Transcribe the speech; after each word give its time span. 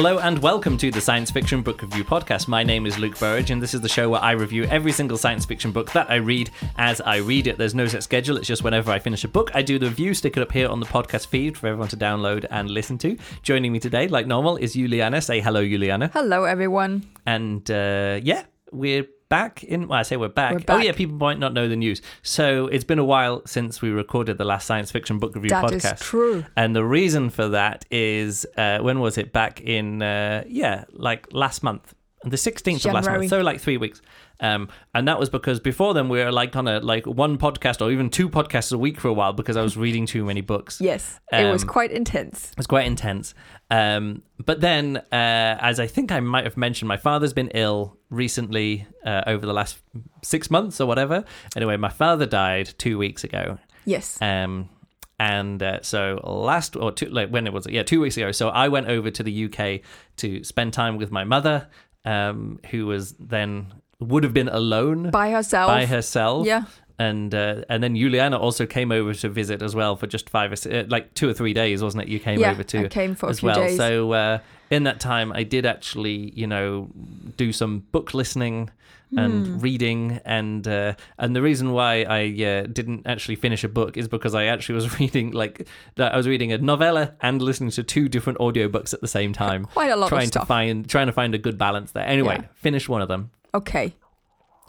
Hello 0.00 0.18
and 0.18 0.38
welcome 0.38 0.78
to 0.78 0.90
the 0.90 0.98
Science 0.98 1.30
Fiction 1.30 1.60
Book 1.60 1.82
Review 1.82 2.04
Podcast. 2.04 2.48
My 2.48 2.62
name 2.62 2.86
is 2.86 2.98
Luke 2.98 3.18
Burridge, 3.18 3.50
and 3.50 3.60
this 3.60 3.74
is 3.74 3.82
the 3.82 3.88
show 3.90 4.08
where 4.08 4.22
I 4.22 4.30
review 4.30 4.64
every 4.64 4.92
single 4.92 5.18
science 5.18 5.44
fiction 5.44 5.72
book 5.72 5.92
that 5.92 6.10
I 6.10 6.14
read 6.14 6.48
as 6.78 7.02
I 7.02 7.16
read 7.16 7.46
it. 7.46 7.58
There's 7.58 7.74
no 7.74 7.86
set 7.86 8.02
schedule, 8.02 8.38
it's 8.38 8.48
just 8.48 8.64
whenever 8.64 8.90
I 8.90 8.98
finish 8.98 9.24
a 9.24 9.28
book, 9.28 9.50
I 9.52 9.60
do 9.60 9.78
the 9.78 9.88
review, 9.88 10.14
stick 10.14 10.38
it 10.38 10.40
up 10.40 10.52
here 10.52 10.70
on 10.70 10.80
the 10.80 10.86
podcast 10.86 11.26
feed 11.26 11.58
for 11.58 11.66
everyone 11.66 11.88
to 11.88 11.98
download 11.98 12.46
and 12.50 12.70
listen 12.70 12.96
to. 12.96 13.18
Joining 13.42 13.72
me 13.72 13.78
today, 13.78 14.08
like 14.08 14.26
normal, 14.26 14.56
is 14.56 14.72
Juliana. 14.72 15.20
Say 15.20 15.38
hello, 15.38 15.62
Juliana. 15.62 16.08
Hello, 16.14 16.44
everyone. 16.44 17.04
And 17.26 17.70
uh, 17.70 18.20
yeah, 18.22 18.44
we're 18.72 19.06
back 19.30 19.64
in. 19.64 19.88
Well, 19.88 19.98
I 19.98 20.02
say 20.02 20.18
we're 20.18 20.28
back. 20.28 20.52
We're 20.52 20.76
Oh 20.76 20.78
yeah, 20.78 20.92
people 20.92 21.16
might 21.16 21.38
not 21.38 21.54
know 21.54 21.66
the 21.68 21.76
news. 21.76 22.02
So 22.22 22.66
it's 22.66 22.84
been 22.84 22.98
a 22.98 23.04
while 23.04 23.40
since 23.46 23.80
we 23.80 23.88
recorded 23.88 24.36
the 24.36 24.44
last 24.44 24.66
science 24.66 24.90
fiction 24.90 25.18
book 25.18 25.34
review 25.34 25.48
That 25.48 25.64
podcast. 25.64 25.82
That 25.82 26.00
is 26.02 26.06
true. 26.06 26.44
And 26.56 26.76
the 26.76 26.84
reason 26.84 27.30
for 27.30 27.48
that 27.48 27.86
is 27.90 28.46
uh, 28.58 28.80
when 28.80 29.00
was 29.00 29.16
it? 29.16 29.32
Back 29.32 29.62
in 29.62 30.02
uh, 30.02 30.44
yeah, 30.46 30.84
like 30.90 31.28
last 31.32 31.62
month, 31.62 31.94
the 32.24 32.36
sixteenth 32.36 32.84
of 32.84 32.92
last 32.92 33.06
month. 33.06 33.28
So 33.30 33.40
like 33.40 33.60
three 33.60 33.76
weeks. 33.76 34.02
Um, 34.42 34.68
and 34.94 35.06
that 35.06 35.18
was 35.20 35.28
because 35.28 35.60
before 35.60 35.92
then 35.92 36.08
we 36.08 36.18
were 36.18 36.32
like 36.32 36.56
on 36.56 36.66
a 36.66 36.80
like 36.80 37.06
one 37.06 37.36
podcast 37.36 37.84
or 37.84 37.90
even 37.90 38.08
two 38.08 38.28
podcasts 38.30 38.72
a 38.72 38.78
week 38.78 38.98
for 38.98 39.08
a 39.08 39.12
while 39.12 39.34
because 39.34 39.56
I 39.56 39.62
was 39.62 39.76
reading 39.76 40.06
too 40.06 40.24
many 40.24 40.40
books. 40.40 40.80
Yes, 40.80 41.20
it 41.30 41.50
was 41.52 41.62
Um, 41.62 41.68
quite 41.68 41.90
intense. 41.92 42.50
It 42.52 42.56
was 42.56 42.66
quite 42.66 42.86
intense. 42.86 43.34
Um, 43.70 44.22
but 44.44 44.60
then, 44.62 44.96
uh, 44.96 45.02
as 45.12 45.78
I 45.78 45.86
think 45.86 46.10
I 46.10 46.20
might 46.20 46.44
have 46.44 46.56
mentioned, 46.56 46.88
my 46.88 46.96
father's 46.96 47.32
been 47.34 47.50
ill 47.54 47.98
recently 48.08 48.86
uh, 49.04 49.22
over 49.26 49.44
the 49.46 49.52
last 49.52 49.78
six 50.22 50.50
months 50.50 50.80
or 50.80 50.86
whatever. 50.86 51.24
Anyway, 51.54 51.76
my 51.76 51.90
father 51.90 52.26
died 52.26 52.72
two 52.78 52.96
weeks 52.98 53.22
ago. 53.24 53.58
Yes. 53.84 54.20
Um, 54.22 54.70
and 55.18 55.62
uh, 55.62 55.80
so 55.82 56.18
last 56.24 56.76
or 56.76 56.92
two, 56.92 57.06
like 57.10 57.28
when 57.28 57.46
it 57.46 57.52
was, 57.52 57.66
yeah, 57.68 57.82
two 57.82 58.00
weeks 58.00 58.16
ago. 58.16 58.32
So 58.32 58.48
I 58.48 58.68
went 58.68 58.88
over 58.88 59.10
to 59.10 59.22
the 59.22 59.44
UK 59.44 59.82
to 60.16 60.42
spend 60.44 60.72
time 60.72 60.96
with 60.96 61.10
my 61.12 61.24
mother, 61.24 61.68
um, 62.04 62.58
who 62.70 62.86
was 62.86 63.12
then 63.14 63.72
would 64.00 64.24
have 64.24 64.32
been 64.34 64.48
alone 64.48 65.10
By 65.10 65.30
herself. 65.30 65.68
by 65.68 65.84
herself 65.86 66.46
Yeah. 66.46 66.64
and 66.98 67.34
uh, 67.34 67.62
and 67.68 67.82
then 67.82 67.94
Juliana 67.96 68.38
also 68.38 68.64
came 68.66 68.90
over 68.92 69.12
to 69.14 69.28
visit 69.28 69.60
as 69.62 69.74
well 69.74 69.96
for 69.96 70.06
just 70.06 70.30
five 70.30 70.52
or 70.52 70.56
si- 70.56 70.70
uh, 70.80 70.84
like 70.88 71.12
two 71.14 71.28
or 71.28 71.34
three 71.34 71.52
days, 71.52 71.82
wasn't 71.82 72.04
it? 72.04 72.08
You 72.08 72.18
came 72.18 72.40
Yeah, 72.40 72.52
over 72.52 72.62
to 72.62 72.84
I 72.84 72.88
came 72.88 73.14
for 73.14 73.28
as 73.28 73.42
well. 73.42 73.54
days. 73.60 73.76
So 73.76 74.12
uh, 74.12 74.38
in 74.70 74.84
that 74.84 75.00
time, 75.00 75.32
I 75.32 75.42
did 75.42 75.66
actually, 75.66 76.32
you 76.34 76.46
know, 76.46 76.88
do 77.36 77.52
some 77.52 77.80
book 77.92 78.14
listening 78.14 78.70
and 79.16 79.46
Hmm. 79.46 79.58
reading, 79.58 80.20
and 80.24 80.66
uh, 80.68 80.94
and 81.18 81.34
the 81.34 81.42
reason 81.42 81.72
why 81.72 82.02
I 82.04 82.22
uh, 82.44 82.66
didn't 82.66 83.06
actually 83.06 83.36
finish 83.36 83.64
a 83.64 83.68
book 83.68 83.96
is 83.96 84.06
because 84.08 84.34
I 84.34 84.44
actually 84.44 84.76
was 84.76 84.98
reading 85.00 85.32
like 85.32 85.66
I 85.98 86.16
was 86.16 86.28
reading 86.28 86.52
a 86.52 86.58
novella 86.58 87.14
and 87.20 87.42
listening 87.42 87.70
to 87.72 87.82
two 87.82 88.08
different 88.08 88.38
audiobooks 88.38 88.94
at 88.94 89.00
the 89.00 89.08
same 89.08 89.32
time. 89.32 89.64
Quite 89.64 89.90
a 89.90 89.96
lot 89.96 90.06
of 90.06 90.10
trying 90.10 90.30
to 90.30 90.44
find 90.46 90.88
trying 90.88 91.06
to 91.06 91.12
find 91.12 91.34
a 91.34 91.38
good 91.38 91.58
balance 91.58 91.92
there. 91.92 92.06
Anyway, 92.06 92.36
Yeah. 92.40 92.46
finished 92.54 92.88
one 92.88 93.02
of 93.02 93.08
them 93.08 93.30
Okay. 93.52 93.94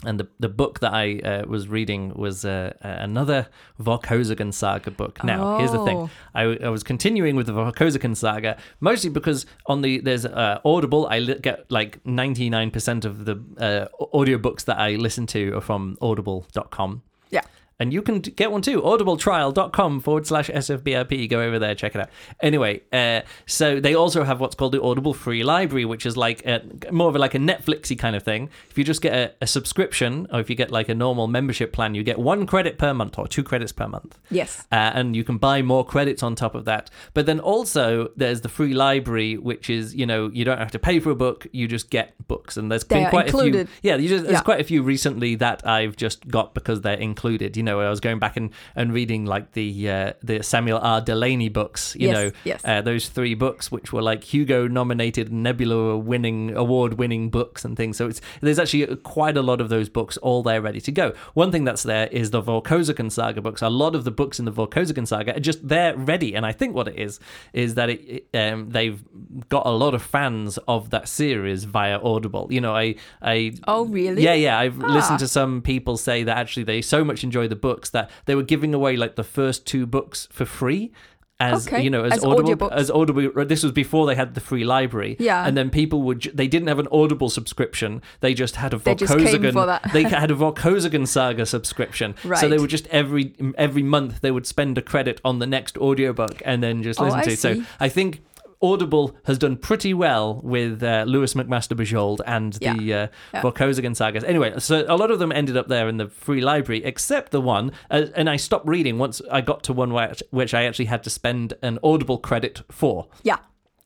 And 0.06 0.20
the 0.20 0.28
the 0.40 0.50
book 0.50 0.80
that 0.80 0.94
I 0.94 1.20
uh, 1.20 1.44
was 1.48 1.68
reading 1.68 2.14
was 2.16 2.44
uh, 2.46 2.74
uh, 2.84 2.88
another 2.88 3.48
Vorkosigan 3.80 4.54
saga 4.54 4.92
book. 4.92 5.24
Now, 5.24 5.58
here's 5.60 5.72
the 5.72 5.80
Oh. 5.80 5.86
thing: 5.86 6.10
I, 6.36 6.44
I 6.66 6.70
was 6.70 6.84
continuing 6.84 7.36
with 7.36 7.48
the 7.48 7.54
Vorkosigan 7.54 8.16
saga 8.16 8.58
mostly 8.80 9.10
because 9.10 9.46
on 9.68 9.82
the 9.82 10.00
there's 10.00 10.26
uh, 10.26 10.60
Audible. 10.66 11.08
I 11.08 11.20
li- 11.20 11.40
get 11.42 11.70
like 11.70 12.00
99 12.06 12.72
percent 12.72 13.06
of 13.06 13.26
the 13.26 13.36
uh, 13.60 13.86
audiobooks 14.14 14.66
that 14.66 14.78
I 14.80 14.96
listen 14.96 15.28
to 15.28 15.56
are 15.58 15.62
from 15.62 15.98
Audible.com. 16.02 17.02
Yeah. 17.30 17.42
And 17.82 17.92
you 17.92 18.04
can 18.04 18.20
get 18.20 18.52
one 18.52 18.62
too. 18.62 18.80
Audibletrial.com 18.82 20.02
forward 20.02 20.28
slash 20.28 20.50
SFBRP. 20.50 21.28
Go 21.28 21.42
over 21.42 21.58
there, 21.58 21.74
check 21.74 21.96
it 21.96 22.02
out. 22.02 22.10
Anyway, 22.40 22.82
uh, 22.94 23.22
so 23.48 23.80
they 23.80 23.96
also 23.96 24.24
have 24.24 24.40
what's 24.40 24.54
called 24.54 24.74
the 24.74 24.82
Audible 24.84 25.16
Free 25.16 25.44
Library, 25.44 25.86
which 25.86 26.06
is 26.06 26.16
like 26.16 26.46
a, 26.46 26.62
more 26.92 27.10
of 27.10 27.16
a, 27.16 27.20
like 27.20 27.34
a 27.34 27.40
Netflixy 27.40 27.98
kind 27.98 28.16
of 28.16 28.22
thing. 28.22 28.50
If 28.70 28.78
you 28.78 28.84
just 28.84 29.02
get 29.02 29.14
a, 29.14 29.34
a 29.42 29.48
subscription, 29.48 30.28
or 30.32 30.40
if 30.40 30.48
you 30.50 30.56
get 30.56 30.70
like 30.70 30.90
a 30.90 30.96
normal 30.96 31.28
membership 31.28 31.74
plan, 31.74 31.96
you 31.96 32.04
get 32.04 32.20
one 32.20 32.46
credit 32.46 32.78
per 32.78 32.94
month 32.94 33.18
or 33.18 33.28
two 33.28 33.44
credits 33.44 33.72
per 33.72 33.88
month. 33.88 34.20
Yes. 34.30 34.66
Uh, 34.72 34.76
and 34.94 35.16
you 35.16 35.24
can 35.24 35.38
buy 35.40 35.64
more 35.64 35.84
credits 35.84 36.22
on 36.22 36.36
top 36.36 36.54
of 36.54 36.66
that. 36.66 36.92
But 37.16 37.26
then 37.26 37.40
also 37.40 38.10
there's 38.16 38.42
the 38.42 38.50
free 38.50 38.76
library, 38.76 39.38
which 39.38 39.70
is 39.72 39.96
you 39.96 40.06
know 40.06 40.30
you 40.32 40.46
don't 40.46 40.60
have 40.60 40.72
to 40.72 40.80
pay 40.80 41.00
for 41.00 41.10
a 41.10 41.16
book, 41.16 41.48
you 41.52 41.68
just 41.68 41.90
get 41.90 42.14
books, 42.28 42.58
and 42.58 42.72
there's 42.72 42.84
They 42.84 43.00
been 43.02 43.10
quite 43.10 43.26
included. 43.28 43.68
a 43.68 43.70
few. 43.72 43.90
Yeah, 43.90 43.96
you 43.98 44.08
just, 44.10 44.24
there's 44.26 44.36
Yeah. 44.36 44.42
quite 44.42 44.60
a 44.62 44.64
few 44.64 44.84
recently 44.84 45.36
that 45.36 45.66
I've 45.66 45.96
just 45.96 46.28
got 46.28 46.54
because 46.54 46.82
they're 46.82 46.94
included. 46.98 47.58
You 47.58 47.64
know, 47.64 47.71
I 47.80 47.90
was 47.90 48.00
going 48.00 48.20
back 48.20 48.38
and, 48.38 48.50
and 48.76 48.94
reading 48.94 49.26
like 49.26 49.54
the 49.54 49.90
uh, 49.90 50.14
the 50.22 50.44
Samuel 50.44 50.80
R. 50.80 51.02
Delany 51.02 51.50
books. 51.50 51.96
You 51.96 52.08
Yes, 52.10 52.14
know, 52.16 52.32
yes. 52.44 52.62
uh, 52.66 52.82
those 52.82 53.08
three 53.10 53.34
books 53.36 53.72
which 53.72 53.94
were 53.94 54.02
like 54.02 54.24
Hugo 54.24 54.68
nominated, 54.68 55.32
Nebula 55.32 55.98
winning, 55.98 56.56
award 56.56 56.96
winning 56.96 57.30
books 57.30 57.64
and 57.66 57.78
things. 57.78 57.98
So 57.98 58.08
it's 58.08 58.22
there's 58.42 58.60
actually 58.60 58.96
quite 58.98 59.38
a 59.38 59.42
lot 59.42 59.62
of 59.62 59.70
those 59.70 59.90
books 59.90 60.18
all 60.18 60.44
there 60.44 60.62
ready 60.62 60.82
to 60.82 60.92
go. 60.92 61.14
One 61.34 61.52
thing 61.52 61.64
that's 61.64 61.84
there 61.84 62.08
is 62.08 62.32
the 62.32 62.42
Vorkosigan 62.42 63.12
saga 63.12 63.42
books. 63.42 63.62
A 63.62 63.70
lot 63.70 63.96
of 63.96 64.04
the 64.04 64.12
books 64.12 64.40
in 64.40 64.46
the 64.46 64.52
Vorkosigan 64.52 65.08
saga 65.08 65.36
are 65.38 65.40
just 65.40 65.68
there 65.68 65.96
ready, 65.96 66.36
and 66.36 66.46
I 66.46 66.52
think 66.52 66.76
what 66.76 66.88
it 66.88 66.98
is 67.00 67.20
is 67.54 67.76
that 67.76 67.90
it, 67.90 68.28
it, 68.34 68.38
um, 68.38 68.70
they've 68.70 69.02
got 69.50 69.66
a 69.66 69.72
lot 69.72 69.94
of 69.94 70.02
fans 70.02 70.58
of 70.68 70.90
that 70.90 71.08
series 71.08 71.64
via 71.66 72.00
Audible. 72.00 72.48
You 72.52 72.62
know, 72.62 72.76
I 72.76 72.96
I 73.22 73.54
Oh, 73.68 73.86
really? 73.86 74.24
yeah 74.24 74.34
yeah 74.34 74.58
I've 74.60 74.82
Ah. 74.84 74.94
listened 74.94 75.20
to 75.20 75.28
some 75.28 75.62
people 75.62 75.98
say 75.98 76.24
that 76.24 76.38
actually 76.38 76.64
they 76.64 76.82
so 76.82 77.04
much 77.04 77.24
enjoy 77.24 77.48
the 77.48 77.56
books 77.62 77.90
that 77.92 78.10
they 78.26 78.36
were 78.36 78.44
giving 78.44 78.74
away 78.74 78.96
like 78.98 79.16
the 79.16 79.24
first 79.24 79.66
two 79.66 79.86
books 79.86 80.28
for 80.32 80.46
free. 80.46 80.92
As 81.40 81.66
Okay. 81.68 81.82
you 81.82 81.90
know, 81.90 82.04
as, 82.04 82.14
As 82.14 82.24
Audible, 82.24 82.56
audiobooks. 82.70 82.72
as 82.74 82.92
Audible. 82.92 83.46
This 83.46 83.64
was 83.64 83.72
before 83.72 84.06
they 84.06 84.14
had 84.14 84.36
the 84.36 84.40
free 84.42 84.64
library. 84.64 85.16
Yeah. 85.20 85.44
and 85.48 85.58
then 85.58 85.72
people 85.72 86.04
would. 86.04 86.22
They 86.36 86.48
didn't 86.48 86.68
have 86.68 86.78
an 86.78 86.88
Audible 86.92 87.32
subscription. 87.32 88.04
They 88.20 88.36
just 88.36 88.58
had 88.58 88.76
a 88.76 88.78
They 88.78 88.94
just 88.94 89.18
came 89.18 89.52
for 89.52 89.66
that. 89.66 89.90
they 89.92 90.04
had 90.04 90.30
a 90.30 90.36
saga 91.08 91.46
subscription. 91.48 92.14
Right. 92.24 92.40
so 92.40 92.48
they 92.48 92.60
would 92.60 92.70
just 92.70 92.86
every 92.90 93.34
every 93.58 93.82
month 93.82 94.22
they 94.22 94.30
would 94.30 94.46
spend 94.46 94.78
a 94.78 94.84
credit 94.84 95.20
on 95.26 95.40
the 95.40 95.48
next 95.48 95.80
audiobook 95.80 96.44
and 96.46 96.62
then 96.62 96.84
just 96.84 97.00
Oh, 97.02 97.06
listen 97.06 97.20
I 97.20 97.24
to. 97.24 97.32
it. 97.32 97.40
So. 97.40 97.64
I 97.80 97.90
think. 97.90 98.22
Audible 98.62 99.16
has 99.24 99.38
done 99.38 99.58
pretty 99.58 99.94
well 99.94 100.40
with 100.44 100.84
uh, 100.84 101.04
Lois 101.08 101.34
McMaster 101.34 101.76
Bujold 101.76 102.20
and 102.26 102.54
the 102.54 102.94
uh, 102.94 103.08
Yeah. 103.34 103.42
Vorkosigan 103.42 103.96
sagas. 103.96 104.24
Anyway, 104.24 104.54
so 104.60 104.86
a 104.88 104.96
lot 104.96 105.12
of 105.12 105.20
them 105.20 105.32
ended 105.32 105.58
up 105.58 105.68
there 105.68 105.88
in 105.90 105.98
the 105.98 106.08
free 106.08 106.42
library, 106.42 106.84
except 106.84 107.32
the 107.32 107.42
one, 107.42 107.72
uh, 107.90 108.06
and 108.16 108.30
I 108.30 108.36
stopped 108.36 108.68
reading 108.68 108.98
once 108.98 109.22
I 109.32 109.42
got 109.42 109.64
to 109.64 109.74
one 109.74 109.94
where, 109.94 110.14
which 110.30 110.54
I 110.54 110.64
actually 110.66 110.86
had 110.86 111.04
to 111.04 111.10
spend 111.10 111.54
an 111.62 111.80
Audible 111.84 112.18
credit 112.18 112.62
for 112.70 113.08
Yeah. 113.24 113.38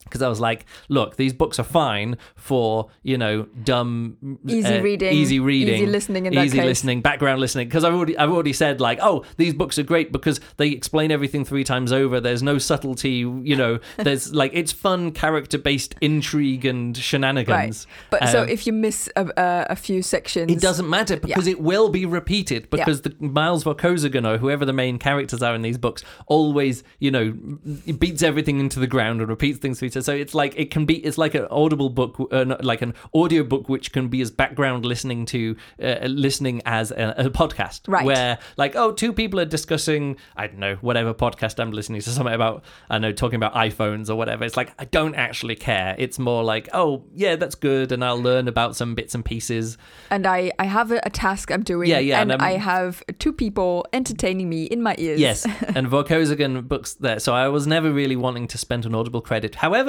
Because 0.06 0.22
I 0.22 0.30
was 0.30 0.40
like, 0.40 0.66
look, 0.88 1.18
these 1.18 1.34
books 1.34 1.60
are 1.60 1.64
fine 1.64 2.18
for 2.36 2.90
you 3.04 3.18
know 3.18 3.44
dumb, 3.64 4.40
Easy 4.48 4.78
uh, 4.78 4.82
reading, 4.82 5.14
easy 5.14 5.40
reading, 5.40 5.76
easy 5.76 5.86
listening 5.86 6.26
easy 6.34 6.58
case. 6.58 6.66
listening, 6.66 7.02
background 7.02 7.42
listening. 7.42 7.68
Because 7.68 7.84
I've 7.84 7.94
already 7.94 8.18
I've 8.18 8.32
already 8.32 8.54
said 8.54 8.80
like, 8.80 9.00
oh, 9.02 9.24
these 9.38 9.54
books 9.54 9.78
are 9.78 9.84
great 9.84 10.12
because 10.12 10.40
they 10.58 10.70
explain 10.70 11.12
everything 11.12 11.46
three 11.46 11.64
times 11.64 11.92
over. 11.92 12.20
There's 12.20 12.44
no 12.44 12.58
subtlety, 12.58 13.10
you 13.44 13.56
know. 13.56 13.80
There's 13.98 14.34
like 14.34 14.52
it's 14.54 14.72
fun 14.72 15.12
character 15.12 15.58
based 15.58 15.96
intrigue 16.02 16.66
and 16.66 16.96
shenanigans. 16.96 17.88
Right. 17.88 18.20
But 18.22 18.30
so 18.30 18.44
Um, 18.44 18.50
if 18.50 18.68
you 18.68 18.74
miss 18.74 19.10
a, 19.16 19.26
a, 19.38 19.66
a 19.72 19.76
few 19.76 20.02
sections, 20.02 20.52
it 20.52 20.62
doesn't 20.62 20.90
matter 20.90 21.18
because 21.18 21.48
it 21.48 21.60
will 21.60 21.90
be 21.90 22.06
repeated 22.06 22.70
because 22.70 23.02
the 23.02 23.16
Miles 23.20 23.64
Vorkosigan 23.64 24.28
or 24.28 24.38
whoever 24.38 24.66
the 24.66 24.74
main 24.74 25.00
characters 25.00 25.42
are 25.42 25.56
in 25.56 25.62
these 25.62 25.78
books 25.78 26.04
always, 26.28 26.84
you 27.00 27.12
know, 27.12 27.32
beats 28.00 28.24
everything 28.24 28.60
into 28.60 28.80
the 28.80 28.88
ground 28.88 29.22
and 29.22 29.30
repeats 29.30 29.60
things 29.60 29.80
So 30.04 30.14
it's 30.14 30.34
like 30.34 30.54
it 30.58 30.72
can 30.72 30.86
be 30.86 30.98
it's 31.06 31.18
like 31.18 31.36
an 31.36 31.48
audible 31.52 31.90
book, 31.90 32.18
uh, 32.32 32.58
like 32.62 32.82
an 32.82 32.94
audio 33.14 33.44
book 33.44 33.70
which 33.70 33.92
can 33.92 34.08
be 34.08 34.22
as 34.22 34.32
background 34.32 34.86
listening 34.86 35.26
to 35.28 35.56
uh, 35.82 36.06
listening 36.06 36.62
as 36.66 36.92
a, 36.92 37.14
a 37.18 37.30
podcast, 37.30 37.82
Right. 37.88 38.06
Where 38.06 38.40
like 38.58 38.76
oh, 38.76 38.92
two 38.92 39.14
people 39.14 39.40
are 39.40 39.46
discussing 39.46 40.18
I 40.36 40.48
don't 40.48 40.60
know 40.60 40.76
whatever 40.82 41.14
podcast 41.14 41.60
I'm 41.60 41.72
listening 41.72 42.02
to 42.02 42.10
something 42.12 42.34
about 42.34 42.64
I 42.90 42.98
know 42.98 43.12
talking 43.12 43.38
about 43.38 43.54
iPhones 43.54 44.10
or 44.10 44.16
whatever. 44.16 44.44
It's 44.44 44.58
like 44.58 44.74
I 44.80 44.86
don't 44.86 45.16
actually 45.16 45.56
care. 45.56 45.96
It's 45.98 46.20
more 46.20 46.44
like 46.44 46.70
oh 46.74 47.04
yeah, 47.14 47.36
that's 47.36 47.56
good, 47.56 47.92
and 47.92 48.04
I'll 48.04 48.22
learn 48.22 48.48
about 48.48 48.76
some 48.76 48.96
bits 48.96 49.16
and 49.16 49.24
pieces. 49.24 49.78
and 50.10 50.26
I, 50.26 50.52
I 50.60 50.66
have 50.66 50.92
a, 50.92 51.00
a 51.04 51.10
task 51.10 51.52
I'm 51.52 51.64
doing, 51.64 51.90
Yeah, 51.90 52.00
yeah, 52.00 52.22
and, 52.22 52.32
and, 52.32 52.42
I 52.42 52.54
have 52.54 53.04
two 53.20 53.34
people 53.34 53.86
entertaining 53.94 54.50
me 54.50 54.66
in 54.66 54.82
my 54.82 54.96
ears. 54.98 55.20
Yes, 55.20 55.46
and 55.76 55.88
Vorkosigan 55.96 56.68
books 56.68 56.94
there. 56.96 57.20
So 57.20 57.34
I 57.34 57.48
was 57.48 57.68
never 57.68 57.92
really 57.92 58.16
wanting 58.16 58.48
to 58.50 58.58
spend 58.58 58.86
an 58.86 58.96
Audible 58.96 59.22
credit. 59.22 59.56
However, 59.56 59.85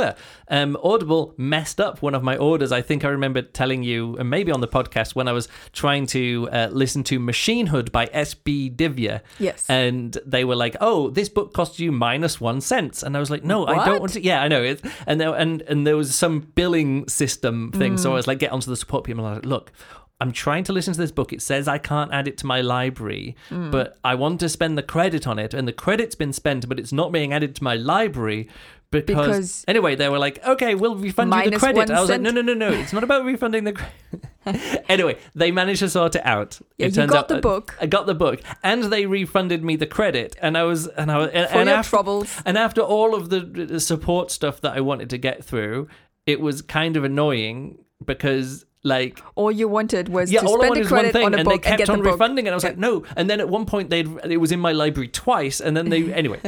um, 0.48 0.76
Audible 0.82 1.34
messed 1.37 1.81
up 1.81 2.02
one 2.02 2.14
of 2.14 2.22
my 2.22 2.37
orders. 2.37 2.72
I 2.72 2.82
think 2.82 3.04
I 3.04 3.08
remember 3.08 3.43
telling 3.43 3.82
you, 3.82 4.16
and 4.19 4.28
maybe 4.31 4.52
on 4.52 4.60
the 4.60 4.69
podcast, 4.69 5.14
when 5.14 5.28
I 5.28 5.32
was 5.32 5.48
trying 5.72 6.06
to 6.08 6.48
uh, 6.52 6.69
listen 6.70 7.02
to 7.04 7.19
Machinehood 7.19 7.93
by 7.93 8.08
S.B. 8.12 8.70
Divya. 8.75 9.20
Yes. 9.38 9.64
And 9.69 10.16
they 10.25 10.44
were 10.44 10.56
like, 10.56 10.76
"Oh, 10.81 11.10
this 11.10 11.28
book 11.28 11.52
costs 11.54 11.78
you 11.81 11.93
minus 11.93 12.40
one 12.40 12.60
cent," 12.60 13.02
and 13.02 13.16
I 13.16 13.20
was 13.20 13.31
like, 13.31 13.44
"No, 13.44 13.66
I 13.66 13.84
don't 13.84 14.00
want 14.00 14.12
to." 14.14 14.22
Yeah, 14.22 14.43
I 14.43 14.48
know 14.48 14.62
it. 14.62 14.82
And 15.06 15.20
there, 15.20 15.34
and 15.34 15.62
and 15.62 15.87
there 15.87 15.96
was 15.96 16.14
some 16.14 16.40
billing 16.54 17.08
system 17.08 17.72
thing. 17.72 17.94
Mm. 17.94 17.98
So 17.98 18.12
I 18.12 18.14
was 18.14 18.26
like, 18.26 18.38
"Get 18.38 18.52
onto 18.52 18.70
the 18.70 18.76
support 18.76 19.04
people." 19.04 19.25
And 19.25 19.34
I 19.34 19.37
was 19.38 19.44
like, 19.44 19.50
"Look." 19.50 19.72
I'm 20.19 20.32
trying 20.32 20.64
to 20.64 20.72
listen 20.72 20.94
to 20.94 20.98
this 20.98 21.12
book. 21.12 21.31
It 21.34 21.43
says 21.43 21.69
I 21.69 21.76
can't 21.76 22.10
add 22.10 22.26
it 22.26 22.38
to 22.38 22.46
my 22.46 22.62
library, 22.62 23.37
Mm. 23.50 23.70
but 23.70 23.98
I 24.02 24.14
want 24.14 24.40
to 24.40 24.48
spend 24.48 24.78
the 24.78 24.82
credit 24.82 25.26
on 25.26 25.38
it, 25.38 25.52
and 25.52 25.69
the 25.69 25.75
credit's 25.75 26.14
been 26.14 26.32
spent, 26.32 26.66
but 26.70 26.78
it's 26.78 26.90
not 26.90 27.12
being 27.12 27.34
added 27.34 27.54
to 27.56 27.62
my 27.62 27.75
library 27.75 28.48
because, 28.91 29.17
Because- 29.17 29.65
anyway 29.69 29.94
they 29.97 30.09
were 30.09 30.19
like 30.19 30.44
okay 30.47 30.75
we'll 30.75 30.97
refund 30.97 31.33
you 31.35 31.50
the 31.50 31.59
credit 31.59 31.91
i 31.91 32.00
was 32.00 32.09
cent. 32.09 32.23
like 32.23 32.35
no 32.35 32.41
no 32.41 32.55
no 32.55 32.55
no 32.55 32.73
it's 32.73 32.93
not 32.93 33.03
about 33.05 33.25
refunding 33.25 33.65
the 33.65 33.73
credit 33.73 34.85
anyway 34.88 35.17
they 35.35 35.50
managed 35.50 35.81
to 35.81 35.88
sort 35.91 36.15
it 36.15 36.25
out 36.25 36.59
Yeah, 36.79 36.87
it 36.87 36.91
you 36.91 36.94
turns 36.97 37.11
got 37.11 37.19
out 37.19 37.29
the 37.29 37.38
book 37.41 37.77
i 37.81 37.87
got 37.87 38.06
the 38.06 38.15
book 38.15 38.41
and 38.62 38.85
they 38.85 39.06
refunded 39.06 39.65
me 39.65 39.77
the 39.77 39.87
credit 39.87 40.37
and 40.41 40.56
i 40.56 40.62
was 40.62 40.87
and 40.87 41.11
i 41.11 41.19
was 41.19 41.29
and, 41.31 41.49
and 41.50 41.69
after, 41.69 41.91
troubles. 41.91 42.41
and 42.47 42.56
after 42.56 42.81
all 42.81 43.15
of 43.15 43.29
the, 43.29 43.81
support 43.81 44.31
stuff 44.31 44.61
that 44.61 44.73
i 44.75 44.81
wanted 44.81 45.11
to 45.11 45.19
get 45.19 45.44
through 45.44 45.89
it 46.27 46.41
was 46.41 46.62
kind 46.62 46.97
of 46.97 47.05
annoying 47.05 47.79
because 48.05 48.65
like 48.85 49.21
All 49.35 49.50
you 49.50 49.67
wanted 49.67 50.09
was 50.11 50.31
yeah, 50.31 50.43
to 50.43 50.47
all 50.47 50.62
I 50.62 50.67
spend 50.67 50.79
was 50.79 50.91
one 50.93 51.00
credit 51.00 51.12
thing, 51.12 51.27
on 51.27 51.35
a 51.35 51.39
and 51.39 51.47
they 51.47 51.55
book 51.55 51.67
and 51.67 51.71
kept 51.71 51.79
get 51.79 51.91
on 51.91 51.99
the 51.99 52.05
book. 52.05 52.12
refunding 52.12 52.47
it. 52.47 52.50
And 52.50 52.55
I 52.55 52.56
was 52.56 52.62
like, 52.62 52.79
no. 52.79 53.03
And 53.17 53.29
then 53.29 53.41
at 53.41 53.49
one 53.49 53.67
point, 53.67 53.91
they 53.91 54.00
it 54.25 54.37
was 54.37 54.53
in 54.53 54.61
my 54.61 54.71
library 54.71 55.09
twice, 55.09 55.61
and 55.61 55.77
then 55.77 55.89
they 55.91 56.12
anyway. 56.23 56.41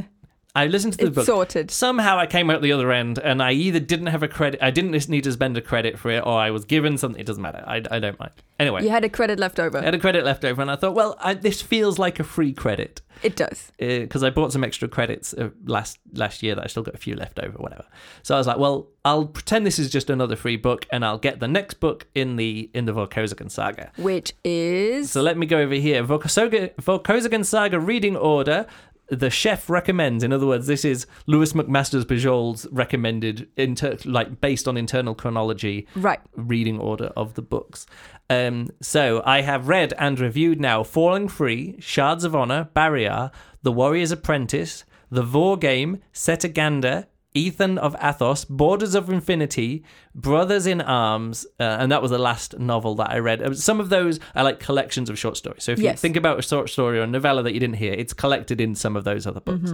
I 0.62 0.66
listened 0.66 0.94
to 0.94 0.98
the 0.98 1.06
It's 1.06 1.14
book. 1.14 1.26
sorted. 1.26 1.70
Somehow 1.70 2.18
I 2.18 2.26
came 2.26 2.50
out 2.50 2.62
the 2.62 2.72
other 2.72 2.90
end, 2.92 3.18
and 3.18 3.42
I 3.42 3.52
either 3.52 3.80
didn't 3.80 4.06
have 4.08 4.22
a 4.22 4.28
credit, 4.28 4.60
I 4.62 4.70
didn't 4.70 5.08
need 5.08 5.24
to 5.24 5.32
spend 5.32 5.56
a 5.56 5.60
credit 5.62 5.98
for 5.98 6.10
it, 6.10 6.20
or 6.26 6.38
I 6.38 6.50
was 6.50 6.64
given 6.64 6.98
something. 6.98 7.20
It 7.20 7.26
doesn't 7.26 7.42
matter. 7.42 7.62
I, 7.66 7.76
I 7.90 7.98
don't 7.98 8.18
mind. 8.18 8.32
Anyway, 8.58 8.82
You 8.82 8.90
had 8.90 9.04
a 9.04 9.08
credit 9.08 9.38
left 9.38 9.60
over. 9.60 9.78
I 9.78 9.82
had 9.84 9.94
a 9.94 9.98
credit 9.98 10.24
left 10.24 10.44
over, 10.44 10.60
and 10.62 10.70
I 10.70 10.76
thought, 10.76 10.94
well, 10.94 11.16
I, 11.20 11.34
this 11.34 11.62
feels 11.62 11.98
like 11.98 12.18
a 12.18 12.24
free 12.24 12.52
credit 12.52 13.00
It 13.22 13.36
does. 13.36 13.70
because 13.78 14.24
I 14.24 14.30
bought 14.30 14.52
some 14.52 14.64
extra 14.64 14.88
credits 14.88 15.32
uh, 15.32 15.50
last 15.64 15.98
last 16.12 16.42
year 16.42 16.54
that 16.56 16.64
I 16.64 16.66
still 16.66 16.82
got 16.82 16.94
a 16.94 16.98
few 16.98 17.14
left 17.14 17.38
over, 17.38 17.56
whatever. 17.58 17.84
So 18.24 18.34
I 18.34 18.38
was 18.38 18.48
like, 18.48 18.58
well, 18.58 18.88
I'll 19.04 19.26
pretend 19.26 19.64
this 19.64 19.78
is 19.78 19.90
just 19.90 20.10
another 20.10 20.34
free 20.34 20.56
book, 20.56 20.86
and 20.90 21.04
I'll 21.04 21.18
get 21.28 21.38
the 21.38 21.46
next 21.48 21.74
book 21.78 22.06
in 22.16 22.34
the 22.34 22.68
in 22.74 22.84
the 22.86 22.92
Vorkosigan 22.92 23.48
saga. 23.50 23.92
Which 23.96 24.32
is 24.44 25.12
So 25.12 25.22
let 25.22 25.38
me 25.38 25.46
go 25.46 25.58
over 25.58 25.74
here. 25.74 26.02
Vorkosigan 26.04 27.44
Saga 27.44 27.78
reading 27.78 28.16
order. 28.16 28.66
The 29.10 29.30
chef 29.30 29.70
recommends. 29.70 30.22
In 30.22 30.32
other 30.32 30.46
words, 30.46 30.66
this 30.66 30.84
is 30.84 31.06
Lois 31.26 31.54
McMaster's 31.54 32.04
Bujold's 32.04 32.66
recommended, 32.70 33.48
inter- 33.56 33.96
like 34.04 34.40
based 34.40 34.68
on 34.68 34.76
internal 34.76 35.14
chronology 35.14 35.86
right. 35.96 36.20
reading 36.36 36.78
order 36.78 37.10
of 37.16 37.34
the 37.34 37.42
books. 37.42 37.86
Um, 38.28 38.68
so 38.82 39.22
I 39.24 39.40
have 39.40 39.68
read 39.68 39.94
and 39.98 40.20
reviewed 40.20 40.60
now 40.60 40.82
Falling 40.82 41.28
Free, 41.28 41.76
Shards 41.78 42.24
of 42.24 42.36
Honor, 42.36 42.68
Barrayar, 42.76 43.30
The 43.62 43.72
Warrior's 43.72 44.12
Apprentice, 44.12 44.84
The 45.10 45.22
Vor 45.22 45.56
Game, 45.56 46.02
Cetaganda, 46.12 47.06
Ethan 47.34 47.78
of 47.78 47.94
Athos, 48.02 48.44
Borders 48.44 48.94
of 48.94 49.10
Infinity, 49.10 49.84
Brothers 50.14 50.66
in 50.66 50.80
Arms, 50.80 51.46
uh, 51.60 51.62
and 51.62 51.92
that 51.92 52.00
was 52.02 52.10
the 52.10 52.18
last 52.18 52.58
novel 52.58 52.94
that 52.96 53.10
I 53.10 53.18
read. 53.18 53.42
Uh, 53.42 53.54
Some 53.54 53.80
of 53.80 53.90
those 53.90 54.18
are 54.34 54.44
like 54.44 54.58
collections 54.60 55.10
of 55.10 55.18
short 55.18 55.36
stories. 55.36 55.62
So 55.62 55.72
if 55.72 55.78
you 55.78 55.92
think 55.94 56.16
about 56.16 56.38
a 56.38 56.42
short 56.42 56.70
story 56.70 56.98
or 56.98 57.02
a 57.02 57.06
novella 57.06 57.42
that 57.42 57.52
you 57.54 57.60
didn't 57.60 57.76
hear, 57.76 57.92
it's 57.92 58.12
collected 58.12 58.60
in 58.60 58.74
some 58.74 58.96
of 58.96 59.04
those 59.04 59.26
other 59.26 59.40
books. 59.40 59.72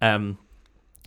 Um, 0.00 0.38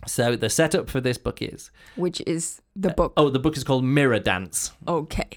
so 0.06 0.36
the 0.36 0.48
setup 0.48 0.88
for 0.88 1.00
this 1.00 1.18
book 1.18 1.42
is 1.42 1.70
Which 1.96 2.22
is 2.26 2.62
the 2.76 2.90
book. 2.90 3.12
oh, 3.16 3.28
the 3.30 3.40
book 3.40 3.56
is 3.56 3.64
called 3.64 3.84
Mirror 3.84 4.20
Dance. 4.20 4.70
Okay. 4.86 5.28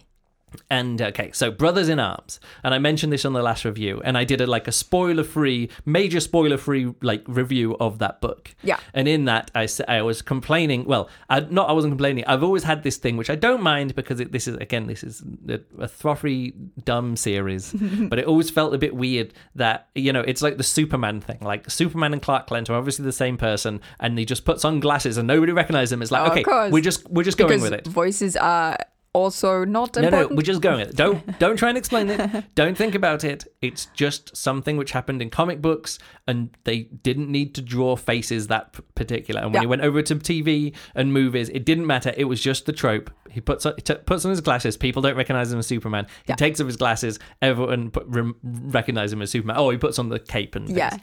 And 0.69 1.01
okay, 1.01 1.31
so 1.33 1.51
Brothers 1.51 1.89
in 1.89 1.99
Arms, 1.99 2.39
and 2.63 2.73
I 2.73 2.79
mentioned 2.79 3.11
this 3.13 3.25
on 3.25 3.33
the 3.33 3.41
last 3.41 3.65
review, 3.65 4.01
and 4.03 4.17
I 4.17 4.23
did 4.23 4.41
a 4.41 4.47
like 4.47 4.67
a 4.67 4.71
spoiler-free, 4.71 5.69
major 5.85 6.19
spoiler-free 6.19 6.93
like 7.01 7.23
review 7.27 7.75
of 7.79 7.99
that 7.99 8.21
book. 8.21 8.53
Yeah. 8.63 8.79
And 8.93 9.07
in 9.07 9.25
that, 9.25 9.51
I 9.55 9.67
I 9.87 10.01
was 10.01 10.21
complaining. 10.21 10.85
Well, 10.85 11.09
I 11.29 11.41
not 11.41 11.69
I 11.69 11.73
wasn't 11.73 11.91
complaining. 11.91 12.25
I've 12.25 12.43
always 12.43 12.63
had 12.63 12.83
this 12.83 12.97
thing 12.97 13.17
which 13.17 13.29
I 13.29 13.35
don't 13.35 13.61
mind 13.61 13.95
because 13.95 14.19
it, 14.19 14.31
this 14.31 14.47
is 14.47 14.55
again 14.57 14.87
this 14.87 15.03
is 15.03 15.21
a, 15.47 15.53
a 15.79 15.87
throthy 15.87 16.53
dumb 16.83 17.15
series, 17.15 17.73
but 18.09 18.19
it 18.19 18.25
always 18.25 18.49
felt 18.49 18.73
a 18.73 18.77
bit 18.77 18.95
weird 18.95 19.33
that 19.55 19.87
you 19.95 20.11
know 20.13 20.21
it's 20.21 20.41
like 20.41 20.57
the 20.57 20.63
Superman 20.63 21.21
thing. 21.21 21.39
Like 21.41 21.69
Superman 21.69 22.13
and 22.13 22.21
Clark 22.21 22.47
Kent 22.47 22.69
are 22.69 22.75
obviously 22.75 23.05
the 23.05 23.11
same 23.11 23.37
person, 23.37 23.81
and 23.99 24.17
he 24.17 24.25
just 24.25 24.45
puts 24.45 24.65
on 24.65 24.79
glasses 24.79 25.17
and 25.17 25.27
nobody 25.27 25.51
recognizes 25.51 25.91
him. 25.91 26.01
It's 26.01 26.11
like 26.11 26.21
Oh, 26.29 26.39
okay, 26.39 26.71
we're 26.71 26.81
just 26.81 27.09
we're 27.09 27.23
just 27.23 27.37
going 27.37 27.49
because 27.49 27.61
with 27.61 27.73
it. 27.73 27.87
voices 27.87 28.35
are 28.35 28.77
also 29.13 29.65
not 29.65 29.95
No, 29.97 30.09
no, 30.09 30.27
we're 30.31 30.41
just 30.41 30.61
going 30.61 30.79
with 30.79 30.89
it. 30.89 30.95
Don't 30.95 31.37
don't 31.39 31.57
try 31.57 31.69
and 31.69 31.77
explain 31.77 32.09
it. 32.09 32.55
Don't 32.55 32.77
think 32.77 32.95
about 32.95 33.23
it. 33.23 33.45
It's 33.61 33.87
just 33.87 34.35
something 34.37 34.77
which 34.77 34.91
happened 34.91 35.21
in 35.21 35.29
comic 35.29 35.61
books, 35.61 35.99
and 36.27 36.49
they 36.63 36.83
didn't 37.03 37.29
need 37.29 37.53
to 37.55 37.61
draw 37.61 37.95
faces 37.95 38.47
that 38.47 38.73
p- 38.73 38.83
particular. 38.95 39.41
And 39.41 39.49
when 39.51 39.55
Yeah. 39.55 39.61
he 39.61 39.67
went 39.67 39.81
over 39.81 40.01
to 40.01 40.15
TV 40.15 40.73
and 40.95 41.11
movies, 41.11 41.49
it 41.49 41.65
didn't 41.65 41.87
matter. 41.87 42.13
It 42.15 42.25
was 42.25 42.41
just 42.41 42.65
the 42.65 42.73
trope. 42.73 43.11
He 43.29 43.41
puts 43.41 43.65
on, 43.65 43.73
he 43.75 43.81
t- 43.81 43.95
puts 43.95 44.23
on 44.25 44.31
his 44.31 44.41
glasses. 44.41 44.77
People 44.77 45.01
don't 45.01 45.15
recognize 45.15 45.51
him 45.51 45.59
as 45.59 45.67
Superman. 45.67 46.05
He 46.25 46.31
Yeah. 46.31 46.35
takes 46.35 46.59
off 46.61 46.67
his 46.67 46.77
glasses. 46.77 47.19
Everyone 47.41 47.91
put, 47.91 48.05
rem- 48.07 48.35
recognize 48.43 49.11
him 49.13 49.21
as 49.21 49.31
Superman. 49.31 49.57
Oh, 49.57 49.69
he 49.69 49.77
puts 49.77 49.99
on 49.99 50.09
the 50.09 50.19
cape 50.19 50.55
and 50.55 50.67
things. 50.67 50.77
yeah. 50.77 50.97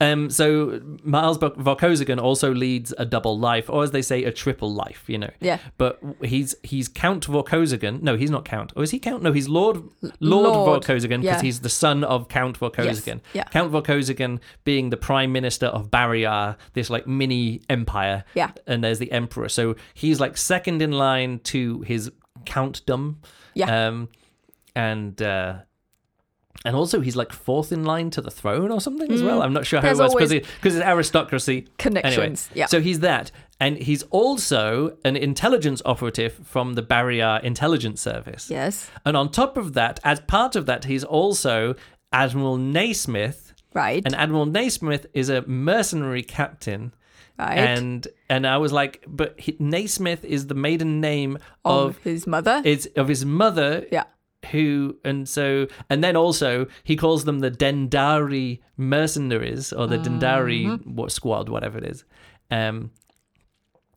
Um, 0.00 0.30
so 0.30 0.80
Miles 1.02 1.38
Vo- 1.38 1.50
Vorkosigan 1.50 2.20
also 2.20 2.52
leads 2.52 2.94
a 2.98 3.04
double 3.04 3.38
life, 3.38 3.68
or 3.70 3.82
as 3.82 3.90
they 3.90 4.02
say, 4.02 4.24
a 4.24 4.32
triple 4.32 4.72
life. 4.72 5.04
You 5.06 5.18
know. 5.18 5.30
Yeah. 5.40 5.58
But 5.78 6.00
he's 6.22 6.54
he's 6.62 6.88
Count 6.88 7.26
Vorkosigan. 7.26 8.02
No, 8.02 8.16
he's 8.16 8.30
not 8.30 8.44
Count. 8.44 8.72
Or 8.76 8.82
is 8.82 8.90
he 8.90 8.98
Count? 8.98 9.22
No, 9.22 9.32
he's 9.32 9.48
Lord 9.48 9.82
Lord, 10.20 10.20
Lord, 10.20 10.82
Vorkosigan 10.82 11.20
because 11.20 11.24
yeah. 11.24 11.42
he's 11.42 11.60
the 11.60 11.68
son 11.68 12.04
of 12.04 12.28
Count 12.28 12.58
Vorkosigan. 12.58 13.20
yeah. 13.32 13.44
Count 13.44 13.72
Vorkosigan 13.72 14.40
being 14.64 14.90
the 14.90 14.96
prime 14.96 15.32
minister 15.32 15.66
of 15.66 15.90
Barrayar, 15.90 16.56
this 16.74 16.90
like 16.90 17.06
mini 17.06 17.60
empire. 17.68 18.24
Yeah. 18.34 18.52
And 18.66 18.82
there's 18.82 18.98
the 18.98 19.10
emperor. 19.12 19.48
So 19.48 19.76
he's 19.94 20.20
like 20.20 20.36
second 20.36 20.82
in 20.82 20.92
line 20.92 21.40
to 21.44 21.80
his 21.82 22.10
countdom. 22.44 23.16
Yeah. 23.54 23.86
Um, 23.88 24.08
and 24.74 25.20
uh, 25.22 25.58
and 26.64 26.74
also 26.74 27.00
he's 27.00 27.16
like 27.16 27.32
fourth 27.32 27.72
in 27.72 27.84
line 27.84 28.10
to 28.10 28.20
the 28.20 28.30
throne 28.30 28.70
or 28.70 28.80
something 28.80 29.10
as 29.12 29.22
well. 29.22 29.40
Mm. 29.40 29.44
I'm 29.44 29.52
not 29.52 29.66
sure 29.66 29.80
how 29.80 29.86
There's 29.94 29.98
it 30.00 30.14
works 30.14 30.32
because 30.32 30.76
it's 30.76 30.84
aristocracy. 30.84 31.68
Connections. 31.78 32.48
Anyway, 32.50 32.58
yeah. 32.60 32.66
So 32.66 32.80
he's 32.80 33.00
that. 33.00 33.30
And 33.58 33.78
he's 33.78 34.02
also 34.04 34.96
an 35.04 35.16
intelligence 35.16 35.80
operative 35.84 36.34
from 36.44 36.74
the 36.74 36.82
Barrayar 36.82 37.42
Intelligence 37.42 38.00
Service. 38.00 38.50
yes. 38.50 38.90
And 39.04 39.16
on 39.16 39.30
top 39.30 39.56
of 39.56 39.72
that, 39.74 39.98
as 40.04 40.20
part 40.20 40.56
of 40.56 40.66
that, 40.66 40.84
he's 40.84 41.04
also 41.04 41.74
Admiral 42.12 42.58
Naismith. 42.58 43.54
Right. 43.72 44.02
And 44.04 44.14
Admiral 44.14 44.46
Naismith 44.46 45.06
is 45.14 45.28
a 45.28 45.42
mercenary 45.42 46.22
captain. 46.22 46.92
right. 47.38 47.58
And 47.58 48.06
and 48.28 48.46
I 48.46 48.58
was 48.58 48.72
like, 48.72 49.04
but 49.06 49.38
he, 49.38 49.56
Naismith 49.58 50.24
is 50.24 50.48
the 50.48 50.54
maiden 50.54 51.00
name 51.00 51.38
of, 51.64 51.96
of 51.96 51.98
his 51.98 52.26
mother. 52.26 52.60
it's 52.64 52.86
of 52.96 53.08
his 53.08 53.24
mother 53.24 53.86
yeah. 53.92 54.04
Who 54.52 54.96
and 55.04 55.28
so 55.28 55.66
and 55.90 56.02
then 56.02 56.16
also 56.16 56.66
he 56.84 56.96
calls 56.96 57.24
them 57.24 57.40
the 57.40 57.50
Dendarii 57.50 58.60
mercenaries 58.76 59.72
or 59.72 59.86
the 59.86 59.98
Dendarii 59.98 60.86
what 60.86 61.12
squad 61.12 61.48
whatever 61.48 61.78
it 61.78 61.84
is. 61.84 62.04
Um 62.50 62.90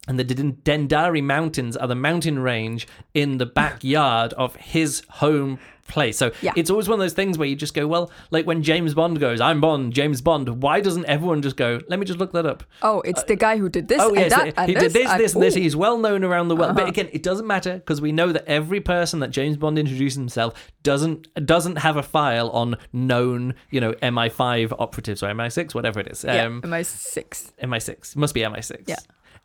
and 0.09 0.19
the 0.19 0.25
Dendarii 0.25 1.23
mountains 1.23 1.77
are 1.77 1.87
the 1.87 1.95
mountain 1.95 2.39
range 2.39 2.87
in 3.13 3.37
the 3.37 3.45
backyard 3.45 4.33
of 4.33 4.55
his 4.57 5.03
home 5.09 5.59
place. 5.87 6.19
So 6.19 6.31
Yeah. 6.41 6.51
it's 6.55 6.69
always 6.69 6.87
one 6.87 6.99
of 6.99 7.03
those 7.03 7.13
things 7.13 7.39
where 7.39 7.47
you 7.47 7.55
just 7.55 7.73
go, 7.73 7.87
well, 7.87 8.11
like 8.29 8.45
when 8.45 8.61
James 8.61 8.93
Bond 8.93 9.19
goes, 9.19 9.41
I'm 9.41 9.59
Bond, 9.59 9.91
James 9.91 10.21
Bond. 10.21 10.61
Why 10.61 10.81
doesn't 10.81 11.05
everyone 11.05 11.41
just 11.41 11.57
go, 11.57 11.79
let 11.87 11.97
me 11.97 12.05
just 12.05 12.19
look 12.19 12.31
that 12.33 12.45
up? 12.45 12.63
Oh, 12.83 13.01
it's 13.01 13.23
the 13.23 13.35
guy 13.35 13.57
who 13.57 13.69
did 13.69 13.87
this 13.87 13.99
Oh 13.99 14.09
and 14.09 14.17
yes, 14.19 14.29
that 14.31 14.53
and 14.55 14.67
he 14.67 14.75
this. 14.75 14.83
did 14.83 14.93
this, 14.93 15.09
and- 15.11 15.19
this, 15.19 15.33
and 15.33 15.41
this. 15.43 15.55
He's 15.55 15.75
well 15.75 15.97
known 15.97 16.23
around 16.23 16.49
the 16.49 16.55
world. 16.55 16.75
But 16.75 16.81
Uh-huh. 16.83 16.89
again, 16.89 17.09
it 17.11 17.23
doesn't 17.23 17.47
matter 17.47 17.73
because 17.75 18.01
we 18.01 18.11
know 18.11 18.31
that 18.31 18.45
every 18.47 18.79
person 18.79 19.19
that 19.21 19.31
James 19.31 19.57
Bond 19.57 19.79
introduces 19.79 20.15
himself 20.17 20.53
doesn't 20.83 21.27
doesn't 21.43 21.77
have 21.77 21.97
a 21.97 22.03
file 22.03 22.49
on 22.51 22.75
known, 22.93 23.55
you 23.71 23.81
know, 23.81 23.93
MI5 24.03 24.71
operatives 24.77 25.23
or 25.23 25.27
MI6, 25.29 25.73
whatever 25.73 25.99
it 25.99 26.07
is. 26.07 26.23
Yeah. 26.23 26.45
Um, 26.45 26.61
I 26.71 26.83
six? 26.83 27.51
MI6 27.63 28.15
must 28.15 28.35
be 28.35 28.41
MI6. 28.41 28.83
Yeah. 28.87 28.97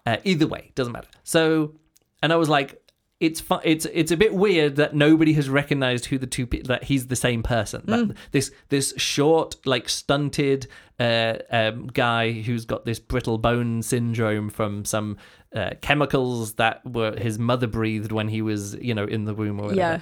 Uh, 0.07 0.19
either 0.25 0.47
way, 0.47 0.71
doesn't 0.75 0.93
matter. 0.93 1.09
So, 1.23 1.75
and 2.23 2.33
I 2.33 2.37
was 2.37 2.49
like, 2.49 2.81
it's 3.21 3.41
fu- 3.41 3.61
it's 3.63 3.87
it's 3.87 4.11
a 4.11 4.17
bit 4.17 4.35
weird 4.35 4.77
that 4.77 4.95
nobody 4.95 5.33
has 5.35 5.49
recognized 5.49 6.07
who 6.07 6.19
the 6.19 6.27
two 6.27 6.47
pe- 6.47 6.63
that 6.63 6.85
he's 6.85 7.07
the 7.07 7.17
same 7.17 7.43
person. 7.43 7.83
Mm. 7.83 8.09
That 8.09 8.17
this 8.33 8.51
this 8.69 8.93
short, 8.97 9.57
like 9.65 9.89
stunted 9.89 10.67
uh, 11.01 11.35
um, 11.51 11.87
guy 11.87 12.33
who's 12.33 12.65
got 12.65 12.85
this 12.85 12.99
brittle 12.99 13.39
bone 13.39 13.83
syndrome 13.83 14.51
from 14.51 14.85
some 14.85 15.17
uh, 15.55 15.71
chemicals 15.81 16.55
that 16.55 16.85
were 16.85 17.17
his 17.17 17.39
mother 17.39 17.67
breathed 17.67 18.13
when 18.13 18.29
he 18.29 18.43
was 18.43 18.75
you 18.75 18.95
know 18.95 19.05
in 19.05 19.25
the 19.25 19.35
womb 19.35 19.59
or 19.61 19.69
whatever. 19.69 19.81
Yeah. 19.81 20.01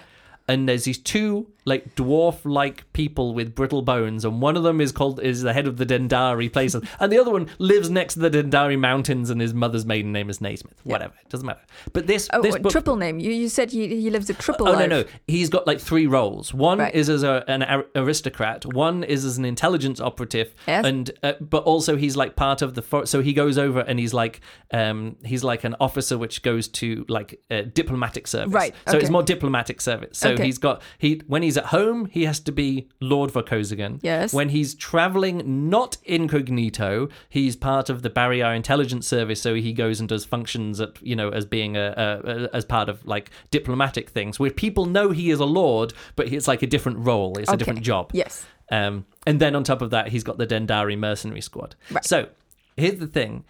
And 0.52 0.68
there's 0.68 0.84
these 0.84 0.98
two 0.98 1.48
like 1.64 1.94
dwarf-like 1.94 2.92
people 2.92 3.34
with 3.34 3.54
brittle 3.54 3.82
bones, 3.82 4.24
and 4.24 4.40
one 4.42 4.56
of 4.56 4.62
them 4.64 4.80
is 4.80 4.90
called 4.92 5.20
is 5.20 5.42
the 5.42 5.52
head 5.52 5.66
of 5.68 5.76
the 5.76 5.86
Dendarii 5.86 6.52
place, 6.52 6.74
and 7.00 7.12
the 7.12 7.18
other 7.20 7.30
one 7.30 7.48
lives 7.58 7.88
next 7.90 8.14
to 8.14 8.20
the 8.20 8.30
Dendarii 8.30 8.78
mountains, 8.78 9.30
and 9.30 9.40
his 9.40 9.54
mother's 9.54 9.86
maiden 9.86 10.10
name 10.12 10.28
is 10.28 10.40
Naismith. 10.40 10.80
Whatever, 10.84 11.14
it 11.22 11.28
doesn't 11.28 11.46
matter. 11.46 11.60
But 11.92 12.06
this 12.06 12.28
Oh, 12.32 12.42
this 12.42 12.58
book, 12.58 12.72
triple 12.72 12.96
name. 12.96 13.18
You 13.20 13.30
you 13.30 13.48
said 13.48 13.70
he 13.70 13.86
he 14.00 14.10
lives 14.10 14.28
a 14.30 14.34
triple 14.34 14.68
Oh 14.68 14.72
life. 14.72 14.88
no, 14.88 15.02
no. 15.02 15.08
He's 15.28 15.48
got 15.48 15.66
like 15.66 15.80
three 15.80 16.06
roles. 16.06 16.52
One 16.52 16.78
Right. 16.78 16.94
is 16.94 17.08
as 17.08 17.22
a, 17.22 17.44
an 17.48 17.62
ar- 17.62 17.86
aristocrat. 17.94 18.66
One 18.66 19.04
is 19.04 19.24
as 19.24 19.38
an 19.38 19.44
intelligence 19.44 20.00
operative. 20.00 20.54
Yes. 20.66 20.84
And 20.84 21.10
uh, 21.22 21.34
but 21.40 21.62
also 21.64 21.96
he's 21.96 22.16
like 22.16 22.34
part 22.36 22.62
of 22.62 22.74
the. 22.74 22.82
For- 22.82 23.06
so 23.06 23.22
he 23.22 23.32
goes 23.32 23.56
over 23.58 23.80
and 23.80 23.98
he's 24.00 24.12
like 24.14 24.40
um 24.72 25.16
he's 25.24 25.44
like 25.44 25.62
an 25.64 25.76
officer 25.80 26.18
which 26.18 26.42
goes 26.42 26.66
to 26.68 27.04
like 27.08 27.40
uh, 27.50 27.62
diplomatic 27.72 28.26
service. 28.26 28.52
Right, 28.52 28.74
So 28.88 28.98
it's 28.98 29.10
more 29.10 29.22
diplomatic 29.22 29.80
service. 29.80 30.18
So 30.18 30.36
Okay. 30.42 30.42
Okay. 30.42 30.46
he's 30.46 30.58
got 30.58 30.82
he 30.98 31.22
when 31.26 31.42
he's 31.42 31.56
at 31.56 31.66
home, 31.66 32.06
he 32.06 32.24
has 32.24 32.40
to 32.40 32.52
be 32.52 32.88
Lord 33.00 33.30
Vorkosigan. 33.30 34.00
Yes. 34.02 34.32
When 34.32 34.50
he's 34.50 34.74
traveling 34.74 35.68
not 35.70 35.96
incognito, 36.04 37.08
he's 37.28 37.56
part 37.56 37.88
of 37.88 38.02
the 38.02 38.10
Barrayar 38.10 38.54
Intelligence 38.54 39.06
Service, 39.06 39.40
so 39.40 39.54
he 39.54 39.72
goes 39.72 40.00
and 40.00 40.08
does 40.08 40.24
functions 40.24 40.80
at 40.80 41.00
you 41.02 41.16
know 41.16 41.30
as 41.30 41.44
being 41.44 41.76
a, 41.76 41.94
a, 42.24 42.30
a 42.30 42.56
as 42.56 42.64
part 42.64 42.88
of 42.88 43.06
like 43.06 43.30
diplomatic 43.50 44.10
things 44.10 44.38
where 44.38 44.50
people 44.50 44.86
know 44.86 45.10
he 45.10 45.30
is 45.30 45.40
a 45.40 45.44
lord, 45.44 45.92
but 46.16 46.32
it's 46.32 46.48
like 46.48 46.62
a 46.62 46.66
different 46.66 46.98
role. 46.98 47.38
It's 47.38 47.50
a 47.50 47.56
different 47.56 47.82
job. 47.82 48.10
Yes. 48.12 48.44
Um, 48.70 49.04
and 49.26 49.38
then 49.40 49.54
on 49.54 49.64
top 49.64 49.82
of 49.82 49.90
that, 49.90 50.08
he's 50.08 50.24
got 50.24 50.38
the 50.38 50.46
Dendarii 50.46 50.98
mercenary 50.98 51.42
squad. 51.42 51.74
Right. 51.90 52.04
So 52.04 52.28
here's 52.76 52.98
the 52.98 53.06
thing. 53.06 53.44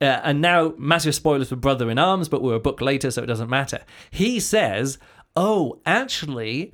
Uh, 0.00 0.20
and 0.24 0.40
now, 0.40 0.74
massive 0.76 1.14
spoilers 1.14 1.48
for 1.48 1.56
Brother 1.56 1.88
in 1.88 1.98
Arms, 1.98 2.28
but 2.28 2.42
we're 2.42 2.56
a 2.56 2.60
book 2.60 2.80
later, 2.80 3.10
so 3.10 3.22
it 3.22 3.26
doesn't 3.26 3.48
matter. 3.48 3.80
He 4.10 4.40
says, 4.40 4.98
Oh, 5.36 5.80
actually, 5.84 6.72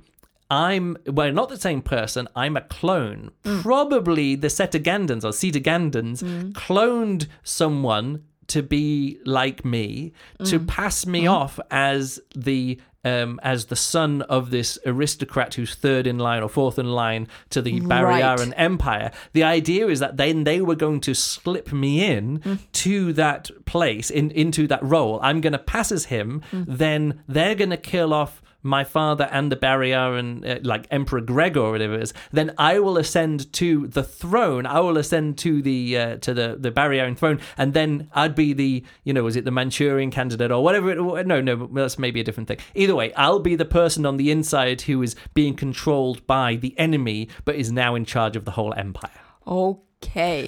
I'm, 0.51 0.97
well, 1.07 1.33
not 1.33 1.49
the 1.49 1.59
same 1.59 1.81
person. 1.81 2.29
I'm 2.35 2.57
a 2.57 2.63
clone. 2.63 3.31
Mm. 3.45 3.63
Probably 3.63 4.35
the 4.35 4.49
Cetagandans 4.49 5.25
or 5.25 5.31
Cetagandans 5.31 6.23
mm. 6.23 6.53
cloned 6.53 7.27
someone 7.43 8.25
to 8.49 8.63
be 8.65 9.19
like 9.25 9.65
me, 9.65 10.13
to 10.45 10.59
mm. 10.59 10.67
pass 10.67 11.07
me 11.07 11.27
off 11.27 11.61
as 11.71 12.21
the 12.35 12.81
um, 13.03 13.41
as 13.43 13.67
the 13.67 13.77
son 13.77 14.23
of 14.23 14.51
this 14.51 14.79
aristocrat 14.85 15.55
who's 15.55 15.75
third 15.75 16.07
in 16.07 16.19
line 16.19 16.43
or 16.43 16.49
fourth 16.49 16.79
in 16.79 16.91
line 16.91 17.29
to 17.49 17.63
the 17.63 17.81
Barrayaran 17.81 18.53
Empire. 18.57 19.11
The 19.33 19.43
idea 19.43 19.87
is 19.87 20.01
that 20.01 20.19
then 20.19 20.45
they 20.45 20.61
were 20.61 20.75
going 20.75 21.01
to 21.03 21.15
slip 21.15 21.73
me 21.73 22.05
in 22.05 22.59
to 22.73 23.15
that 23.15 23.51
place, 23.65 24.11
in 24.11 24.31
into 24.33 24.67
that 24.67 24.83
role. 24.83 25.19
I'm 25.23 25.41
going 25.41 25.55
to 25.55 25.59
pass 25.59 25.91
as 25.93 26.07
him. 26.07 26.43
Then 26.53 27.23
they're 27.27 27.55
going 27.55 27.71
to 27.71 27.79
kill 27.79 28.13
off 28.13 28.43
my 28.63 28.85
father 28.85 29.29
and 29.31 29.51
the 29.51 29.57
barrier 29.57 30.15
and 30.15 30.45
uh, 30.45 30.59
like 30.63 30.87
Emperor 30.91 31.21
Gregor 31.21 31.61
or 31.61 31.73
whatever 31.73 31.95
it 31.95 32.03
is, 32.03 32.15
then 32.33 32.53
I 32.59 32.79
will 32.79 32.99
ascend 32.99 33.53
to 33.55 33.87
the 33.87 34.03
throne. 34.03 34.67
I 34.67 34.81
will 34.81 34.99
ascend 34.99 35.39
to 35.39 35.63
the 35.63 35.97
uh, 35.97 36.17
to 36.19 36.35
the 36.35 36.57
the 36.59 36.71
Barrayaran 36.71 37.17
throne, 37.17 37.41
and 37.57 37.75
then 37.75 38.09
I'd 38.15 38.35
be 38.35 38.53
the 38.53 38.85
you 39.05 39.13
know 39.13 39.25
was 39.25 39.37
it 39.37 39.45
the 39.45 39.51
Manchurian 39.51 40.11
candidate 40.11 40.51
or 40.51 40.63
whatever? 40.63 40.91
It, 40.91 41.27
no, 41.27 41.41
no, 41.41 41.67
that's 41.73 41.99
maybe 41.99 42.21
a 42.21 42.25
different 42.25 42.49
thing. 42.49 42.59
Either 42.75 42.95
way, 42.95 43.13
I'll 43.15 43.41
be 43.41 43.57
the 43.57 43.65
person 43.65 44.07
on 44.07 44.17
the 44.17 44.31
inside 44.31 44.83
who 44.83 45.03
is 45.03 45.17
being 45.35 45.55
controlled 45.55 46.27
by 46.27 46.57
the 46.57 46.79
enemy, 46.79 47.29
but 47.45 47.57
is 47.57 47.73
now 47.73 47.95
in 47.95 48.05
charge 48.05 48.37
of 48.37 48.45
the 48.45 48.53
whole 48.53 48.75
empire. 48.75 49.11
Okay. 49.47 49.90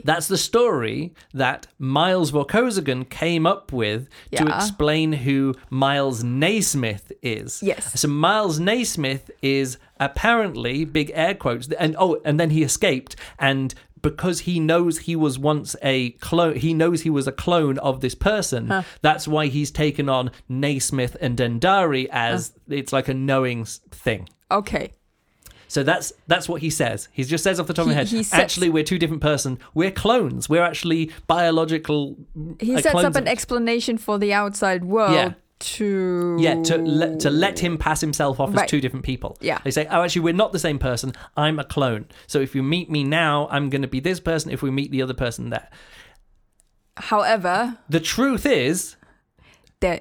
That's 0.04 0.28
the 0.28 0.38
story 0.38 1.14
that 1.34 1.66
Miles 1.78 2.32
Vorkosigan 2.32 3.08
came 3.08 3.46
up 3.46 3.72
with 3.72 4.08
to 4.34 4.46
explain 4.56 5.12
who 5.12 5.54
Miles 5.70 6.24
Naismith 6.24 7.12
is. 7.22 7.62
Yes. 7.62 8.00
So 8.00 8.08
Miles 8.08 8.58
Naismith 8.58 9.30
is 9.40 9.78
apparently 10.00 10.84
big 10.84 11.10
air 11.14 11.34
quotes, 11.34 11.70
and 11.72 11.94
oh, 11.98 12.20
and 12.24 12.40
then 12.40 12.50
he 12.50 12.62
escaped, 12.62 13.16
and 13.38 13.74
because 14.02 14.40
he 14.40 14.58
knows 14.58 14.98
he 14.98 15.14
was 15.14 15.38
once 15.38 15.76
a 15.80 16.10
clone, 16.12 16.56
he 16.56 16.74
knows 16.74 17.02
he 17.02 17.10
was 17.10 17.28
a 17.28 17.32
clone 17.32 17.78
of 17.78 18.00
this 18.00 18.16
person. 18.16 18.84
That's 19.00 19.28
why 19.28 19.46
he's 19.46 19.70
taken 19.70 20.08
on 20.08 20.32
Naismith 20.48 21.16
and 21.20 21.38
Dendarii 21.38 22.08
as 22.10 22.52
it's 22.68 22.92
like 22.92 23.06
a 23.08 23.14
knowing 23.14 23.64
thing. 23.64 24.28
Okay. 24.50 24.92
So 25.72 25.82
that's 25.82 26.12
that's 26.26 26.50
what 26.50 26.60
he 26.60 26.68
says. 26.68 27.08
He 27.12 27.24
just 27.24 27.42
says 27.42 27.58
off 27.58 27.66
the 27.66 27.72
top 27.72 27.84
of 27.84 27.88
He- 27.88 27.94
my 27.94 27.98
head. 28.00 28.08
he 28.08 28.22
sets- 28.22 28.42
actually, 28.42 28.68
we're 28.68 28.84
two 28.84 28.98
different 28.98 29.22
person. 29.22 29.58
We're 29.72 29.90
clones. 29.90 30.46
We're 30.46 30.62
actually 30.62 31.10
biological. 31.26 32.16
He 32.60 32.74
uh, 32.74 32.80
sets 32.82 32.94
up 32.94 33.16
an 33.16 33.22
of- 33.22 33.26
explanation 33.28 33.96
for 33.96 34.18
the 34.18 34.34
outside 34.34 34.84
world 34.84 35.12
Yeah. 35.14 35.32
to 35.60 36.36
yeah, 36.38 36.62
to 36.62 36.76
let 36.76 37.20
to 37.20 37.30
let 37.30 37.58
him 37.58 37.78
pass 37.78 38.02
himself 38.02 38.38
off 38.38 38.54
as 38.54 38.68
two 38.68 38.82
different 38.82 39.06
people. 39.06 39.38
Yeah. 39.40 39.60
they 39.64 39.70
say, 39.70 39.86
oh, 39.90 40.02
actually, 40.02 40.22
we're 40.22 40.34
not 40.34 40.52
the 40.52 40.58
same 40.58 40.78
person. 40.78 41.14
I'm 41.38 41.58
a 41.58 41.64
clone. 41.64 42.04
So 42.26 42.40
if 42.40 42.54
you 42.54 42.62
meet 42.62 42.90
me 42.90 43.02
now, 43.02 43.48
I'm 43.50 43.70
going 43.70 43.82
to 43.82 43.88
be 43.88 44.00
this 44.00 44.20
person. 44.20 44.50
If 44.50 44.60
we 44.60 44.70
meet 44.70 44.90
the 44.90 45.00
other 45.00 45.14
person, 45.14 45.48
there. 45.48 45.68
However, 46.98 47.78
The 47.88 48.00
truth 48.00 48.44
is, 48.44 48.96
there 49.80 50.00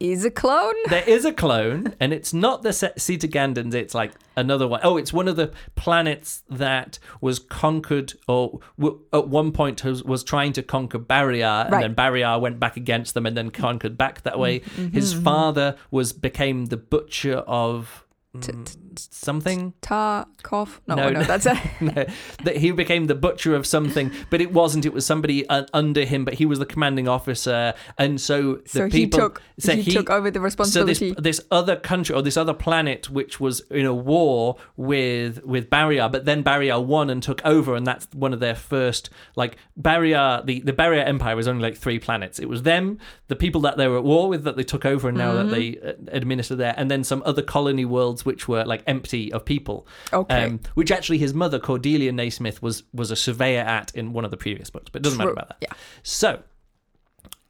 is 0.00 0.24
a 0.24 0.30
clone. 0.30 0.74
there 0.90 1.02
is 1.08 1.24
a 1.24 1.32
clone, 1.32 1.94
and 1.98 2.12
it's 2.12 2.32
not 2.32 2.62
the 2.62 2.68
Cetagandans. 2.70 3.74
It's 3.74 3.94
like 3.94 4.12
another 4.36 4.68
one. 4.68 4.80
Oh, 4.84 4.96
it's 4.96 5.12
one 5.12 5.26
of 5.28 5.36
the 5.36 5.52
planets 5.74 6.42
that 6.48 6.98
was 7.20 7.38
conquered, 7.38 8.12
or 8.28 8.60
w- 8.78 9.00
at 9.12 9.28
one 9.28 9.50
point 9.52 9.82
was, 9.84 10.04
was 10.04 10.22
trying 10.22 10.52
to 10.52 10.62
conquer 10.62 10.98
Barrayar, 10.98 11.64
and 11.64 11.72
Right. 11.72 11.80
then 11.82 11.94
Barrayar 11.94 12.40
went 12.40 12.60
back 12.60 12.76
against 12.76 13.14
them, 13.14 13.26
and 13.26 13.36
then 13.36 13.50
conquered 13.50 13.98
back 13.98 14.22
that 14.22 14.38
way. 14.38 14.60
His 14.92 15.12
father 15.14 15.76
was 15.90 16.12
became 16.12 16.66
the 16.66 16.76
butcher 16.76 17.38
of 17.38 18.04
mm, 18.36 18.76
something. 18.98 19.74
Tarkov. 19.82 20.80
No, 20.86 20.94
No, 20.94 21.10
no, 21.10 21.22
that's 21.24 21.46
a 21.46 21.54
no, 21.80 22.06
that 22.44 22.56
he 22.56 22.70
became 22.72 23.06
the 23.06 23.14
butcher 23.14 23.54
of 23.54 23.66
something, 23.66 24.10
but 24.30 24.40
it 24.40 24.52
wasn't. 24.52 24.86
It 24.86 24.92
was 24.92 25.06
somebody 25.06 25.48
uh, 25.48 25.64
under 25.72 26.04
him, 26.04 26.24
but 26.24 26.34
he 26.34 26.46
was 26.46 26.58
the 26.58 26.66
commanding 26.66 27.08
officer, 27.08 27.74
and 27.96 28.20
so 28.20 28.54
the 28.54 28.68
so 28.68 28.84
he 28.84 28.90
people. 28.90 29.20
took 29.20 29.42
so 29.58 29.74
he, 29.74 29.92
took 29.92 30.10
over 30.10 30.30
the 30.30 30.38
so 30.38 30.42
this 30.42 31.00
responsibility. 31.00 31.14
this 31.18 31.40
other 31.50 31.76
country 31.76 32.14
or 32.14 32.22
this 32.22 32.36
other 32.36 32.54
planet, 32.54 33.10
which 33.10 33.40
was 33.40 33.60
in 33.70 33.86
a 33.86 33.94
war 33.94 34.56
with 34.76 35.44
with 35.44 35.70
Barrayar, 35.70 36.10
but 36.10 36.24
then 36.24 36.42
Barrayar 36.42 36.84
won 36.84 37.10
and 37.10 37.22
took 37.22 37.44
over, 37.44 37.74
and 37.74 37.86
that's 37.86 38.06
one 38.12 38.32
of 38.32 38.40
their 38.40 38.54
first 38.54 39.10
like 39.36 39.56
Barrayar. 39.80 40.44
The 40.44 40.60
the 40.60 40.72
Barrayar 40.72 41.06
Empire 41.06 41.36
was 41.36 41.48
only 41.48 41.62
like 41.62 41.76
three 41.76 41.98
planets. 41.98 42.38
It 42.38 42.48
was 42.48 42.62
them, 42.62 42.98
the 43.28 43.36
people 43.36 43.60
that 43.62 43.76
they 43.76 43.88
were 43.88 43.98
at 43.98 44.04
war 44.04 44.28
with 44.28 44.44
that 44.44 44.56
they 44.56 44.64
took 44.64 44.84
over, 44.84 45.08
and 45.08 45.18
now 45.18 45.34
that 45.34 45.50
they 45.50 45.78
uh, 45.78 45.92
administer 46.08 46.56
there, 46.56 46.74
and 46.76 46.90
then 46.90 47.04
some 47.04 47.22
other 47.24 47.42
colony 47.42 47.84
worlds 47.84 48.24
which 48.24 48.48
were 48.48 48.64
like 48.64 48.82
empty 48.88 49.32
of 49.32 49.44
people. 49.44 49.86
Okay. 50.12 50.46
Um, 50.46 50.60
which 50.74 50.90
actually 50.90 51.18
his 51.18 51.34
mother 51.34 51.58
Cordelia 51.58 52.10
Naismith 52.12 52.60
was 52.62 52.82
was 52.92 53.10
a 53.10 53.16
surveyor 53.16 53.60
at 53.60 53.94
in 53.94 54.12
one 54.12 54.24
of 54.24 54.30
the 54.30 54.36
previous 54.36 54.70
books, 54.70 54.90
but 54.90 55.00
it 55.00 55.02
doesn't 55.04 55.18
matter 55.18 55.30
about 55.30 55.48
that. 55.48 55.58
Yeah. 55.60 55.72
So, 56.02 56.42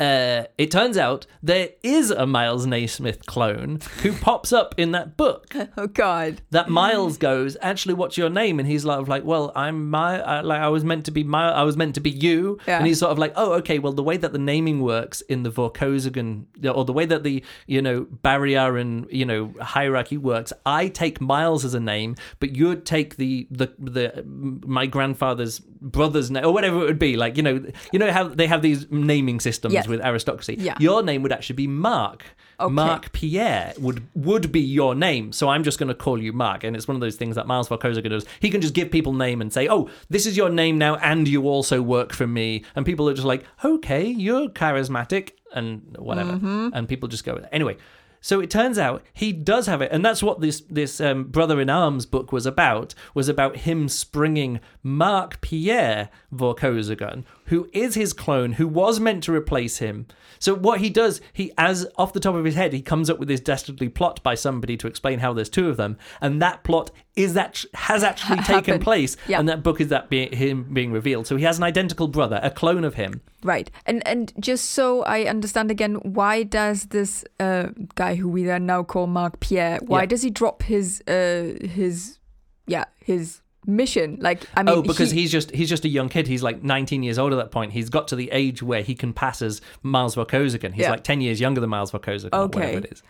uh, 0.00 0.45
it 0.57 0.71
turns 0.71 0.97
out 0.97 1.26
there 1.43 1.71
is 1.83 2.12
a 2.12 2.25
Miles 2.25 2.67
Naismith 2.67 3.26
clone 3.26 3.81
who 4.02 4.12
pops 4.21 4.52
up 4.52 4.75
in 4.78 4.93
that 4.93 5.17
book. 5.17 5.52
oh 5.76 5.88
God. 5.88 6.40
That 6.50 6.69
Miles 6.69 7.19
goes, 7.19 7.57
actually, 7.61 7.95
what's 7.95 8.17
your 8.17 8.31
name? 8.31 8.61
And 8.61 8.69
he's 8.69 8.85
like, 8.85 9.09
like 9.09 9.25
well, 9.25 9.50
I'm 9.57 9.90
my, 9.90 10.21
I, 10.21 10.40
like 10.43 10.61
I 10.61 10.69
was 10.69 10.85
meant 10.85 11.05
to 11.07 11.11
be 11.11 11.25
my, 11.25 11.50
I 11.50 11.64
was 11.64 11.76
meant 11.76 11.97
to 11.97 12.00
be 12.00 12.11
you. 12.11 12.59
Yeah. 12.69 12.78
And 12.78 12.87
he's 12.87 13.00
sort 13.00 13.11
of 13.11 13.19
like, 13.19 13.33
oh, 13.35 13.55
okay. 13.55 13.81
Well, 13.81 13.93
the 13.93 14.05
way 14.05 14.17
that 14.17 14.33
the 14.33 14.38
naming 14.38 14.83
works 14.83 15.21
in 15.23 15.43
the 15.43 15.50
Vorkosigan, 15.50 16.45
or 16.73 16.85
the 16.85 16.93
way 16.93 17.05
that 17.05 17.25
the 17.25 17.43
you 17.67 17.83
know 17.83 18.07
barrier 18.23 18.76
and 18.76 19.07
you 19.11 19.25
know 19.25 19.52
hierarchy 19.61 20.17
works, 20.17 20.52
I 20.64 20.88
take 20.88 21.21
Miles 21.21 21.64
as 21.64 21.75
a 21.75 21.81
name, 21.81 22.14
but 22.38 22.55
you'd 22.55 22.87
take 22.87 23.17
the 23.17 23.49
the 23.50 23.73
the 23.78 24.25
my 24.25 24.87
grandfather's 24.87 25.59
brother's 25.59 26.31
name 26.31 26.45
or 26.45 26.52
whatever 26.52 26.83
it 26.83 26.87
would 26.87 26.99
be. 27.00 27.17
Like 27.17 27.37
you 27.37 27.43
know, 27.43 27.64
you 27.93 27.99
know 27.99 28.12
how 28.12 28.28
they 28.28 28.47
have 28.47 28.62
these 28.62 28.87
naming 28.90 29.40
systems 29.40 29.75
With 29.88 30.00
aristocracy. 30.04 30.57
Yeah. 30.59 30.76
Your 30.78 31.02
name 31.02 31.23
would 31.23 31.33
actually 31.33 31.57
be 31.57 31.66
Mark. 31.66 32.25
Okay. 32.61 32.73
Mark 32.73 33.12
Pierre 33.12 33.73
would 33.78 34.07
would 34.14 34.50
be 34.50 34.61
your 34.61 34.95
name, 34.95 35.33
so 35.33 35.49
I'm 35.49 35.62
just 35.62 35.78
going 35.78 35.88
to 35.88 35.95
call 35.95 36.21
you 36.21 36.33
Mark. 36.33 36.64
And 36.64 36.75
it's 36.75 36.88
one 36.88 36.97
of 36.97 37.00
those 37.00 37.16
things 37.16 37.37
that 37.37 37.47
Miles 37.47 37.68
Vorkosigan 37.68 38.11
does. 38.11 38.26
He 38.40 38.50
can 38.50 38.61
just 38.61 38.75
give 38.75 38.90
people 38.90 39.12
name 39.12 39.40
and 39.40 39.52
say, 39.52 39.68
"Oh, 39.68 39.88
this 40.09 40.26
is 40.26 40.37
your 40.37 40.50
name 40.50 40.76
now, 40.78 40.97
and 40.97 41.28
you 41.28 41.45
also 41.47 41.80
work 41.83 42.12
for 42.12 42.26
me." 42.26 42.64
And 42.75 42.85
people 42.85 43.09
are 43.09 43.14
just 43.14 43.26
like, 43.26 43.45
"Okay, 43.64 44.07
you're 44.07 44.49
charismatic," 44.49 45.30
and 45.54 45.97
whatever. 45.99 46.33
And 46.73 46.88
people 46.88 47.09
just 47.09 47.25
go 47.25 47.35
with 47.35 47.45
it. 47.45 47.50
Anyway, 47.52 47.76
so 48.21 48.40
it 48.40 48.50
turns 48.50 48.78
out 48.78 49.02
he 49.12 49.33
does 49.33 49.66
have 49.66 49.80
it, 49.80 49.92
and 49.92 50.04
that's 50.04 50.23
what 50.23 50.40
this 50.40 50.62
this 50.68 51.00
um, 51.00 51.25
Brother 51.25 51.61
in 51.61 51.71
Arms 51.71 52.07
book 52.07 52.33
was 52.33 52.47
about. 52.47 52.95
Was 53.14 53.28
about 53.28 53.59
him 53.59 53.88
springing 53.88 54.61
Mark 54.97 55.40
Pierre 55.40 56.09
Vorkosigan, 56.35 57.25
who 57.47 57.68
is 57.73 57.95
his 57.95 58.12
clone, 58.12 58.52
who 58.52 58.66
was 58.66 58.99
meant 59.00 59.23
to 59.25 59.33
replace 59.35 59.78
him. 59.78 60.07
So 60.38 60.54
what 60.54 60.80
he 60.80 60.88
does, 60.88 61.21
he 61.33 61.52
as 61.59 61.87
off 61.97 62.12
the 62.12 62.21
top 62.21 62.35
of 62.35 62.45
his 62.45 62.54
head, 62.54 62.73
he 62.73 62.80
comes 62.80 63.11
up 63.11 63.18
with 63.18 63.28
this 63.28 63.40
dastardly 63.40 63.88
plot 63.88 64.23
by 64.23 64.35
somebody 64.35 64.76
to 64.76 64.87
explain 64.87 65.18
how 65.18 65.33
there's 65.33 65.49
two 65.49 65.68
of 65.68 65.76
them, 65.76 65.99
and 66.21 66.40
that 66.40 66.62
plot 66.64 66.90
is 67.16 67.35
that 67.35 67.64
has 67.75 68.02
actually 68.04 68.37
taken 68.42 68.54
Happened. 68.54 68.83
place, 68.85 69.16
Yeah. 69.26 69.40
and 69.40 69.49
that 69.49 69.62
book 69.62 69.80
is 69.80 69.88
that 69.88 70.09
being, 70.09 70.33
him 70.33 70.73
being 70.73 70.92
revealed. 70.92 71.26
So 71.26 71.37
he 71.37 71.45
has 71.45 71.59
an 71.59 71.64
identical 71.64 72.07
brother, 72.09 72.38
a 72.42 72.50
clone 72.50 72.85
of 72.85 72.95
him. 72.95 73.21
Right. 73.42 73.71
And 73.87 74.07
and 74.07 74.33
just 74.40 74.71
so 74.71 75.02
I 75.02 75.25
understand 75.25 75.71
again, 75.71 75.97
why 75.97 76.45
does 76.45 76.87
this 76.87 77.25
uh, 77.40 77.68
guy 77.95 78.14
who 78.14 78.28
we 78.28 78.45
then 78.45 78.66
now 78.66 78.83
call 78.85 79.07
Mark 79.07 79.40
Pierre, 79.40 79.78
why 79.87 80.00
Yeah. 80.02 80.07
does 80.07 80.23
he 80.23 80.30
drop 80.30 80.62
his 80.62 81.02
uh 81.09 81.54
his 81.66 82.18
yeah, 82.66 82.85
his 83.04 83.40
mission? 83.68 84.16
Like 84.20 84.44
I 84.56 84.62
mean 84.64 84.75
oh, 84.75 84.82
because 84.82 85.12
he, 85.12 85.20
he's 85.20 85.30
just 85.30 85.52
he's 85.52 85.68
just 85.68 85.84
a 85.84 85.88
young 85.88 86.08
kid. 86.08 86.26
He's 86.26 86.42
like 86.42 86.64
19 86.64 87.02
years 87.04 87.18
old 87.18 87.32
at 87.32 87.37
that 87.37 87.52
point. 87.52 87.72
He's 87.72 87.88
got 87.88 88.08
to 88.08 88.16
the 88.16 88.30
age 88.32 88.62
where 88.62 88.82
he 88.82 88.94
can 88.96 89.12
pass 89.12 89.40
as 89.42 89.60
Miles 89.82 90.16
Vorkosigan. 90.16 90.72
He's 90.72 90.82
Yeah. 90.82 90.90
like 90.90 91.04
10 91.04 91.20
years 91.20 91.40
younger 91.40 91.60
than 91.60 91.70
Miles 91.70 91.92
Vorkosigan, 91.92 92.30
or 92.32 92.40
Okay. 92.44 92.58
whatever 92.58 92.78
it 92.78 92.92
is. 92.92 93.02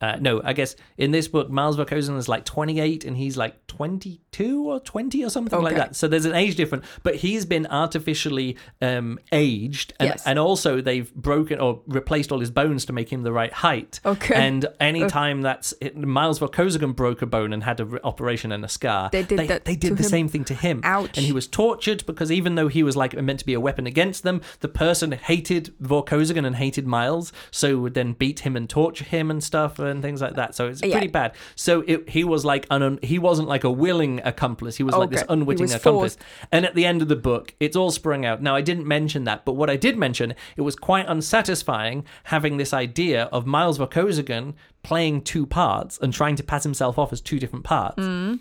Uh, 0.00 0.16
no, 0.20 0.40
I 0.42 0.52
guess 0.54 0.76
in 0.96 1.10
this 1.10 1.28
book, 1.28 1.50
Miles 1.50 1.76
Vorkozen 1.76 2.16
is 2.16 2.28
like 2.28 2.44
28 2.46 3.04
and 3.04 3.16
he's 3.16 3.36
like 3.36 3.66
22 3.66 4.64
or 4.70 4.80
20 4.80 5.24
or 5.24 5.28
something 5.30 5.60
like 5.60 5.76
that. 5.76 5.94
So 5.96 6.08
there's 6.08 6.24
an 6.24 6.34
age 6.34 6.56
difference, 6.56 6.86
but 7.02 7.16
he's 7.16 7.44
been 7.44 7.66
artificially 7.66 8.56
um, 8.80 9.18
aged. 9.32 9.92
And, 10.00 10.08
Yes. 10.10 10.26
and 10.26 10.38
also 10.38 10.80
they've 10.80 11.12
broken 11.14 11.60
or 11.60 11.82
replaced 11.86 12.32
all 12.32 12.40
his 12.40 12.50
bones 12.50 12.84
to 12.86 12.92
make 12.92 13.10
him 13.12 13.22
the 13.22 13.32
right 13.32 13.52
height. 13.52 14.00
Okay. 14.06 14.34
And 14.34 14.66
any 14.80 15.06
time 15.06 15.42
that's 15.42 15.74
it, 15.80 15.96
Miles 15.96 16.40
Vorkozen 16.40 16.96
broke 16.96 17.20
a 17.22 17.26
bone 17.26 17.52
and 17.52 17.62
had 17.62 17.80
an 17.80 17.98
operation 18.02 18.52
and 18.52 18.64
a 18.64 18.68
scar, 18.68 19.10
They 19.12 19.22
did 19.22 19.38
they, 19.38 19.46
that 19.48 19.64
they 19.66 19.76
did 19.76 19.96
the 19.98 20.02
him? 20.02 20.08
same 20.08 20.28
thing 20.28 20.44
to 20.44 20.54
him. 20.54 20.80
Ouch. 20.84 21.16
And 21.18 21.26
he 21.26 21.32
was 21.32 21.46
tortured 21.46 22.04
because 22.06 22.32
even 22.32 22.54
though 22.54 22.68
he 22.68 22.82
was 22.82 22.96
like 22.96 23.12
meant 23.20 23.40
to 23.40 23.46
be 23.46 23.54
a 23.54 23.60
weapon 23.60 23.86
against 23.86 24.22
them, 24.22 24.40
the 24.60 24.68
person 24.68 25.12
hated 25.12 25.74
Vorkosigan 25.82 26.46
and 26.46 26.56
hated 26.56 26.86
Miles, 26.86 27.32
so 27.50 27.78
would 27.78 27.94
then 27.94 28.14
beat 28.14 28.40
him 28.40 28.56
and 28.56 28.68
torture 28.68 29.04
him 29.04 29.30
and 29.30 29.44
stuff 29.44 29.78
and 29.90 30.00
things 30.02 30.22
like 30.22 30.34
that. 30.36 30.54
So 30.54 30.68
it's 30.68 30.82
Yeah. 30.82 30.92
pretty 30.92 31.08
bad. 31.08 31.32
So 31.56 31.82
it, 31.86 32.08
he 32.08 32.24
was 32.24 32.44
like 32.44 32.66
an 32.70 32.82
un, 32.82 32.98
he 33.02 33.18
wasn't 33.18 33.48
like 33.48 33.64
a 33.64 33.70
willing 33.70 34.20
accomplice. 34.24 34.76
He 34.76 34.82
was 34.82 34.94
like 34.96 35.10
this 35.10 35.22
Okay. 35.22 35.32
Unwitting 35.32 35.66
accomplice. 35.72 36.14
forced. 36.16 36.18
And 36.52 36.64
at 36.64 36.74
the 36.74 36.86
end 36.86 37.02
of 37.02 37.08
the 37.08 37.16
book, 37.16 37.54
it's 37.60 37.76
all 37.76 37.90
sprung 37.90 38.24
out. 38.24 38.40
Now 38.42 38.54
I 38.56 38.60
didn't 38.60 38.86
mention 38.86 39.24
that, 39.24 39.44
but 39.44 39.52
what 39.52 39.68
I 39.68 39.76
did 39.76 39.98
mention, 39.98 40.34
it 40.56 40.62
was 40.62 40.76
quite 40.76 41.06
unsatisfying 41.06 42.04
having 42.24 42.56
this 42.56 42.72
idea 42.72 43.24
of 43.32 43.46
Miles 43.46 43.78
Vorkosigan 43.78 44.54
playing 44.82 45.22
two 45.22 45.44
parts 45.46 45.98
and 46.00 46.12
trying 46.12 46.36
to 46.36 46.42
pass 46.42 46.62
himself 46.62 46.98
off 46.98 47.12
as 47.12 47.20
two 47.20 47.38
different 47.38 47.64
parts. 47.64 47.98
Mm. 48.02 48.40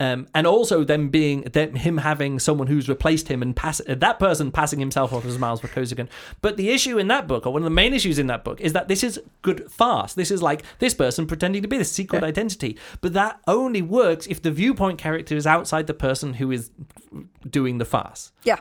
Um, 0.00 0.28
and 0.32 0.46
also 0.46 0.84
them 0.84 1.08
being 1.08 1.40
them, 1.42 1.74
him 1.74 1.98
having 1.98 2.38
someone 2.38 2.68
who's 2.68 2.88
replaced 2.88 3.26
him 3.26 3.42
and 3.42 3.56
pass 3.56 3.80
uh, 3.80 3.96
that 3.96 4.20
person 4.20 4.52
passing 4.52 4.78
himself 4.78 5.12
off 5.12 5.24
as 5.24 5.38
Miles 5.38 5.60
Vorkosigan. 5.60 6.08
But 6.40 6.56
the 6.56 6.70
issue 6.70 6.98
in 6.98 7.08
that 7.08 7.26
book, 7.26 7.46
or 7.46 7.52
one 7.52 7.62
of 7.62 7.64
the 7.64 7.70
main 7.70 7.92
issues 7.92 8.16
in 8.16 8.28
that 8.28 8.44
book, 8.44 8.60
is 8.60 8.72
that 8.74 8.86
this 8.86 9.02
is 9.02 9.20
good 9.42 9.70
farce. 9.72 10.14
This 10.14 10.30
is 10.30 10.40
like 10.40 10.62
this 10.78 10.94
person 10.94 11.26
pretending 11.26 11.62
to 11.62 11.68
be 11.68 11.78
this 11.78 11.90
secret 11.90 12.22
identity. 12.22 12.78
But 13.00 13.12
that 13.14 13.40
only 13.48 13.82
works 13.82 14.28
if 14.28 14.40
the 14.40 14.52
viewpoint 14.52 14.98
character 14.98 15.36
is 15.36 15.48
outside 15.48 15.88
the 15.88 15.94
person 15.94 16.34
who 16.34 16.52
is 16.52 16.70
doing 17.50 17.78
the 17.78 17.84
farce. 17.84 18.30
Yeah. 18.44 18.60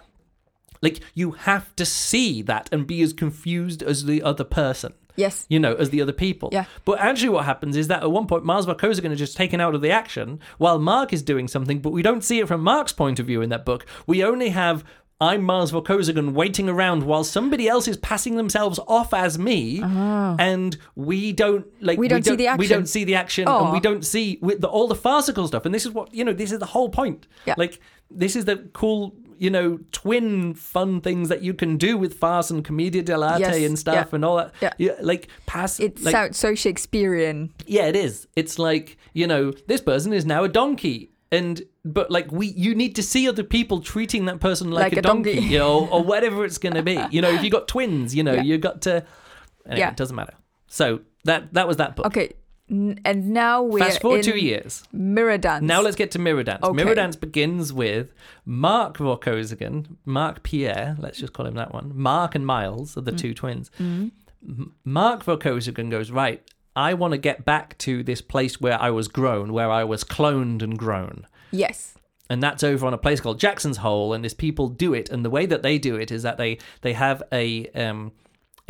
Like 0.81 1.01
you 1.13 1.31
have 1.31 1.75
to 1.75 1.85
see 1.85 2.41
that 2.43 2.67
and 2.71 2.87
be 2.87 3.03
as 3.03 3.13
confused 3.13 3.83
as 3.83 4.05
the 4.05 4.23
other 4.23 4.43
person 4.43 4.95
Yes. 5.17 5.45
you 5.49 5.59
know, 5.59 5.73
as 5.75 5.89
the 5.89 6.01
other 6.01 6.13
people. 6.13 6.49
Yeah. 6.53 6.65
But 6.85 6.99
actually, 6.99 7.29
what 7.29 7.43
happens 7.45 7.75
is 7.75 7.87
that 7.87 8.03
at 8.03 8.11
one 8.11 8.27
point, 8.27 8.45
Miles 8.45 8.65
Vorkosigan 8.67 9.11
is 9.11 9.17
just 9.19 9.35
taken 9.35 9.59
out 9.59 9.75
of 9.75 9.81
the 9.81 9.91
action 9.91 10.39
while 10.59 10.79
Mark 10.79 11.11
is 11.11 11.21
doing 11.23 11.47
something, 11.47 11.79
but 11.79 11.89
we 11.89 12.01
don't 12.03 12.23
see 12.23 12.39
it 12.39 12.47
from 12.47 12.61
Mark's 12.61 12.93
point 12.93 13.19
of 13.19 13.25
view 13.25 13.41
in 13.41 13.49
that 13.49 13.65
book. 13.65 13.85
We 14.05 14.23
only 14.23 14.49
have. 14.49 14.83
I'm 15.19 15.41
Miles 15.41 15.71
Vorkosigan 15.71 16.33
waiting 16.33 16.69
around 16.69 17.01
while 17.01 17.23
somebody 17.23 17.67
else 17.67 17.87
is 17.87 17.97
passing 17.97 18.35
themselves 18.35 18.79
off 18.87 19.15
as 19.15 19.39
me, 19.39 19.81
ah. 19.83 20.35
and 20.37 20.77
we 20.93 21.33
don't 21.33 21.65
like 21.81 21.97
Oh. 21.97 22.01
We 22.01 22.07
don't 22.07 22.23
see 22.23 22.35
the 22.35 22.43
We 22.43 22.47
action. 22.49 22.69
don't 22.69 22.85
see 22.85 23.03
the 23.03 23.15
action, 23.15 23.47
and 23.47 23.73
we 23.73 23.79
don't 23.79 24.05
see 24.05 24.37
with 24.43 24.61
the, 24.61 24.67
all 24.67 24.87
the 24.87 24.93
farcical 24.93 25.47
stuff. 25.47 25.65
And 25.65 25.73
this 25.73 25.87
is 25.87 25.91
what 25.91 26.13
you 26.13 26.23
know. 26.23 26.33
This 26.33 26.51
is 26.51 26.59
the 26.59 26.67
whole 26.67 26.89
point. 26.89 27.25
Yeah. 27.47 27.55
Like 27.57 27.79
this 28.11 28.35
is 28.35 28.45
the 28.45 28.57
cool, 28.73 29.15
you 29.39 29.49
know, 29.49 29.79
twin 29.91 30.53
fun 30.53 31.01
things 31.01 31.29
that 31.29 31.41
you 31.41 31.53
can 31.53 31.77
do 31.77 31.97
with 31.97 32.13
farce 32.15 32.49
and 32.51 32.63
commedia 32.63 33.03
dell'arte 33.03 33.39
Yes, 33.39 33.63
and 33.63 33.77
stuff 33.79 34.07
yeah. 34.09 34.15
and 34.15 34.25
all 34.25 34.37
that. 34.37 34.75
Yeah. 34.79 34.95
like 35.01 35.27
pass. 35.45 35.79
It 35.79 36.01
like, 36.01 36.11
sounds 36.11 36.37
so 36.37 36.55
Shakespearean. 36.55 37.51
yeah, 37.65 37.85
it 37.87 37.95
is. 37.95 38.27
It's 38.35 38.57
like 38.59 38.97
you 39.13 39.27
know, 39.27 39.51
this 39.67 39.81
person 39.81 40.13
is 40.13 40.25
now 40.25 40.43
a 40.43 40.49
donkey, 40.49 41.11
and 41.31 41.61
but 41.83 42.11
like 42.11 42.31
we, 42.31 42.47
you 42.47 42.75
need 42.75 42.95
to 42.95 43.03
see 43.03 43.27
other 43.27 43.43
people 43.43 43.81
treating 43.81 44.25
that 44.25 44.39
person 44.39 44.71
like, 44.71 44.83
Like 44.91 44.93
a, 44.93 44.99
a 44.99 45.01
donkey, 45.01 45.35
donkey. 45.35 45.47
you 45.49 45.57
know, 45.59 45.87
or 45.87 46.03
whatever 46.03 46.45
it's 46.45 46.57
going 46.57 46.75
to 46.75 46.83
be. 46.83 46.99
You 47.11 47.21
know, 47.21 47.29
if 47.29 47.43
you 47.43 47.49
got 47.49 47.67
twins, 47.67 48.13
you 48.13 48.23
know, 48.23 48.33
Yeah. 48.33 48.41
you 48.43 48.57
got 48.57 48.81
to. 48.83 49.05
Anyway, 49.65 49.79
Yeah. 49.79 49.89
it 49.91 49.97
doesn't 49.97 50.15
matter. 50.15 50.33
So 50.67 50.99
that 51.25 51.53
that 51.53 51.67
was 51.67 51.77
that 51.77 51.95
book. 51.95 52.05
Okay. 52.07 52.33
And 52.69 53.29
now 53.29 53.63
we're 53.63 53.79
Fast 53.79 54.01
forward 54.01 54.25
in 54.25 54.31
two 54.33 54.37
years. 54.37 54.83
Mirror 54.91 55.37
Dance. 55.37 55.63
Now 55.63 55.81
let's 55.81 55.95
get 55.95 56.11
to 56.11 56.19
Mirror 56.19 56.43
Dance. 56.43 56.63
Okay. 56.63 56.75
Mirror 56.75 56.95
Dance 56.95 57.15
begins 57.15 57.71
with 57.71 58.13
Mark 58.45 58.97
Vorkosigan, 58.97 59.95
Mark 60.05 60.43
Pierre, 60.43 60.97
let's 60.99 61.17
just 61.17 61.31
call 61.31 61.45
him 61.45 61.55
that 61.55 61.73
one. 61.73 61.91
Mark 61.95 62.35
and 62.35 62.45
Miles 62.45 62.97
are 62.97 63.01
the 63.01 63.13
two 63.13 63.33
twins. 63.33 63.71
M- 63.79 64.11
Mark 64.83 65.23
Vorkosigan 65.23 65.89
goes, 65.89 66.11
Right, 66.11 66.43
I 66.75 66.93
want 66.93 67.13
to 67.13 67.17
get 67.17 67.45
back 67.45 67.77
to 67.79 68.03
this 68.03 68.21
place 68.21 68.59
where 68.59 68.79
I 68.81 68.91
was 68.91 69.07
grown, 69.07 69.53
where 69.53 69.71
I 69.71 69.83
was 69.83 70.03
cloned 70.03 70.61
and 70.61 70.77
grown. 70.77 71.25
Yes. 71.51 71.95
And 72.29 72.43
that's 72.43 72.63
over 72.63 72.85
on 72.85 72.93
a 72.93 72.97
place 72.97 73.21
called 73.21 73.39
Jackson's 73.39 73.77
Whole, 73.77 74.13
and 74.13 74.23
these 74.23 74.33
people 74.33 74.67
do 74.67 74.93
it. 74.93 75.09
And 75.09 75.23
the 75.23 75.29
way 75.29 75.45
that 75.45 75.63
they 75.63 75.77
do 75.77 75.95
it 75.95 76.11
is 76.11 76.23
that 76.23 76.37
they 76.37 76.57
they 76.81 76.91
have 76.93 77.23
a 77.31 77.67
um, 77.69 78.11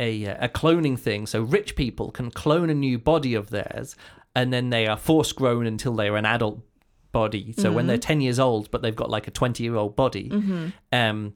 a 0.00 0.24
a 0.24 0.48
cloning 0.48 0.98
thing. 0.98 1.26
So 1.26 1.42
rich 1.42 1.76
people 1.76 2.10
can 2.10 2.30
clone 2.30 2.70
a 2.70 2.74
new 2.74 2.98
body 2.98 3.34
of 3.34 3.50
theirs, 3.50 3.96
and 4.34 4.52
then 4.52 4.70
they 4.70 4.86
are 4.86 4.96
force 4.96 5.32
grown 5.32 5.66
until 5.66 5.94
they 5.94 6.08
are 6.08 6.16
an 6.16 6.26
adult 6.26 6.60
body. 7.12 7.52
So 7.58 7.72
when 7.72 7.86
they're 7.86 7.98
ten 7.98 8.20
years 8.20 8.38
old, 8.38 8.70
but 8.70 8.82
they've 8.82 8.94
got 8.94 9.10
like 9.10 9.26
a 9.26 9.30
twenty 9.30 9.64
year 9.64 9.76
old 9.76 9.96
body, 9.96 10.30
um, 10.92 11.34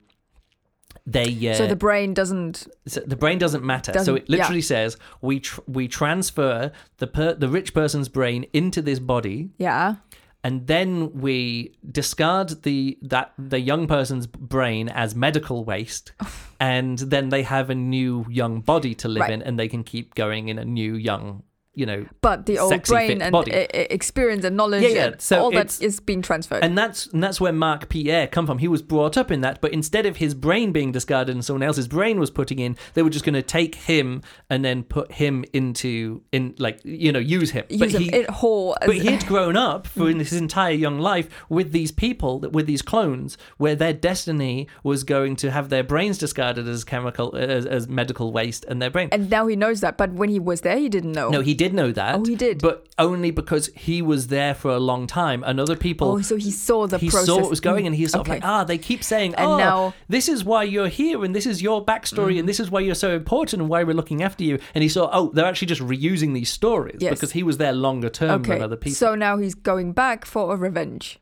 they 1.07 1.51
uh, 1.51 1.55
So 1.55 1.67
the 1.67 1.75
brain 1.77 2.15
doesn't. 2.15 2.67
so 2.87 3.01
the 3.01 3.17
brain 3.17 3.39
doesn't 3.39 3.65
matter. 3.65 3.93
so 3.93 3.99
Doesn't- 3.99 4.17
it 4.19 4.29
literally 4.29 4.61
says 4.61 4.97
we 5.21 5.41
tr- 5.41 5.61
we 5.67 5.89
transfer 5.89 6.71
the 6.99 7.07
per- 7.07 7.35
the 7.35 7.49
rich 7.49 7.75
person's 7.75 8.09
brain 8.09 8.45
into 8.53 8.83
this 8.83 8.99
body 9.01 9.51
Yeah. 9.59 9.97
And 10.45 10.67
then 10.67 11.13
we 11.21 11.73
discard 11.91 12.63
the 12.63 12.99
that 13.03 13.33
the 13.39 13.61
young 13.61 13.87
person's 13.87 14.27
brain 14.27 14.89
as 14.89 15.15
medical 15.15 15.65
waste 15.65 16.13
and 16.61 16.99
then 16.99 17.29
they 17.29 17.43
have 17.43 17.71
a 17.71 17.75
new 17.75 18.27
young 18.29 18.61
body 18.61 18.95
to 18.95 19.09
live 19.09 19.23
Right. 19.23 19.33
in 19.33 19.43
and 19.43 19.59
they 19.59 19.69
can 19.69 19.85
keep 19.85 20.15
going 20.15 20.49
in 20.49 20.59
a 20.59 20.65
new 20.65 20.95
young 20.95 21.43
you 21.75 21.87
know 21.87 22.05
But 22.21 22.47
the 22.47 22.59
old 22.59 22.83
brain 22.85 23.23
and 23.23 23.33
body. 23.33 23.53
e- 23.53 23.55
e- 23.75 23.87
experience 23.91 24.45
and 24.45 24.57
knowledge 24.57 24.83
Yeah, 24.83 24.89
yeah. 24.89 25.05
and 25.07 25.21
So 25.21 25.39
all 25.41 25.51
that 25.53 25.67
it's- 25.81 26.01
being 26.01 26.21
transferred. 26.21 26.63
and 26.63 26.77
that's 26.77 27.07
and 27.07 27.23
that's 27.25 27.41
where 27.41 27.53
Mark 27.53 27.89
Pierre 27.89 28.27
come 28.27 28.47
from. 28.47 28.59
He 28.59 28.69
was 28.69 28.83
brought 28.83 29.17
up 29.17 29.31
in 29.31 29.41
that, 29.41 29.61
but 29.63 29.73
instead 29.73 30.05
of 30.05 30.17
his 30.19 30.35
brain 30.35 30.73
being 30.73 30.93
discarded 30.93 31.35
and 31.35 31.45
someone 31.45 31.63
else's 31.63 31.89
brain 31.89 32.21
was 32.21 32.31
putting 32.31 32.59
in, 32.59 32.77
they 32.95 33.03
were 33.03 33.11
just 33.11 33.25
going 33.25 33.35
to 33.35 33.43
take 33.43 33.75
him 33.77 34.21
and 34.51 34.63
then 34.65 34.83
put 34.83 35.13
him 35.13 35.45
into 35.53 36.21
in 36.33 36.55
like 36.59 36.81
you 36.85 37.11
know 37.11 37.19
use 37.19 37.51
him. 37.53 37.65
Use 37.71 37.79
but 37.81 37.93
them 37.93 38.03
he, 38.03 38.13
in 38.17 38.25
whole. 38.27 38.77
but 38.85 38.95
he 38.97 39.07
had 39.07 39.27
grown 39.33 39.57
up 39.57 39.87
for 39.87 40.11
in 40.11 40.19
his 40.19 40.33
entire 40.35 40.73
young 40.75 40.99
life 40.99 41.29
with 41.49 41.73
these 41.73 41.91
people, 41.91 42.41
with 42.41 42.67
these 42.67 42.83
clones, 42.83 43.39
where 43.57 43.75
their 43.75 43.93
destiny 43.95 44.69
was 44.83 45.05
going 45.05 45.37
to 45.37 45.51
have 45.51 45.71
their 45.71 45.83
brains 45.85 46.19
discarded 46.19 46.69
as 46.69 46.85
chemical, 46.85 47.35
as, 47.37 47.65
as 47.65 47.89
medical 47.89 48.31
waste, 48.33 48.65
and 48.69 48.83
their 48.83 48.91
brain. 48.91 49.09
and 49.13 49.31
now 49.31 49.47
he 49.47 49.57
knows 49.57 49.81
that. 49.81 49.97
But 49.97 50.13
when 50.13 50.29
he 50.29 50.39
was 50.39 50.61
there, 50.61 50.77
he 50.77 50.89
didn't 50.91 51.13
know. 51.13 51.31
no, 51.31 51.41
he 51.41 51.55
did 51.63 51.75
know 51.75 51.93
that. 51.93 52.15
Oh, 52.17 52.25
he 52.25 52.35
did? 52.37 52.59
but 52.61 52.87
only 52.99 53.31
because 53.31 53.67
he 53.75 54.03
was 54.03 54.29
there 54.29 54.55
for 54.55 54.71
a 54.71 54.79
long 54.79 55.07
time, 55.07 55.43
and 55.45 55.59
other 55.59 55.77
people. 55.77 56.09
Oh, 56.13 56.21
so 56.23 56.37
he 56.37 56.51
saw 56.51 56.87
the 56.87 56.99
he 56.99 57.09
process. 57.11 57.27
saw 57.27 57.41
what 57.41 57.51
was 57.51 57.61
going, 57.61 57.87
and 57.87 57.95
he's 57.97 58.13
sort 58.13 58.23
Okay. 58.29 58.39
of 58.39 58.43
like, 58.43 58.49
ah, 58.49 58.65
they 58.65 58.79
keep 58.79 59.03
saying, 59.03 59.35
And 59.37 59.47
oh, 59.47 59.57
now- 59.59 59.95
this 60.09 60.29
is 60.29 60.45
why 60.45 60.63
you're 60.65 60.89
here, 60.89 61.25
and 61.25 61.35
this 61.35 61.47
is 61.47 61.63
your 61.63 61.85
backstory, 61.85 62.35
Mm. 62.35 62.41
and 62.41 62.49
this 62.49 62.61
is 62.61 62.71
why 62.71 62.81
you're 62.81 62.95
so 62.95 63.11
important, 63.15 63.63
and 63.63 63.69
why 63.69 63.83
we're 63.85 63.95
looking 63.95 64.23
after 64.23 64.45
you. 64.45 64.59
And 64.75 64.83
he 64.83 64.89
saw, 64.89 65.09
oh, 65.13 65.31
they're 65.35 65.45
actually 65.47 65.69
just 65.69 65.81
reusing 65.83 66.35
these 66.35 66.51
stories 66.51 66.99
Yes. 67.01 67.15
because 67.15 67.33
he 67.33 67.43
was 67.43 67.57
there 67.59 67.73
longer 67.73 68.09
term 68.11 68.41
Okay. 68.43 68.55
than 68.55 68.63
other 68.63 68.77
people. 68.77 68.97
So 68.97 69.15
now 69.15 69.39
he's 69.39 69.55
going 69.55 69.93
back 69.93 70.25
for 70.25 70.53
a 70.53 70.57
revenge. 70.57 71.19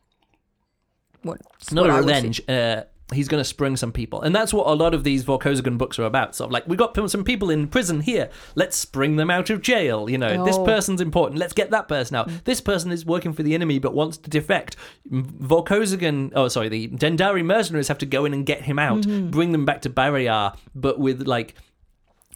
What? 1.23 1.41
not 1.73 1.83
what 1.83 1.91
a 1.91 1.93
I 1.93 2.01
would 2.01 2.09
say. 2.09 2.15
revenge. 2.15 2.43
Uh, 2.49 2.83
he's 3.13 3.29
going 3.29 3.41
to 3.41 3.45
spring 3.45 3.77
some 3.77 3.93
people, 3.93 4.23
and 4.23 4.35
that's 4.35 4.53
what 4.55 4.67
a 4.67 4.75
lot 4.75 4.95
of 4.95 5.03
these 5.05 5.25
Vorkosigan 5.25 5.77
books 5.79 5.99
are 5.99 6.05
about. 6.05 6.35
Sort 6.35 6.49
of 6.49 6.53
like 6.53 6.67
we 6.69 6.77
got 6.77 6.97
some 7.11 7.25
people 7.25 7.51
in 7.51 7.67
prison 7.69 8.01
here. 8.01 8.31
Let's 8.55 8.77
spring 8.77 9.17
them 9.17 9.31
out 9.31 9.51
of 9.51 9.63
jail. 9.63 10.09
You 10.09 10.19
know, 10.19 10.45
this 10.45 10.57
Oh. 10.57 10.65
person's 10.65 11.01
important. 11.01 11.39
Let's 11.39 11.53
get 11.53 11.71
that 11.71 11.89
person 11.89 12.17
out. 12.17 12.31
This 12.45 12.61
person 12.61 12.93
is 12.93 13.05
working 13.05 13.33
for 13.33 13.43
the 13.43 13.55
enemy 13.55 13.79
but 13.79 13.95
wants 13.95 14.17
to 14.19 14.31
defect. 14.31 14.77
Vorkosigan, 15.11 16.33
oh 16.35 16.49
sorry, 16.49 16.69
the 16.69 16.89
Dendarii 16.89 17.45
mercenaries 17.45 17.89
have 17.89 17.99
to 17.99 18.07
go 18.07 18.25
in 18.25 18.33
and 18.35 18.45
get 18.47 18.63
him 18.63 18.79
out, 18.79 19.01
Mm-hmm. 19.03 19.31
bring 19.31 19.53
them 19.53 19.65
back 19.65 19.83
to 19.83 19.91
Barrayar, 19.91 20.57
but 20.75 20.99
with 20.99 21.27
like 21.27 21.55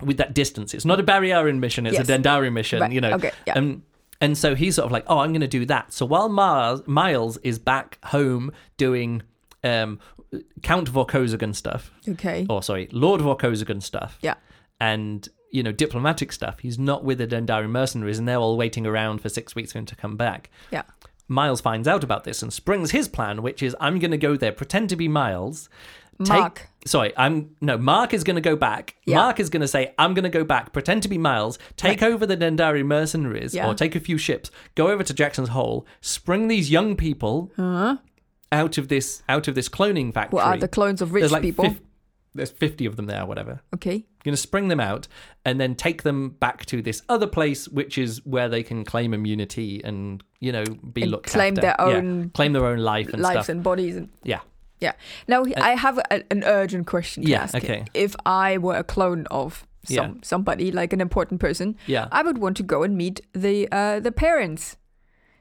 with 0.02 0.16
that 0.16 0.34
distance. 0.34 0.74
It's 0.74 0.84
not 0.84 0.98
a 0.98 1.02
Barrayar 1.04 1.56
mission. 1.58 1.86
It's 1.86 1.94
Yes. 1.96 2.08
a 2.08 2.12
Dendarii 2.18 2.52
mission. 2.52 2.80
Right, 2.80 2.92
You 2.92 3.00
know. 3.00 3.12
okay, 3.14 3.30
yeah. 3.46 3.54
Um, 3.54 3.82
and 4.20 4.36
so 4.38 4.54
he's 4.54 4.76
sort 4.76 4.86
of 4.86 4.92
like, 4.92 5.04
oh, 5.06 5.18
I'm 5.18 5.30
going 5.32 5.40
to 5.42 5.46
do 5.46 5.64
that. 5.66 5.92
So 5.92 6.06
while 6.06 6.28
Miles, 6.28 6.82
Miles 6.86 7.36
is 7.38 7.58
back 7.58 7.98
home 8.06 8.50
doing 8.76 9.22
um, 9.64 9.98
Count 10.62 10.90
Vorkosigan 10.92 11.54
stuff, 11.54 11.90
Okay. 12.08 12.46
or 12.48 12.62
sorry, 12.62 12.88
Lord 12.92 13.20
Vorkosigan 13.20 13.82
stuff, 13.82 14.18
Yeah. 14.22 14.34
and 14.80 15.28
you 15.50 15.62
know 15.62 15.72
diplomatic 15.72 16.32
stuff, 16.32 16.58
he's 16.60 16.78
not 16.78 17.04
with 17.04 17.18
the 17.18 17.26
Dendarii 17.26 17.68
mercenaries, 17.70 18.18
and 18.18 18.26
they're 18.28 18.36
all 18.38 18.56
waiting 18.56 18.86
around 18.86 19.20
for 19.20 19.28
six 19.28 19.54
weeks 19.54 19.72
for 19.72 19.78
him 19.78 19.86
to 19.86 19.96
come 19.96 20.16
back. 20.16 20.50
Yeah. 20.70 20.82
Miles 21.28 21.60
finds 21.60 21.88
out 21.88 22.04
about 22.04 22.24
this 22.24 22.42
and 22.42 22.52
springs 22.52 22.90
his 22.90 23.08
plan, 23.08 23.40
which 23.42 23.62
is 23.62 23.74
I'm 23.80 23.98
going 23.98 24.10
to 24.10 24.18
go 24.18 24.36
there, 24.36 24.52
pretend 24.52 24.88
to 24.90 24.96
be 24.96 25.08
Miles. 25.08 25.68
take- 26.22 26.28
Mark. 26.28 26.68
sorry, 26.86 27.12
I'm 27.16 27.56
no. 27.60 27.76
Mark 27.78 28.12
is 28.14 28.22
going 28.24 28.36
to 28.36 28.40
go 28.42 28.54
back. 28.56 28.94
Yeah. 29.06 29.16
Mark 29.16 29.40
is 29.40 29.48
going 29.50 29.62
to 29.62 29.66
say, 29.68 29.94
"I'm 29.98 30.12
going 30.14 30.22
to 30.24 30.28
go 30.28 30.44
back, 30.44 30.72
pretend 30.72 31.02
to 31.04 31.08
be 31.08 31.18
Miles, 31.18 31.58
take 31.76 32.02
over 32.02 32.24
the 32.26 32.36
Dendari 32.36 32.84
mercenaries, 32.84 33.52
Yeah. 33.54 33.66
or 33.68 33.74
take 33.74 33.96
a 33.96 34.00
few 34.00 34.18
ships, 34.18 34.50
go 34.74 34.88
over 34.90 35.02
to 35.02 35.14
Jackson's 35.14 35.48
Whole, 35.48 35.86
spring 36.00 36.46
these 36.48 36.70
young 36.70 36.94
people 36.94 37.50
out 38.54 38.78
of 38.78 38.88
this 38.88 39.22
out 39.28 39.48
of 39.48 39.54
this 39.54 39.68
cloning 39.68 40.12
factory. 40.14 40.36
What 40.36 40.46
are 40.46 40.56
the 40.56 40.68
clones 40.68 41.02
of 41.02 41.12
rich 41.12 41.30
like 41.30 41.42
people? 41.42 41.64
fif- 41.64 41.80
there's 42.36 42.50
fifty 42.50 42.86
of 42.86 42.96
them 42.96 43.06
there, 43.06 43.24
whatever. 43.26 43.60
Okay. 43.74 43.92
You're 43.94 44.30
going 44.30 44.34
to 44.34 44.40
spring 44.50 44.68
them 44.68 44.80
out 44.80 45.06
and 45.44 45.60
then 45.60 45.74
take 45.74 46.02
them 46.02 46.30
back 46.30 46.64
to 46.66 46.80
this 46.82 47.02
other 47.08 47.26
place, 47.28 47.68
which 47.68 47.98
is 47.98 48.24
where 48.24 48.48
they 48.48 48.62
can 48.62 48.84
claim 48.84 49.12
immunity 49.14 49.80
and 49.84 50.22
you 50.40 50.50
know 50.50 50.64
be 50.92 51.02
And 51.02 51.10
looked 51.10 51.30
claim 51.30 51.52
after. 51.54 51.60
their 51.60 51.76
Yeah, 51.78 51.96
own 51.98 52.30
claim 52.30 52.52
their 52.54 52.66
own 52.66 52.78
life 52.78 53.08
and 53.12 53.22
lives 53.22 53.34
stuff. 53.44 53.48
and 53.50 53.62
bodies 53.62 53.96
and 53.96 54.08
yeah, 54.24 54.40
yeah. 54.80 54.92
Now 55.28 55.44
he- 55.44 55.54
I 55.56 55.76
have 55.76 55.98
a, 55.98 56.32
an 56.32 56.42
urgent 56.44 56.86
question 56.86 57.24
to 57.24 57.30
Yeah, 57.30 57.42
ask. 57.42 57.54
okay. 57.54 57.84
If 57.94 58.16
I 58.26 58.58
were 58.58 58.76
a 58.76 58.84
clone 58.84 59.26
of 59.30 59.66
some 59.84 59.96
Yeah. 59.96 60.10
somebody 60.22 60.72
like 60.72 60.92
an 60.94 61.00
important 61.00 61.40
person, 61.40 61.76
yeah. 61.86 62.08
I 62.10 62.22
would 62.22 62.38
want 62.38 62.56
to 62.56 62.62
go 62.64 62.82
and 62.82 62.96
meet 62.96 63.20
the 63.32 63.68
uh, 63.70 64.00
the 64.00 64.10
parents, 64.12 64.76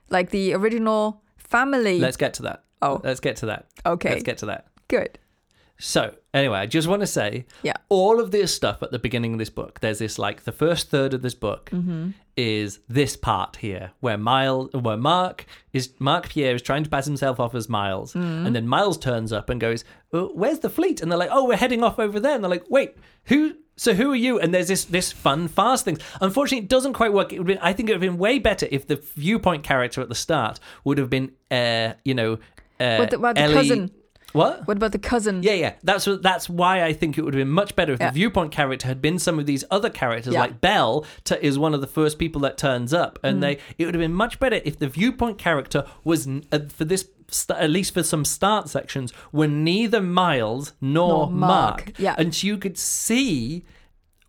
like 0.10 0.30
the 0.30 0.54
original 0.54 1.24
family. 1.38 2.00
Let's 2.00 2.18
get 2.18 2.34
to 2.36 2.44
that. 2.44 2.64
Oh, 2.84 3.02
Let's 3.04 3.20
get 3.20 3.38
to 3.38 3.48
that. 3.48 3.68
okay, 3.86 4.10
Let's 4.12 4.24
get 4.24 4.38
to 4.40 4.46
that. 4.48 4.68
good. 4.88 5.18
So, 5.80 6.16
anyway, 6.34 6.60
I 6.60 6.66
just 6.68 6.88
want 6.88 7.02
to 7.02 7.08
say 7.08 7.46
Yeah. 7.64 7.74
all 7.90 8.20
of 8.20 8.30
this 8.32 8.54
stuff 8.56 8.82
at 8.84 8.92
the 8.92 9.00
beginning 9.00 9.34
of 9.34 9.40
this 9.40 9.50
book, 9.50 9.80
there's 9.82 10.00
this 10.00 10.18
like 10.20 10.44
the 10.44 10.52
first 10.52 10.90
third 10.90 11.14
of 11.14 11.22
this 11.24 11.34
book 11.34 11.72
Mm-hmm. 11.74 12.12
is 12.38 12.80
this 12.88 13.18
part 13.18 13.58
here 13.58 13.92
where 14.00 14.18
Miles 14.18 14.72
where 14.74 14.98
Mark 14.98 15.46
is 15.74 15.90
Mark 16.00 16.30
Pierre 16.30 16.56
is 16.56 16.62
trying 16.62 16.84
to 16.84 16.90
pass 16.90 17.06
himself 17.06 17.40
off 17.40 17.56
as 17.56 17.68
Miles. 17.68 18.14
Mm-hmm. 18.14 18.46
And 18.46 18.56
then 18.56 18.68
Miles 18.68 18.98
turns 18.98 19.34
up 19.34 19.50
and 19.50 19.60
goes, 19.60 19.84
"Uh, 20.14 20.26
Where's 20.28 20.60
the 20.60 20.70
fleet? 20.70 21.02
And 21.02 21.12
they're 21.12 21.20
like, 21.20 21.32
Oh, 21.32 21.46
we're 21.46 21.58
heading 21.58 21.84
off 21.84 22.00
over 22.00 22.20
there. 22.20 22.36
And 22.36 22.44
they're 22.44 22.52
like, 22.52 22.70
Wait, 22.70 22.96
who 23.26 23.56
so 23.76 23.96
who 23.96 24.12
are 24.12 24.16
you? 24.16 24.40
And 24.40 24.54
there's 24.54 24.68
this 24.68 24.86
this 24.86 25.12
fun 25.12 25.48
fast 25.48 25.86
thing. 25.86 25.98
Unfortunately, 26.22 26.64
it 26.66 26.70
doesn't 26.70 26.94
quite 26.94 27.12
work. 27.12 27.34
It 27.34 27.44
been, 27.44 27.58
I 27.58 27.74
think 27.74 27.90
it 27.90 27.94
would 27.94 28.04
have 28.04 28.12
been 28.12 28.20
way 28.20 28.38
better 28.38 28.68
if 28.72 28.86
the 28.88 28.98
viewpoint 29.16 29.64
character 29.64 30.00
at 30.02 30.10
the 30.10 30.16
start 30.16 30.60
would 30.84 31.00
have 31.00 31.10
been, 31.10 31.32
uh, 31.50 31.94
you 32.06 32.14
know, 32.14 32.38
uh, 32.80 32.98
What 32.98 33.14
about 33.14 33.36
the 33.36 33.42
Ellie- 33.42 33.54
cousin? 33.54 33.92
What? 34.34 34.68
What 34.68 34.78
about 34.78 34.94
the 34.94 34.98
cousin? 35.00 35.44
Yeah, 35.44 35.54
yeah. 35.54 35.74
That's 35.84 36.08
that's 36.22 36.50
why 36.50 36.84
I 36.84 36.92
think 36.92 37.20
it 37.20 37.22
would 37.24 37.36
have 37.36 37.40
been 37.42 37.50
much 37.52 37.76
better 37.76 37.94
if 37.94 38.00
Yeah. 38.00 38.08
the 38.10 38.14
viewpoint 38.16 38.52
character 38.52 38.88
had 38.88 39.00
been 39.00 39.20
some 39.20 39.38
of 39.38 39.46
these 39.46 39.64
other 39.70 39.92
characters, 39.92 40.34
Yeah. 40.34 40.40
like 40.40 40.60
Bel 40.60 41.06
t- 41.24 41.36
is 41.40 41.60
one 41.60 41.76
of 41.76 41.82
the 41.82 41.88
first 41.88 42.18
people 42.18 42.42
that 42.42 42.58
turns 42.58 42.96
up, 42.96 43.20
and 43.22 43.38
Mm. 43.38 43.42
they. 43.42 43.58
It 43.78 43.86
would 43.86 43.94
have 43.94 44.02
been 44.02 44.14
much 44.14 44.40
better 44.40 44.60
if 44.66 44.80
the 44.80 44.88
viewpoint 44.88 45.38
character 45.38 45.86
was 46.04 46.28
uh, 46.28 46.60
for 46.70 46.84
this. 46.86 47.08
St- 47.30 47.58
at 47.60 47.70
least 47.70 47.94
for 47.94 48.02
some 48.04 48.26
start 48.26 48.70
sections, 48.70 49.14
were 49.32 49.48
neither 49.48 50.02
Miles 50.02 50.74
nor, 50.82 51.08
Nor 51.10 51.32
Mark, 51.32 51.86
Mark, 51.86 52.00
yeah. 52.00 52.16
and 52.18 52.44
you 52.44 52.58
could 52.58 52.78
see 52.78 53.64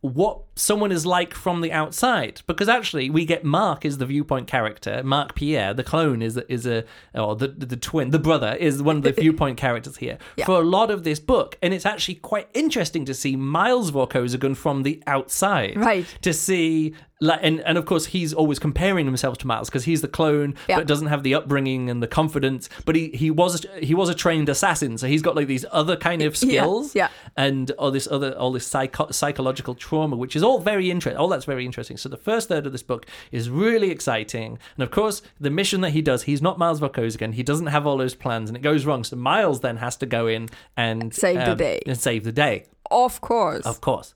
what 0.00 0.42
someone 0.56 0.92
is 0.92 1.04
like 1.04 1.34
from 1.34 1.60
the 1.60 1.72
outside 1.72 2.40
because 2.46 2.68
actually 2.68 3.10
we 3.10 3.24
get 3.24 3.44
Mark 3.44 3.84
is 3.84 3.98
the 3.98 4.06
viewpoint 4.06 4.46
character 4.46 5.02
Mark 5.04 5.34
Pierre 5.34 5.74
the 5.74 5.82
clone 5.82 6.22
is 6.22 6.36
is 6.48 6.66
a 6.66 6.84
or 7.14 7.34
the 7.34 7.48
the 7.48 7.76
twin 7.76 8.10
the 8.10 8.18
brother 8.18 8.54
is 8.60 8.82
one 8.82 8.98
of 8.98 9.02
the 9.02 9.12
viewpoint 9.24 9.56
characters 9.58 9.96
here 9.96 10.18
Yeah. 10.36 10.44
for 10.46 10.60
a 10.60 10.64
lot 10.64 10.90
of 10.90 11.02
this 11.02 11.18
book 11.18 11.58
and 11.62 11.74
it's 11.74 11.86
actually 11.86 12.16
quite 12.16 12.48
interesting 12.54 13.04
to 13.06 13.14
see 13.14 13.34
Miles 13.36 13.90
Vorkosigan 13.90 14.56
from 14.56 14.82
the 14.84 15.02
outside 15.06 15.76
Right. 15.76 16.06
to 16.22 16.32
see 16.32 16.94
like 17.20 17.40
and, 17.42 17.60
and 17.60 17.78
of 17.78 17.86
course 17.86 18.06
he's 18.06 18.32
always 18.34 18.58
comparing 18.58 19.06
himself 19.06 19.38
to 19.38 19.46
Miles 19.46 19.68
because 19.70 19.84
he's 19.84 20.02
the 20.02 20.08
clone 20.08 20.54
Yeah. 20.68 20.76
but 20.78 20.86
doesn't 20.86 21.06
have 21.08 21.22
the 21.22 21.34
upbringing 21.34 21.88
and 21.90 22.02
the 22.02 22.06
confidence 22.08 22.68
but 22.84 22.94
he 22.96 23.08
he 23.10 23.30
was 23.30 23.64
he 23.80 23.94
was 23.94 24.08
a 24.08 24.14
trained 24.14 24.48
assassin 24.48 24.98
so 24.98 25.06
he's 25.08 25.22
got 25.22 25.34
like 25.34 25.46
these 25.48 25.64
other 25.72 25.96
kind 25.96 26.22
of 26.22 26.34
Yeah, 26.42 26.48
skills 26.62 26.94
yeah. 26.94 27.08
and 27.36 27.70
all 27.72 27.90
this 27.90 28.06
other 28.10 28.32
all 28.38 28.52
this 28.52 28.66
psycho- 28.66 29.10
psychological 29.10 29.74
trauma 29.74 30.16
which 30.16 30.36
is 30.36 30.42
all 30.44 30.58
very 30.60 30.90
interesting 30.90 31.18
all 31.18 31.28
that's 31.28 31.44
very 31.46 31.64
interesting 31.64 31.96
so 31.96 32.08
the 32.08 32.16
first 32.16 32.48
third 32.48 32.66
of 32.66 32.72
this 32.72 32.82
book 32.82 33.06
is 33.32 33.50
really 33.50 33.90
exciting 33.90 34.58
and 34.76 34.82
of 34.82 34.90
course 34.90 35.22
the 35.40 35.50
mission 35.50 35.80
that 35.80 35.90
he 35.90 36.02
does 36.02 36.22
he's 36.24 36.42
not 36.42 36.58
miles 36.58 36.80
Vorkosigan 36.80 37.34
he 37.34 37.42
doesn't 37.42 37.66
have 37.68 37.86
all 37.86 37.96
those 37.96 38.14
plans 38.14 38.48
and 38.50 38.56
it 38.56 38.60
goes 38.60 38.84
wrong 38.84 39.02
so 39.04 39.16
miles 39.16 39.60
then 39.60 39.78
has 39.78 39.96
to 39.96 40.06
go 40.06 40.26
in 40.26 40.48
and 40.76 41.12
Save 41.14 41.36
the 41.36 41.52
um, 41.52 41.56
day. 41.58 41.80
and 41.86 41.98
save 41.98 42.22
the 42.24 42.32
day 42.32 42.66
Of 42.90 43.20
course, 43.20 43.64
of 43.66 43.80
course 43.80 44.14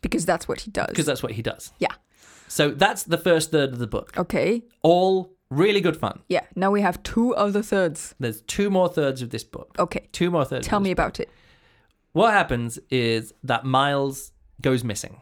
because 0.00 0.26
that's 0.26 0.46
what 0.46 0.60
he 0.60 0.70
does. 0.70 0.86
because 0.88 1.06
that's 1.06 1.22
what 1.22 1.32
he 1.32 1.42
does 1.42 1.72
yeah. 1.78 1.88
so 2.48 2.70
that's 2.70 3.02
the 3.04 3.18
first 3.18 3.50
third 3.50 3.72
of 3.72 3.78
the 3.78 3.86
book 3.86 4.12
Okay. 4.18 4.62
all 4.82 5.32
really 5.50 5.80
good 5.80 5.96
fun 5.96 6.20
Yeah. 6.28 6.44
Now 6.56 6.70
we 6.72 6.80
have 6.80 7.00
two 7.02 7.34
other 7.36 7.62
thirds. 7.62 8.14
there's 8.18 8.40
two 8.42 8.70
more 8.70 8.88
thirds 8.88 9.22
of 9.22 9.30
this 9.30 9.44
book 9.44 9.74
Okay. 9.78 10.08
two 10.12 10.30
more 10.30 10.44
thirds 10.44 10.66
Tell 10.66 10.80
me 10.80 10.90
book. 10.92 10.98
about 10.98 11.20
it. 11.20 11.30
what 12.12 12.32
happens 12.32 12.78
is 12.90 13.32
that 13.44 13.64
miles 13.64 14.32
goes 14.62 14.84
missing 14.84 15.20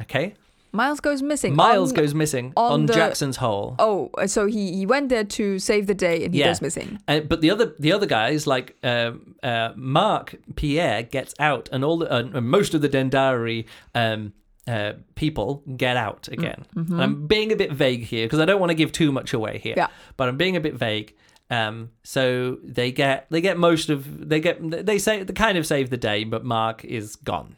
okay 0.00 0.34
Miles 0.70 1.00
goes 1.00 1.22
missing. 1.22 1.56
Miles 1.56 1.92
on- 1.92 1.96
goes 1.96 2.12
missing 2.14 2.52
on 2.54 2.72
on, 2.72 2.86
the- 2.86 2.92
Jackson's 2.92 3.38
Whole. 3.38 3.74
Oh, 3.78 4.10
so 4.26 4.44
he 4.44 4.76
he 4.76 4.84
went 4.84 5.08
there 5.08 5.24
to 5.24 5.58
save 5.58 5.86
the 5.86 5.94
day, 5.94 6.22
and 6.26 6.34
he 6.34 6.40
Yeah. 6.40 6.48
goes 6.48 6.60
missing. 6.60 6.98
Uh, 7.08 7.20
but 7.20 7.40
the 7.40 7.50
other 7.50 7.72
the 7.78 7.90
other 7.90 8.04
guys 8.04 8.46
like 8.46 8.76
um, 8.82 9.34
uh, 9.42 9.70
Mark 9.76 10.34
Pierre 10.56 11.02
gets 11.04 11.34
out, 11.40 11.70
and 11.72 11.82
all 11.86 11.96
the 11.96 12.12
uh, 12.36 12.40
most 12.42 12.74
of 12.74 12.82
the 12.82 12.88
Dendarii 12.90 13.64
um, 13.94 14.34
uh, 14.66 14.92
people 15.14 15.62
get 15.78 15.96
out 15.96 16.28
again. 16.30 16.66
And 16.76 17.02
I'm 17.02 17.26
being 17.26 17.50
a 17.50 17.56
bit 17.56 17.72
vague 17.72 18.02
here 18.04 18.26
because 18.26 18.38
I 18.38 18.44
don't 18.44 18.60
want 18.60 18.68
to 18.68 18.74
give 18.76 18.92
too 18.92 19.10
much 19.10 19.32
away 19.32 19.56
here. 19.58 19.72
Mm-hmm. 19.72 19.90
Yeah. 19.90 20.16
But 20.18 20.28
I'm 20.28 20.36
being 20.36 20.54
a 20.54 20.60
bit 20.60 20.74
vague. 20.74 21.14
Um, 21.50 21.92
so 22.04 22.58
they 22.62 22.92
get 22.92 23.26
they 23.30 23.40
get 23.40 23.56
most 23.56 23.88
of 23.88 24.28
they 24.28 24.38
get 24.38 24.58
they 24.60 24.98
say 24.98 25.22
they 25.22 25.32
kind 25.32 25.56
of 25.56 25.66
save 25.66 25.88
the 25.88 25.96
day, 25.96 26.24
but 26.24 26.44
Mark 26.44 26.84
is 26.84 27.16
gone. 27.16 27.56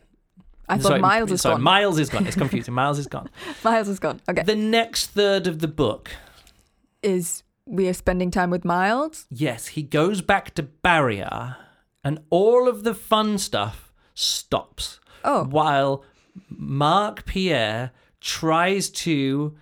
I 0.70 0.78
thought 0.78 0.88
Sorry, 0.88 1.00
Miles 1.00 1.32
is 1.32 1.40
sorry, 1.42 1.54
gone. 1.56 1.62
Miles 1.62 1.98
is 1.98 2.08
gone. 2.08 2.26
It's 2.26 2.36
confusing. 2.44 2.74
Miles 2.74 2.98
is 2.98 3.06
gone. 3.06 3.28
Miles 3.64 3.88
is 3.88 3.98
gone. 3.98 4.20
Okay. 4.28 4.42
The 4.42 4.56
next 4.56 5.08
third 5.08 5.46
of 5.46 5.58
the 5.58 5.68
book 5.68 6.10
is 7.02 7.42
we 7.66 7.88
are 7.88 7.92
spending 7.94 8.30
time 8.30 8.50
with 8.50 8.64
Miles? 8.64 9.26
Yes, 9.30 9.68
he 9.68 9.82
goes 9.82 10.22
back 10.22 10.54
to 10.54 10.62
Barrayar, 10.62 11.56
and 12.04 12.20
all 12.30 12.68
of 12.68 12.82
the 12.84 12.94
fun 12.94 13.38
stuff 13.38 13.92
stops. 14.14 15.00
Oh. 15.24 15.44
While 15.44 16.04
Mark 16.48 17.24
Pierre 17.26 17.92
tries 18.20 18.90
to 18.90 19.56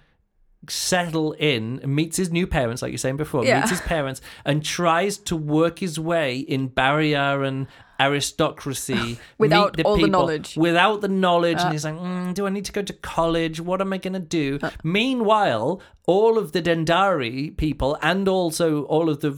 settle 0.69 1.33
in, 1.33 1.81
meets 1.85 2.17
his 2.17 2.31
new 2.31 2.47
parents, 2.47 2.83
like 2.83 2.91
you're 2.91 2.99
saying 2.99 3.17
before, 3.17 3.45
Yeah. 3.45 3.61
meets 3.61 3.71
his 3.71 3.81
parents, 3.81 4.21
and 4.45 4.65
tries 4.65 5.17
to 5.19 5.37
work 5.37 5.79
his 5.79 5.99
way 5.99 6.39
in 6.39 6.69
Barrayar 6.69 7.47
and 7.47 7.67
aristocracy 8.01 9.19
Without 9.39 9.77
the 9.77 9.83
all 9.85 9.97
the 9.97 10.07
knowledge. 10.07 10.57
without 10.57 11.01
the 11.01 11.09
knowledge 11.09 11.59
Uh. 11.59 11.63
and 11.65 11.73
he's 11.73 11.85
like 11.85 11.95
mm, 11.95 12.35
do 12.35 12.47
i 12.47 12.51
need 12.51 12.65
to 12.65 12.73
go 12.73 12.83
to 12.83 12.93
college? 12.93 13.61
What 13.61 13.81
am 13.81 13.93
i 13.93 13.99
going 13.99 14.13
to 14.15 14.21
do 14.41 14.59
meanwhile 14.85 15.81
all 16.07 16.39
of 16.39 16.53
the 16.53 16.63
Dendarii 16.63 17.57
people 17.57 17.99
and 18.03 18.29
also 18.29 18.85
all 18.85 19.11
of 19.11 19.21
the 19.21 19.33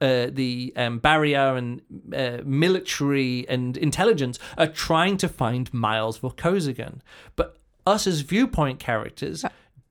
uh, 0.00 0.30
the 0.32 0.72
um, 0.76 0.98
barrier 0.98 1.56
and 1.56 1.80
uh, 2.14 2.38
military 2.44 3.46
and 3.48 3.76
intelligence 3.76 4.38
are 4.58 4.66
trying 4.66 5.16
to 5.18 5.28
find 5.28 5.72
miles 5.72 6.18
Vorkosigan. 6.18 7.00
but 7.36 7.56
us 7.86 8.06
as 8.06 8.20
viewpoint 8.20 8.78
characters 8.78 9.44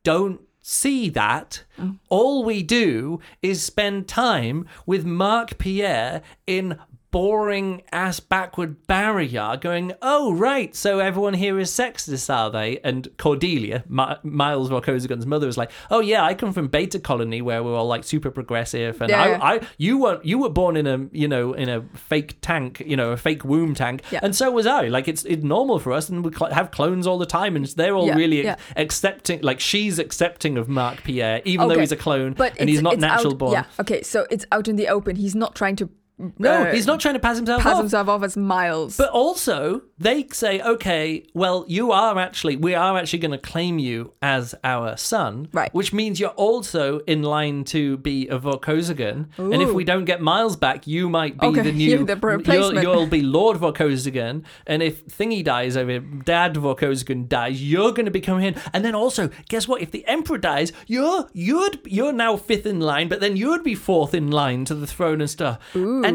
don't 0.03 0.41
see 0.63 1.09
that. 1.09 1.63
All 2.09 2.43
we 2.43 2.61
do 2.61 3.19
is 3.41 3.63
spend 3.63 4.07
time 4.07 4.67
with 4.85 5.03
mark 5.05 5.57
pierre 5.57 6.21
in 6.45 6.77
boring 7.11 7.81
ass 7.91 8.19
backward 8.19 8.75
Barrayar 8.87 9.59
going, 9.59 9.91
oh, 10.01 10.33
right, 10.33 10.73
so 10.75 10.99
everyone 10.99 11.33
here 11.33 11.59
is 11.59 11.69
sexist, 11.69 12.33
are 12.33 12.49
they? 12.49 12.79
And 12.79 13.07
Cordelia, 13.17 13.83
Mi- 13.89 14.15
Miles 14.23 14.69
Vorkosigan's 14.69 15.25
mother, 15.25 15.47
is 15.47 15.57
like, 15.57 15.71
oh, 15.89 15.99
yeah, 15.99 16.23
I 16.23 16.33
come 16.33 16.53
from 16.53 16.67
Beta 16.69 16.99
Colony 16.99 17.41
where 17.41 17.63
we're 17.63 17.75
all 17.75 17.87
like 17.87 18.03
super 18.03 18.31
progressive. 18.31 19.01
And 19.01 19.09
Yeah. 19.09 19.39
I, 19.41 19.55
I, 19.55 19.61
you 19.77 19.97
were 19.97 20.19
you 20.23 20.37
were 20.37 20.49
born 20.49 20.77
in 20.77 20.87
a, 20.87 21.07
you 21.11 21.27
know, 21.27 21.53
in 21.53 21.69
a 21.69 21.81
fake 21.95 22.37
tank, 22.41 22.81
you 22.85 22.95
know, 22.95 23.11
a 23.11 23.17
fake 23.17 23.43
womb 23.43 23.75
tank. 23.75 24.03
Yeah. 24.11 24.21
And 24.23 24.35
so 24.35 24.49
was 24.51 24.65
I. 24.65 24.87
Like, 24.87 25.07
it's, 25.07 25.23
it's 25.25 25.43
normal 25.43 25.79
for 25.79 25.91
us. 25.91 26.09
And 26.09 26.23
we 26.23 26.31
cl- 26.33 26.51
have 26.51 26.71
clones 26.71 27.05
all 27.05 27.17
the 27.17 27.25
time. 27.25 27.55
And 27.55 27.65
they're 27.65 27.95
all 27.95 28.07
Yeah, 28.07 28.15
really 28.15 28.55
accepting, 28.77 29.41
like, 29.41 29.59
she's 29.59 29.99
accepting 29.99 30.57
of 30.57 30.69
Mark 30.69 31.03
Pierre, 31.03 31.41
even 31.45 31.67
though 31.67 31.79
he's 31.79 31.91
a 31.91 31.97
clone 31.97 32.33
But 32.33 32.55
and 32.59 32.69
he's 32.69 32.81
not 32.81 32.97
natural 32.99 33.33
out, 33.33 33.39
born. 33.39 33.51
Yeah. 33.53 33.63
Okay. 33.79 34.01
So 34.03 34.25
it's 34.31 34.45
out 34.51 34.67
in 34.67 34.75
the 34.77 34.87
open. 34.87 35.17
He's 35.17 35.35
not 35.35 35.55
trying 35.55 35.75
to. 35.77 35.89
No, 36.37 36.63
uh, 36.63 36.71
he's 36.73 36.85
not 36.87 36.99
trying 36.99 37.15
to 37.15 37.19
pass 37.19 37.37
himself 37.37 37.61
pass 37.61 37.73
off. 37.73 37.79
himself 37.79 38.07
off 38.07 38.23
as 38.23 38.35
Miles. 38.37 38.97
But 38.97 39.09
also, 39.09 39.81
they 39.97 40.27
say, 40.31 40.61
okay, 40.61 41.25
well, 41.33 41.65
you 41.67 41.91
are 41.91 42.17
actually, 42.19 42.55
we 42.55 42.75
are 42.75 42.97
actually 42.97 43.19
going 43.19 43.31
to 43.31 43.37
claim 43.37 43.79
you 43.79 44.13
as 44.21 44.53
our 44.63 44.97
son. 44.97 45.49
Right. 45.53 45.73
Which 45.73 45.93
means 45.93 46.19
you're 46.19 46.29
also 46.31 46.99
in 47.07 47.23
line 47.23 47.63
to 47.65 47.97
be 47.97 48.27
a 48.27 48.39
Vorkosigan. 48.39 49.27
And 49.37 49.61
if 49.61 49.71
we 49.73 49.83
don't 49.83 50.05
get 50.05 50.21
Miles 50.21 50.55
back, 50.55 50.87
you 50.87 51.09
might 51.09 51.39
be 51.39 51.47
Okay, 51.47 51.61
the 51.61 51.71
new. 51.81 52.05
the 52.05 52.15
replacement. 52.15 52.81
You'll, 52.83 52.95
you'll 52.95 53.07
be 53.07 53.21
Lord 53.21 53.57
Vorkosigan. 53.57 54.43
And 54.67 54.81
if 54.83 55.05
Thingy 55.07 55.43
dies 55.43 55.75
over, 55.77 55.99
Dad 55.99 56.55
Vorkosigan 56.55 57.27
dies, 57.27 57.61
you're 57.63 57.91
going 57.91 58.05
to 58.05 58.11
become 58.11 58.39
him. 58.39 58.55
And 58.73 58.83
then 58.85 58.95
also, 58.95 59.29
guess 59.49 59.67
what? 59.67 59.81
If 59.81 59.91
the 59.91 60.05
Emperor 60.07 60.37
dies, 60.37 60.71
you're 60.87 61.27
you'd 61.33 61.79
you're 61.85 62.13
now 62.13 62.35
fifth 62.37 62.65
in 62.65 62.79
line, 62.79 63.07
but 63.07 63.19
then 63.19 63.35
you'd 63.37 63.63
be 63.63 63.75
fourth 63.75 64.13
in 64.13 64.29
line 64.31 64.65
to 64.65 64.75
the 64.75 64.87
throne 64.87 65.21
and 65.21 65.29
stuff. 65.29 65.59
And 65.73 66.10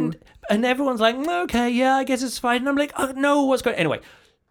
and 0.50 0.64
everyone's 0.64 1.00
like, 1.00 1.16
"Mm, 1.16 1.44
okay, 1.44 1.70
yeah, 1.70 1.96
I 1.96 2.04
guess 2.04 2.22
it's 2.22 2.38
fine. 2.38 2.58
And 2.58 2.68
I'm 2.68 2.76
like, 2.76 2.92
oh 2.96 3.12
no, 3.16 3.44
what's 3.44 3.62
going? 3.62 3.76
Anyway, 3.76 4.00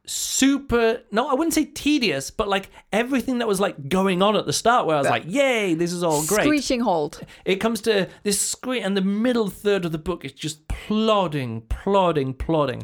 super. 0.06 1.02
No, 1.12 1.30
I 1.30 1.34
wouldn't 1.34 1.54
say 1.54 1.66
tedious, 1.66 2.32
but 2.32 2.48
like 2.48 2.70
everything 2.92 3.40
that 3.40 3.48
was 3.48 3.60
like 3.60 3.90
going 3.90 4.22
on 4.22 4.36
at 4.36 4.46
the 4.46 4.54
start, 4.54 4.86
where 4.86 4.96
I 4.96 5.00
was 5.00 5.10
like, 5.10 5.24
yay, 5.28 5.74
this 5.74 5.92
is 5.92 6.04
all 6.04 6.26
great. 6.26 6.44
Screeching 6.46 6.82
halt. 6.82 7.22
It 7.46 7.58
comes 7.58 7.82
to 7.82 8.08
this 8.24 8.40
screen, 8.40 8.84
and 8.84 8.96
the 8.96 9.02
middle 9.02 9.50
third 9.50 9.86
of 9.86 9.92
the 9.92 9.98
book 9.98 10.26
is 10.26 10.34
just 10.34 10.68
plodding, 10.68 11.62
plodding, 11.62 12.34
plodding. 12.34 12.84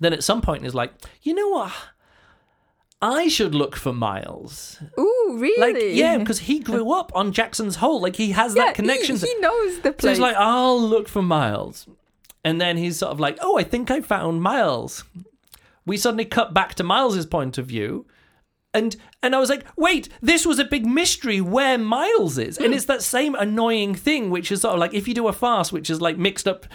Then 0.00 0.12
at 0.12 0.24
some 0.24 0.40
point, 0.40 0.64
it's 0.64 0.74
like, 0.74 0.92
you 1.22 1.34
know 1.34 1.48
what? 1.48 1.72
I 3.02 3.28
should 3.28 3.54
look 3.54 3.76
for 3.76 3.92
Miles. 3.92 4.78
Ooh, 4.98 5.36
really? 5.38 5.72
Like, 5.72 5.82
yeah, 5.96 6.18
because 6.18 6.40
he 6.40 6.60
grew 6.60 6.92
up 6.92 7.12
on 7.14 7.32
Jackson's 7.32 7.76
Whole. 7.76 8.00
Like, 8.00 8.16
he 8.16 8.32
has 8.32 8.54
yeah, 8.54 8.66
that 8.66 8.74
connection. 8.74 9.16
He, 9.16 9.26
he 9.26 9.38
knows 9.40 9.80
the 9.80 9.92
place. 9.92 10.00
so 10.00 10.08
he's 10.08 10.18
like, 10.18 10.36
I'll 10.36 10.80
look 10.80 11.08
for 11.08 11.22
Miles. 11.22 11.86
And 12.44 12.60
then 12.60 12.76
he's 12.76 12.98
sort 12.98 13.12
of 13.12 13.20
like, 13.20 13.38
oh, 13.40 13.58
I 13.58 13.64
think 13.64 13.90
I 13.90 14.00
found 14.00 14.40
Miles. 14.40 15.04
We 15.84 15.96
suddenly 15.96 16.24
cut 16.24 16.54
back 16.54 16.74
to 16.76 16.84
Miles's 16.84 17.26
point 17.26 17.58
of 17.58 17.66
view. 17.66 18.06
And 18.72 18.96
and 19.26 19.34
I 19.34 19.38
was 19.38 19.50
like, 19.50 19.64
wait, 19.76 20.08
this 20.22 20.46
was 20.46 20.58
a 20.58 20.64
big 20.64 20.86
mystery 20.86 21.40
where 21.40 21.76
Miles 21.76 22.38
is. 22.38 22.56
And 22.58 22.72
it's 22.72 22.84
that 22.86 23.02
same 23.02 23.34
annoying 23.34 23.94
thing, 23.94 24.30
which 24.30 24.50
is 24.52 24.60
sort 24.60 24.74
of 24.74 24.80
like 24.80 24.94
if 24.94 25.06
you 25.08 25.14
do 25.14 25.26
a 25.28 25.32
farce, 25.32 25.72
which 25.72 25.90
is 25.90 26.00
like 26.00 26.16
mixed 26.16 26.46
up 26.48 26.66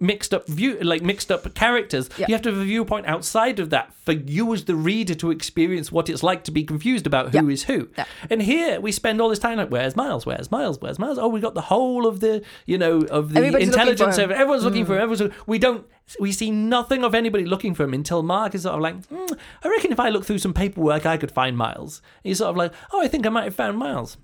mixed 0.00 0.34
up 0.34 0.46
view 0.48 0.78
like 0.80 1.02
mixed 1.02 1.30
up 1.30 1.54
characters, 1.54 2.10
Yeah. 2.18 2.26
you 2.28 2.34
have 2.34 2.42
to 2.42 2.50
have 2.50 2.58
a 2.60 2.64
viewpoint 2.64 3.06
outside 3.06 3.60
of 3.60 3.70
that 3.70 3.94
for 3.94 4.12
you 4.12 4.52
as 4.52 4.64
the 4.64 4.74
reader 4.74 5.14
to 5.14 5.30
experience 5.30 5.92
what 5.92 6.08
it's 6.10 6.22
like 6.22 6.44
to 6.44 6.50
be 6.50 6.64
confused 6.64 7.06
about 7.06 7.30
who 7.32 7.46
Yeah. 7.46 7.52
is 7.52 7.64
who. 7.64 7.88
Yeah. 7.96 8.04
And 8.28 8.42
here 8.42 8.80
we 8.80 8.92
spend 8.92 9.20
all 9.20 9.28
this 9.28 9.38
time 9.38 9.58
like, 9.58 9.68
where's 9.70 9.94
Miles? 9.96 10.26
Where's 10.26 10.50
Miles? 10.50 10.80
Where's 10.80 10.98
Miles? 10.98 11.18
Oh, 11.18 11.28
we 11.28 11.40
got 11.40 11.54
the 11.54 11.60
whole 11.62 12.06
of 12.06 12.20
the, 12.20 12.42
you 12.66 12.76
know, 12.78 13.02
of 13.02 13.32
the 13.32 13.38
Everybody's 13.38 13.68
looking 13.68 13.84
for 13.84 13.90
intelligence. 13.90 14.18
him. 14.18 14.24
of 14.24 14.30
Everyone's 14.32 14.64
looking 14.64 14.84
for 14.84 14.96
him. 14.96 15.02
Everyone's, 15.02 15.34
we 15.46 15.58
don't, 15.58 15.86
we 16.18 16.32
see 16.32 16.50
nothing 16.50 17.04
of 17.04 17.14
anybody 17.14 17.44
looking 17.44 17.74
for 17.74 17.84
him 17.84 17.94
until 17.94 18.22
Mark 18.22 18.54
is 18.56 18.62
sort 18.62 18.74
of 18.74 18.80
like, 18.80 19.04
"Hmm, 19.06 19.32
I 19.62 19.68
reckon 19.68 19.92
if 19.92 20.00
I 20.00 20.08
look 20.08 20.24
through 20.24 20.38
some 20.38 20.52
paperwork, 20.52 21.06
I 21.06 21.16
could 21.16 21.30
find 21.30 21.56
Miles. 21.56 21.99
And 22.22 22.28
he's 22.30 22.38
sort 22.38 22.50
of 22.50 22.56
like, 22.56 22.72
oh, 22.92 23.00
I 23.02 23.08
think 23.08 23.26
I 23.26 23.30
might 23.30 23.44
have 23.44 23.54
found 23.54 23.78
Miles. 23.78 24.16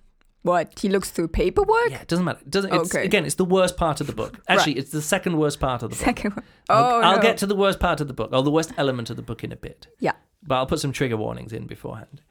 what? 0.42 0.78
He 0.78 0.88
looks 0.88 1.10
through 1.10 1.28
paperwork? 1.28 1.90
Yeah, 1.90 2.00
it 2.02 2.08
doesn't 2.08 2.24
matter. 2.24 2.40
It 2.42 2.50
doesn't. 2.50 2.72
It's, 2.72 2.94
Okay. 2.94 3.04
Again, 3.04 3.24
it's 3.26 3.34
the 3.36 3.44
worst 3.44 3.76
part 3.76 4.00
of 4.00 4.06
the 4.06 4.12
book. 4.12 4.40
Actually, 4.48 4.74
it's 4.78 4.90
the 4.90 5.02
second 5.02 5.36
worst 5.38 5.58
part 5.60 5.82
of 5.82 5.90
the 5.90 5.96
book. 5.96 6.04
Second 6.04 6.34
one. 6.34 6.44
I'll, 6.68 6.84
Oh, 6.84 7.00
I'll 7.00 7.22
get 7.22 7.36
to 7.38 7.46
the 7.46 7.56
worst 7.56 7.80
part 7.80 8.00
of 8.00 8.06
the 8.08 8.14
book, 8.14 8.30
or 8.32 8.42
the 8.42 8.50
worst 8.50 8.72
element 8.76 9.10
of 9.10 9.16
the 9.16 9.22
book 9.22 9.42
in 9.44 9.52
a 9.52 9.56
bit. 9.56 9.86
Yeah. 10.00 10.12
but 10.42 10.56
I'll 10.56 10.66
put 10.66 10.80
some 10.80 10.92
trigger 10.92 11.16
warnings 11.16 11.52
in 11.52 11.66
beforehand. 11.66 12.22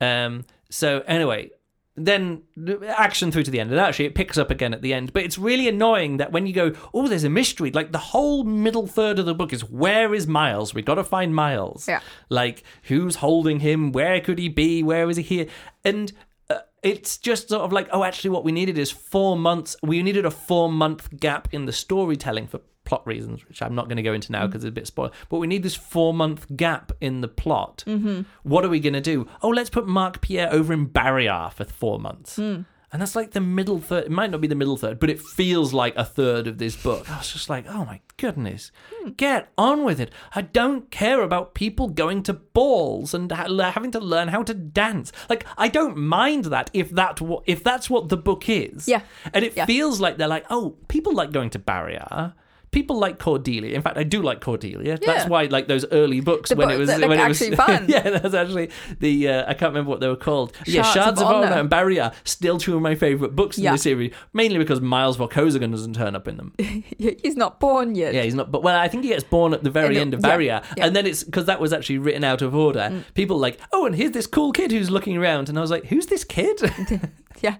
Um, 0.00 0.44
so 0.70 1.00
anyway, 1.06 1.50
then 1.94 2.42
action 2.88 3.30
through 3.30 3.42
to 3.42 3.50
the 3.50 3.60
end, 3.60 3.70
and 3.70 3.78
actually 3.78 4.06
it 4.06 4.14
picks 4.14 4.38
up 4.38 4.50
again 4.50 4.72
at 4.72 4.80
the 4.80 4.94
end. 4.94 5.12
But 5.12 5.24
it's 5.24 5.36
really 5.38 5.68
annoying 5.68 6.16
that 6.16 6.32
when 6.32 6.46
you 6.46 6.52
go, 6.52 6.72
oh, 6.94 7.06
there's 7.06 7.24
a 7.24 7.30
mystery. 7.30 7.70
Like 7.70 7.92
the 7.92 7.98
whole 7.98 8.44
middle 8.44 8.86
third 8.86 9.18
of 9.18 9.26
the 9.26 9.34
book 9.34 9.52
is 9.52 9.68
where 9.68 10.14
is 10.14 10.26
Miles? 10.26 10.74
We've 10.74 10.84
got 10.84 10.94
to 10.94 11.04
find 11.04 11.34
Miles. 11.34 11.86
Yeah. 11.86 12.00
Like 12.30 12.62
who's 12.84 13.16
holding 13.16 13.60
him? 13.60 13.92
Where 13.92 14.20
could 14.20 14.38
he 14.38 14.48
be? 14.48 14.82
Where 14.82 15.10
is 15.10 15.18
he 15.18 15.22
here? 15.22 15.46
And 15.84 16.12
uh, 16.48 16.60
it's 16.82 17.18
just 17.18 17.50
sort 17.50 17.62
of 17.62 17.72
like, 17.72 17.88
oh, 17.92 18.04
actually, 18.04 18.30
what 18.30 18.44
we 18.44 18.52
needed 18.52 18.78
is 18.78 18.90
four 18.90 19.36
months. 19.36 19.76
We 19.82 20.02
needed 20.02 20.24
a 20.24 20.30
four 20.30 20.72
month 20.72 21.08
gap 21.20 21.48
in 21.52 21.66
the 21.66 21.72
storytelling 21.72 22.46
for 22.46 22.60
plot 22.84 23.06
reasons, 23.06 23.46
which 23.48 23.62
I'm 23.62 23.74
not 23.74 23.86
going 23.86 23.96
to 23.96 24.02
go 24.02 24.12
into 24.12 24.32
now 24.32 24.44
mm. 24.44 24.46
because 24.48 24.64
it's 24.64 24.68
a 24.68 24.72
bit 24.72 24.86
spoiled. 24.86 25.12
But 25.28 25.38
we 25.38 25.46
need 25.46 25.62
this 25.62 25.74
four 25.74 26.12
month 26.12 26.46
gap 26.56 26.92
in 27.00 27.20
the 27.20 27.28
plot. 27.28 27.84
Mm-hmm. 27.86 28.22
What 28.42 28.64
are 28.64 28.68
we 28.68 28.80
going 28.80 28.92
to 28.94 29.00
do? 29.00 29.28
Oh, 29.42 29.48
let's 29.48 29.70
put 29.70 29.86
Mark 29.86 30.20
Pierre 30.20 30.52
over 30.52 30.72
in 30.72 30.88
Barrayar 30.88 31.52
for 31.52 31.64
four 31.64 31.98
months. 31.98 32.38
Mm. 32.38 32.66
And 32.92 33.00
that's 33.00 33.16
like 33.16 33.30
the 33.30 33.40
middle 33.40 33.80
third. 33.80 34.04
It 34.04 34.10
might 34.10 34.30
not 34.30 34.42
be 34.42 34.46
the 34.46 34.54
middle 34.54 34.76
third, 34.76 35.00
but 35.00 35.08
it 35.08 35.18
feels 35.18 35.72
like 35.72 35.96
a 35.96 36.04
third 36.04 36.46
of 36.46 36.58
this 36.58 36.76
book. 36.76 37.10
I 37.10 37.16
was 37.16 37.32
just 37.32 37.48
like, 37.48 37.64
oh 37.66 37.86
my 37.86 38.02
goodness, 38.18 38.70
hmm. 38.94 39.12
get 39.12 39.48
on 39.56 39.82
with 39.82 39.98
it. 39.98 40.12
I 40.34 40.42
don't 40.42 40.90
care 40.90 41.22
about 41.22 41.54
people 41.54 41.88
going 41.88 42.22
to 42.24 42.34
balls 42.34 43.14
and 43.14 43.32
ha- 43.32 43.70
having 43.70 43.92
to 43.92 44.00
learn 44.00 44.28
how 44.28 44.42
to 44.42 44.52
dance. 44.52 45.10
Like, 45.30 45.46
I 45.56 45.68
don't 45.68 45.96
mind 45.96 46.46
that 46.46 46.70
if 46.74 46.90
that 46.90 47.18
wa- 47.22 47.40
if 47.46 47.64
that's 47.64 47.88
what 47.88 48.10
the 48.10 48.18
book 48.18 48.50
is. 48.50 48.86
Yeah. 48.86 49.00
And 49.32 49.42
it 49.42 49.56
Yeah. 49.56 49.64
feels 49.64 49.98
like 49.98 50.18
they're 50.18 50.28
like, 50.28 50.44
oh, 50.50 50.76
people 50.88 51.14
like 51.14 51.32
going 51.32 51.48
to 51.50 51.58
Barrayar. 51.58 52.34
People 52.72 52.98
like 52.98 53.18
Cordelia. 53.18 53.74
In 53.76 53.82
fact, 53.82 53.96
I 53.98 54.02
do 54.02 54.20
like 54.22 54.40
Cordelia. 54.40 54.98
That's 54.98 55.28
why, 55.28 55.44
like 55.44 55.68
those 55.68 55.84
early 55.92 56.20
books 56.20 56.48
The 56.50 56.56
when 56.56 56.68
book- 56.68 56.74
it 56.76 56.78
was 56.80 56.88
like, 56.88 57.08
when 57.08 57.20
it 57.20 57.28
was 57.28 57.40
actually 57.42 57.56
fun. 57.56 57.84
yeah, 57.88 58.10
that's 58.18 58.34
actually 58.34 58.70
the 58.98 59.28
uh, 59.28 59.44
I 59.46 59.54
can't 59.54 59.70
remember 59.70 59.90
what 59.90 60.00
they 60.00 60.08
were 60.08 60.16
called. 60.16 60.56
yeah, 60.66 60.82
Shards 60.82 60.94
Shards 60.94 61.20
of 61.20 61.26
of 61.28 61.34
Honor 61.36 61.52
and 61.60 61.70
Barrayar 61.70 62.14
still 62.24 62.58
two 62.58 62.74
of 62.74 62.82
my 62.82 62.94
favorite 62.94 63.36
books 63.36 63.58
in 63.58 63.64
Yeah. 63.64 63.72
the 63.72 63.78
series, 63.78 64.12
mainly 64.32 64.58
because 64.58 64.80
Miles 64.80 65.18
Vorkosigan 65.18 65.70
doesn't 65.70 65.94
turn 65.94 66.16
up 66.16 66.26
in 66.26 66.36
them. 66.38 66.54
He's 66.98 67.36
not 67.36 67.60
born 67.60 67.94
yet. 67.94 68.14
Yeah, 68.14 68.22
he's 68.22 68.34
not. 68.34 68.50
But 68.50 68.62
well, 68.62 68.78
I 68.80 68.88
think 68.88 69.02
he 69.04 69.10
gets 69.10 69.24
born 69.24 69.52
at 69.52 69.62
the 69.62 69.70
very 69.70 69.94
know, 69.96 70.00
end 70.00 70.14
of 70.14 70.20
yeah, 70.24 70.28
Barrayar, 70.36 70.64
yeah. 70.76 70.86
and 70.86 70.96
then 70.96 71.06
it's 71.06 71.22
because 71.24 71.44
that 71.46 71.60
was 71.60 71.72
actually 71.72 71.98
written 71.98 72.24
out 72.24 72.40
of 72.42 72.54
order. 72.54 73.04
People 73.14 73.36
like, 73.38 73.58
oh, 73.72 73.84
and 73.86 73.94
here's 73.94 74.12
this 74.12 74.26
cool 74.26 74.50
kid 74.50 74.70
who's 74.72 74.90
looking 74.90 75.16
around, 75.18 75.50
and 75.50 75.58
I 75.58 75.60
was 75.60 75.70
like, 75.70 75.84
who's 75.86 76.06
this 76.06 76.24
kid? 76.24 76.60
Yeah. 77.40 77.56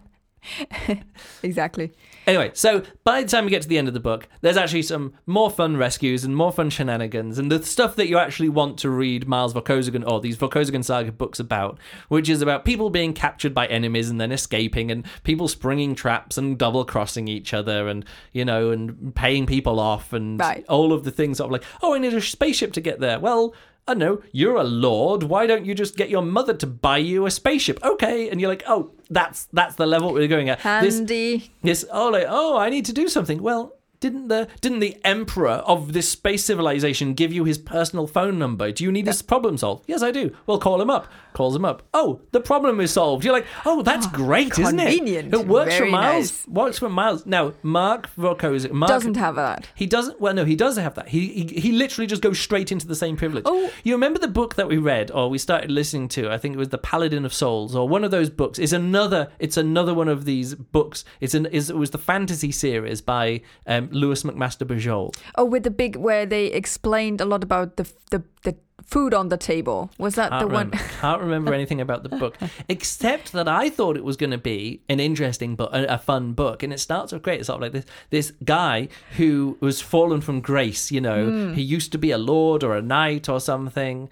exactly. 1.42 1.92
Anyway, 2.26 2.50
so 2.54 2.82
by 3.04 3.22
the 3.22 3.28
time 3.28 3.44
we 3.44 3.50
get 3.50 3.62
to 3.62 3.68
the 3.68 3.78
end 3.78 3.88
of 3.88 3.94
the 3.94 4.00
book, 4.00 4.28
there's 4.42 4.56
actually 4.56 4.82
some 4.82 5.12
more 5.26 5.50
fun 5.50 5.76
rescues 5.76 6.22
and 6.24 6.36
more 6.36 6.52
fun 6.52 6.70
shenanigans 6.70 7.38
and 7.38 7.50
the 7.50 7.62
stuff 7.64 7.96
that 7.96 8.08
you 8.08 8.16
actually 8.18 8.48
want 8.48 8.78
to 8.78 8.90
read 8.90 9.26
Miles 9.26 9.52
Vorkosigan 9.54 10.06
or 10.08 10.20
these 10.20 10.36
Vorkosigan 10.36 10.84
saga 10.84 11.10
books 11.10 11.40
about, 11.40 11.78
which 12.08 12.28
is 12.28 12.40
about 12.40 12.64
people 12.64 12.90
being 12.90 13.12
captured 13.12 13.52
by 13.54 13.66
enemies 13.66 14.08
and 14.08 14.20
then 14.20 14.30
escaping 14.30 14.90
and 14.90 15.04
people 15.24 15.48
springing 15.48 15.94
traps 15.94 16.38
and 16.38 16.56
double 16.58 16.84
crossing 16.84 17.26
each 17.26 17.52
other 17.52 17.88
and, 17.88 18.04
you 18.32 18.44
know, 18.44 18.70
and 18.70 19.14
paying 19.14 19.44
people 19.46 19.80
off 19.80 20.12
and 20.12 20.38
Right. 20.38 20.64
all 20.68 20.92
of 20.92 21.04
the 21.04 21.10
things 21.10 21.38
sort 21.38 21.46
of 21.48 21.52
like, 21.52 21.64
oh, 21.82 21.94
I 21.94 21.98
need 21.98 22.14
a 22.14 22.20
spaceship 22.20 22.72
to 22.74 22.80
get 22.80 23.00
there. 23.00 23.18
Well, 23.18 23.52
I 23.88 23.94
don't 23.94 23.98
know, 23.98 24.22
you're 24.30 24.56
a 24.56 24.64
lord. 24.64 25.24
Why 25.24 25.46
don't 25.46 25.66
you 25.66 25.74
just 25.74 25.96
get 25.96 26.08
your 26.08 26.22
mother 26.22 26.54
to 26.54 26.66
buy 26.66 26.98
you 26.98 27.26
a 27.26 27.30
spaceship? 27.30 27.82
Okay. 27.82 28.30
And 28.30 28.40
you're 28.40 28.50
like, 28.50 28.62
oh, 28.66 28.92
that's 29.10 29.48
that's 29.52 29.74
the 29.74 29.86
level 29.86 30.12
we're 30.12 30.28
going 30.28 30.48
at. 30.48 30.58
This 30.80 30.96
Handy. 30.96 31.50
Yes. 31.62 31.84
Oh, 31.90 32.08
like, 32.08 32.26
oh, 32.28 32.56
I 32.56 32.70
need 32.70 32.84
to 32.86 32.92
do 32.92 33.08
something. 33.08 33.42
Well, 33.42 33.74
didn't 34.02 34.28
the 34.28 34.48
didn't 34.60 34.80
the 34.80 34.98
emperor 35.04 35.62
of 35.74 35.94
this 35.94 36.08
space 36.10 36.44
civilization 36.44 37.14
give 37.14 37.32
you 37.32 37.44
his 37.44 37.56
personal 37.56 38.06
phone 38.06 38.38
number? 38.38 38.70
Do 38.72 38.84
you 38.84 38.92
need 38.92 39.06
this 39.06 39.22
problem 39.22 39.56
solved? 39.56 39.84
Yes, 39.86 40.02
I 40.02 40.10
do. 40.10 40.34
Well, 40.46 40.58
call 40.58 40.80
him 40.82 40.90
up. 40.90 41.06
Calls 41.32 41.56
him 41.56 41.64
up. 41.64 41.82
Oh, 41.94 42.20
the 42.32 42.40
problem 42.40 42.78
is 42.80 42.92
solved. 42.92 43.24
You're 43.24 43.32
like, 43.32 43.46
oh, 43.64 43.80
that's 43.80 44.06
great, 44.08 44.58
isn't 44.58 44.78
it? 44.78 44.84
convenient. 44.84 45.32
It 45.32 45.46
works 45.48 45.72
Very 45.74 45.86
for 45.88 45.90
Miles. 45.92 46.30
nice. 46.46 46.48
Works 46.48 46.78
for 46.78 46.90
Miles. 46.90 47.24
Now, 47.24 47.54
Mark 47.62 48.10
Vorkozik, 48.16 48.70
Mark 48.72 48.90
Doesn't 48.90 49.16
have 49.16 49.36
that. 49.36 49.66
he 49.74 49.86
doesn't. 49.86 50.20
Well, 50.20 50.34
no, 50.34 50.44
he 50.44 50.56
does 50.56 50.76
have 50.76 50.94
that. 50.96 51.08
He, 51.08 51.28
he 51.28 51.60
he 51.60 51.72
literally 51.72 52.06
just 52.06 52.20
goes 52.20 52.38
straight 52.38 52.70
into 52.70 52.86
the 52.86 52.94
same 52.94 53.16
privilege. 53.16 53.44
Oh. 53.46 53.70
you 53.82 53.94
remember 53.94 54.18
the 54.18 54.28
book 54.28 54.56
that 54.56 54.68
we 54.68 54.76
read 54.76 55.10
or 55.10 55.30
we 55.30 55.38
started 55.38 55.70
listening 55.70 56.08
to? 56.08 56.30
I 56.30 56.36
think 56.36 56.54
it 56.54 56.58
was 56.58 56.68
the 56.68 56.76
Paladin 56.78 57.24
of 57.24 57.32
Souls 57.32 57.74
or 57.74 57.88
one 57.88 58.04
of 58.04 58.10
those 58.10 58.28
books. 58.28 58.58
It's 58.58 58.72
another. 58.72 59.30
It's 59.38 59.56
another 59.56 59.94
one 59.94 60.08
of 60.08 60.26
these 60.26 60.54
books. 60.54 61.04
It's 61.20 61.34
an. 61.34 61.46
Is 61.46 61.70
it 61.70 61.76
was 61.76 61.92
the 61.92 61.98
fantasy 61.98 62.52
series 62.52 63.00
by 63.00 63.40
um, 63.66 63.88
Lois 63.92 64.22
McMaster 64.22 64.66
Bujold. 64.66 65.16
Oh, 65.36 65.44
with 65.44 65.62
the 65.64 65.70
big 65.70 65.96
where 65.96 66.26
they 66.26 66.46
explained 66.46 67.20
a 67.20 67.24
lot 67.24 67.42
about 67.44 67.76
the 67.76 67.84
the, 68.10 68.22
the 68.42 68.56
food 68.84 69.14
on 69.14 69.28
the 69.28 69.36
table. 69.36 69.90
Was 69.98 70.16
that 70.16 70.30
Can't 70.30 70.40
the 70.40 70.46
remember, 70.46 70.76
one? 70.76 70.86
can't 71.00 71.20
remember 71.22 71.54
anything 71.60 71.80
about 71.80 72.02
the 72.02 72.08
book 72.08 72.36
except 72.68 73.32
that 73.32 73.46
I 73.48 73.70
thought 73.70 73.96
it 73.96 74.04
was 74.04 74.16
going 74.16 74.32
to 74.32 74.38
be 74.38 74.82
an 74.88 74.98
interesting 75.00 75.54
book, 75.56 75.70
a, 75.72 75.84
a 75.84 75.98
fun 75.98 76.32
book, 76.32 76.62
and 76.64 76.72
it 76.72 76.80
starts 76.80 77.12
off 77.12 77.22
great. 77.22 77.38
It's 77.40 77.46
sort 77.46 77.58
of 77.58 77.62
like 77.62 77.72
this 77.72 77.84
this 78.10 78.32
guy 78.44 78.88
who 79.16 79.56
was 79.60 79.80
fallen 79.80 80.20
from 80.20 80.40
grace. 80.40 80.90
You 80.90 81.00
know, 81.00 81.30
Hmm. 81.30 81.54
he 81.54 81.62
used 81.62 81.92
to 81.92 81.98
be 81.98 82.10
a 82.10 82.18
lord 82.18 82.64
or 82.64 82.76
a 82.76 82.82
knight 82.82 83.28
or 83.28 83.40
something. 83.40 84.08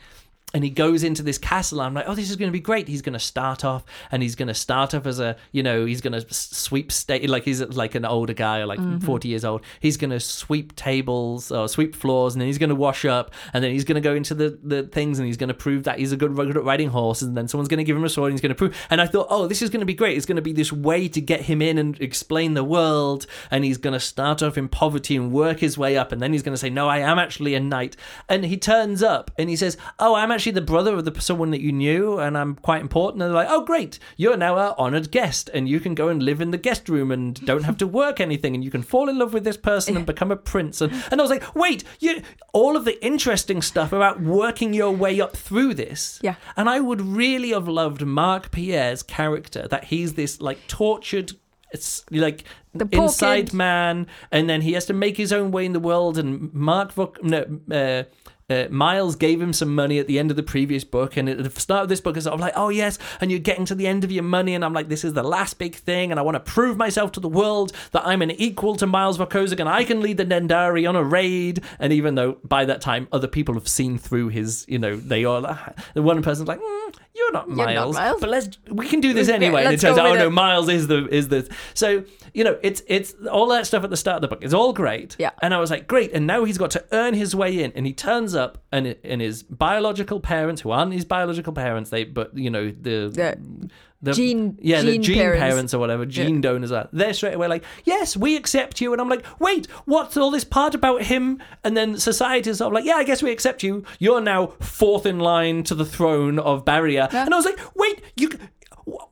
And 0.52 0.64
he 0.64 0.70
goes 0.70 1.04
into 1.04 1.22
this 1.22 1.38
castle. 1.38 1.80
And 1.80 1.86
I'm 1.86 1.94
like, 1.94 2.06
oh, 2.08 2.14
this 2.14 2.28
is 2.28 2.36
going 2.36 2.48
to 2.48 2.52
be 2.52 2.60
great. 2.60 2.88
He's 2.88 3.02
going 3.02 3.12
to 3.12 3.18
start 3.20 3.64
off, 3.64 3.84
and 4.10 4.22
he's 4.22 4.34
going 4.34 4.48
to 4.48 4.54
start 4.54 4.94
off 4.94 5.06
as 5.06 5.20
a, 5.20 5.36
you 5.52 5.62
know, 5.62 5.84
he's 5.84 6.00
going 6.00 6.12
to 6.12 6.26
sweep 6.32 6.90
state 6.90 7.28
like 7.28 7.44
he's 7.44 7.60
like 7.60 7.94
an 7.94 8.04
older 8.04 8.32
guy, 8.32 8.58
or 8.58 8.66
like 8.66 8.80
mm-hmm. 8.80 8.98
40 8.98 9.28
years 9.28 9.44
old. 9.44 9.62
He's 9.80 9.96
going 9.96 10.10
to 10.10 10.20
sweep 10.20 10.74
tables 10.76 11.52
or 11.52 11.68
sweep 11.68 11.94
floors, 11.94 12.34
and 12.34 12.40
then 12.40 12.46
he's 12.46 12.58
going 12.58 12.70
to 12.70 12.74
wash 12.74 13.04
up, 13.04 13.32
and 13.52 13.62
then 13.62 13.72
he's 13.72 13.84
going 13.84 13.96
to 13.96 14.00
go 14.00 14.14
into 14.14 14.34
the 14.34 14.58
the 14.62 14.82
things, 14.84 15.18
and 15.18 15.26
he's 15.26 15.36
going 15.36 15.48
to 15.48 15.54
prove 15.54 15.84
that 15.84 15.98
he's 15.98 16.12
a 16.12 16.16
good, 16.16 16.34
good 16.34 16.56
at 16.56 16.64
riding 16.64 16.90
horses, 16.90 17.28
and 17.28 17.36
then 17.36 17.48
someone's 17.48 17.68
going 17.68 17.78
to 17.78 17.84
give 17.84 17.96
him 17.96 18.04
a 18.04 18.08
sword, 18.08 18.30
and 18.30 18.34
he's 18.34 18.42
going 18.42 18.50
to 18.50 18.54
prove. 18.54 18.76
And 18.90 19.00
I 19.00 19.06
thought, 19.06 19.28
oh, 19.30 19.46
this 19.46 19.62
is 19.62 19.70
going 19.70 19.80
to 19.80 19.86
be 19.86 19.94
great. 19.94 20.16
It's 20.16 20.26
going 20.26 20.36
to 20.36 20.42
be 20.42 20.52
this 20.52 20.72
way 20.72 21.08
to 21.08 21.20
get 21.20 21.42
him 21.42 21.62
in 21.62 21.78
and 21.78 22.00
explain 22.00 22.54
the 22.54 22.64
world, 22.64 23.26
and 23.50 23.64
he's 23.64 23.78
going 23.78 23.94
to 23.94 24.00
start 24.00 24.42
off 24.42 24.58
in 24.58 24.68
poverty 24.68 25.16
and 25.16 25.32
work 25.32 25.60
his 25.60 25.78
way 25.78 25.96
up, 25.96 26.12
and 26.12 26.20
then 26.20 26.32
he's 26.32 26.42
going 26.42 26.54
to 26.54 26.58
say, 26.58 26.70
no, 26.70 26.88
I 26.88 26.98
am 26.98 27.18
actually 27.18 27.54
a 27.54 27.60
knight, 27.60 27.96
and 28.28 28.44
he 28.44 28.56
turns 28.56 29.02
up 29.02 29.30
and 29.38 29.48
he 29.48 29.56
says, 29.56 29.76
oh, 29.98 30.14
I'm 30.14 30.30
actually 30.30 30.39
the 30.50 30.60
brother 30.62 30.94
of 30.94 31.04
the 31.04 31.20
someone 31.20 31.50
that 31.50 31.60
you 31.60 31.72
knew, 31.72 32.18
and 32.18 32.38
I'm 32.38 32.54
quite 32.54 32.80
important. 32.80 33.22
And 33.22 33.30
they're 33.30 33.42
like, 33.42 33.50
oh, 33.50 33.64
great, 33.64 33.98
you're 34.16 34.36
now 34.38 34.56
our 34.56 34.74
honored 34.78 35.10
guest, 35.10 35.50
and 35.52 35.68
you 35.68 35.80
can 35.80 35.94
go 35.94 36.08
and 36.08 36.22
live 36.22 36.40
in 36.40 36.50
the 36.50 36.56
guest 36.58 36.88
room 36.88 37.10
and 37.10 37.34
don't 37.44 37.64
have 37.64 37.76
to 37.78 37.86
work 37.86 38.20
anything, 38.20 38.54
and 38.54 38.64
you 38.64 38.70
can 38.70 38.82
fall 38.82 39.08
in 39.10 39.18
love 39.18 39.34
with 39.34 39.44
this 39.44 39.58
person 39.58 39.96
and 39.96 40.06
become 40.06 40.30
a 40.30 40.36
prince. 40.36 40.80
And, 40.80 40.92
and 41.10 41.20
I 41.20 41.22
was 41.22 41.30
like, 41.30 41.54
wait, 41.54 41.84
you 41.98 42.22
all 42.54 42.76
of 42.76 42.84
the 42.86 43.04
interesting 43.04 43.60
stuff 43.60 43.92
about 43.92 44.22
working 44.22 44.72
your 44.72 44.90
way 44.92 45.20
up 45.20 45.36
through 45.36 45.74
this. 45.74 46.18
Yeah. 46.22 46.36
And 46.56 46.68
I 46.70 46.80
would 46.80 47.00
really 47.02 47.50
have 47.50 47.68
loved 47.68 48.06
Mark 48.06 48.50
Pierre's 48.50 49.02
character 49.02 49.68
that 49.68 49.84
he's 49.84 50.14
this 50.14 50.40
like 50.40 50.66
tortured. 50.68 51.32
It's 51.72 52.04
like 52.10 52.44
The 52.74 52.88
inside 52.90 53.50
kid. 53.50 53.54
man, 53.54 54.06
and 54.32 54.50
then 54.50 54.62
he 54.62 54.72
has 54.72 54.86
to 54.86 54.92
make 54.92 55.16
his 55.16 55.32
own 55.32 55.50
way 55.52 55.64
in 55.64 55.72
the 55.72 55.80
world. 55.80 56.18
And 56.18 56.52
Mark, 56.52 56.96
no, 57.22 57.60
uh, 57.70 58.04
uh, 58.50 58.66
Miles 58.70 59.16
gave 59.16 59.40
him 59.40 59.52
some 59.52 59.74
money 59.74 59.98
at 59.98 60.06
the 60.06 60.18
end 60.18 60.30
of 60.30 60.36
the 60.36 60.42
previous 60.42 60.84
book, 60.84 61.16
and 61.16 61.28
at 61.28 61.42
the 61.42 61.60
start 61.60 61.84
of 61.84 61.88
this 61.88 62.00
book 62.00 62.16
is 62.16 62.24
sort 62.24 62.34
of 62.34 62.40
like, 62.40 62.52
oh 62.56 62.68
yes, 62.68 62.98
and 63.20 63.30
you're 63.30 63.40
getting 63.40 63.64
to 63.66 63.74
the 63.74 63.86
end 63.86 64.04
of 64.04 64.12
your 64.12 64.22
money, 64.22 64.54
and 64.54 64.64
I'm 64.64 64.72
like, 64.72 64.88
this 64.88 65.04
is 65.04 65.12
the 65.12 65.22
last 65.22 65.58
big 65.58 65.74
thing, 65.74 66.10
and 66.10 66.18
I 66.18 66.22
want 66.22 66.34
to 66.34 66.40
prove 66.40 66.76
myself 66.76 67.12
to 67.12 67.20
the 67.20 67.28
world 67.28 67.72
that 67.92 68.06
I'm 68.06 68.22
an 68.22 68.30
equal 68.32 68.76
to 68.76 68.86
Miles 68.86 69.18
Vorkosigan. 69.18 69.66
I 69.66 69.84
can 69.84 70.00
lead 70.00 70.16
the 70.16 70.24
Dendarii 70.24 70.88
on 70.88 70.96
a 70.96 71.04
raid, 71.04 71.62
and 71.78 71.92
even 71.92 72.14
though 72.14 72.38
by 72.44 72.64
that 72.64 72.80
time 72.80 73.08
other 73.12 73.28
people 73.28 73.54
have 73.54 73.68
seen 73.68 73.98
through 73.98 74.28
his, 74.28 74.64
you 74.68 74.78
know, 74.78 74.96
they 74.96 75.24
all, 75.24 75.42
the 75.94 76.02
one 76.02 76.22
person's 76.22 76.48
like, 76.48 76.60
mm, 76.60 76.94
you're 77.14 77.32
not 77.32 77.48
You're 77.48 77.56
not 77.56 77.66
Miles, 77.66 77.96
Miles. 77.96 78.20
but 78.20 78.30
let's 78.30 78.58
we 78.70 78.88
can 78.88 79.00
do 79.00 79.12
this 79.12 79.28
anyway. 79.28 79.64
And 79.64 79.74
it 79.74 79.80
turns 79.80 79.98
out, 79.98 80.06
oh 80.06 80.14
no, 80.14 80.28
it. 80.28 80.30
Miles 80.30 80.68
is 80.68 80.86
the 80.86 81.06
is 81.08 81.28
the 81.28 81.48
so 81.74 82.04
you 82.32 82.44
know 82.44 82.58
it's 82.62 82.82
it's 82.86 83.14
all 83.30 83.48
that 83.48 83.66
stuff 83.66 83.82
at 83.84 83.90
the 83.90 83.96
start 83.96 84.16
of 84.16 84.22
the 84.22 84.28
book. 84.28 84.42
It's 84.42 84.54
all 84.54 84.72
great. 84.72 85.16
Yeah. 85.18 85.30
And 85.42 85.52
I 85.52 85.58
was 85.58 85.70
like, 85.70 85.86
great. 85.86 86.12
And 86.12 86.26
now 86.26 86.44
he's 86.44 86.58
got 86.58 86.70
to 86.72 86.84
earn 86.92 87.14
his 87.14 87.34
way 87.34 87.62
in, 87.62 87.72
and 87.74 87.86
he 87.86 87.92
turns 87.92 88.34
up, 88.34 88.58
and 88.72 88.96
and 89.04 89.20
his 89.20 89.42
biological 89.42 90.20
parents, 90.20 90.62
who 90.62 90.70
aren't 90.70 90.92
his 90.92 91.04
biological 91.04 91.52
parents, 91.52 91.90
they 91.90 92.04
but 92.04 92.36
you 92.36 92.50
know 92.50 92.70
the. 92.70 93.10
The 93.12 93.70
the 94.02 94.12
gene- 94.12 94.58
yeah, 94.60 94.80
the 94.82 94.92
gene 94.92 95.02
gene 95.02 95.16
parents. 95.16 95.40
parents. 95.40 95.74
or 95.74 95.78
whatever, 95.78 96.06
gene 96.06 96.40
donors 96.40 96.72
are. 96.72 96.88
They're 96.92 97.12
straight 97.12 97.34
away 97.34 97.48
like, 97.48 97.64
yes, 97.84 98.16
we 98.16 98.36
accept 98.36 98.80
you. 98.80 98.92
And 98.92 99.00
I'm 99.00 99.08
like, 99.08 99.24
wait, 99.38 99.66
what's 99.84 100.16
all 100.16 100.30
this 100.30 100.44
part 100.44 100.74
about 100.74 101.02
him? 101.02 101.42
And 101.64 101.76
then 101.76 101.98
society 101.98 102.50
is 102.50 102.58
sort 102.58 102.68
of 102.68 102.74
like, 102.74 102.84
yeah, 102.84 102.94
I 102.96 103.04
guess 103.04 103.22
we 103.22 103.30
accept 103.30 103.62
you. 103.62 103.84
You're 103.98 104.20
now 104.20 104.54
fourth 104.60 105.04
in 105.06 105.18
line 105.18 105.64
to 105.64 105.74
the 105.74 105.84
throne 105.84 106.38
of 106.38 106.64
Barrayar. 106.64 107.12
Yeah. 107.12 107.24
And 107.24 107.34
I 107.34 107.36
was 107.36 107.44
like, 107.44 107.58
wait, 107.74 108.02
you. 108.16 108.30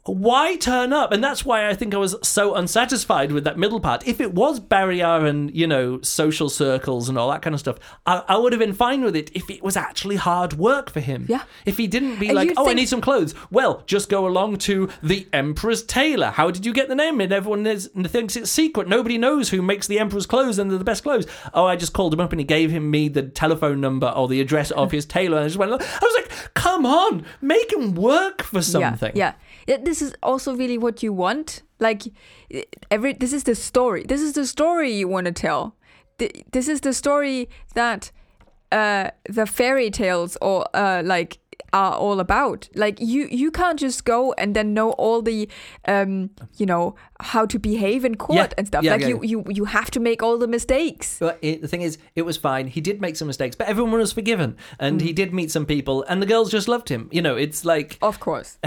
Why 0.04 0.57
turn 0.57 0.92
up? 0.92 1.12
And 1.12 1.22
that's 1.22 1.44
why 1.44 1.68
I 1.68 1.74
think 1.74 1.94
I 1.94 1.98
was 1.98 2.16
so 2.22 2.54
unsatisfied 2.54 3.33
with 3.33 3.44
that 3.44 3.59
middle 3.59 3.81
part. 3.81 4.07
If 4.07 4.20
it 4.20 4.33
was 4.33 4.61
Barrayar 4.61 5.28
and, 5.28 5.54
you 5.54 5.66
know, 5.66 6.00
social 6.02 6.48
circles 6.48 7.09
and 7.09 7.18
all 7.18 7.31
that 7.31 7.42
kind 7.42 7.54
of 7.54 7.61
stuff, 7.61 7.78
I, 8.07 8.24
I 8.28 8.37
would 8.37 8.52
have 8.52 8.61
been 8.61 8.72
fine 8.72 9.02
with 9.02 9.14
it 9.14 9.31
if 9.35 9.50
it 9.50 9.62
was 9.62 9.76
actually 9.76 10.16
hard 10.16 10.54
work 10.54 10.90
for 10.90 11.00
him. 11.00 11.26
Yeah. 11.28 11.42
If 11.66 11.76
he 11.76 11.87
didn't 11.87 12.18
be 12.18 12.28
And 12.28 12.37
like, 12.37 12.52
oh, 12.57 12.68
I 12.68 12.74
need 12.74 12.88
some 12.88 13.00
clothes. 13.00 13.35
Well, 13.50 13.83
just 13.87 14.09
go 14.09 14.26
along 14.26 14.57
to 14.59 14.88
the 15.02 15.28
Emperor's 15.33 15.83
tailor. 15.83 16.31
How 16.31 16.50
did 16.50 16.64
you 16.64 16.72
get 16.72 16.88
the 16.88 16.94
name? 16.94 17.20
And 17.20 17.33
everyone 17.33 17.66
is, 17.66 17.90
thinks 18.07 18.37
it's 18.37 18.50
secret. 18.50 18.88
Nobody 18.88 19.18
knows 19.18 19.50
who 19.50 19.61
makes 19.61 19.87
the 19.87 19.98
Emperor's 19.98 20.26
clothes 20.26 20.59
and 20.59 20.70
they're 20.70 20.78
the 20.78 20.85
best 20.85 21.02
clothes. 21.02 21.26
Oh, 21.52 21.66
I 21.66 21.76
just 21.76 21.92
called 21.92 22.14
him 22.14 22.20
up 22.20 22.33
and 22.33 22.40
he 22.40 22.44
gave 22.44 22.70
him 22.70 22.90
me 22.90 23.09
the 23.09 23.22
telephone 23.22 23.81
number 23.81 24.09
or 24.09 24.28
the 24.28 24.40
address 24.40 24.70
of 24.70 24.90
his 24.90 25.04
tailor. 25.04 25.37
And 25.37 25.44
I 25.44 25.48
just 25.48 25.59
went, 25.59 25.72
I 25.72 25.76
was 25.76 26.14
like, 26.16 26.54
come 26.54 26.87
on, 26.87 27.26
make 27.42 27.72
him 27.72 27.94
work 27.94 28.42
for 28.42 28.62
something. 28.62 29.12
Yeah, 29.14 29.33
yeah. 29.33 29.35
This 29.76 30.02
is 30.02 30.14
also 30.22 30.57
really 30.57 30.78
what 30.78 31.02
you 31.02 31.12
want. 31.12 31.62
Like 31.81 32.02
every 32.90 33.12
this 33.12 33.33
is 33.33 33.44
the 33.44 33.54
story. 33.54 34.04
This 34.09 34.20
is 34.20 34.33
the 34.33 34.46
story 34.46 34.90
you 34.92 35.09
want 35.09 35.26
to 35.26 35.33
tell. 35.33 35.74
This 36.52 36.68
is 36.68 36.81
the 36.81 36.92
story 36.92 37.48
that 37.74 38.11
uh 38.72 39.11
the 39.28 39.46
fairy 39.46 39.90
tales 39.90 40.37
or 40.42 40.64
uh 40.74 41.02
like 41.04 41.38
are 41.72 41.94
all 41.94 42.18
about. 42.20 42.68
Like 42.74 42.98
you 43.00 43.28
you 43.31 43.50
can't 43.50 43.78
just 43.78 44.04
go 44.04 44.33
and 44.38 44.54
then 44.57 44.72
know 44.74 44.92
all 44.92 45.22
the 45.22 45.48
um 45.87 46.31
you 46.57 46.66
know 46.66 46.94
how 47.20 47.46
to 47.46 47.59
behave 47.59 48.04
in 48.04 48.14
court 48.16 48.37
Yeah, 48.38 48.48
and 48.59 48.66
stuff. 48.66 48.85
yeah, 48.85 48.92
like 48.92 49.02
yeah, 49.02 49.09
you 49.09 49.20
you 49.22 49.44
you 49.48 49.64
have 49.66 49.90
to 49.90 50.00
make 50.00 50.22
all 50.22 50.38
the 50.38 50.48
mistakes. 50.48 51.18
But 51.20 51.38
it, 51.42 51.61
the 51.62 51.68
thing 51.68 51.83
is, 51.83 51.98
it 52.14 52.22
was 52.22 52.37
fine. 52.38 52.68
He 52.68 52.81
did 52.81 53.00
make 53.00 53.16
some 53.16 53.28
mistakes, 53.28 53.54
but 53.57 53.68
everyone 53.68 53.92
was 54.00 54.12
forgiven, 54.12 54.57
and 54.78 54.98
Mm. 55.00 55.04
he 55.04 55.12
did 55.12 55.33
meet 55.35 55.50
some 55.50 55.66
people, 55.66 56.04
and 56.09 56.22
the 56.22 56.26
girls 56.26 56.50
just 56.50 56.68
loved 56.68 56.88
him. 56.88 57.09
You 57.12 57.22
know, 57.22 57.37
it's 57.37 57.64
like 57.64 57.98
Of 58.02 58.18
course. 58.18 58.59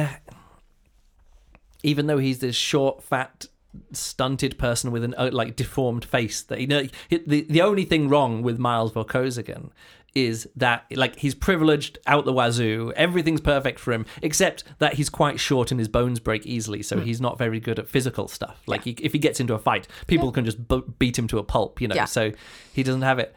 Even 1.83 2.07
though 2.07 2.17
he's 2.17 2.39
this 2.39 2.55
short, 2.55 3.03
fat, 3.03 3.47
stunted 3.93 4.57
person 4.57 4.91
with 4.91 5.03
an 5.03 5.15
uh, 5.17 5.29
like 5.31 5.55
deformed 5.55 6.05
face, 6.05 6.41
that 6.43 6.59
you 6.61 6.67
know, 6.67 6.83
he- 7.09 7.17
the 7.25 7.41
the 7.49 7.61
only 7.61 7.85
thing 7.85 8.09
wrong 8.09 8.41
with 8.41 8.59
Miles 8.59 8.91
Vorkosigan 8.91 9.69
is 10.13 10.45
that 10.57 10.83
like 10.93 11.17
he's 11.19 11.33
privileged 11.33 11.97
out 12.05 12.25
the 12.25 12.33
wazoo 12.33 12.91
everything's 12.97 13.39
perfect 13.39 13.79
for 13.79 13.93
him 13.93 14.05
except 14.21 14.65
that 14.79 14.95
he's 14.95 15.09
quite 15.09 15.39
short 15.39 15.71
and 15.71 15.79
his 15.79 15.87
bones 15.87 16.19
break 16.19 16.45
easily 16.45 16.83
so 16.83 16.99
he's 16.99 17.21
not 17.21 17.37
very 17.37 17.61
good 17.61 17.79
at 17.79 17.87
physical 17.87 18.27
stuff. 18.27 18.61
Like 18.67 18.83
he, 18.83 18.91
if 18.99 19.13
he 19.13 19.19
gets 19.19 19.39
into 19.39 19.53
a 19.53 19.57
fight 19.57 19.87
people 20.07 20.33
can 20.33 20.43
just 20.43 20.67
b- 20.67 20.83
beat 20.99 21.17
him 21.17 21.27
to 21.29 21.37
a 21.37 21.43
pulp 21.43 21.79
you 21.79 21.87
know 21.87 21.95
Yeah. 21.95 22.03
so 22.03 22.33
he 22.73 22.83
doesn't 22.83 23.03
have 23.03 23.19
it. 23.19 23.33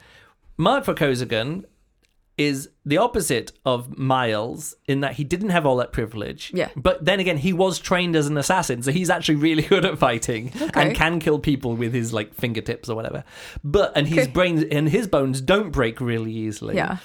Mark 0.57 0.85
Vorkosigan 0.85 1.65
is 2.37 2.69
the 2.85 2.97
opposite 2.97 3.53
of 3.65 3.97
Miles 3.97 4.75
in 4.87 5.01
that 5.01 5.13
he 5.15 5.25
didn't 5.25 5.51
have 5.51 5.65
all 5.65 5.77
that 5.77 5.93
privilege. 5.93 6.51
Yeah. 6.55 6.69
But 6.75 7.05
then 7.05 7.21
again, 7.21 7.37
he 7.37 7.53
was 7.53 7.79
trained 7.79 8.17
as 8.17 8.27
an 8.27 8.37
assassin, 8.37 8.83
so 8.83 8.91
he's 8.91 9.09
actually 9.09 9.37
really 9.37 9.63
good 9.75 9.85
at 9.85 9.99
fighting 9.99 10.51
Okay. 10.61 10.83
and 10.89 10.95
can 10.97 11.21
kill 11.21 11.39
people 11.39 11.77
with 11.77 11.95
his 11.95 12.13
like 12.13 12.35
fingertips 12.35 12.89
or 12.89 12.97
whatever. 12.97 13.23
But 13.63 13.93
and 13.97 14.09
his 14.09 14.25
Okay. 14.25 14.33
brains 14.33 14.65
and 14.71 14.89
his 14.89 15.07
bones 15.07 15.41
don't 15.41 15.71
break 15.71 16.01
really 16.01 16.33
easily. 16.33 16.75
Yeah. 16.75 16.97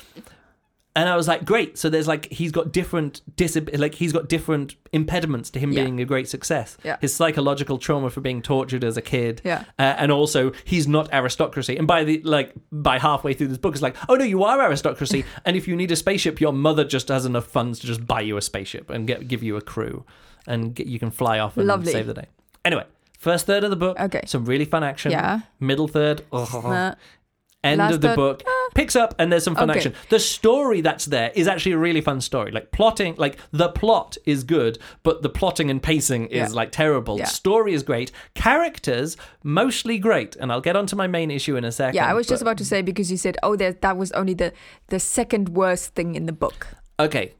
And 0.95 1.07
I 1.07 1.15
was 1.15 1.27
like, 1.27 1.45
great. 1.45 1.77
So 1.77 1.87
there's 1.89 2.07
like 2.07 2.25
he's 2.31 2.51
got 2.51 2.71
different 2.73 3.21
disab- 3.37 3.77
like 3.77 3.93
he's 3.95 4.11
got 4.11 4.27
different 4.27 4.75
impediments 4.91 5.49
to 5.51 5.59
him 5.59 5.71
Yeah. 5.71 5.83
being 5.83 6.01
a 6.01 6.05
great 6.05 6.27
success. 6.27 6.77
Yeah. 6.83 6.97
His 6.99 7.13
psychological 7.13 7.77
trauma 7.77 8.09
for 8.09 8.21
being 8.21 8.41
tortured 8.41 8.83
as 8.83 8.97
a 8.97 9.01
kid. 9.01 9.41
Yeah. 9.45 9.65
Uh, 9.77 9.83
and 9.97 10.11
also 10.11 10.51
he's 10.65 10.87
not 10.87 11.07
aristocracy. 11.13 11.77
And 11.77 11.87
by 11.87 12.03
the 12.03 12.21
like 12.23 12.53
by 12.71 12.97
halfway 12.99 13.33
through 13.33 13.47
this 13.49 13.59
book, 13.59 13.73
it's 13.75 13.83
like, 13.83 13.95
oh 14.09 14.15
no, 14.15 14.25
you 14.25 14.43
are 14.43 14.59
aristocracy. 14.61 15.25
and 15.45 15.55
if 15.55 15.67
you 15.67 15.75
need 15.75 15.91
a 15.91 15.95
spaceship, 15.95 16.41
your 16.41 16.53
mother 16.53 16.83
just 16.83 17.07
has 17.09 17.23
enough 17.25 17.45
funds 17.45 17.79
to 17.79 17.87
just 17.87 18.05
buy 18.07 18.21
you 18.21 18.35
a 18.35 18.41
spaceship 18.41 18.89
and 18.89 19.07
get 19.07 19.27
give 19.27 19.43
you 19.43 19.55
a 19.57 19.61
crew, 19.61 20.03
and 20.47 20.73
get, 20.75 20.87
you 20.87 20.97
can 20.99 21.11
fly 21.11 21.37
off 21.39 21.55
and 21.55 21.67
Lovely. 21.67 21.91
save 21.91 22.07
the 22.07 22.13
day. 22.15 22.25
Anyway. 22.65 22.83
First 23.19 23.45
third 23.45 23.65
of 23.65 23.69
the 23.69 23.75
book, 23.75 23.99
Okay. 23.99 24.21
some 24.25 24.45
really 24.45 24.63
fun 24.63 24.81
action. 24.81 25.11
Yeah. 25.11 25.41
Middle 25.59 25.89
third, 25.89 26.21
ugh. 26.31 26.95
End 27.61 27.79
Last 27.79 27.95
of 27.95 28.01
the 28.01 28.15
book 28.15 28.41
ah. 28.47 28.67
picks 28.73 28.95
up 28.95 29.13
and 29.19 29.29
there's 29.29 29.43
some 29.43 29.53
fun 29.55 29.69
Okay. 29.69 29.79
action 29.79 29.93
the 30.09 30.19
story 30.19 30.79
that's 30.79 31.05
there 31.05 31.29
is 31.35 31.45
actually 31.45 31.73
a 31.73 31.77
really 31.77 31.99
fun 31.99 32.21
story 32.21 32.51
like 32.51 32.71
plotting 32.71 33.15
like 33.17 33.37
the 33.51 33.67
plot 33.69 34.15
is 34.25 34.45
good 34.45 34.79
but 35.03 35.23
the 35.23 35.29
plotting 35.29 35.69
and 35.69 35.83
pacing 35.83 36.27
is 36.27 36.37
Yeah. 36.51 36.55
like 36.55 36.71
terrible 36.71 37.17
Yeah. 37.17 37.25
story 37.25 37.73
is 37.73 37.83
great 37.83 38.13
characters 38.33 39.17
mostly 39.43 39.97
great 39.99 40.37
and 40.37 40.53
i'll 40.53 40.61
get 40.61 40.77
onto 40.77 40.95
my 40.95 41.07
main 41.07 41.29
issue 41.31 41.57
in 41.57 41.65
a 41.65 41.71
second 41.71 41.95
yeah, 41.95 42.07
I 42.09 42.13
was 42.13 42.27
just 42.27 42.41
about 42.41 42.57
to 42.59 42.65
say 42.65 42.81
because 42.81 43.11
you 43.11 43.17
said, 43.17 43.35
"Oh, 43.43 43.55
there, 43.57 43.73
that 43.73 43.97
was 43.97 44.11
only 44.13 44.33
the 44.33 44.53
the 44.87 44.99
second 44.99 45.49
worst 45.49 45.95
thing 45.95 46.15
in 46.15 46.25
the 46.27 46.31
book." 46.31 46.67
okay 46.99 47.33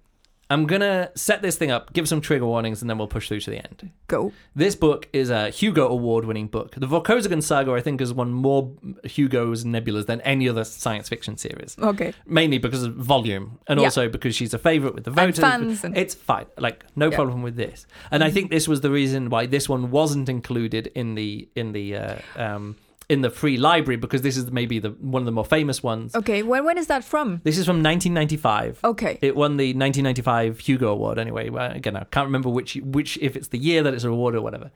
i'm 0.49 0.65
gonna 0.65 1.11
set 1.15 1.41
this 1.41 1.55
thing 1.57 1.71
up 1.71 1.93
give 1.93 2.07
some 2.07 2.21
trigger 2.21 2.45
warnings 2.45 2.81
and 2.81 2.89
then 2.89 2.97
we'll 2.97 3.07
push 3.07 3.27
through 3.27 3.39
to 3.39 3.49
the 3.51 3.57
end 3.57 3.91
Go. 4.07 4.33
This 4.55 4.75
book 4.75 5.07
is 5.13 5.29
a 5.29 5.51
Hugo 5.51 5.87
Award 5.87 6.25
winning 6.25 6.47
book. 6.47 6.73
The 6.75 6.87
Vorkosigan 6.87 7.43
saga, 7.43 7.73
I 7.73 7.79
think, 7.79 7.99
has 7.99 8.11
won 8.11 8.31
more 8.33 8.71
Hugo's 9.03 9.63
and 9.63 9.73
Nebulas 9.75 10.07
than 10.07 10.19
any 10.21 10.49
other 10.49 10.63
science 10.63 11.07
fiction 11.07 11.37
series. 11.37 11.77
Okay. 11.77 12.13
Mainly 12.25 12.57
because 12.57 12.81
of 12.81 12.95
volume 12.95 13.59
and 13.67 13.79
Yeah. 13.79 13.85
also 13.85 14.09
because 14.09 14.35
she's 14.35 14.51
a 14.55 14.57
favourite 14.57 14.95
with 14.95 15.03
the 15.03 15.11
voters. 15.11 15.37
And 15.37 15.51
fans 15.51 15.83
and- 15.83 15.95
It's 15.95 16.15
fine. 16.15 16.47
Like, 16.57 16.83
no 16.95 17.05
Yeah. 17.05 17.09
Mm-hmm. 17.11 17.15
problem 17.17 17.41
with 17.43 17.55
this. 17.55 17.85
And 18.09 18.23
I 18.23 18.31
think 18.31 18.49
this 18.49 18.67
was 18.67 18.81
the 18.81 18.89
reason 18.89 19.29
why 19.29 19.45
this 19.45 19.69
one 19.69 19.91
wasn't 19.91 20.27
included 20.27 20.87
in 20.95 21.13
the 21.13 21.47
in 21.55 21.71
the 21.73 21.95
uh, 21.95 22.15
um, 22.35 22.75
in 23.09 23.21
the 23.21 23.29
free 23.31 23.57
library 23.57 23.97
because 23.97 24.21
this 24.21 24.37
is 24.37 24.51
maybe 24.51 24.77
the 24.77 24.91
one 24.91 25.21
of 25.21 25.25
the 25.25 25.31
more 25.31 25.43
famous 25.43 25.81
ones. 25.81 26.15
Okay. 26.15 26.43
When 26.43 26.63
when 26.63 26.77
is 26.77 26.87
that 26.87 27.03
from? 27.03 27.41
This 27.43 27.57
is 27.57 27.65
from 27.65 27.83
1995. 27.83 28.79
Okay. 28.83 29.17
It 29.21 29.35
won 29.35 29.57
the 29.57 29.73
1995 29.73 30.59
Hugo 30.59 30.91
Award 30.91 31.17
anyway. 31.17 31.49
Well, 31.49 31.71
again, 31.71 31.97
I 31.97 32.03
can't 32.05 32.27
remember 32.27 32.49
which 32.49 32.75
which 32.75 33.17
if 33.17 33.35
it's 33.35 33.47
the 33.47 33.57
year 33.57 33.81
that 33.83 33.93
it's 33.93 34.03
an 34.03 34.11
award 34.11 34.35
or 34.35 34.41
whatever. 34.41 34.71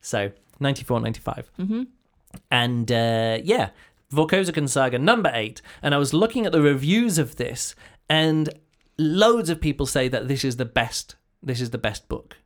So 0.00 0.30
94, 0.60 1.00
95. 1.00 1.50
Mm-hmm. 1.58 1.82
And 2.50 2.92
uh, 2.92 3.38
yeah, 3.42 3.70
Vorkosigan 4.12 4.68
Saga 4.68 4.98
number 4.98 5.30
eight. 5.34 5.62
And 5.82 5.94
I 5.94 5.98
was 5.98 6.12
looking 6.12 6.44
at 6.44 6.52
the 6.52 6.62
reviews 6.62 7.18
of 7.18 7.36
this, 7.36 7.74
and 8.08 8.50
loads 8.98 9.48
of 9.48 9.60
people 9.60 9.86
say 9.86 10.08
that 10.08 10.28
this 10.28 10.44
is 10.44 10.56
the 10.56 10.64
best. 10.64 11.16
This 11.42 11.60
is 11.60 11.70
the 11.70 11.78
best 11.78 12.08
book. 12.08 12.36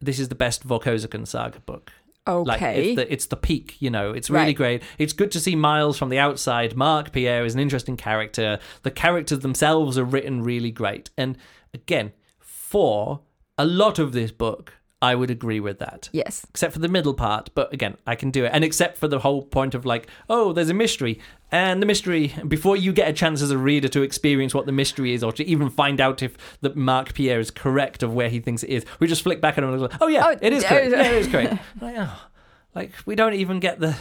This 0.00 0.18
is 0.18 0.28
the 0.28 0.34
best 0.34 0.66
Vorkosigan 0.66 1.26
Saga 1.26 1.60
book. 1.60 1.92
Like 2.36 2.62
Okay. 2.62 2.88
it's 2.90 2.96
the, 2.96 3.12
it's 3.12 3.26
the 3.26 3.36
peak, 3.36 3.76
you 3.80 3.90
know. 3.90 4.12
It's 4.12 4.30
really 4.30 4.46
Right. 4.46 4.56
great. 4.56 4.82
It's 4.98 5.12
good 5.12 5.30
to 5.32 5.40
see 5.40 5.56
Miles 5.56 5.98
from 5.98 6.08
the 6.08 6.18
outside. 6.18 6.76
Mark 6.76 7.12
Pierre 7.12 7.44
is 7.44 7.54
an 7.54 7.60
interesting 7.60 7.96
character. 7.96 8.58
The 8.82 8.90
characters 8.90 9.40
themselves 9.40 9.96
are 9.98 10.04
written 10.04 10.42
really 10.42 10.70
great. 10.70 11.10
And 11.16 11.36
again, 11.74 12.12
for 12.38 13.20
a 13.56 13.64
lot 13.64 13.98
of 13.98 14.12
this 14.12 14.30
book, 14.30 14.74
I 15.00 15.14
would 15.14 15.30
agree 15.30 15.60
with 15.60 15.78
that. 15.78 16.08
yes. 16.12 16.44
Except 16.50 16.72
for 16.72 16.80
the 16.80 16.88
middle 16.88 17.14
part, 17.14 17.50
but 17.54 17.72
again, 17.72 17.96
I 18.04 18.16
can 18.16 18.32
do 18.32 18.44
it. 18.44 18.50
And 18.52 18.64
except 18.64 18.98
for 18.98 19.06
the 19.06 19.20
whole 19.20 19.42
point 19.42 19.74
of 19.76 19.86
like, 19.86 20.08
oh, 20.28 20.52
there's 20.52 20.70
a 20.70 20.74
mystery. 20.74 21.20
And 21.52 21.80
the 21.80 21.86
mystery, 21.86 22.34
before 22.48 22.76
you 22.76 22.92
get 22.92 23.08
a 23.08 23.12
chance 23.12 23.40
as 23.40 23.52
a 23.52 23.58
reader 23.58 23.86
to 23.88 24.02
experience 24.02 24.54
what 24.54 24.66
the 24.66 24.72
mystery 24.72 25.14
is 25.14 25.22
or 25.22 25.30
to 25.32 25.44
even 25.46 25.70
find 25.70 26.00
out 26.00 26.20
if 26.20 26.36
the 26.62 26.74
Mark 26.74 27.14
Pierre 27.14 27.38
is 27.38 27.52
correct 27.52 28.02
of 28.02 28.12
where 28.12 28.28
he 28.28 28.40
thinks 28.40 28.64
it 28.64 28.70
is, 28.70 28.84
we 28.98 29.06
just 29.06 29.22
flick 29.22 29.40
back 29.40 29.56
and 29.56 29.66
go, 29.78 29.88
oh, 30.00 30.08
yeah, 30.08 30.26
Oh, 30.26 30.36
it 30.42 30.52
is 30.52 30.64
correct. 30.64 30.90
Yeah, 30.90 31.02
it 31.02 31.14
is 31.14 31.26
correct. 31.32 31.54
like, 31.80 31.94
oh, 31.96 32.26
like, 32.74 32.92
we 33.06 33.14
don't 33.14 33.34
even 33.34 33.60
get 33.60 33.78
the. 33.78 33.96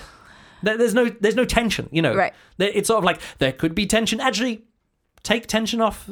There's 0.64 0.96
no, 0.96 1.06
there's 1.10 1.36
no 1.36 1.46
tension, 1.46 1.88
you 1.92 2.02
know. 2.02 2.16
Right. 2.16 2.34
It's 2.58 2.88
sort 2.88 2.98
of 2.98 3.04
like 3.04 3.22
there 3.38 3.52
could 3.52 3.76
be 3.76 3.86
tension. 3.86 4.20
Actually, 4.20 4.64
take 5.22 5.46
tension 5.46 5.80
off, 5.80 6.10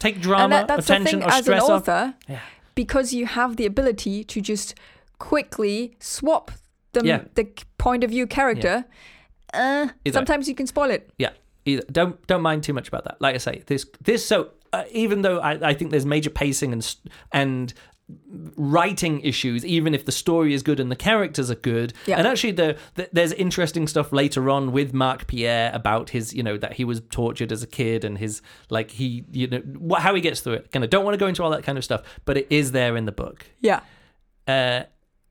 take 0.00 0.20
drama 0.20 0.64
that, 0.66 0.78
or 0.80 0.82
tension 0.82 1.22
or 1.22 1.28
as 1.28 1.36
an 1.36 1.42
stress 1.44 1.62
off. 1.62 1.86
Yeah. 2.28 2.40
Because 2.74 3.12
you 3.12 3.26
have 3.26 3.56
the 3.56 3.66
ability 3.66 4.24
to 4.24 4.40
just 4.40 4.74
quickly 5.18 5.96
swap 6.00 6.50
the 6.92 7.04
Yeah. 7.04 7.24
the 7.34 7.46
point 7.78 8.04
of 8.04 8.10
view 8.10 8.26
character. 8.26 8.84
Uh, 9.52 9.88
sometimes 10.10 10.48
you 10.48 10.54
can 10.54 10.66
spoil 10.66 10.90
it. 10.90 11.10
Yeah. 11.18 11.30
either. 11.64 11.82
Don't 11.90 12.24
don't 12.26 12.42
mind 12.42 12.62
too 12.64 12.72
much 12.72 12.88
about 12.88 13.04
that. 13.04 13.20
Like 13.20 13.34
I 13.34 13.38
say, 13.38 13.62
this 13.66 13.86
this 14.02 14.26
so 14.26 14.50
uh, 14.72 14.84
even 14.90 15.22
though 15.22 15.38
I, 15.38 15.70
I 15.70 15.74
think 15.74 15.90
there's 15.92 16.06
major 16.06 16.30
pacing 16.30 16.72
and 16.72 16.96
and 17.32 17.72
writing 18.56 19.20
issues 19.22 19.64
even 19.64 19.94
if 19.94 20.04
the 20.04 20.12
story 20.12 20.52
is 20.52 20.62
good 20.62 20.78
and 20.78 20.90
the 20.90 20.96
characters 20.96 21.50
are 21.50 21.54
good 21.56 21.92
Yeah. 22.06 22.18
and 22.18 22.26
actually 22.26 22.52
the, 22.52 22.76
the 22.96 23.08
there's 23.12 23.32
interesting 23.32 23.86
stuff 23.86 24.12
later 24.12 24.50
on 24.50 24.72
with 24.72 24.92
mark 24.92 25.26
pierre 25.26 25.70
about 25.74 26.10
his 26.10 26.34
you 26.34 26.42
know 26.42 26.58
that 26.58 26.74
he 26.74 26.84
was 26.84 27.00
tortured 27.10 27.50
as 27.50 27.62
a 27.62 27.66
kid 27.66 28.04
and 28.04 28.18
his 28.18 28.42
like 28.68 28.90
he 28.92 29.24
you 29.32 29.46
know 29.46 29.58
what, 29.78 30.02
how 30.02 30.14
he 30.14 30.20
gets 30.20 30.40
through 30.40 30.54
it 30.54 30.70
kind 30.70 30.84
of 30.84 30.90
don't 30.90 31.04
want 31.04 31.14
to 31.14 31.18
go 31.18 31.26
into 31.26 31.42
all 31.42 31.50
that 31.50 31.62
kind 31.64 31.78
of 31.78 31.84
stuff 31.84 32.02
but 32.26 32.36
it 32.36 32.46
is 32.50 32.72
there 32.72 32.96
in 32.96 33.06
the 33.06 33.12
book 33.12 33.46
Yeah. 33.60 33.80
uh, 34.46 34.82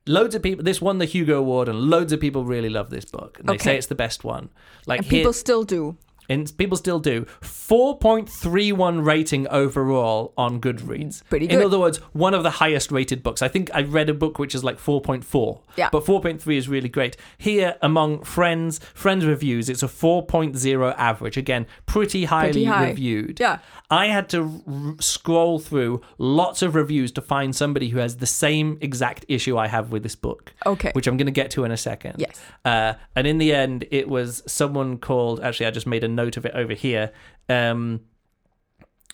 loads 0.08 0.36
of 0.36 0.42
people. 0.42 0.64
This 0.66 0.82
won 0.82 0.98
the 0.98 1.06
Hugo 1.06 1.40
Award, 1.40 1.70
and 1.70 1.80
loads 1.80 2.12
of 2.12 2.20
people 2.20 2.44
really 2.44 2.68
love 2.70 2.90
this 2.90 3.06
book. 3.06 3.40
And 3.40 3.48
they 3.48 3.54
Okay. 3.54 3.64
say 3.64 3.78
it's 3.78 3.88
the 3.88 3.96
best 3.96 4.26
one. 4.26 4.50
Like 4.86 5.00
And 5.00 5.06
here, 5.10 5.20
people 5.22 5.32
still 5.32 5.64
do. 5.64 5.96
And 6.30 6.56
people 6.58 6.78
still 6.78 7.00
do. 7.00 7.26
Four 7.42 7.98
point 7.98 8.30
three 8.30 8.72
one 8.72 9.02
rating 9.02 9.48
overall 9.48 10.34
on 10.38 10.62
Goodreads. 10.62 11.24
Pretty 11.30 11.48
good 11.48 11.60
In 11.60 11.66
other 11.66 11.80
words, 11.80 11.98
one 12.14 12.34
of 12.34 12.44
the 12.44 12.50
highest 12.50 12.92
rated 12.92 13.24
books. 13.24 13.42
I 13.42 13.48
think 13.48 13.70
I 13.74 13.82
read 13.82 14.10
a 14.10 14.14
book 14.14 14.40
which 14.40 14.56
is 14.56 14.64
like 14.64 14.80
four 14.80 15.02
point 15.02 15.24
four. 15.26 15.62
Yeah. 15.76 15.90
But 15.92 16.06
four 16.06 16.22
point 16.22 16.42
three 16.42 16.58
is 16.58 16.70
really 16.70 16.90
great. 16.90 17.18
Here, 17.38 17.76
among 17.82 18.24
friends, 18.24 18.80
friends 18.94 19.26
reviews, 19.26 19.70
it's 19.70 19.84
a 19.84 19.88
four 19.88 20.26
point 20.26 20.56
zero 20.58 20.92
average. 20.98 21.38
Again, 21.38 21.66
pretty 21.86 22.26
highly 22.26 22.66
high. 22.66 22.90
reviewed. 22.90 23.40
Yeah. 23.40 23.60
I 23.94 24.08
had 24.08 24.28
to 24.30 24.64
r- 24.68 24.96
scroll 25.00 25.60
through 25.60 26.02
lots 26.18 26.64
of 26.64 26.74
reviews 26.74 27.12
to 27.12 27.22
find 27.22 27.56
somebody 27.56 27.90
who 27.90 28.00
has 28.00 28.18
the 28.18 28.26
same 28.26 28.80
exact 28.82 29.24
issue 29.28 29.56
I 29.56 29.68
have 29.68 29.92
with 29.92 30.02
this 30.02 30.16
book. 30.16 30.52
Okay. 30.66 30.92
Which 30.94 31.06
I'm 31.06 31.16
going 31.16 31.28
to 31.28 31.32
get 31.32 31.52
to 31.52 31.64
in 31.64 31.72
a 31.72 31.78
second. 31.78 32.16
Yes. 32.18 32.42
Uh, 32.66 32.94
and 33.16 33.28
in 33.28 33.38
the 33.38 33.54
end, 33.54 33.86
it 33.92 34.10
was 34.10 34.42
someone 34.48 34.98
called. 34.98 35.42
Actually, 35.42 35.68
I 35.68 35.72
just 35.72 35.86
made 35.86 36.04
a 36.04 36.08
note 36.08 36.38
of 36.38 36.46
it 36.48 36.54
over 36.56 36.74
here. 36.74 37.12
Um, 37.48 38.02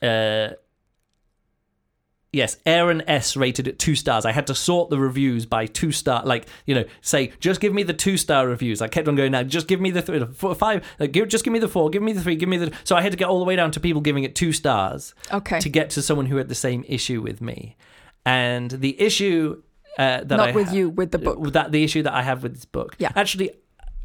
uh, 0.01 0.51
yes, 2.31 2.57
Aaron 2.65 3.01
S 3.07 3.35
rated 3.35 3.67
it 3.67 3.79
two 3.79 3.95
stars. 3.95 4.25
I 4.25 4.31
had 4.31 4.47
to 4.47 4.55
sort 4.55 4.89
the 4.89 4.99
reviews 4.99 5.45
by 5.45 5.65
two 5.65 5.91
star. 5.91 6.23
Like 6.25 6.47
you 6.65 6.75
know, 6.75 6.85
say 7.01 7.31
just 7.39 7.59
give 7.61 7.73
me 7.73 7.83
the 7.83 7.93
two 7.93 8.17
star 8.17 8.47
reviews. 8.47 8.81
I 8.81 8.87
kept 8.87 9.07
on 9.07 9.15
going 9.15 9.31
now. 9.31 9.43
Just 9.43 9.67
give 9.67 9.81
me 9.81 9.91
the 9.91 10.01
three, 10.01 10.23
four, 10.33 10.55
five. 10.55 10.85
Like, 10.99 11.11
give, 11.11 11.27
just 11.27 11.43
give 11.43 11.53
me 11.53 11.59
the 11.59 11.67
four. 11.67 11.89
Give 11.89 12.01
me 12.03 12.13
the 12.13 12.21
three. 12.21 12.35
Give 12.35 12.49
me 12.49 12.57
the. 12.57 12.71
So 12.83 12.95
I 12.95 13.01
had 13.01 13.11
to 13.11 13.17
get 13.17 13.27
all 13.27 13.39
the 13.39 13.45
way 13.45 13.55
down 13.55 13.71
to 13.71 13.79
people 13.79 14.01
giving 14.01 14.23
it 14.23 14.35
two 14.35 14.51
stars 14.53 15.13
Okay. 15.31 15.59
to 15.59 15.69
get 15.69 15.89
to 15.91 16.01
someone 16.01 16.25
who 16.27 16.37
had 16.37 16.47
the 16.49 16.55
same 16.55 16.83
issue 16.87 17.21
with 17.21 17.41
me. 17.41 17.75
And 18.25 18.69
the 18.69 18.99
issue 19.01 19.61
uh, 19.97 20.23
that 20.23 20.29
Not 20.29 20.49
I 20.49 20.51
with 20.51 20.67
ha- 20.69 20.75
you, 20.75 20.89
with 20.89 21.11
the 21.11 21.17
book. 21.19 21.53
That 21.53 21.71
the 21.71 21.83
issue 21.83 22.03
that 22.03 22.13
I 22.13 22.21
have 22.21 22.43
with 22.43 22.53
this 22.53 22.65
book. 22.65 22.95
Yeah. 22.99 23.11
Actually, 23.15 23.51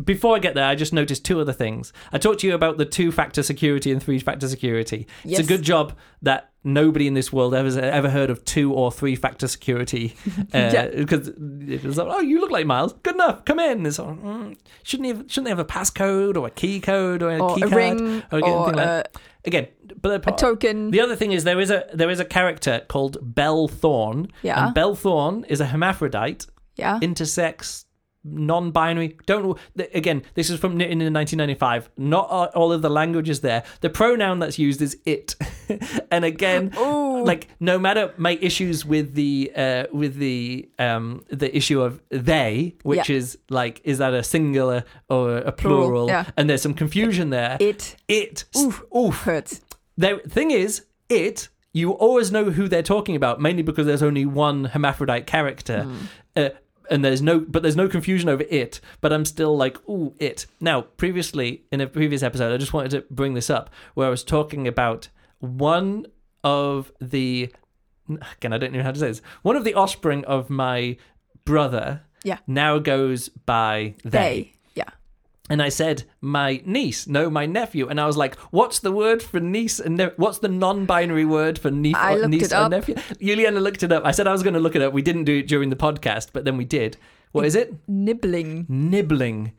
before 0.03 0.35
I 0.35 0.39
get 0.39 0.55
there, 0.55 0.65
I 0.65 0.75
just 0.75 0.93
noticed 0.93 1.25
two 1.25 1.41
other 1.41 1.53
things. 1.53 1.93
I 2.13 2.19
talked 2.19 2.41
to 2.41 2.47
you 2.47 2.55
about 2.55 2.79
the 2.79 2.85
two-factor 2.85 3.43
security 3.43 3.93
and 3.93 4.03
three-factor 4.03 4.49
security. 4.49 5.07
It's 5.25 5.39
a 5.39 5.45
good 5.45 5.63
job 5.63 5.93
that 6.23 6.51
nobody 6.65 7.07
in 7.07 7.15
this 7.15 7.33
world 7.33 7.55
ever 7.55 7.79
ever 7.79 8.09
heard 8.11 8.31
of 8.31 8.45
two 8.45 8.73
or 8.73 8.91
three-factor 8.91 9.47
security. 9.49 10.15
Uh, 10.53 10.71
Yeah. 10.73 10.87
Because 10.89 11.29
it 11.29 11.85
was 11.85 11.97
like, 11.97 12.07
oh, 12.11 12.21
you 12.21 12.41
look 12.41 12.51
like 12.51 12.67
Miles. 12.67 12.93
Good 13.03 13.15
enough. 13.15 13.45
Come 13.45 13.59
in. 13.61 13.85
It's 13.87 13.99
like, 13.99 14.09
mm, 14.21 14.57
shouldn't 14.83 15.07
he 15.07 15.13
have, 15.13 15.25
shouldn't 15.31 15.45
they 15.47 15.51
have 15.51 15.59
a 15.59 15.65
passcode 15.65 16.37
or 16.37 16.47
a 16.47 16.51
key 16.51 16.81
code 16.81 17.23
or 17.23 17.31
a 17.31 17.39
Or 17.43 17.55
key 17.57 17.63
a 17.63 17.69
card 17.69 17.75
ring 18.01 18.23
or 18.33 18.45
or 18.45 18.67
like 18.73 18.77
a, 18.77 19.05
Again, 19.47 19.69
but 20.01 20.27
a 20.27 20.33
token. 20.33 20.91
the 20.91 21.01
other 21.01 21.17
thing 21.17 21.33
is 21.33 21.45
there 21.45 21.61
is 21.61 21.71
a 21.71 21.85
there 21.93 22.09
is 22.09 22.19
a 22.21 22.25
character 22.25 22.81
called 22.89 23.19
Bel 23.21 23.69
Thorne. 23.69 24.29
Yeah. 24.43 24.67
And 24.67 24.75
Bel 24.75 24.95
Thorne 24.95 25.45
is 25.49 25.61
a 25.61 25.67
hermaphrodite, 25.67 26.47
yeah. 26.77 26.99
intersex, 27.01 27.85
non-binary. 28.25 29.17
Don't 29.27 29.59
again. 29.95 30.23
This 30.35 30.51
is 30.51 30.59
from 30.59 30.77
knitting 30.77 31.01
in 31.01 31.13
1995. 31.13 31.91
Not 31.97 32.29
all- 32.55 32.73
of 32.73 32.83
the 32.83 32.89
language 32.91 33.29
is 33.29 33.41
there. 33.41 33.63
The 33.83 33.91
pronoun 33.91 34.39
that's 34.39 34.59
used 34.59 34.81
is 34.83 34.97
it. 35.05 35.37
and 36.11 36.25
again, 36.25 36.73
Ooh. 36.79 37.23
like 37.25 37.49
no 37.61 37.79
matter 37.79 38.13
my 38.17 38.39
issues 38.41 38.85
with 38.85 39.15
the 39.15 39.53
uh 39.55 39.85
with 39.93 40.17
the 40.17 40.69
um 40.79 41.25
the 41.29 41.55
issue 41.57 41.81
of 41.83 42.01
they, 42.09 42.75
which 42.83 43.09
Yeah. 43.09 43.17
is 43.17 43.39
like 43.51 43.81
is 43.85 43.99
that 43.99 44.15
a 44.15 44.23
singular 44.23 44.85
or 45.09 45.37
a 45.39 45.53
plural? 45.53 45.83
Plural, 45.89 46.09
yeah. 46.09 46.25
And 46.37 46.49
there's 46.49 46.63
some 46.63 46.75
confusion 46.75 47.31
there. 47.31 47.57
It 47.61 47.97
It. 48.09 48.45
Oof. 48.57 48.83
Oof. 48.97 49.23
hurts. 49.23 49.61
The 49.97 50.21
thing 50.29 50.51
is, 50.51 50.87
it 51.09 51.49
you 51.73 51.91
always 51.93 52.31
know 52.33 52.51
who 52.51 52.69
they're 52.69 52.83
talking 52.85 53.17
about, 53.17 53.41
mainly 53.41 53.63
because 53.63 53.85
there's 53.87 54.03
only 54.03 54.25
one 54.25 54.65
hermaphrodite 54.67 55.27
character, 55.27 55.89
uh, 56.37 56.51
and 56.91 57.05
there's 57.05 57.23
no, 57.23 57.41
but 57.41 57.63
there's 57.63 57.77
no 57.77 57.89
confusion 57.89 58.29
over 58.29 58.45
it. 58.49 58.81
But 59.01 59.13
I'm 59.13 59.25
still 59.25 59.57
like, 59.57 59.77
ooh, 59.89 60.15
it. 60.19 60.47
Now, 60.61 60.83
previously 60.83 61.65
in 61.73 61.81
a 61.81 61.87
previous 61.87 62.23
episode, 62.23 62.53
I 62.53 62.57
just 62.57 62.73
wanted 62.73 62.91
to 62.91 63.05
bring 63.11 63.35
this 63.35 63.51
up 63.51 63.71
where 63.95 64.07
I 64.07 64.11
was 64.11 64.25
talking 64.25 64.69
about 64.69 65.09
one 65.39 66.07
of 66.43 66.93
the, 67.01 67.53
again, 68.09 68.53
I 68.53 68.59
don't 68.59 68.73
know 68.73 68.83
how 68.83 68.93
to 68.93 68.99
say 68.99 69.09
this, 69.09 69.23
one 69.43 69.57
of 69.57 69.65
the 69.65 69.75
offspring 69.75 70.25
of 70.25 70.51
my 70.51 70.97
brother. 71.45 72.03
Yeah. 72.23 72.39
Now 72.47 72.79
goes 72.79 73.29
by 73.29 73.95
they. 74.03 74.11
They. 74.11 74.53
And 75.51 75.61
I 75.61 75.69
said, 75.69 76.05
my 76.23 76.63
niece, 76.65 77.07
no, 77.07 77.29
my 77.29 77.45
nephew. 77.45 77.87
And 77.89 78.01
I 78.01 78.07
was 78.07 78.17
like, 78.17 78.35
what's 78.51 78.79
the 78.79 78.91
word 78.91 79.23
for 79.23 79.41
niece 79.41 79.79
and 79.79 79.99
ne- 79.99 80.11
what's 80.17 80.39
the 80.39 80.49
non-binary 80.49 81.27
word 81.27 81.59
for 81.59 81.71
niece, 81.71 81.95
I 81.99 82.15
looked 82.15 82.29
niece 82.31 82.43
it 82.47 82.53
or 82.53 82.57
up. 82.65 82.71
nephew? 82.71 82.95
Juliana 83.21 83.61
looked 83.61 83.83
it 83.83 83.93
up. 83.93 84.07
I 84.07 84.11
said 84.13 84.27
I 84.27 84.33
was 84.33 84.43
going 84.43 84.55
to 84.55 84.61
look 84.61 84.75
it 84.75 84.81
up. 84.81 84.95
We 84.95 85.03
didn't 85.03 85.25
do 85.25 85.39
it 85.41 85.47
during 85.47 85.69
the 85.69 85.77
podcast, 85.77 86.29
but 86.33 86.47
then 86.47 86.57
we 86.57 86.65
did. 86.65 86.97
What 87.33 87.45
is 87.45 87.55
it? 87.57 87.75
Nibbling. 87.87 88.65
Nibbling. 88.71 89.53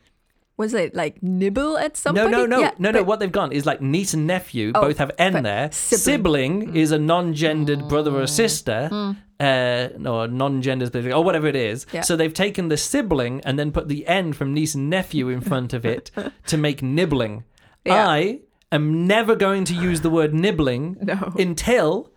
Was 0.58 0.74
it 0.74 0.96
like 0.96 1.22
nibble 1.22 1.78
at 1.78 1.98
something? 1.98 2.24
No, 2.24 2.30
no, 2.30 2.46
no, 2.46 2.60
Yeah, 2.62 2.72
no, 2.80 2.90
no. 2.90 3.04
What 3.04 3.20
they've 3.20 3.32
gone 3.32 3.52
is 3.52 3.66
like 3.66 3.82
niece 3.82 4.14
and 4.14 4.26
nephew 4.26 4.72
Oh, 4.74 4.82
both 4.82 4.98
have 5.00 5.12
N 5.20 5.44
there. 5.44 5.70
sibling. 5.72 6.72
Mm. 6.72 6.76
is 6.78 6.92
a 6.92 6.98
non-gendered 6.98 7.88
brother 7.90 8.16
or 8.16 8.26
sister, 8.26 8.90
uh, 9.40 9.90
or 10.06 10.28
non-gendered 10.28 10.88
specific, 10.90 11.14
or 11.16 11.24
whatever 11.24 11.48
it 11.48 11.56
is. 11.56 11.86
Yeah. 11.92 12.02
So 12.02 12.16
they've 12.16 12.34
taken 12.34 12.70
the 12.70 12.78
sibling 12.78 13.42
and 13.42 13.58
then 13.60 13.72
put 13.72 13.88
the 13.88 14.08
N 14.08 14.34
from 14.34 14.54
niece 14.54 14.76
and 14.76 14.90
nephew 14.90 15.30
in 15.30 15.42
front 15.42 15.74
of 15.74 15.86
it 15.86 16.12
to 16.48 16.58
make 16.58 16.82
nibbling. 16.82 17.44
Yeah. 17.86 18.08
I 18.08 18.40
am 18.72 19.06
never 19.08 19.36
going 19.36 19.64
to 19.66 19.74
use 19.74 20.02
the 20.02 20.10
word 20.10 20.34
nibbling 20.34 20.98
No. 21.02 21.34
until 21.38 22.12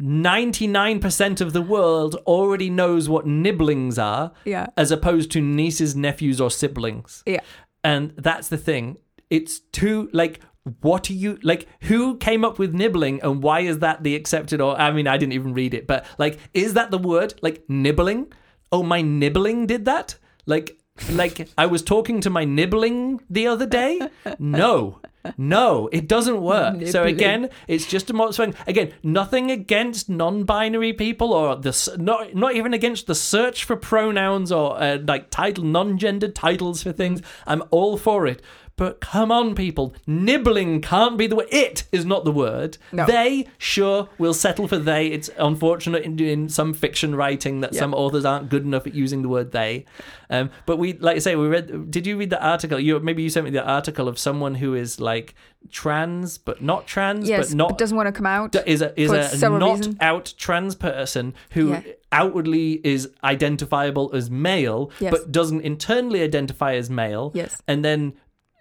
99% 0.00 1.40
of 1.40 1.52
the 1.52 1.62
world 1.62 2.16
already 2.26 2.68
knows 2.70 3.08
what 3.08 3.26
nibblings 3.26 3.98
are 3.98 4.32
Yeah. 4.44 4.66
as 4.76 4.90
opposed 4.90 5.30
to 5.32 5.40
nieces, 5.40 5.96
nephews, 5.96 6.40
or 6.40 6.50
siblings. 6.50 7.22
Yeah. 7.26 7.40
And 7.82 8.12
that's 8.16 8.48
the 8.48 8.58
thing. 8.58 8.98
It's 9.30 9.60
too 9.60 10.10
like 10.12 10.40
what 10.80 11.08
are 11.10 11.14
you 11.14 11.38
like 11.42 11.68
who 11.82 12.16
came 12.16 12.44
up 12.44 12.58
with 12.58 12.74
nibbling 12.74 13.20
and 13.22 13.42
why 13.42 13.60
is 13.60 13.78
that 13.78 14.02
the 14.02 14.16
accepted 14.16 14.60
or 14.60 14.78
I 14.78 14.90
mean 14.90 15.06
I 15.06 15.16
didn't 15.16 15.34
even 15.34 15.54
read 15.54 15.74
it, 15.74 15.86
but 15.86 16.04
like 16.18 16.38
is 16.54 16.74
that 16.74 16.90
the 16.90 16.98
word? 16.98 17.34
Like 17.42 17.64
nibbling? 17.68 18.32
Oh 18.72 18.82
my 18.82 19.00
nibbling 19.02 19.66
did 19.66 19.84
that? 19.84 20.16
Like 20.46 20.78
like 21.10 21.48
I 21.56 21.66
was 21.66 21.82
talking 21.82 22.20
to 22.22 22.30
my 22.30 22.44
nibbling 22.44 23.20
the 23.28 23.46
other 23.46 23.66
day? 23.66 24.00
No. 24.38 25.00
No, 25.36 25.88
it 25.92 26.08
doesn't 26.08 26.40
work. 26.40 26.86
So 26.86 27.02
again, 27.02 27.50
it's 27.66 27.86
just 27.86 28.10
a 28.10 28.12
mod 28.12 28.34
swing. 28.34 28.54
Again, 28.66 28.92
nothing 29.02 29.50
against 29.50 30.08
non-binary 30.08 30.92
people 30.92 31.32
or 31.32 31.56
the 31.56 31.96
not 31.98 32.34
not 32.34 32.54
even 32.54 32.72
against 32.72 33.06
the 33.06 33.14
search 33.14 33.64
for 33.64 33.76
pronouns 33.76 34.52
or 34.52 34.80
uh, 34.80 34.98
like 35.04 35.30
title 35.30 35.64
non-gendered 35.64 36.34
titles 36.34 36.82
for 36.82 36.92
things. 36.92 37.22
I'm 37.46 37.64
all 37.70 37.96
for 37.96 38.26
it. 38.26 38.40
But 38.76 39.00
come 39.00 39.32
on, 39.32 39.54
people, 39.54 39.94
nibbling 40.06 40.82
can't 40.82 41.16
be 41.16 41.26
the 41.26 41.34
word. 41.36 41.48
It 41.50 41.84
is 41.92 42.04
not 42.04 42.26
the 42.26 42.30
word. 42.30 42.76
No. 42.92 43.06
They 43.06 43.46
sure 43.56 44.10
will 44.18 44.34
settle 44.34 44.68
for 44.68 44.76
they. 44.76 45.06
It's 45.06 45.30
unfortunate 45.38 46.02
in, 46.04 46.18
in 46.20 46.48
some 46.50 46.74
fiction 46.74 47.14
writing 47.14 47.60
that 47.62 47.72
Yeah. 47.72 47.80
some 47.80 47.94
authors 47.94 48.26
aren't 48.26 48.50
good 48.50 48.64
enough 48.64 48.86
at 48.86 48.94
using 48.94 49.22
the 49.22 49.30
word 49.30 49.52
they. 49.52 49.86
Um, 50.28 50.50
but 50.66 50.76
we, 50.78 50.92
like 50.94 51.16
I 51.16 51.20
say, 51.20 51.36
we 51.36 51.46
read. 51.46 51.90
Did 51.90 52.06
you 52.06 52.18
read 52.18 52.28
the 52.28 52.42
article? 52.44 52.78
You 52.78 53.00
maybe 53.00 53.22
you 53.22 53.30
sent 53.30 53.44
me 53.44 53.50
the 53.50 53.64
article 53.64 54.08
of 54.08 54.18
someone 54.18 54.56
who 54.56 54.74
is 54.74 55.00
like 55.00 55.34
trans 55.70 56.36
but 56.38 56.60
not 56.62 56.86
trans, 56.86 57.28
Yes, 57.28 57.48
but 57.48 57.56
not 57.56 57.78
doesn't 57.78 57.96
want 57.96 58.08
to 58.08 58.12
come 58.12 58.26
out. 58.26 58.54
is 58.66 58.82
a 58.82 58.98
is 59.00 59.10
a 59.10 59.48
not 59.48 59.78
reasons. 59.78 59.96
out 60.00 60.34
trans 60.36 60.74
person 60.74 61.34
who 61.52 61.70
Yeah. 61.70 61.80
outwardly 62.12 62.80
is 62.84 63.08
identifiable 63.24 64.10
as 64.14 64.30
male 64.30 64.90
Yes. 65.00 65.10
but 65.12 65.32
doesn't 65.32 65.62
internally 65.62 66.22
identify 66.22 66.74
as 66.74 66.88
male 66.90 67.32
Yes. 67.34 67.60
and 67.66 67.84
then 67.84 68.14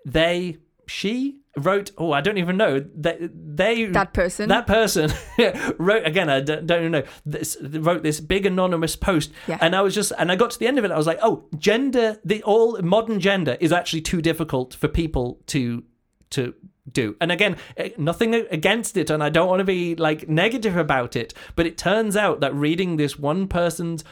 they 0.06 0.58
she 0.88 1.40
wrote 1.58 1.92
oh 1.98 2.12
i 2.12 2.20
don't 2.22 2.38
even 2.38 2.58
know 2.58 2.84
they 2.96 3.18
they 3.32 3.86
That 3.86 4.14
person. 4.14 4.50
that 4.50 4.68
person 4.68 5.10
wrote 5.80 6.06
again 6.06 6.30
i 6.30 6.42
don't, 6.42 6.68
don't 6.68 6.80
even 6.82 6.92
know 6.92 7.04
this 7.26 7.58
wrote 7.62 8.04
this 8.04 8.20
big 8.20 8.46
anonymous 8.46 8.96
post 8.98 9.32
Yeah. 9.48 9.58
and 9.62 9.74
i 9.76 9.82
was 9.82 9.96
just 9.96 10.12
and 10.18 10.32
i 10.32 10.36
got 10.36 10.52
to 10.52 10.60
the 10.60 10.68
end 10.68 10.78
of 10.78 10.84
it 10.86 10.92
i 10.92 10.98
was 10.98 11.08
like 11.08 11.20
oh 11.22 11.46
gender 11.58 12.18
the 12.26 12.44
all 12.44 12.80
modern 12.82 13.20
gender 13.22 13.58
is 13.62 13.72
actually 13.72 14.02
too 14.02 14.22
difficult 14.22 14.74
for 14.74 14.88
people 14.90 15.40
to 15.48 15.84
to 16.32 16.54
do 16.92 17.16
and 17.22 17.32
again 17.32 17.56
eh, 17.78 17.90
nothing 17.98 18.36
against 18.36 18.98
it 18.98 19.10
and 19.10 19.24
i 19.24 19.30
don't 19.30 19.48
want 19.48 19.60
to 19.60 19.64
be 19.66 19.96
like 19.96 20.28
negative 20.28 20.76
about 20.78 21.16
it 21.16 21.34
but 21.56 21.66
it 21.66 21.78
turns 21.78 22.16
out 22.18 22.42
that 22.42 22.54
reading 22.54 22.98
this 22.98 23.18
one 23.18 23.48
person's 23.48 24.04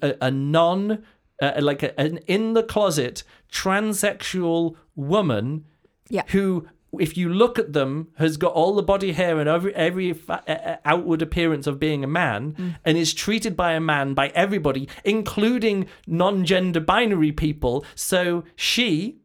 a, 0.00 0.14
a 0.22 0.30
non 0.30 1.02
uh, 1.42 1.60
like 1.60 1.82
a, 1.82 1.98
an 2.00 2.18
in 2.26 2.54
the 2.54 2.62
closet 2.62 3.22
transsexual 3.50 4.74
woman 4.96 5.64
Yeah. 6.08 6.22
who 6.28 6.66
if 6.98 7.16
you 7.16 7.30
look 7.32 7.58
at 7.58 7.72
them, 7.72 8.08
has 8.18 8.36
got 8.36 8.52
all 8.52 8.74
the 8.74 8.82
body 8.82 9.12
hair 9.12 9.40
and 9.40 9.48
every 9.48 9.74
every 9.74 10.12
fa- 10.12 10.42
uh, 10.46 10.52
uh, 10.72 10.76
outward 10.84 11.22
appearance 11.22 11.66
of 11.66 11.78
being 11.80 12.04
a 12.04 12.06
man, 12.06 12.52
Mm. 12.52 12.74
and 12.84 12.98
is 12.98 13.14
treated 13.14 13.56
by 13.56 13.72
a 13.72 13.80
man 13.80 14.12
by 14.12 14.28
everybody, 14.34 14.86
including 15.02 15.86
non-gender 16.06 16.80
binary 16.80 17.32
people. 17.32 17.82
So 17.94 18.44
she 18.56 19.21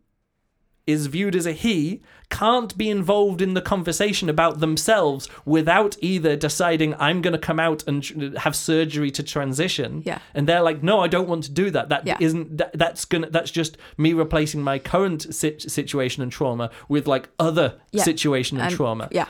is 0.87 1.05
viewed 1.07 1.35
as 1.35 1.45
a 1.45 1.51
he 1.51 2.01
can't 2.29 2.77
be 2.77 2.89
involved 2.89 3.41
in 3.41 3.53
the 3.53 3.61
conversation 3.61 4.27
about 4.29 4.59
themselves 4.59 5.29
without 5.45 5.95
either 6.01 6.35
deciding 6.35 6.93
I'm 6.95 7.21
going 7.21 7.33
to 7.33 7.39
come 7.39 7.59
out 7.59 7.87
and 7.87 8.01
tr- 8.03 8.37
have 8.39 8.55
surgery 8.55 9.11
to 9.11 9.23
transition 9.23 10.01
Yeah. 10.05 10.19
and 10.33 10.47
they're 10.47 10.61
like 10.61 10.81
no 10.83 10.99
I 10.99 11.07
don't 11.07 11.27
want 11.29 11.43
to 11.45 11.51
do 11.51 11.69
that 11.71 11.89
That 11.89 12.07
Yeah. 12.07 12.17
not 12.19 12.57
that, 12.57 12.71
that's 12.73 13.05
to 13.05 13.29
that's 13.31 13.51
just 13.51 13.77
me 13.97 14.13
replacing 14.13 14.61
my 14.61 14.79
current 14.79 15.33
sit- 15.35 15.61
situation 15.61 16.23
and 16.23 16.31
trauma 16.31 16.71
with 16.89 17.05
like 17.07 17.29
other 17.39 17.79
Yeah. 17.91 18.03
situation 18.03 18.57
and, 18.57 18.67
And- 18.67 18.75
trauma 18.75 19.07
Yeah. 19.11 19.27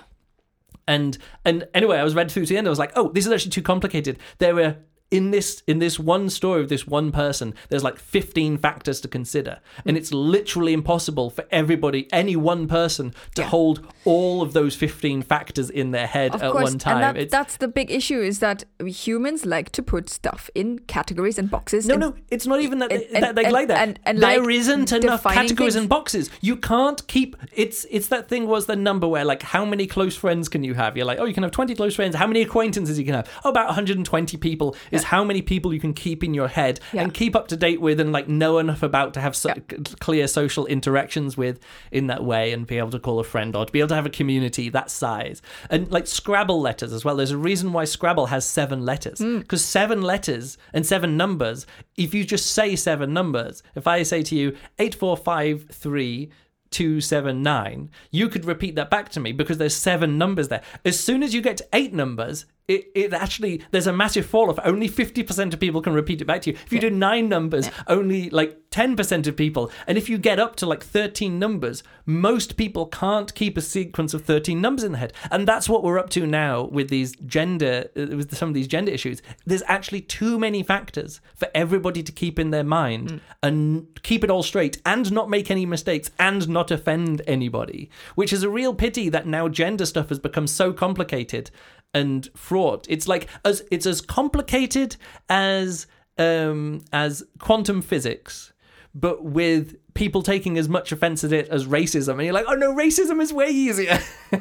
and 0.88 1.18
and 1.46 1.68
anyway, 1.74 1.98
I 1.98 2.04
was 2.04 2.16
read 2.16 2.32
through 2.32 2.46
to 2.46 2.50
the 2.54 2.58
end. 2.58 2.68
I 2.68 2.70
was 2.70 2.80
like, 2.80 2.94
oh, 2.96 3.10
this 3.12 3.26
is 3.26 3.32
actually 3.32 3.52
too 3.52 3.62
complicated. 3.62 4.18
There 4.40 4.56
were 4.56 4.78
in 5.10 5.32
this 5.32 5.64
in 5.68 5.80
this 5.80 5.98
one 5.98 6.30
story 6.30 6.62
of 6.62 6.68
this 6.70 6.86
one 6.86 7.12
person, 7.12 7.54
there's 7.70 7.84
like 7.84 7.98
15 7.98 8.58
factors 8.58 9.00
to 9.02 9.08
consider, 9.08 9.60
and 9.86 9.96
mm. 9.96 10.00
it's 10.00 10.14
literally 10.14 10.74
impossible 10.74 11.30
for 11.30 11.46
everybody, 11.50 12.08
any 12.12 12.36
one 12.36 12.68
person, 12.68 13.14
to 13.36 13.42
Yeah. 13.42 13.48
hold 13.48 13.86
all 14.04 14.42
of 14.42 14.52
those 14.52 14.76
15 14.76 15.22
factors 15.22 15.70
in 15.70 15.92
their 15.92 16.08
head 16.08 16.36
Of 16.36 16.44
at 16.44 16.52
course, 16.52 16.64
one 16.72 16.78
time. 16.78 17.04
and 17.04 17.18
that, 17.18 17.30
that's 17.30 17.58
the 17.58 17.70
big 17.70 17.90
issue 17.90 18.20
is 18.20 18.40
that 18.40 18.66
humans 18.80 19.46
like 19.46 19.72
to 19.72 19.82
put 19.84 20.10
stuff 20.10 20.50
in 20.54 20.80
categories 20.80 21.40
and 21.40 21.50
boxes. 21.50 21.88
no, 21.88 21.94
and 21.94 22.02
no, 22.02 22.16
it's 22.30 22.46
not 22.46 22.60
even 22.60 22.80
that, 22.80 22.92
and- 22.92 23.24
that, 23.24 23.36
they 23.36 23.46
and- 23.46 23.54
like 23.54 23.68
that. 23.70 23.88
and- 23.88 24.00
and 24.06 24.20
there 24.20 24.42
like 24.42 24.56
isn't 24.56 24.92
enough 24.92 25.24
categories 25.24 25.74
things. 25.74 25.76
and 25.76 25.88
boxes. 25.90 26.30
You 26.42 26.58
can't 26.58 27.06
keep. 27.08 27.38
It's 27.54 27.86
it's 27.90 28.08
that 28.08 28.28
thing 28.28 28.48
was 28.48 28.66
the 28.66 28.76
number 28.76 29.08
where 29.08 29.24
like 29.24 29.42
how 29.42 29.64
many 29.64 29.88
close 29.88 30.16
friends 30.18 30.50
can 30.50 30.64
you 30.66 30.74
have? 30.74 30.98
You're 30.98 31.06
like, 31.06 31.20
oh, 31.20 31.26
you 31.26 31.34
can 31.34 31.44
have 31.44 31.52
20 31.54 31.76
close 31.76 31.96
friends. 31.96 32.16
How 32.16 32.28
many 32.28 32.42
acquaintances 32.42 33.00
you 33.00 33.06
can 33.06 33.14
have? 33.14 33.30
Oh, 33.46 33.50
about 33.50 33.68
120 33.68 34.36
people 34.38 34.76
is 34.98 35.04
how 35.06 35.24
many 35.24 35.42
people 35.42 35.74
you 35.74 35.80
can 35.80 35.94
keep 35.94 36.24
in 36.24 36.34
your 36.34 36.48
head 36.48 36.80
and 36.94 37.14
keep 37.14 37.36
up 37.36 37.48
to 37.48 37.58
date 37.58 37.82
with 37.82 38.00
and 38.00 38.12
like 38.12 38.28
know 38.28 38.58
enough 38.58 38.84
about 38.84 39.14
to 39.14 39.22
have 39.22 39.36
so, 39.36 39.54
clear 40.00 40.28
social 40.28 40.66
interactions 40.66 41.38
with 41.38 41.60
in 41.92 42.08
that 42.08 42.24
way 42.24 42.52
and 42.52 42.68
be 42.68 42.78
able 42.78 42.92
to 42.92 43.00
call 43.00 43.20
a 43.20 43.24
friend 43.24 43.56
or 43.56 43.66
to 43.66 43.72
be 43.72 43.80
able 43.80 43.90
to 43.90 43.96
have 43.96 44.06
a 44.06 44.10
community 44.10 44.70
that 44.70 44.90
size 44.90 45.42
and 45.70 45.90
like 45.92 46.08
Scrabble 46.08 46.62
letters 46.62 46.94
as 46.94 47.06
well. 47.06 47.16
There's 47.16 47.32
a 47.32 47.38
reason 47.38 47.74
why 47.74 47.86
Scrabble 47.86 48.28
has 48.28 48.46
seven 48.46 48.86
letters 48.86 49.20
hmm. 49.20 49.40
because 49.40 49.64
seven 49.64 50.02
letters 50.02 50.58
and 50.74 50.86
seven 50.86 51.18
numbers. 51.18 51.66
If 51.96 52.14
you 52.14 52.24
just 52.24 52.52
say 52.52 52.76
seven 52.76 53.14
numbers, 53.14 53.64
if 53.76 53.88
I 53.88 54.04
say 54.04 54.24
to 54.24 54.36
you 54.36 54.58
eight 54.80 54.96
four 54.96 55.18
five 55.18 55.68
three. 55.72 56.32
279 56.72 57.90
you 58.12 58.30
could 58.30 58.46
repeat 58.46 58.76
that 58.76 58.90
back 58.90 59.10
to 59.10 59.20
me 59.20 59.32
because 59.32 59.58
there's 59.58 59.76
seven 59.76 60.18
numbers 60.18 60.48
there. 60.48 60.62
As 60.86 61.00
soon 61.00 61.24
as 61.24 61.34
you 61.34 61.42
get 61.42 61.58
to 61.58 61.68
eight 61.74 61.94
numbers 61.94 62.46
it, 62.68 62.92
it 62.96 63.14
actually 63.14 63.64
there's 63.72 63.88
a 63.88 63.94
massive 63.94 64.26
fall 64.26 64.50
off. 64.50 64.60
Only 64.64 64.90
50% 64.90 65.54
of 65.54 65.60
people 65.60 65.82
can 65.82 65.94
repeat 65.94 66.22
it 66.22 66.26
back 66.26 66.42
to 66.42 66.52
you. 66.52 66.58
If 66.66 66.74
you 66.74 66.80
do 66.80 66.90
nine 66.90 67.30
numbers 67.30 67.70
only 67.88 68.30
like 68.30 68.67
10% 68.72 69.28
of 69.28 69.36
people. 69.36 69.72
And 69.88 69.98
if 69.98 70.10
you 70.10 70.18
get 70.18 70.40
up 70.40 70.56
to 70.58 70.66
like 70.66 70.84
13 70.84 71.40
numbers 71.40 71.84
most 72.06 72.56
people 72.56 72.86
can't 72.86 73.36
keep 73.36 73.58
a 73.58 73.62
sequence 73.62 74.14
of 74.14 74.24
13 74.24 74.62
numbers 74.62 74.86
in 74.86 74.94
the 74.94 74.98
head. 74.98 75.12
And 75.30 75.46
that's 75.46 75.68
what 75.68 75.84
we're 75.84 76.00
up 76.00 76.10
to 76.12 76.26
now 76.26 76.64
with 76.64 76.90
these 76.90 77.16
gender 77.26 77.90
uh, 77.98 78.16
with 78.16 78.36
some 78.36 78.48
of 78.48 78.56
these 78.56 78.68
gender 78.68 78.92
issues. 78.92 79.22
There's 79.46 79.64
actually 79.68 80.02
too 80.02 80.40
many 80.40 80.64
factors 80.64 81.20
for 81.36 81.50
everybody 81.54 82.02
to 82.04 82.12
keep 82.12 82.40
in 82.40 82.52
their 82.52 82.64
mind 82.64 83.20
and 83.44 83.88
keep 84.04 84.24
it 84.24 84.32
all 84.32 84.44
straight 84.44 84.82
and 84.86 85.12
not 85.12 85.30
make 85.30 85.52
any 85.52 85.66
mistakes 85.66 86.10
and 86.18 86.48
not 86.48 86.72
offend 86.72 87.22
anybody 87.28 87.90
which 88.16 88.34
is 88.34 88.44
a 88.44 88.50
real 88.50 88.74
pity 88.74 89.10
that 89.10 89.28
now 89.28 89.48
gender 89.48 89.86
stuff 89.86 90.10
has 90.10 90.20
become 90.20 90.48
so 90.48 90.74
complicated 90.74 91.52
and 91.94 92.30
fraught. 92.36 92.86
It's 92.90 93.08
like 93.08 93.28
as 93.44 93.64
it's 93.72 93.86
as 93.86 94.02
complicated 94.02 94.98
as 95.30 95.88
um 96.18 96.82
as 96.92 97.24
quantum 97.40 97.82
physics 97.82 98.54
but 99.00 99.24
with 99.24 99.76
people 99.98 100.22
taking 100.22 100.58
as 100.58 100.70
much 100.70 100.92
offense 100.92 101.24
at 101.24 101.34
it 101.34 101.50
as 101.50 101.66
racism 101.66 102.14
and 102.14 102.24
you're 102.26 102.34
like 102.34 102.46
oh 102.48 102.54
no 102.54 102.72
racism 102.74 103.20
is 103.20 103.34
way 103.34 103.48
easier 103.50 103.98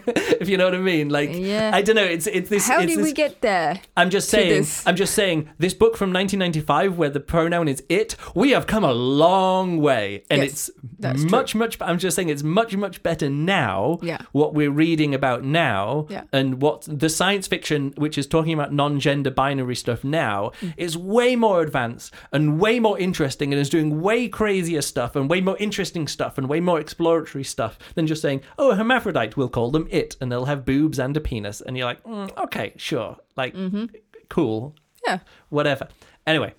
if 0.42 0.48
you 0.50 0.56
know 0.58 0.66
what 0.66 0.74
i 0.74 0.78
mean 0.78 1.08
like 1.08 1.30
Yeah. 1.32 1.70
i 1.72 1.80
don't 1.82 1.96
know 1.96 2.04
it's 2.16 2.26
it's 2.26 2.50
this 2.50 2.68
how 2.68 2.78
it's 2.80 2.88
did 2.90 2.98
this, 2.98 3.04
we 3.06 3.12
get 3.14 3.40
there? 3.40 3.80
I'm 3.96 4.10
just 4.10 4.28
saying. 4.28 4.50
this? 4.50 4.86
I'm 4.86 4.96
just 4.96 5.14
saying. 5.14 5.48
This 5.58 5.72
book 5.72 5.96
from 5.96 6.12
1995, 6.12 6.98
where 6.98 7.08
the 7.08 7.20
pronoun 7.20 7.68
is 7.68 7.82
it, 7.88 8.14
we 8.34 8.50
have 8.50 8.66
come 8.66 8.84
a 8.84 8.92
long 8.92 9.78
way, 9.80 10.24
and 10.30 10.42
Yes, 10.42 10.50
it's 10.50 10.70
that's 10.98 11.22
true. 11.22 11.30
much, 11.30 11.54
much. 11.54 11.78
I'm 11.80 11.98
just 11.98 12.14
saying 12.16 12.28
it's 12.28 12.42
much, 12.42 12.76
much 12.76 13.02
better 13.02 13.30
now. 13.30 13.98
Yeah. 14.02 14.18
What 14.32 14.52
we're 14.54 14.70
reading 14.70 15.14
about 15.14 15.44
now, 15.44 16.06
Yeah. 16.10 16.24
and 16.32 16.60
what 16.60 16.82
the 16.88 17.08
science 17.08 17.46
fiction, 17.46 17.94
which 17.96 18.18
is 18.18 18.26
talking 18.26 18.52
about 18.52 18.72
non-gender 18.72 19.30
binary 19.30 19.76
stuff 19.76 20.04
now, 20.04 20.52
Mm. 20.60 20.74
is 20.76 20.96
way 20.98 21.36
more 21.36 21.62
advanced 21.62 22.12
and 22.32 22.60
way 22.60 22.78
more 22.80 22.98
interesting, 22.98 23.52
and 23.52 23.60
is 23.60 23.70
doing 23.70 24.00
way 24.02 24.28
crazier 24.28 24.82
stuff 24.82 25.16
and 25.16 25.30
way 25.30 25.40
more 25.46 25.56
interesting 25.58 26.06
stuff 26.06 26.36
and 26.36 26.48
way 26.48 26.60
more 26.60 26.78
exploratory 26.78 27.44
stuff 27.44 27.78
than 27.94 28.06
just 28.06 28.20
saying, 28.20 28.42
"Oh, 28.58 28.70
a 28.72 28.76
hermaphrodite, 28.76 29.36
we'll 29.36 29.48
call 29.48 29.70
them 29.70 29.88
it, 29.90 30.16
and 30.20 30.30
they'll 30.30 30.44
have 30.44 30.64
boobs 30.66 30.98
and 30.98 31.16
a 31.16 31.20
penis," 31.20 31.60
and 31.62 31.76
you're 31.76 31.86
like, 31.86 32.02
mm, 32.04 32.30
"Okay, 32.36 32.74
sure, 32.76 33.16
like, 33.36 33.54
mm-hmm. 33.54 33.86
cool, 34.28 34.74
Yeah. 35.06 35.20
whatever." 35.48 35.88
Anyway, 36.26 36.52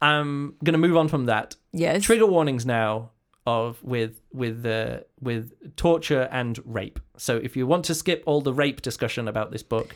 I'm 0.00 0.54
gonna 0.64 0.78
move 0.78 0.96
on 0.96 1.08
from 1.08 1.26
that. 1.26 1.56
Yes. 1.72 2.04
Trigger 2.04 2.26
warnings 2.26 2.64
now 2.64 3.10
of 3.46 3.82
with 3.82 4.22
with 4.32 4.64
uh, 4.64 5.00
with 5.20 5.76
torture 5.76 6.28
and 6.32 6.58
rape. 6.64 6.98
So 7.16 7.36
if 7.36 7.56
you 7.56 7.66
want 7.66 7.84
to 7.86 7.94
skip 7.94 8.22
all 8.26 8.40
the 8.40 8.52
rape 8.54 8.80
discussion 8.82 9.28
about 9.28 9.50
this 9.50 9.62
book, 9.62 9.94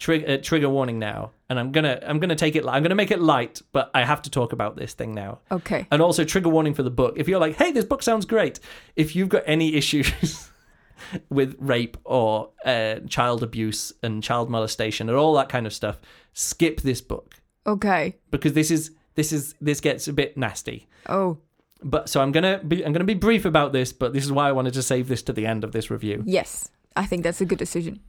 trig- 0.00 0.28
uh, 0.28 0.38
trigger 0.38 0.68
warning 0.68 0.98
now. 0.98 1.30
And 1.48 1.58
I'm 1.60 1.70
gonna 1.72 2.00
I'm 2.02 2.18
gonna 2.18 2.34
take 2.36 2.56
it. 2.56 2.64
li- 2.64 2.70
I'm 2.72 2.82
gonna 2.82 2.94
make 2.96 3.10
it 3.12 3.20
light, 3.20 3.60
but 3.72 3.90
I 3.94 4.04
have 4.04 4.22
to 4.22 4.30
talk 4.30 4.52
about 4.52 4.74
this 4.76 4.94
thing 4.94 5.14
now. 5.14 5.38
Okay. 5.52 5.86
And 5.92 6.00
also 6.02 6.24
trigger 6.24 6.48
warning 6.48 6.74
for 6.74 6.82
the 6.82 6.90
book. 6.90 7.14
If 7.16 7.28
you're 7.28 7.40
like, 7.40 7.56
hey, 7.56 7.70
this 7.72 7.84
book 7.84 8.02
sounds 8.02 8.24
great. 8.26 8.58
If 8.96 9.14
you've 9.14 9.28
got 9.28 9.42
any 9.46 9.74
issues 9.74 10.48
with 11.28 11.54
rape 11.58 11.96
or 12.04 12.50
uh, 12.64 12.96
child 13.08 13.42
abuse 13.42 13.92
and 14.02 14.22
child 14.22 14.48
molestation 14.50 15.08
and 15.08 15.16
all 15.18 15.34
that 15.34 15.48
kind 15.48 15.66
of 15.66 15.72
stuff, 15.72 16.00
skip 16.32 16.80
this 16.82 17.00
book 17.00 17.36
Okay. 17.66 18.16
because 18.30 18.52
this 18.54 18.70
is 18.70 18.92
this 19.16 19.32
is 19.32 19.54
this 19.60 19.80
gets 19.80 20.06
a 20.08 20.12
bit 20.12 20.36
nasty. 20.36 20.86
Oh, 21.08 21.38
But 21.82 22.08
so 22.08 22.20
I'm 22.20 22.30
gonna 22.32 22.58
be 22.62 22.84
I'm 22.86 22.92
gonna 22.92 23.04
be 23.04 23.14
brief 23.28 23.44
about 23.44 23.72
this, 23.72 23.92
but 23.92 24.12
this 24.12 24.24
is 24.24 24.30
why 24.30 24.48
I 24.48 24.52
wanted 24.52 24.74
to 24.74 24.82
save 24.82 25.08
this 25.08 25.22
to 25.24 25.32
the 25.32 25.46
end 25.46 25.64
of 25.64 25.72
this 25.72 25.90
review. 25.90 26.22
yes. 26.26 26.70
I 26.96 27.06
think 27.06 27.22
that's 27.24 27.40
a 27.40 27.44
good 27.44 27.58
decision. 27.58 28.00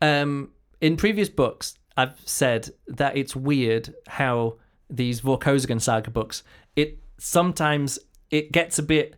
Um, 0.00 0.50
in 0.82 0.96
previous 0.96 1.30
books, 1.30 1.78
I've 1.96 2.20
said 2.24 2.70
that 2.88 3.16
it's 3.16 3.34
weird 3.36 3.94
how 4.06 4.58
these 4.90 5.22
Vorkosigan 5.22 5.80
saga 5.80 6.10
books, 6.10 6.42
it 6.76 6.98
sometimes 7.18 7.98
it 8.30 8.52
gets 8.52 8.78
a 8.78 8.82
bit. 8.82 9.14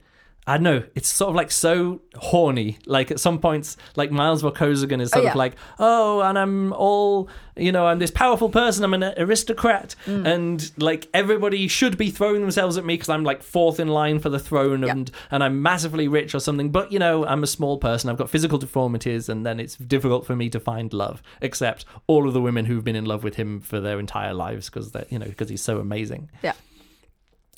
I 0.47 0.55
don't 0.59 0.65
know. 0.65 0.83
It's 0.95 1.09
sort 1.09 1.31
of 1.31 1.37
like 1.37 1.51
so 1.51 2.03
horny. 2.17 2.77
Like 2.85 3.11
at 3.11 3.19
some 3.19 3.39
points, 3.39 3.79
like 3.97 4.11
Miles 4.11 4.43
Vorkosigan 4.43 5.01
is 5.01 5.11
sort 5.11 5.25
Oh, 5.25 5.29
of 5.29 5.35
like, 5.37 5.55
oh, 5.79 6.21
and 6.21 6.39
I'm 6.39 6.75
all, 6.75 7.31
you 7.57 7.73
know, 7.73 7.87
I'm 7.87 7.99
this 7.99 8.11
powerful 8.11 8.51
person. 8.51 8.85
I'm 8.85 8.93
an 8.93 9.15
aristocrat, 9.17 9.95
Mm. 10.07 10.27
and 10.27 10.73
like 10.77 11.09
everybody 11.15 11.67
should 11.67 11.97
be 11.97 12.11
throwing 12.11 12.43
themselves 12.43 12.77
at 12.77 12.85
me 12.85 12.93
because 12.95 13.09
I'm 13.09 13.25
like 13.25 13.43
fourth 13.43 13.81
in 13.81 13.89
line 13.89 14.19
for 14.19 14.29
the 14.29 14.39
throne, 14.39 14.83
Yeah. 14.83 14.93
and 14.93 15.11
and 15.31 15.43
I'm 15.43 15.63
massively 15.63 16.09
rich 16.09 16.35
or 16.35 16.41
something. 16.41 16.69
But 16.71 16.93
you 16.93 16.99
know, 16.99 17.25
I'm 17.25 17.43
a 17.43 17.47
small 17.47 17.79
person. 17.79 18.11
I've 18.11 18.19
got 18.19 18.29
physical 18.29 18.59
deformities, 18.59 19.31
and 19.31 19.47
then 19.47 19.59
it's 19.59 19.77
difficult 19.77 20.27
for 20.27 20.37
me 20.37 20.51
to 20.51 20.61
find 20.61 20.93
love. 20.93 21.23
Except 21.41 21.87
all 22.07 22.29
of 22.29 22.35
the 22.35 22.41
women 22.43 22.67
who've 22.67 22.85
been 22.85 22.97
in 22.97 23.07
love 23.07 23.25
with 23.25 23.37
him 23.37 23.61
for 23.61 23.81
their 23.81 23.99
entire 23.99 24.35
lives 24.35 24.69
because 24.69 24.93
they, 24.93 25.07
you 25.09 25.19
know, 25.19 25.27
because 25.27 25.49
he's 25.49 25.63
so 25.63 25.79
amazing. 25.79 26.29
Yeah. 26.43 26.53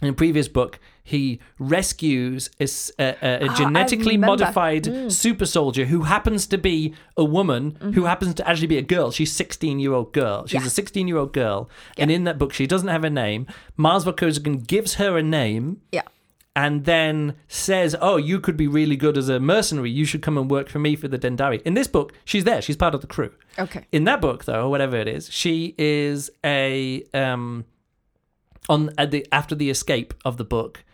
In 0.03 0.09
a 0.09 0.13
previous 0.13 0.47
book, 0.49 0.79
he 1.03 1.41
rescues 1.59 2.51
a, 2.61 2.67
Ah, 2.99 3.45
I 3.51 3.55
genetically 3.57 4.13
remember. 4.17 4.27
modified 4.45 5.11
super 5.13 5.47
soldier 5.47 5.87
who 5.87 6.03
happens 6.03 6.47
to 6.49 6.59
be 6.59 6.93
a 7.17 7.25
woman 7.25 7.77
who 7.95 8.05
happens 8.05 8.35
to 8.35 8.47
actually 8.49 8.67
be 8.67 8.77
a 8.79 8.83
girl. 8.83 9.11
She's 9.11 9.33
16 9.33 9.79
year 9.79 9.93
old 9.93 10.13
girl. 10.13 10.47
She's 10.47 10.61
Yeah. 10.61 10.67
a 10.67 10.71
16 10.71 11.09
year 11.09 11.17
old 11.17 11.33
girl, 11.33 11.71
and 11.97 12.11
in 12.11 12.25
that 12.25 12.39
book, 12.39 12.53
she 12.53 12.67
doesn't 12.67 12.89
have 12.89 13.05
a 13.05 13.11
name. 13.11 13.47
Mars 13.77 14.05
Vorkosigan 14.05 14.67
gives 14.67 14.95
her 14.95 15.17
a 15.17 15.23
name 15.23 15.81
Yeah. 15.93 16.03
and 16.55 16.85
then 16.85 17.35
says, 17.49 17.95
"Oh, 18.01 18.17
you 18.17 18.41
could 18.41 18.57
be 18.57 18.67
really 18.67 18.97
good 18.97 19.17
as 19.17 19.29
a 19.31 19.39
mercenary. 19.41 19.91
You 19.91 20.05
should 20.05 20.23
come 20.23 20.37
and 20.37 20.51
work 20.51 20.69
for 20.69 20.79
me 20.79 20.97
for 20.97 21.09
the 21.09 21.19
Dendarii." 21.19 21.63
In 21.63 21.75
this 21.75 21.87
book, 21.89 22.13
she's 22.25 22.45
there. 22.45 22.61
She's 22.61 22.77
part 22.77 22.95
of 22.95 23.01
the 23.01 23.07
crew. 23.07 23.31
Okay. 23.59 23.87
In 23.93 24.05
that 24.05 24.21
book, 24.21 24.45
though, 24.45 24.69
whatever 24.69 24.97
it 24.97 25.09
is, 25.09 25.31
she 25.33 25.75
is 25.79 26.31
a 26.45 27.05
um 27.15 27.65
on 28.69 28.91
at 28.99 29.11
the 29.11 29.27
after 29.33 29.55
the 29.55 29.71
escape 29.71 30.15
of 30.25 30.37
the 30.37 30.45
book. 30.45 30.85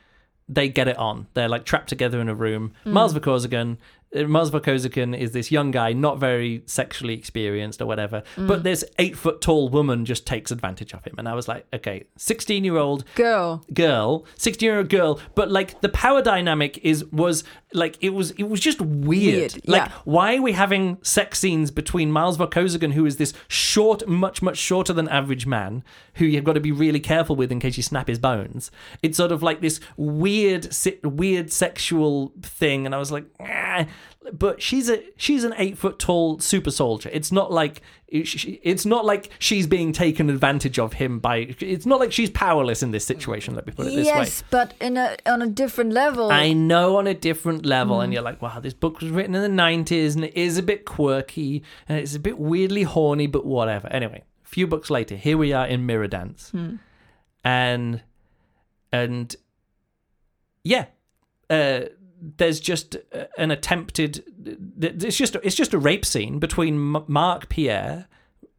They 0.49 0.69
get 0.69 0.89
it 0.89 0.99
on. 0.99 1.29
They're 1.35 1.49
like 1.49 1.65
trapped 1.65 1.89
together 1.89 2.21
in 2.21 2.29
a 2.29 2.35
room. 2.35 2.73
Miles 2.85 3.15
Vorkosigan 3.15 3.79
uh, 4.15 4.25
Mars 4.25 4.51
is 4.51 5.33
this 5.33 5.51
young 5.51 5.71
guy, 5.71 5.93
not 5.93 6.19
very 6.19 6.63
sexually 6.67 7.15
experienced 7.15 7.81
or 7.81 7.87
whatever, 7.87 8.23
but 8.37 8.63
this 8.63 8.85
eight 8.99 9.17
foot 9.17 9.41
tall 9.41 9.69
woman 9.69 10.05
just 10.05 10.27
takes 10.27 10.51
advantage 10.51 10.93
of 10.93 11.05
him. 11.05 11.15
And 11.19 11.29
I 11.29 11.35
was 11.35 11.49
like, 11.49 11.67
okay, 11.73 12.05
16 12.17 12.65
year 12.65 12.77
old 12.77 13.05
Girl. 13.15 13.65
girl, 13.73 14.27
16 14.37 14.67
year 14.67 14.79
old 14.79 14.89
girl, 14.89 15.21
but 15.35 15.51
like 15.51 15.81
the 15.81 15.89
power 15.89 16.23
dynamic 16.23 16.79
is 16.79 17.05
was 17.07 17.45
like 17.75 17.97
it 18.01 18.11
was 18.11 18.33
it 18.33 18.45
was 18.45 18.61
just 18.61 18.81
weird. 18.81 19.53
Weird, 19.55 19.69
like 19.69 19.87
yeah. 19.87 19.93
why 20.05 20.37
are 20.37 20.43
we 20.43 20.53
having 20.53 20.99
sex 21.03 21.39
scenes 21.39 21.71
between 21.71 22.11
Miles 22.11 22.39
Vorkosigan, 22.39 22.93
who 22.93 23.07
is 23.07 23.17
this 23.17 23.33
short, 23.49 24.07
much 24.07 24.43
much 24.43 24.59
shorter 24.59 24.93
than 24.93 25.09
average 25.09 25.47
man, 25.47 25.83
who 26.15 26.25
you've 26.25 26.45
got 26.45 26.55
to 26.55 26.61
be 26.61 26.73
really 26.73 27.01
careful 27.01 27.37
with 27.37 27.51
in 27.53 27.61
case 27.61 27.77
you 27.77 27.83
snap 27.83 28.09
his 28.09 28.19
bones. 28.19 28.71
It's 29.03 29.17
sort 29.17 29.33
of 29.33 29.43
like 29.43 29.61
this 29.61 29.81
weird, 29.97 30.75
weird 31.03 31.53
sexual 31.53 32.33
thing, 32.43 32.87
and 32.87 32.95
I 32.95 32.99
was 32.99 33.13
like, 33.13 33.25
"Ah." 33.41 33.87
But 34.33 34.63
she's 34.63 34.89
a 34.89 35.03
she's 35.17 35.45
an 35.45 35.55
eight 35.57 35.79
foot 35.79 35.99
tall 35.99 36.39
super 36.39 36.71
soldier. 36.71 37.11
It's 37.13 37.33
not 37.33 37.51
like 37.53 37.83
it's 38.09 38.85
not 38.85 39.07
like 39.07 39.31
she's 39.39 39.67
being 39.67 39.93
taken 39.93 40.29
advantage 40.29 40.79
of 40.79 40.95
him 40.95 41.19
by. 41.19 41.55
It's 41.61 41.87
not 41.87 41.99
like 41.99 42.13
she's 42.13 42.29
powerless 42.29 42.83
in 42.83 42.91
this 42.91 43.07
situation. 43.07 43.55
Let 43.55 43.67
me 43.67 43.73
put 43.73 43.87
it 43.87 43.97
this 43.97 44.07
way. 44.07 44.13
Yes, 44.13 44.45
but 44.51 44.75
in 44.81 44.97
a 44.99 45.17
on 45.25 45.41
a 45.41 45.47
different 45.47 45.93
level. 45.93 46.31
I 46.31 46.53
know 46.53 46.97
on 46.97 47.07
a 47.07 47.15
different 47.15 47.65
level, 47.65 48.01
and 48.01 48.13
you're 48.13 48.23
like, 48.23 48.43
wow, 48.43 48.61
this 48.61 48.75
book 48.75 49.01
was 49.01 49.11
written 49.11 49.35
in 49.35 49.43
the 49.43 49.63
90s 49.63 50.15
and 50.15 50.25
it 50.25 50.37
is 50.37 50.59
a 50.59 50.63
bit 50.63 50.85
quirky 50.85 51.63
and 51.89 51.99
it's 51.99 52.15
a 52.15 52.21
bit 52.21 52.39
weirdly 52.39 52.83
horny, 52.83 53.27
but 53.27 53.47
whatever. 53.47 53.89
Anyway, 53.89 54.23
a 54.45 54.49
few 54.49 54.67
books 54.67 54.91
later, 54.91 55.17
here 55.17 55.39
we 55.39 55.53
are 55.53 55.67
in 55.67 55.87
Mirror 55.87 56.09
Dance. 56.09 56.53
And, 57.45 58.03
and 58.93 59.35
yeah, 60.65 60.87
uh, 61.49 61.87
there's 62.37 62.61
just 62.61 62.97
uh, 63.13 63.25
an 63.37 63.51
attempted, 63.51 64.25
it's 64.81 65.17
just, 65.17 65.37
it's 65.43 65.57
just 65.57 65.75
a 65.75 65.79
rape 65.79 66.05
scene 66.05 66.39
between 66.39 66.79
Mark 66.79 67.49
Pierre. 67.49 68.09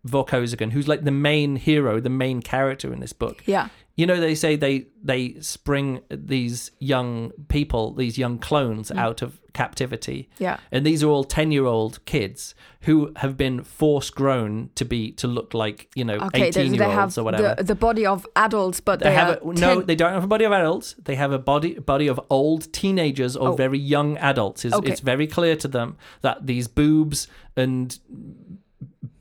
Vorkosigan, 0.06 0.74
who's 0.74 0.86
like 0.90 1.06
the 1.06 1.12
main 1.12 1.56
hero, 1.56 2.02
the 2.02 2.10
main 2.10 2.42
character 2.42 2.92
in 2.92 3.00
this 3.00 3.14
book, 3.14 3.42
yeah. 3.46 3.70
You 3.96 4.06
know 4.06 4.20
they 4.20 4.36
say 4.36 4.56
they 4.56 4.88
they 5.04 5.36
spring 5.40 6.02
these 6.10 6.72
young 6.80 7.32
people 7.48 7.94
these 7.94 8.18
young 8.18 8.38
clones 8.40 8.90
mm. 8.92 8.98
out 8.98 9.22
of 9.22 9.40
captivity 9.54 10.30
Yeah. 10.40 10.58
and 10.72 10.84
these 10.84 11.04
are 11.04 11.10
all 11.10 11.24
10 11.24 11.52
year 11.52 11.66
old 11.66 12.04
kids 12.06 12.56
who 12.82 13.12
have 13.18 13.38
been 13.38 13.64
force 13.64 14.10
grown 14.10 14.72
to 14.74 14.84
be 14.84 15.12
to 15.12 15.28
look 15.28 15.54
like 15.54 15.90
you 15.96 16.04
know 16.04 16.16
Okay, 16.16 16.48
18 16.48 16.74
year 16.74 16.84
olds 16.86 17.20
or 17.20 17.24
whatever 17.24 17.54
the, 17.58 17.64
the 17.64 17.76
body 17.76 18.04
of 18.06 18.26
adults, 18.36 18.80
but 18.80 19.00
they 19.00 19.10
they, 19.10 19.16
have 19.16 19.40
a, 19.44 19.54
no 19.54 19.82
they 19.82 19.96
don't 19.96 20.12
have 20.14 20.24
a 20.24 20.28
body 20.28 20.46
of 20.46 20.52
adults 20.52 20.96
they 21.04 21.16
have 21.16 21.32
a 21.32 21.38
body 21.38 21.76
body 21.78 22.08
of 22.08 22.20
old 22.32 22.72
teenagers 22.74 23.36
or 23.36 23.50
Oh. 23.50 23.56
very 23.56 23.78
young 23.78 24.18
adults 24.18 24.66
it's, 24.66 24.74
Okay. 24.74 24.90
it's 24.92 25.02
very 25.02 25.28
clear 25.28 25.56
to 25.58 25.68
them 25.68 25.98
that 26.22 26.48
these 26.48 26.68
boobs 26.68 27.28
and 27.56 28.00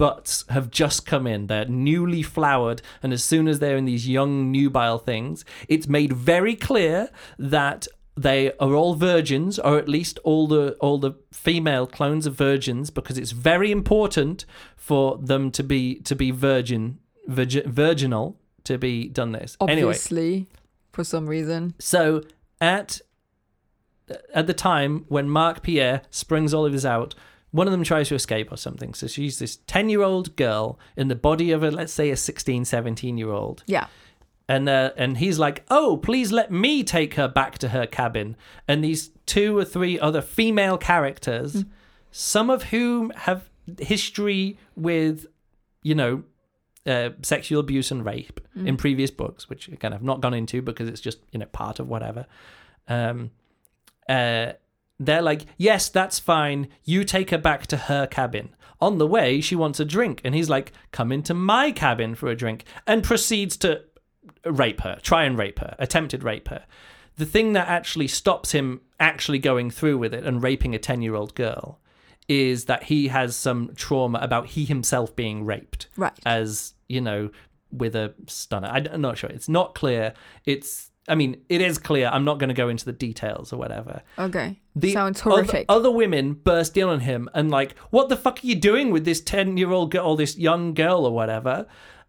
butts 0.02 0.44
have 0.48 0.68
just 0.68 1.06
come 1.06 1.28
in. 1.28 1.46
They're 1.46 1.64
newly 1.64 2.24
flowered, 2.24 2.82
and 3.04 3.12
as 3.12 3.22
soon 3.22 3.46
as 3.46 3.60
they're 3.60 3.76
in 3.76 3.84
these 3.84 4.08
young 4.08 4.50
nubile 4.50 4.98
things, 4.98 5.44
it's 5.68 5.86
made 5.86 6.12
very 6.12 6.56
clear 6.56 7.08
that 7.38 7.86
they 8.16 8.52
are 8.54 8.74
all 8.74 8.94
virgins, 8.96 9.60
or 9.60 9.78
at 9.78 9.88
least 9.88 10.18
all 10.24 10.48
the 10.48 10.72
all 10.80 10.98
the 10.98 11.12
female 11.30 11.86
clones 11.86 12.26
of 12.26 12.34
virgins, 12.34 12.90
because 12.90 13.16
it's 13.16 13.30
very 13.30 13.70
important 13.70 14.44
for 14.76 15.18
them 15.18 15.52
to 15.52 15.62
be 15.62 16.00
to 16.00 16.16
be 16.16 16.32
virgin, 16.32 16.98
virgi- 17.30 17.66
virginal 17.66 18.40
to 18.64 18.78
be 18.78 19.06
done 19.08 19.30
this. 19.30 19.56
Anyway, 19.60 19.90
obviously 19.90 20.48
for 20.90 21.04
some 21.04 21.28
reason. 21.28 21.74
so 21.78 22.22
at 22.60 23.00
at 24.34 24.48
the 24.48 24.54
time 24.54 25.04
when 25.06 25.28
Mark 25.28 25.62
Pierre 25.62 26.02
springs 26.10 26.52
all 26.52 26.66
of 26.66 26.72
this 26.72 26.84
out, 26.84 27.14
one 27.52 27.66
of 27.66 27.72
them 27.72 27.84
tries 27.84 28.08
to 28.08 28.14
escape 28.14 28.50
or 28.50 28.56
something. 28.56 28.94
So 28.94 29.06
she's 29.06 29.38
this 29.38 29.56
10 29.66 29.88
year 29.88 30.02
old 30.02 30.34
girl 30.36 30.78
in 30.96 31.08
the 31.08 31.14
body 31.14 31.52
of 31.52 31.62
a, 31.62 31.70
let's 31.70 31.92
say, 31.92 32.10
a 32.10 32.16
16, 32.16 32.64
17 32.64 33.16
year 33.16 33.30
old. 33.30 33.62
Yeah. 33.66 33.86
And, 34.48 34.68
uh, 34.68 34.90
and 34.96 35.18
he's 35.18 35.38
like, 35.38 35.64
oh, 35.70 35.98
please 35.98 36.32
let 36.32 36.50
me 36.50 36.82
take 36.82 37.14
her 37.14 37.28
back 37.28 37.58
to 37.58 37.68
her 37.68 37.86
cabin. 37.86 38.36
And 38.66 38.82
these 38.82 39.10
two 39.24 39.56
or 39.56 39.64
three 39.64 40.00
other 40.00 40.20
female 40.20 40.76
characters, 40.76 41.64
some 42.10 42.50
of 42.50 42.64
whom 42.64 43.10
have 43.10 43.48
history 43.78 44.58
with, 44.74 45.26
you 45.82 45.94
know, 45.94 46.24
uh, 46.84 47.10
sexual 47.22 47.60
abuse 47.60 47.90
and 47.92 48.04
rape 48.04 48.40
in 48.56 48.76
previous 48.76 49.10
books, 49.10 49.48
which 49.48 49.68
again 49.68 49.92
I've 49.92 50.02
not 50.02 50.20
gone 50.20 50.34
into 50.34 50.60
because 50.60 50.88
it's 50.88 51.00
just 51.00 51.20
you 51.30 51.38
know 51.38 51.46
part 51.46 51.78
of 51.78 51.88
whatever. 51.88 52.26
Um, 52.88 53.30
uh, 54.08 54.54
they're 55.06 55.22
like, 55.22 55.46
yes, 55.56 55.88
that's 55.88 56.18
fine. 56.18 56.68
You 56.84 57.04
take 57.04 57.30
her 57.30 57.38
back 57.38 57.66
to 57.68 57.76
her 57.76 58.06
cabin. 58.06 58.54
On 58.80 58.98
the 58.98 59.06
way, 59.06 59.40
she 59.40 59.54
wants 59.54 59.78
a 59.78 59.84
drink, 59.84 60.20
and 60.24 60.34
he's 60.34 60.50
like, 60.50 60.72
come 60.90 61.12
into 61.12 61.34
my 61.34 61.70
cabin 61.70 62.14
for 62.14 62.28
a 62.28 62.34
drink, 62.34 62.64
and 62.86 63.04
proceeds 63.04 63.56
to 63.58 63.82
rape 64.44 64.80
her, 64.80 64.98
try 65.02 65.24
and 65.24 65.38
rape 65.38 65.60
her, 65.60 65.76
attempted 65.78 66.24
rape 66.24 66.48
her. 66.48 66.64
The 67.16 67.26
thing 67.26 67.52
that 67.52 67.68
actually 67.68 68.08
stops 68.08 68.52
him 68.52 68.80
actually 68.98 69.38
going 69.38 69.70
through 69.70 69.98
with 69.98 70.14
it 70.14 70.24
and 70.24 70.42
raping 70.42 70.74
a 70.74 70.78
10 70.78 71.02
year 71.02 71.14
old 71.14 71.34
girl 71.34 71.78
is 72.28 72.66
that 72.66 72.84
he 72.84 73.08
has 73.08 73.34
some 73.34 73.72
trauma 73.74 74.18
about 74.22 74.46
he 74.46 74.64
himself 74.64 75.14
being 75.16 75.44
raped 75.44 75.88
Right. 75.96 76.12
as 76.24 76.74
you 76.88 77.00
know 77.00 77.30
with 77.72 77.96
a 77.96 78.14
stunner 78.28 78.68
I, 78.68 78.78
am 78.78 79.00
not 79.00 79.18
sure 79.18 79.28
it's 79.28 79.48
not 79.48 79.74
clear 79.74 80.14
it's 80.46 80.91
i 81.08 81.14
mean 81.14 81.36
it 81.48 81.60
is 81.60 81.78
clear 81.78 82.08
i'm 82.12 82.24
not 82.24 82.38
going 82.38 82.48
to 82.48 82.54
go 82.54 82.68
into 82.68 82.84
the 82.84 82.92
details 82.92 83.52
or 83.52 83.56
whatever 83.56 84.02
Okay. 84.18 84.60
the 84.76 84.92
Sounds 84.92 85.20
other- 85.22 85.30
horrific. 85.30 85.66
Other, 85.68 85.90
women 85.90 86.34
burst 86.34 86.76
in 86.76 86.84
on 86.88 87.00
him 87.00 87.28
and 87.34 87.50
like, 87.50 87.76
"What 87.90 88.08
the 88.08 88.16
fuck 88.16 88.38
are 88.42 88.46
you 88.46 88.54
doing 88.54 88.90
with 88.90 89.04
this 89.04 89.20
ten-year-old 89.20 89.90
girl, 89.90 90.06
or 90.06 90.16
this 90.16 90.38
young 90.38 90.74
girl, 90.74 91.04
or 91.04 91.12
whatever?" 91.12 91.66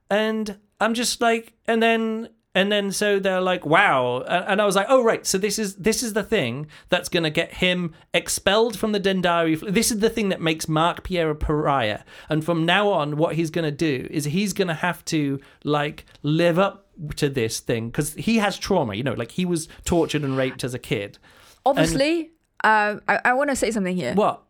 And 0.10 0.58
I'm 0.80 0.94
just 0.94 1.22
like, 1.22 1.54
and 1.66 1.82
then 1.82 2.30
and 2.56 2.72
then 2.72 2.92
so 2.92 3.20
they're 3.20 3.42
like, 3.42 3.66
"Wow!" 3.66 4.22
And 4.22 4.46
and 4.48 4.62
I 4.62 4.66
was 4.66 4.76
like, 4.76 4.86
"Oh 4.90 5.04
right, 5.04 5.26
so 5.26 5.38
this 5.38 5.58
is 5.58 5.76
this 5.76 6.04
is 6.04 6.14
the 6.14 6.24
thing 6.24 6.68
that's 6.90 7.10
gonna 7.10 7.30
get 7.30 7.56
him 7.56 7.94
expelled 8.14 8.78
from 8.78 8.92
the 8.92 9.00
Dendarii. 9.00 9.74
This 9.74 9.92
is 9.92 10.00
the 10.00 10.10
thing 10.10 10.30
that 10.30 10.42
makes 10.42 10.68
Mark 10.68 11.04
Pierre 11.04 11.32
a 11.32 11.36
pariah. 11.36 12.02
And 12.30 12.46
from 12.46 12.66
now 12.66 12.90
on, 12.90 13.18
what 13.18 13.36
he's 13.36 13.50
gonna 13.50 13.72
do 13.72 14.08
is 14.12 14.26
he's 14.26 14.54
gonna 14.54 14.76
have 14.76 15.04
to 15.06 15.40
like 15.64 16.06
live 16.22 16.60
up 16.60 16.88
to 17.16 17.30
this 17.30 17.60
thing 17.60 17.90
because 17.90 18.14
he 18.14 18.38
has 18.38 18.58
trauma. 18.58 18.94
You 18.94 19.04
know, 19.04 19.14
like 19.14 19.32
he 19.32 19.46
was 19.46 19.68
tortured 19.84 20.24
and 20.24 20.38
raped 20.38 20.64
as 20.64 20.74
a 20.74 20.80
kid. 20.80 21.18
Obviously, 21.66 22.32
uh, 22.64 22.98
I, 23.08 23.20
I 23.26 23.34
want 23.34 23.50
to 23.50 23.56
say 23.56 23.72
something 23.72 23.96
here. 23.96 24.14
What? 24.14 24.44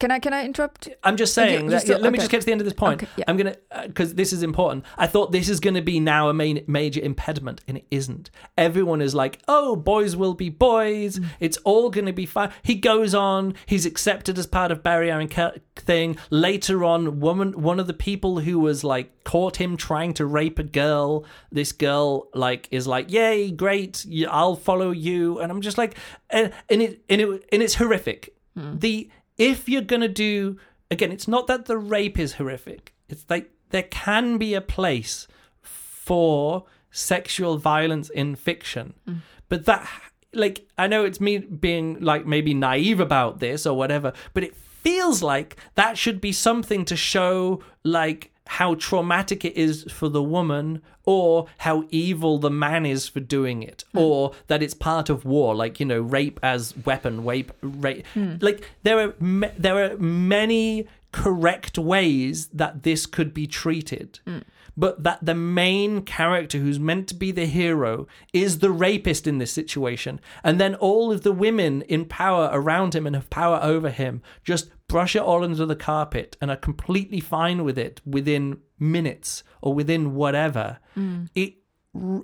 Can 0.00 0.10
I 0.10 0.18
can 0.18 0.32
I 0.32 0.44
interrupt? 0.44 0.88
I'm 1.04 1.16
just 1.16 1.34
saying 1.34 1.64
you 1.64 1.70
that. 1.70 1.82
still- 1.82 1.98
yeah, 1.98 2.02
let 2.02 2.12
me 2.12 2.18
just 2.18 2.30
get 2.30 2.40
to 2.40 2.46
the 2.46 2.52
end 2.52 2.60
of 2.62 2.64
this 2.64 2.72
point. 2.74 3.02
Okay, 3.02 3.12
yeah. 3.18 3.24
I'm 3.28 3.36
gonna 3.36 3.54
because 3.86 4.14
this 4.14 4.32
is 4.32 4.42
important. 4.42 4.84
I 4.96 5.06
thought 5.06 5.30
this 5.30 5.48
is 5.48 5.60
gonna 5.60 5.82
be 5.82 6.00
now 6.00 6.28
a 6.30 6.34
main 6.34 6.64
major 6.66 7.00
impediment, 7.02 7.60
and 7.68 7.76
it 7.76 7.86
isn't. 7.90 8.30
Everyone 8.56 9.02
is 9.02 9.14
like, 9.14 9.38
"Oh, 9.46 9.76
boys 9.76 10.16
will 10.16 10.34
be 10.34 10.48
boys. 10.48 11.18
Mm. 11.18 11.26
It's 11.38 11.58
all 11.58 11.90
gonna 11.90 12.14
be 12.14 12.24
fine." 12.26 12.50
He 12.62 12.74
goes 12.76 13.14
on. 13.14 13.54
He's 13.66 13.84
accepted 13.86 14.38
as 14.38 14.46
part 14.46 14.72
of 14.72 14.82
Barrayaran 14.82 15.28
Ke- 15.30 15.60
thing. 15.76 16.16
Later 16.30 16.82
on, 16.84 17.20
woman, 17.20 17.52
one 17.60 17.78
of 17.78 17.86
the 17.86 17.92
people 17.94 18.40
who 18.40 18.58
was 18.58 18.82
like 18.82 19.24
caught 19.24 19.56
him 19.56 19.76
trying 19.76 20.14
to 20.14 20.24
rape 20.24 20.58
a 20.58 20.62
girl. 20.64 21.26
This 21.52 21.72
girl 21.72 22.28
like 22.34 22.68
is 22.70 22.86
like, 22.86 23.12
"Yay, 23.12 23.50
great! 23.50 24.06
I'll 24.30 24.56
follow 24.56 24.92
you." 24.92 25.38
And 25.40 25.52
I'm 25.52 25.60
just 25.60 25.76
like, 25.76 25.94
and, 26.30 26.52
and 26.70 26.80
it 26.80 27.02
and 27.10 27.20
it 27.20 27.44
and 27.52 27.62
it's 27.62 27.74
horrific. 27.74 28.34
The 28.56 29.08
if 29.40 29.68
you're 29.68 29.82
gonna 29.82 30.08
do 30.08 30.58
again, 30.90 31.10
it's 31.10 31.26
not 31.26 31.46
that 31.46 31.64
the 31.64 31.78
rape 31.78 32.18
is 32.18 32.34
horrific. 32.34 32.94
It's 33.08 33.24
like 33.28 33.50
there 33.70 33.84
can 33.84 34.38
be 34.38 34.54
a 34.54 34.60
place 34.60 35.26
for 35.62 36.66
sexual 36.90 37.56
violence 37.56 38.10
in 38.10 38.36
fiction, 38.36 38.94
mm. 39.08 39.20
but 39.48 39.64
that 39.64 39.88
like 40.32 40.68
I 40.78 40.86
know 40.86 41.04
it's 41.04 41.20
me 41.20 41.38
being 41.38 42.00
like 42.00 42.26
maybe 42.26 42.54
naive 42.54 43.00
about 43.00 43.40
this 43.40 43.66
or 43.66 43.76
whatever, 43.76 44.12
but 44.34 44.44
it 44.44 44.54
feels 44.54 45.22
like 45.22 45.56
that 45.74 45.96
should 45.96 46.20
be 46.20 46.32
something 46.32 46.84
to 46.84 46.96
show 46.96 47.62
like 47.82 48.32
how 48.50 48.74
traumatic 48.74 49.44
it 49.44 49.56
is 49.56 49.84
for 49.92 50.08
the 50.08 50.22
woman 50.22 50.82
or 51.04 51.46
how 51.58 51.84
evil 51.90 52.36
the 52.38 52.50
man 52.50 52.84
is 52.84 53.06
for 53.06 53.20
doing 53.20 53.62
it 53.62 53.84
hmm. 53.92 53.98
or 53.98 54.32
that 54.48 54.60
it's 54.60 54.74
part 54.74 55.08
of 55.08 55.24
war 55.24 55.54
like 55.54 55.78
you 55.78 55.86
know 55.86 56.00
rape 56.00 56.40
as 56.42 56.76
weapon 56.84 57.24
rape 57.24 57.52
rape. 57.62 58.04
Hmm. 58.14 58.36
Like 58.40 58.68
there 58.82 58.98
are 58.98 59.14
ma- 59.20 59.56
there 59.56 59.84
are 59.84 59.96
many 59.98 60.88
correct 61.12 61.78
ways 61.78 62.48
that 62.48 62.82
this 62.82 63.06
could 63.06 63.32
be 63.32 63.46
treated. 63.46 64.18
Hmm. 64.26 64.38
But 64.76 65.02
that 65.02 65.18
the 65.20 65.34
main 65.34 66.02
character 66.02 66.58
who's 66.58 66.78
meant 66.78 67.08
to 67.08 67.14
be 67.14 67.32
the 67.32 67.46
hero 67.46 68.06
is 68.32 68.60
the 68.60 68.70
rapist 68.70 69.26
in 69.26 69.38
this 69.38 69.52
situation. 69.52 70.20
And 70.42 70.58
then 70.60 70.74
all 70.76 71.12
of 71.12 71.22
the 71.22 71.32
women 71.32 71.82
in 71.82 72.04
power 72.04 72.48
around 72.52 72.94
him 72.94 73.06
and 73.06 73.14
have 73.14 73.28
power 73.30 73.60
over 73.62 73.90
him 73.90 74.22
just 74.42 74.70
brush 74.90 75.14
it 75.16 75.22
all 75.22 75.44
under 75.44 75.66
the 75.66 75.76
carpet 75.76 76.36
and 76.40 76.50
are 76.50 76.56
completely 76.56 77.20
fine 77.20 77.64
with 77.64 77.78
it 77.78 78.00
within 78.04 78.58
minutes 78.78 79.42
or 79.62 79.72
within 79.74 80.14
whatever 80.14 80.78
mm. 80.96 81.28
it 81.34 81.54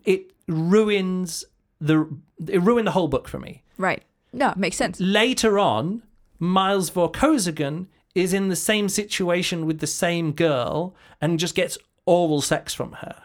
it 0.04 0.32
ruins 0.48 1.44
the 1.80 2.08
it 2.46 2.60
ruined 2.62 2.86
the 2.86 2.92
whole 2.92 3.08
book 3.08 3.28
for 3.28 3.38
me 3.38 3.62
Right. 3.78 4.02
No, 4.32 4.52
makes 4.56 4.76
sense. 4.76 4.98
later 5.00 5.58
on 5.58 6.02
Miles 6.38 6.90
Vorkosigan 6.90 7.86
is 8.14 8.32
in 8.32 8.48
the 8.48 8.56
same 8.56 8.88
situation 8.88 9.66
with 9.66 9.78
the 9.80 9.86
same 9.86 10.32
girl 10.32 10.94
and 11.20 11.38
just 11.38 11.54
gets 11.54 11.76
oral 12.06 12.40
sex 12.40 12.72
from 12.74 12.92
her. 12.92 13.24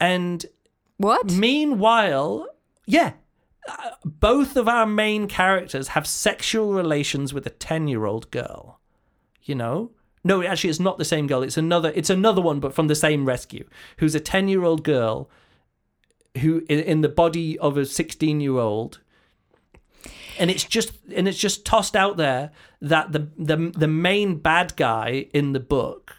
And 0.00 0.46
What? 0.96 1.30
meanwhile, 1.32 2.46
yeah, 2.86 3.12
both 4.04 4.56
of 4.56 4.68
our 4.68 4.86
main 4.86 5.26
characters 5.26 5.88
have 5.88 6.06
sexual 6.06 6.72
relations 6.72 7.34
with 7.34 7.46
a 7.46 7.50
10-year-old 7.50 8.30
girl. 8.30 8.80
You 9.42 9.54
know? 9.54 9.90
No, 10.24 10.42
actually 10.42 10.70
it's 10.70 10.80
not 10.80 10.98
the 10.98 11.04
same 11.04 11.26
girl. 11.26 11.42
It's 11.42 11.56
another 11.56 11.92
it's 11.94 12.10
another 12.10 12.42
one 12.42 12.60
but 12.60 12.74
from 12.74 12.88
the 12.88 12.94
same 12.94 13.24
rescue 13.24 13.66
who's 13.98 14.14
a 14.14 14.20
10-year-old 14.20 14.84
girl 14.84 15.30
who 16.38 16.64
in, 16.68 17.00
the 17.00 17.08
body 17.08 17.58
of 17.58 17.76
a 17.76 17.82
16-year-old 17.82 19.00
and 20.38 20.50
it's 20.50 20.64
just 20.64 20.92
and 21.14 21.26
it's 21.26 21.38
just 21.38 21.64
tossed 21.64 21.96
out 21.96 22.16
there 22.16 22.50
that 22.80 23.12
the 23.12 23.28
the 23.36 23.72
the 23.74 23.88
main 23.88 24.36
bad 24.36 24.76
guy 24.76 25.26
in 25.32 25.52
the 25.52 25.60
book 25.60 26.16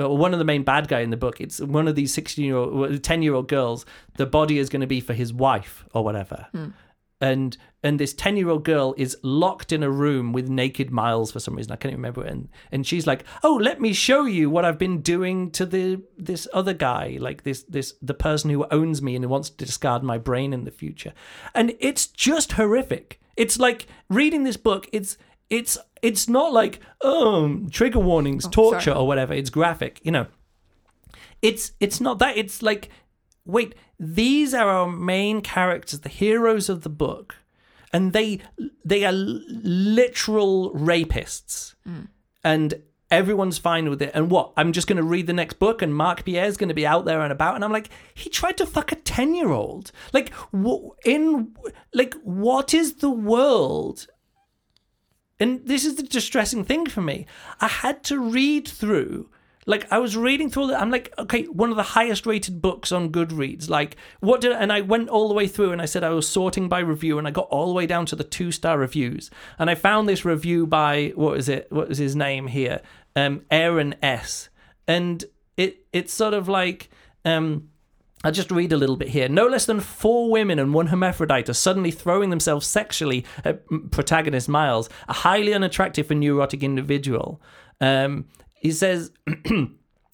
or 0.00 0.16
one 0.16 0.32
of 0.32 0.38
the 0.38 0.44
main 0.44 0.62
bad 0.62 0.88
guy 0.88 1.00
in 1.00 1.10
the 1.10 1.16
book 1.16 1.40
it's 1.40 1.60
one 1.60 1.88
of 1.88 1.94
these 1.94 2.12
16 2.12 2.44
year 2.44 2.56
old 2.56 3.02
10 3.02 3.22
year 3.22 3.34
old 3.34 3.48
girls 3.48 3.84
the 4.16 4.26
body 4.26 4.58
is 4.58 4.68
going 4.68 4.80
to 4.80 4.86
be 4.86 5.00
for 5.00 5.14
his 5.14 5.32
wife 5.32 5.84
or 5.92 6.04
whatever. 6.04 6.46
Hmm. 6.52 6.68
And 7.22 7.56
and 7.82 8.00
this 8.00 8.14
10 8.14 8.36
year 8.36 8.48
old 8.48 8.64
girl 8.64 8.94
is 8.96 9.16
locked 9.22 9.72
in 9.72 9.82
a 9.82 9.90
room 9.90 10.32
with 10.32 10.48
naked 10.48 10.90
miles 10.90 11.32
for 11.32 11.40
some 11.40 11.54
reason 11.54 11.72
i 11.72 11.76
can't 11.76 11.92
even 11.92 12.02
remember. 12.02 12.22
And 12.22 12.48
and 12.72 12.86
she's 12.86 13.06
like 13.06 13.24
oh 13.42 13.58
let 13.60 13.80
me 13.80 13.92
show 13.92 14.24
you 14.24 14.48
what 14.48 14.64
i've 14.64 14.78
been 14.78 15.02
doing 15.02 15.50
to 15.52 15.66
the 15.66 16.02
this 16.16 16.48
other 16.52 16.72
guy 16.72 17.18
like 17.20 17.42
this 17.42 17.62
this 17.64 17.94
the 18.00 18.14
person 18.14 18.50
who 18.50 18.66
owns 18.70 19.02
me 19.02 19.14
and 19.14 19.24
who 19.24 19.28
wants 19.28 19.50
to 19.50 19.64
discard 19.64 20.02
my 20.02 20.18
brain 20.18 20.52
in 20.52 20.64
the 20.64 20.70
future. 20.70 21.12
And 21.54 21.74
it's 21.78 22.06
just 22.06 22.52
horrific. 22.52 23.20
It's 23.36 23.58
like 23.58 23.86
reading 24.08 24.44
this 24.44 24.56
book 24.56 24.88
it's 24.92 25.16
it's 25.50 25.76
it's 26.00 26.28
not 26.28 26.52
like 26.52 26.80
oh 27.02 27.66
trigger 27.70 27.98
warnings 27.98 28.46
oh, 28.46 28.50
torture 28.50 28.80
sorry. 28.80 28.98
or 28.98 29.06
whatever. 29.06 29.34
It's 29.34 29.50
graphic 29.50 30.00
you 30.02 30.12
know. 30.12 30.26
It's 31.42 31.72
it's 31.80 32.00
not 32.00 32.18
that. 32.20 32.36
It's 32.36 32.62
like 32.62 32.88
wait 33.44 33.74
these 33.98 34.54
are 34.54 34.68
our 34.68 34.86
main 34.86 35.40
characters 35.40 36.00
the 36.00 36.08
heroes 36.08 36.68
of 36.68 36.82
the 36.82 36.88
book 36.88 37.36
and 37.92 38.12
they 38.12 38.40
they 38.84 39.04
are 39.04 39.12
literal 39.12 40.72
rapists. 40.72 41.74
Mm. 41.86 42.08
And 42.42 42.82
everyone's 43.10 43.58
fine 43.58 43.90
with 43.90 44.00
it. 44.00 44.12
And 44.14 44.30
what? 44.30 44.52
I'm 44.56 44.72
just 44.72 44.86
going 44.86 44.96
to 44.96 45.02
read 45.02 45.26
the 45.26 45.32
next 45.32 45.58
book 45.58 45.82
and 45.82 45.94
mark 45.94 46.24
pierre's 46.24 46.56
going 46.56 46.68
to 46.68 46.74
be 46.74 46.86
out 46.86 47.04
there 47.04 47.20
and 47.20 47.32
about 47.32 47.56
and 47.56 47.64
i'm 47.64 47.72
like 47.72 47.90
he 48.14 48.30
tried 48.30 48.56
to 48.58 48.66
fuck 48.66 48.92
a 48.92 48.96
10 48.96 49.34
year 49.34 49.50
old 49.50 49.90
like 50.12 50.32
in 51.04 51.54
like 51.92 52.14
what 52.22 52.72
is 52.72 52.94
the 52.94 53.10
world 53.10 54.06
and 55.40 55.66
this 55.66 55.84
is 55.84 55.96
the 55.96 56.02
distressing 56.02 56.64
thing 56.64 56.86
for 56.86 57.00
me. 57.00 57.26
I 57.60 57.66
had 57.66 58.04
to 58.04 58.20
read 58.20 58.68
through, 58.68 59.30
like 59.66 59.90
I 59.90 59.98
was 59.98 60.16
reading 60.16 60.50
through. 60.50 60.74
I'm 60.74 60.90
like, 60.90 61.12
okay, 61.18 61.44
one 61.44 61.70
of 61.70 61.76
the 61.76 61.82
highest 61.82 62.26
rated 62.26 62.60
books 62.60 62.92
on 62.92 63.10
Goodreads. 63.10 63.68
Like, 63.70 63.96
what 64.20 64.40
did? 64.42 64.52
And 64.52 64.72
I 64.72 64.82
went 64.82 65.08
all 65.08 65.28
the 65.28 65.34
way 65.34 65.48
through, 65.48 65.72
and 65.72 65.80
I 65.80 65.86
said 65.86 66.04
I 66.04 66.10
was 66.10 66.28
sorting 66.28 66.68
by 66.68 66.80
review, 66.80 67.18
and 67.18 67.26
I 67.26 67.30
got 67.30 67.48
all 67.48 67.68
the 67.68 67.74
way 67.74 67.86
down 67.86 68.06
to 68.06 68.16
the 68.16 68.24
two 68.24 68.52
star 68.52 68.78
reviews, 68.78 69.30
and 69.58 69.70
I 69.70 69.74
found 69.74 70.08
this 70.08 70.24
review 70.24 70.66
by 70.66 71.12
what 71.14 71.38
is 71.38 71.48
it? 71.48 71.66
What 71.70 71.88
was 71.88 71.98
his 71.98 72.14
name 72.14 72.46
here? 72.46 72.82
Um, 73.16 73.42
Aaron 73.50 73.94
S. 74.02 74.50
And 74.86 75.24
it 75.56 75.86
it's 75.92 76.12
sort 76.12 76.34
of 76.34 76.48
like 76.48 76.90
um. 77.24 77.69
I'll 78.22 78.32
just 78.32 78.50
read 78.50 78.72
a 78.72 78.76
little 78.76 78.96
bit 78.96 79.08
here. 79.08 79.28
No 79.28 79.46
less 79.46 79.64
than 79.64 79.80
four 79.80 80.30
women 80.30 80.58
and 80.58 80.74
one 80.74 80.88
hermaphrodite 80.88 81.48
are 81.48 81.54
suddenly 81.54 81.90
throwing 81.90 82.28
themselves 82.30 82.66
sexually 82.66 83.24
at 83.44 83.62
protagonist 83.90 84.48
Miles, 84.48 84.90
a 85.08 85.14
highly 85.14 85.54
unattractive 85.54 86.10
and 86.10 86.20
neurotic 86.20 86.62
individual. 86.62 87.40
Um, 87.80 88.26
he 88.60 88.72
says, 88.72 89.10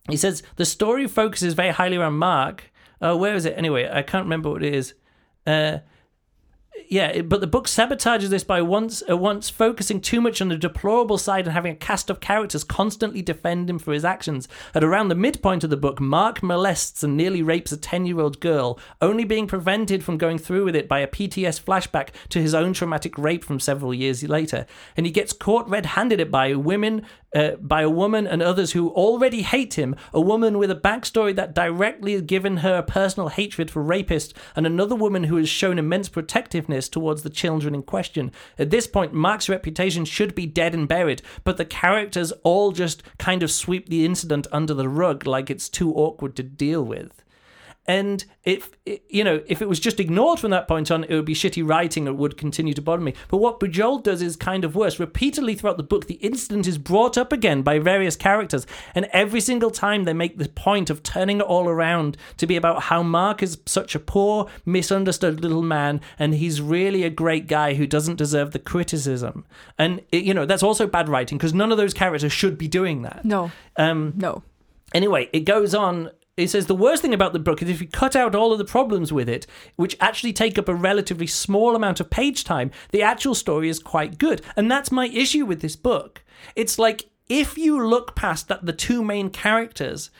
he 0.08 0.16
says 0.16 0.44
the 0.54 0.64
story 0.64 1.08
focuses 1.08 1.54
very 1.54 1.70
highly 1.70 1.96
around 1.96 2.14
Mark. 2.14 2.70
Uh, 3.00 3.16
where 3.16 3.34
is 3.34 3.44
it? 3.44 3.58
Anyway, 3.58 3.88
I 3.92 4.02
can't 4.02 4.24
remember 4.24 4.50
what 4.50 4.62
it 4.62 4.74
is. 4.74 4.94
Uh, 5.44 5.78
yeah, 6.88 7.22
but 7.22 7.40
the 7.40 7.46
book 7.46 7.66
sabotages 7.66 8.28
this 8.28 8.44
by 8.44 8.62
once 8.62 9.02
once 9.08 9.50
focusing 9.50 10.00
too 10.00 10.20
much 10.20 10.40
on 10.40 10.48
the 10.48 10.56
deplorable 10.56 11.18
side 11.18 11.46
and 11.46 11.52
having 11.52 11.72
a 11.72 11.76
cast 11.76 12.10
of 12.10 12.20
characters 12.20 12.64
constantly 12.64 13.22
defend 13.22 13.68
him 13.68 13.78
for 13.78 13.92
his 13.92 14.04
actions. 14.04 14.46
At 14.74 14.84
around 14.84 15.08
the 15.08 15.14
midpoint 15.14 15.64
of 15.64 15.70
the 15.70 15.76
book, 15.76 16.00
Mark 16.00 16.42
molests 16.42 17.02
and 17.02 17.16
nearly 17.16 17.42
rapes 17.42 17.72
a 17.72 17.76
10-year-old 17.76 18.40
girl, 18.40 18.78
only 19.00 19.24
being 19.24 19.46
prevented 19.46 20.04
from 20.04 20.18
going 20.18 20.38
through 20.38 20.64
with 20.64 20.76
it 20.76 20.88
by 20.88 21.00
a 21.00 21.08
PTS 21.08 21.62
flashback 21.62 22.10
to 22.28 22.40
his 22.40 22.54
own 22.54 22.72
traumatic 22.72 23.18
rape 23.18 23.44
from 23.44 23.60
several 23.60 23.92
years 23.92 24.22
later. 24.22 24.66
And 24.96 25.06
he 25.06 25.12
gets 25.12 25.32
caught 25.32 25.68
red-handed 25.68 26.30
by 26.30 26.54
women 26.54 27.04
uh, 27.36 27.56
by 27.56 27.82
a 27.82 27.90
woman 27.90 28.26
and 28.26 28.42
others 28.42 28.72
who 28.72 28.88
already 28.90 29.42
hate 29.42 29.74
him, 29.74 29.94
a 30.14 30.20
woman 30.20 30.56
with 30.56 30.70
a 30.70 30.74
backstory 30.74 31.36
that 31.36 31.54
directly 31.54 32.14
has 32.14 32.22
given 32.22 32.58
her 32.58 32.78
a 32.78 32.82
personal 32.82 33.28
hatred 33.28 33.70
for 33.70 33.84
rapists, 33.84 34.32
and 34.56 34.66
another 34.66 34.94
woman 34.94 35.24
who 35.24 35.36
has 35.36 35.48
shown 35.48 35.78
immense 35.78 36.08
protectiveness 36.08 36.88
towards 36.88 37.22
the 37.22 37.30
children 37.30 37.74
in 37.74 37.82
question. 37.82 38.32
At 38.58 38.70
this 38.70 38.86
point, 38.86 39.12
Mark's 39.12 39.50
reputation 39.50 40.06
should 40.06 40.34
be 40.34 40.46
dead 40.46 40.74
and 40.74 40.88
buried, 40.88 41.20
but 41.44 41.58
the 41.58 41.66
characters 41.66 42.32
all 42.42 42.72
just 42.72 43.02
kind 43.18 43.42
of 43.42 43.50
sweep 43.50 43.90
the 43.90 44.06
incident 44.06 44.46
under 44.50 44.72
the 44.72 44.88
rug 44.88 45.26
like 45.26 45.50
it's 45.50 45.68
too 45.68 45.92
awkward 45.94 46.36
to 46.36 46.42
deal 46.42 46.82
with. 46.82 47.22
And 47.88 48.24
if 48.44 48.70
it- 48.84 49.02
you 49.08 49.22
know, 49.22 49.40
if 49.46 49.62
it 49.62 49.68
was 49.68 49.78
just 49.80 50.00
ignored 50.00 50.38
from 50.40 50.50
that 50.50 50.66
point 50.68 50.90
on, 50.90 51.04
it 51.04 51.14
would 51.14 51.24
be 51.24 51.34
shitty 51.34 51.66
writing. 51.68 52.06
It 52.06 52.16
would 52.16 52.36
continue 52.36 52.74
to 52.74 52.82
bother 52.82 53.02
me. 53.02 53.14
But 53.28 53.38
what 53.38 53.60
Bujold 53.60 54.02
does 54.02 54.22
is 54.22 54.36
kind 54.36 54.64
of 54.64 54.74
worse. 54.74 54.98
Repeatedly 54.98 55.54
throughout 55.54 55.76
the 55.76 55.82
book, 55.82 56.06
the 56.06 56.14
incident 56.14 56.66
is 56.66 56.78
brought 56.78 57.16
up 57.16 57.32
again 57.32 57.62
by 57.62 57.78
various 57.78 58.16
characters, 58.16 58.66
and 58.94 59.06
every 59.12 59.40
single 59.40 59.70
time 59.70 60.04
they 60.04 60.12
make 60.12 60.38
the 60.38 60.48
point 60.48 60.90
of 60.90 61.02
turning 61.02 61.38
it 61.38 61.42
all 61.44 61.68
around 61.68 62.16
to 62.38 62.46
be 62.46 62.56
about 62.56 62.82
how 62.84 63.02
Mark 63.02 63.42
is 63.42 63.58
such 63.66 63.94
a 63.94 63.98
poor, 64.00 64.46
misunderstood 64.64 65.40
little 65.40 65.62
man, 65.62 66.00
and 66.18 66.34
he's 66.34 66.60
really 66.60 67.02
a 67.04 67.10
great 67.10 67.46
guy 67.46 67.74
who 67.74 67.86
doesn't 67.86 68.16
deserve 68.16 68.50
the 68.52 68.58
criticism. 68.58 69.44
And 69.78 70.02
it, 70.12 70.24
you 70.24 70.34
know, 70.34 70.44
that's 70.46 70.62
also 70.62 70.86
bad 70.86 71.08
writing 71.08 71.38
because 71.38 71.54
none 71.54 71.70
of 71.72 71.78
those 71.78 71.94
characters 71.94 72.32
should 72.32 72.58
be 72.58 72.68
doing 72.68 73.02
that. 73.02 73.24
No, 73.24 73.50
Um, 73.76 74.14
no. 74.16 74.42
Anyway, 74.94 75.28
it 75.32 75.40
goes 75.40 75.74
on. 75.74 76.10
It 76.36 76.50
says 76.50 76.66
the 76.66 76.74
worst 76.74 77.00
thing 77.00 77.14
about 77.14 77.32
the 77.32 77.38
book 77.38 77.62
is 77.62 77.70
if 77.70 77.80
you 77.80 77.88
cut 77.88 78.14
out 78.14 78.34
all 78.34 78.52
of 78.52 78.58
the 78.58 78.64
problems 78.64 79.10
with 79.10 79.26
it, 79.26 79.46
which 79.76 79.96
actually 80.00 80.34
take 80.34 80.58
up 80.58 80.68
a 80.68 80.74
relatively 80.74 81.26
small 81.26 81.74
amount 81.74 81.98
of 81.98 82.10
page 82.10 82.44
time, 82.44 82.70
the 82.90 83.00
actual 83.00 83.34
story 83.34 83.70
is 83.70 83.78
quite 83.78 84.18
good. 84.18 84.42
And 84.54 84.70
that's 84.70 84.92
my 84.92 85.06
issue 85.06 85.46
with 85.46 85.62
this 85.62 85.76
book. 85.76 86.22
It's 86.54 86.78
like 86.78 87.08
if 87.30 87.56
you 87.56 87.82
look 87.82 88.14
past 88.14 88.48
that 88.48 88.66
the 88.66 88.74
two 88.74 89.02
main 89.02 89.30
characters 89.30 90.10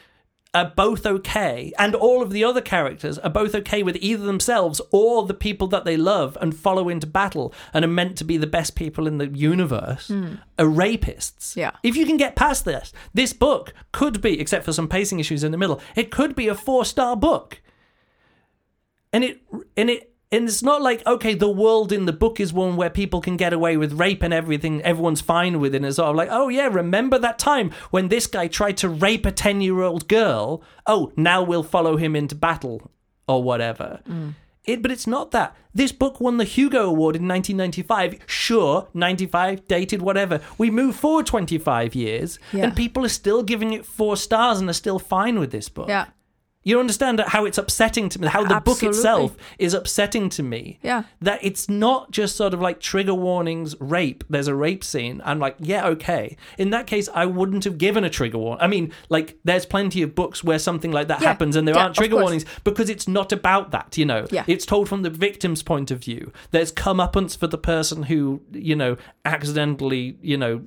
are 0.57 0.73
both 0.75 1.05
okay, 1.05 1.71
and 1.79 1.95
all 1.95 2.23
of 2.23 2.31
the 2.31 2.43
other 2.43 2.63
characters 2.63 3.19
are 3.19 3.29
both 3.29 3.55
okay 3.55 3.83
with 3.83 3.97
either 4.01 4.25
themselves 4.25 4.81
or 4.91 5.27
the 5.27 5.35
people 5.35 5.67
that 5.69 5.85
they 5.85 5.99
love 5.99 6.39
and 6.41 6.57
follow 6.57 6.89
into 6.89 7.07
battle 7.07 7.53
and 7.75 7.85
are 7.85 7.89
meant 7.89 8.17
to 8.17 8.25
be 8.25 8.39
the 8.39 8.47
best 8.47 8.75
people 8.75 9.07
in 9.07 9.19
the 9.19 9.29
universe, 9.29 10.09
hmm. 10.09 10.37
are 10.59 10.65
rapists. 10.65 11.57
Yeah. 11.57 11.73
If 11.83 11.95
you 11.95 12.07
can 12.07 12.17
get 12.17 12.37
past 12.37 12.65
this, 12.65 12.95
this 13.13 13.35
book 13.35 13.75
could 13.93 14.23
be, 14.23 14.41
except 14.41 14.65
for 14.65 14.73
some 14.73 14.89
pacing 14.89 15.21
issues 15.21 15.45
in 15.45 15.53
the 15.53 15.59
middle, 15.59 15.79
it 15.95 16.11
could 16.11 16.35
be 16.35 16.49
a 16.49 16.55
four 16.55 16.87
star 16.87 17.17
book. 17.17 17.61
And 19.13 19.25
it 19.25 19.43
and 19.77 19.91
it 19.91 20.16
and 20.33 20.45
it's 20.49 20.63
not 20.63 20.83
like 20.83 21.07
okay, 21.07 21.35
the 21.35 21.49
world 21.49 21.93
in 21.93 22.07
the 22.07 22.13
book 22.13 22.41
is 22.41 22.53
one 22.53 22.77
where 22.77 22.91
people 22.91 23.21
can 23.21 23.37
get 23.37 23.53
away 23.53 23.77
with 23.77 23.93
rape 23.95 24.23
and 24.23 24.35
everything, 24.35 24.83
everyone's 24.83 25.21
fine 25.21 25.61
with 25.61 25.75
it. 25.75 25.79
And 25.79 25.87
it's 25.87 25.97
sort 25.97 26.11
of 26.11 26.17
like, 26.17 26.29
oh 26.31 26.49
yeah, 26.49 26.67
remember 26.67 27.19
that 27.19 27.39
time 27.39 27.71
when 27.91 28.09
this 28.09 28.27
guy 28.27 28.49
tried 28.49 28.77
to 28.79 28.89
rape 28.89 29.25
a 29.27 29.33
ten 29.33 29.61
year 29.61 29.83
old 29.83 30.09
girl? 30.09 30.63
Oh, 30.87 31.13
now 31.17 31.43
we'll 31.43 31.63
follow 31.63 31.97
him 31.97 32.17
into 32.17 32.35
battle 32.35 32.91
or 33.29 33.43
whatever. 33.43 34.01
Mm. 34.09 34.35
It, 34.65 34.83
but 34.83 34.91
it's 34.91 35.07
not 35.07 35.31
that. 35.31 35.55
This 35.73 35.93
book 35.93 36.21
won 36.21 36.39
the 36.39 36.45
Hugo 36.45 36.87
Award 36.89 37.15
in 37.15 37.29
1995. 37.29 38.19
Sure, 38.27 38.89
95, 38.95 39.69
dated, 39.69 40.03
whatever. 40.03 40.41
We 40.59 40.71
move 40.73 40.97
forward 40.97 41.27
25 41.27 41.95
years, 41.95 42.41
Yeah. 42.53 42.65
and 42.65 42.75
people 42.77 43.05
are 43.05 43.09
still 43.09 43.45
giving 43.45 43.73
it 43.75 43.87
four 43.87 44.17
stars 44.17 44.59
and 44.59 44.69
are 44.69 44.73
still 44.73 44.99
fine 44.99 45.39
with 45.39 45.53
this 45.53 45.69
book. 45.69 45.89
Yeah. 45.89 46.07
You 46.67 46.81
understand 46.81 47.21
how 47.21 47.45
it's 47.45 47.59
upsetting 47.59 48.09
to 48.09 48.21
me, 48.21 48.27
how 48.27 48.43
the 48.43 48.59
book 48.61 48.83
itself 48.83 49.37
is 49.57 49.73
upsetting 49.73 50.29
to 50.31 50.43
me. 50.43 50.81
Yeah. 50.83 51.05
That 51.21 51.39
it's 51.41 51.69
not 51.69 52.11
just 52.11 52.35
sort 52.35 52.53
of 52.55 52.61
like 52.61 52.81
trigger 52.81 53.15
warnings, 53.15 53.77
rape. 53.81 54.25
There's 54.29 54.49
a 54.49 54.55
rape 54.55 54.83
scene. 54.83 55.23
I'm 55.25 55.39
like, 55.39 55.55
yeah, 55.61 55.87
okay. 55.87 56.37
In 56.59 56.71
that 56.71 56.89
case, 56.89 57.09
I 57.15 57.25
wouldn't 57.25 57.63
have 57.63 57.79
given 57.79 58.03
a 58.03 58.11
trigger 58.11 58.39
warning. 58.39 58.65
I 58.65 58.67
mean, 58.67 58.93
like, 59.09 59.39
there's 59.45 59.65
plenty 59.65 60.03
of 60.03 60.17
books 60.17 60.43
where 60.43 60.59
something 60.59 60.91
like 60.91 61.07
that 61.07 61.21
Yeah. 61.23 61.29
happens 61.29 61.55
and 61.55 61.69
there 61.69 61.77
Yeah, 61.77 61.85
aren't 61.85 61.95
trigger 61.95 62.17
warnings 62.17 62.45
because 62.65 62.91
it's 62.91 63.07
not 63.07 63.31
about 63.31 63.71
that, 63.71 63.97
you 63.97 64.05
know. 64.05 64.27
Yeah. 64.33 64.43
It's 64.49 64.67
told 64.67 64.89
from 64.89 65.03
the 65.03 65.11
victim's 65.11 65.63
point 65.63 65.93
of 65.93 66.01
view. 66.03 66.33
There's 66.51 66.73
comeuppance 66.73 67.39
for 67.39 67.47
the 67.47 67.59
person 67.59 68.03
who, 68.03 68.43
you 68.53 68.75
know, 68.75 68.97
accidentally, 69.25 70.19
you 70.21 70.37
know, 70.37 70.63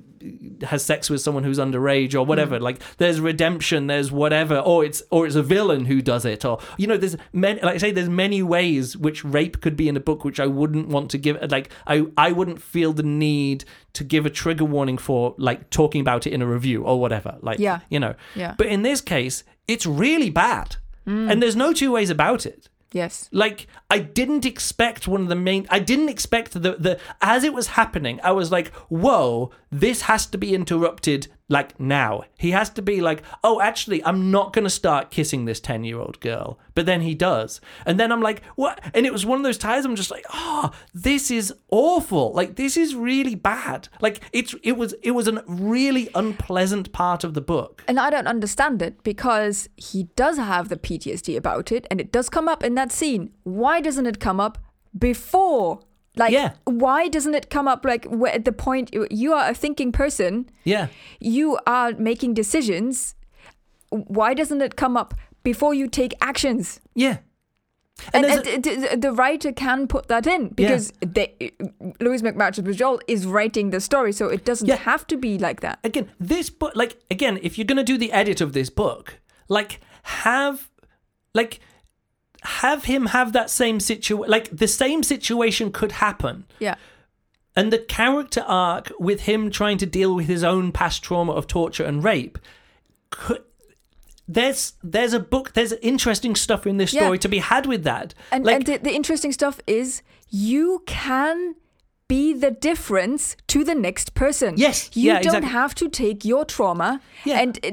has 0.62 0.84
sex 0.84 1.08
with 1.08 1.20
someone 1.20 1.44
who's 1.44 1.58
underage 1.58 2.14
or 2.14 2.24
whatever. 2.24 2.58
Mm. 2.58 2.62
Like 2.62 2.96
there's 2.98 3.20
redemption, 3.20 3.86
there's 3.86 4.12
whatever, 4.12 4.58
or 4.58 4.84
it's 4.84 5.02
or 5.10 5.26
it's 5.26 5.34
a 5.36 5.42
villain 5.42 5.86
who 5.86 6.02
does 6.02 6.24
it, 6.24 6.44
or 6.44 6.58
you 6.76 6.86
know, 6.86 6.96
there's 6.96 7.16
many. 7.32 7.60
Like 7.60 7.74
I 7.74 7.78
say, 7.78 7.90
there's 7.90 8.08
many 8.08 8.42
ways 8.42 8.96
which 8.96 9.24
rape 9.24 9.60
could 9.60 9.76
be 9.76 9.88
in 9.88 9.96
a 9.96 10.00
book, 10.00 10.24
which 10.24 10.40
I 10.40 10.46
wouldn't 10.46 10.88
want 10.88 11.10
to 11.12 11.18
give. 11.18 11.38
Like 11.50 11.70
I, 11.86 12.06
I 12.16 12.32
wouldn't 12.32 12.60
feel 12.60 12.92
the 12.92 13.02
need 13.02 13.64
to 13.94 14.04
give 14.04 14.24
a 14.26 14.30
trigger 14.30 14.64
warning 14.64 14.98
for 14.98 15.34
like 15.38 15.68
talking 15.70 16.00
about 16.00 16.26
it 16.26 16.32
in 16.32 16.42
a 16.42 16.46
review 16.46 16.84
or 16.84 17.00
whatever. 17.00 17.36
Like, 17.40 17.58
Yeah. 17.58 17.80
you 17.88 17.98
know. 17.98 18.14
Yeah. 18.36 18.54
But 18.56 18.68
in 18.68 18.82
this 18.82 19.00
case, 19.00 19.42
it's 19.66 19.84
really 19.84 20.30
bad, 20.30 20.76
and 21.06 21.42
there's 21.42 21.56
no 21.56 21.72
two 21.72 21.90
ways 21.92 22.08
about 22.08 22.46
it 22.46 22.68
Yes. 22.92 23.28
like 23.30 23.66
I 23.88 24.00
didn't 24.00 24.44
expect 24.44 25.06
one 25.06 25.22
of 25.22 25.28
the 25.28 25.36
main 25.36 25.66
I 25.70 25.78
didn't 25.78 26.08
expect 26.08 26.52
the 26.52 26.58
the 26.58 26.98
as 27.22 27.44
it 27.44 27.54
was 27.54 27.68
happening 27.68 28.18
I 28.24 28.32
was 28.32 28.50
like 28.50 28.72
whoa 28.88 29.50
this 29.70 30.02
has 30.02 30.26
to 30.26 30.38
be 30.38 30.54
interrupted 30.54 31.28
like 31.50 31.78
now. 31.78 32.22
He 32.38 32.52
has 32.52 32.70
to 32.70 32.82
be 32.82 33.00
like 33.02 33.22
oh 33.44 33.60
actually 33.60 34.02
I'm 34.04 34.30
not 34.30 34.52
going 34.52 34.64
to 34.64 34.70
start 34.70 35.10
kissing 35.10 35.44
this 35.44 35.60
10 35.60 35.84
year 35.84 35.98
old 35.98 36.20
girl. 36.20 36.58
But 36.74 36.86
then 36.86 37.02
he 37.02 37.14
does. 37.14 37.60
And 37.84 38.00
then 38.00 38.10
I'm 38.10 38.22
like 38.22 38.42
what? 38.54 38.80
And 38.94 39.04
it 39.04 39.12
was 39.12 39.26
one 39.26 39.38
of 39.38 39.44
those 39.44 39.58
times 39.58 39.84
I'm 39.84 39.96
just 39.96 40.10
like 40.10 40.24
oh 40.32 40.70
this 40.94 41.30
is 41.30 41.52
awful. 41.70 42.32
Like 42.32 42.56
this 42.56 42.76
is 42.76 42.94
really 42.94 43.34
bad. 43.34 43.88
Like 44.00 44.20
it's 44.32 44.54
it 44.62 44.76
was 44.78 44.94
it 45.02 45.10
was 45.10 45.28
a 45.28 45.44
really 45.46 46.08
unpleasant 46.14 46.92
part 46.92 47.24
of 47.24 47.34
the 47.34 47.40
book. 47.42 47.84
And 47.86 48.00
I 48.00 48.08
don't 48.08 48.28
understand 48.28 48.80
it 48.80 49.02
because 49.02 49.68
he 49.76 50.04
does 50.16 50.38
have 50.38 50.68
the 50.68 50.76
PTSD 50.76 51.36
about 51.36 51.72
it 51.72 51.86
and 51.90 52.00
it 52.00 52.12
does 52.12 52.28
come 52.28 52.48
up 52.48 52.62
in 52.62 52.74
that 52.76 52.92
scene. 52.92 53.32
Why 53.42 53.80
doesn't 53.80 54.06
it 54.06 54.20
come 54.20 54.40
up 54.40 54.58
before? 54.96 55.80
Like, 56.20 56.32
Yeah. 56.32 56.50
why 56.84 57.08
doesn't 57.08 57.34
it 57.40 57.46
come 57.56 57.66
up 57.72 57.84
like 57.92 58.04
at 58.36 58.44
the 58.44 58.52
point 58.52 58.94
you 59.22 59.32
are 59.38 59.46
a 59.50 59.54
thinking 59.54 59.90
person, 60.02 60.32
yeah 60.74 60.86
you 61.36 61.58
are 61.66 61.92
making 62.10 62.34
decisions? 62.42 63.14
Why 63.90 64.34
doesn't 64.34 64.62
it 64.62 64.76
come 64.76 64.96
up 65.02 65.14
before 65.42 65.72
you 65.80 65.86
take 65.88 66.12
actions? 66.32 66.80
yeah 66.94 67.16
And, 68.14 68.24
there's 68.24 68.46
and 68.54 68.64
the, 68.64 68.96
the 69.06 69.12
writer 69.12 69.52
can 69.52 69.86
put 69.94 70.04
that 70.08 70.26
in 70.34 70.48
because 70.60 70.84
they, 71.16 71.26
Lois 72.00 72.22
McMaster 72.22 72.62
Bujold 72.68 73.00
is 73.14 73.26
writing 73.26 73.70
the 73.70 73.80
story, 73.80 74.12
so 74.12 74.24
it 74.36 74.42
doesn't 74.44 74.68
Yeah. 74.68 74.76
have 74.92 75.02
to 75.12 75.16
be 75.26 75.32
like 75.46 75.60
that. 75.66 75.76
again 75.90 76.06
this 76.32 76.48
book 76.60 76.72
like 76.82 76.92
again 77.16 77.38
if 77.42 77.56
you're 77.58 77.70
going 77.72 77.84
to 77.86 77.92
do 77.92 77.98
the 78.04 78.10
edit 78.22 78.40
of 78.40 78.50
this 78.58 78.70
book 78.82 79.04
like 79.48 79.72
have 80.26 80.56
like 81.40 81.60
have 82.42 82.84
him 82.84 83.06
have 83.06 83.32
that 83.32 83.50
same 83.50 83.80
situation 83.80 84.28
like 84.30 84.48
the 84.56 84.68
same 84.68 85.02
situation 85.02 85.70
could 85.72 85.92
happen 85.92 86.44
Yeah. 86.58 86.76
and 87.56 87.72
the 87.72 87.78
character 87.78 88.42
arc 88.46 88.92
with 88.98 89.22
him 89.22 89.50
trying 89.50 89.78
to 89.78 89.86
deal 89.86 90.14
with 90.14 90.26
his 90.26 90.42
own 90.44 90.72
past 90.72 91.02
trauma 91.02 91.32
of 91.32 91.46
torture 91.46 91.84
and 91.84 92.02
rape 92.04 92.38
could 93.10 93.42
there's 94.28 94.74
there's 94.82 95.12
a 95.12 95.20
book 95.20 95.52
there's 95.54 95.72
interesting 95.82 96.34
stuff 96.36 96.66
in 96.66 96.76
this 96.76 96.92
Yeah. 96.94 97.02
story 97.02 97.18
to 97.18 97.28
be 97.28 97.38
had 97.38 97.66
with 97.66 97.82
that 97.84 98.14
And, 98.32 98.44
like 98.44 98.56
and 98.56 98.66
the, 98.66 98.76
the 98.78 98.92
interesting 98.94 99.32
stuff 99.32 99.60
is 99.66 100.02
you 100.30 100.82
can 100.86 101.56
be 102.14 102.24
the 102.44 102.50
difference 102.68 103.22
to 103.52 103.58
the 103.70 103.74
next 103.88 104.06
person. 104.22 104.50
Yes, 104.66 104.90
You 104.94 105.08
yeah, 105.08 105.14
don't 105.26 105.36
exactly. 105.42 105.50
have 105.60 105.72
to 105.80 105.86
take 106.02 106.18
your 106.32 106.44
trauma 106.54 106.90
Yeah. 107.24 107.40
and 107.42 107.52
uh, 107.64 107.70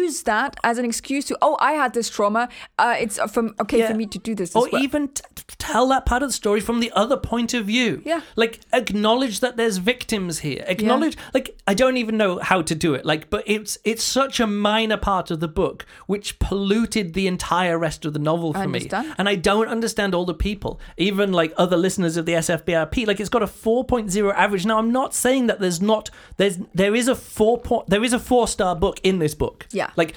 use 0.00 0.16
that 0.32 0.50
as 0.70 0.74
an 0.80 0.84
excuse 0.84 1.24
to, 1.30 1.34
oh, 1.46 1.56
I 1.60 1.72
had 1.82 1.90
this 1.98 2.08
trauma. 2.16 2.42
Uh, 2.82 2.94
it's 3.04 3.16
from 3.34 3.46
okay 3.64 3.78
Yeah. 3.80 3.88
for 3.90 3.96
me 4.02 4.06
to 4.14 4.18
do 4.28 4.32
this. 4.40 4.48
or 4.56 4.66
as 4.66 4.72
well. 4.72 4.82
even 4.86 5.02
t- 5.08 5.22
tell 5.58 5.86
that 5.94 6.04
part 6.10 6.22
of 6.24 6.28
the 6.30 6.32
story 6.42 6.60
from 6.68 6.80
the 6.80 6.90
other 7.02 7.16
point 7.32 7.54
of 7.58 7.62
view. 7.66 7.90
Yeah. 8.04 8.20
Like 8.42 8.54
acknowledge 8.72 9.36
that 9.40 9.56
there's 9.56 9.76
victims 9.78 10.34
here. 10.40 10.64
Acknowledge 10.66 11.16
like 11.36 11.48
I 11.66 11.74
don't 11.74 11.96
even 11.96 12.16
know 12.22 12.32
how 12.50 12.62
to 12.70 12.74
do 12.74 12.94
it. 12.94 13.02
Like 13.12 13.22
but 13.30 13.42
it's 13.56 13.72
it's 13.84 14.02
such 14.20 14.40
a 14.40 14.46
minor 14.70 14.96
part 15.10 15.30
of 15.30 15.38
the 15.44 15.48
book 15.62 15.86
which 16.12 16.38
polluted 16.38 17.06
the 17.14 17.26
entire 17.34 17.78
rest 17.86 18.04
of 18.06 18.12
the 18.16 18.18
novel 18.30 18.52
for 18.52 18.60
I 18.60 18.66
me. 18.66 18.88
And 19.18 19.28
I 19.28 19.36
don't 19.50 19.68
understand 19.76 20.14
all 20.14 20.24
the 20.24 20.34
people. 20.48 20.72
Even 20.96 21.32
like 21.40 21.52
other 21.56 21.76
listeners 21.86 22.16
of 22.16 22.24
the 22.26 22.32
SFBRP 22.46 23.06
like 23.06 23.20
it's 23.20 23.34
got 23.36 23.42
a 23.42 23.52
4.0 23.84 24.34
average. 24.34 24.64
Now 24.64 24.78
I'm 24.78 24.92
not 24.92 25.14
saying 25.14 25.48
that 25.48 25.60
there's 25.60 25.80
not 25.80 26.10
there's 26.36 26.58
there 26.74 26.94
is 26.94 27.08
a 27.08 27.14
4 27.14 27.58
point 27.58 27.88
there 27.88 28.02
is 28.04 28.12
a 28.12 28.18
4 28.18 28.48
star 28.48 28.74
book 28.74 29.00
in 29.02 29.18
this 29.18 29.34
book. 29.34 29.66
Yeah. 29.70 29.90
Like 29.96 30.14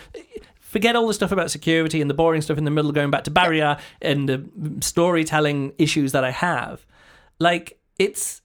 forget 0.59 0.95
all 0.95 1.07
the 1.07 1.13
stuff 1.13 1.31
about 1.31 1.51
security 1.51 1.99
and 1.99 2.09
the 2.09 2.13
boring 2.13 2.41
stuff 2.41 2.57
in 2.57 2.63
the 2.63 2.71
middle 2.71 2.91
going 2.91 3.11
back 3.11 3.23
to 3.25 3.31
Barrayar 3.31 3.79
and 4.01 4.29
the 4.29 4.45
storytelling 4.81 5.73
issues 5.77 6.11
that 6.11 6.23
I 6.23 6.31
have. 6.31 6.85
Like 7.39 7.79
it's 7.97 8.41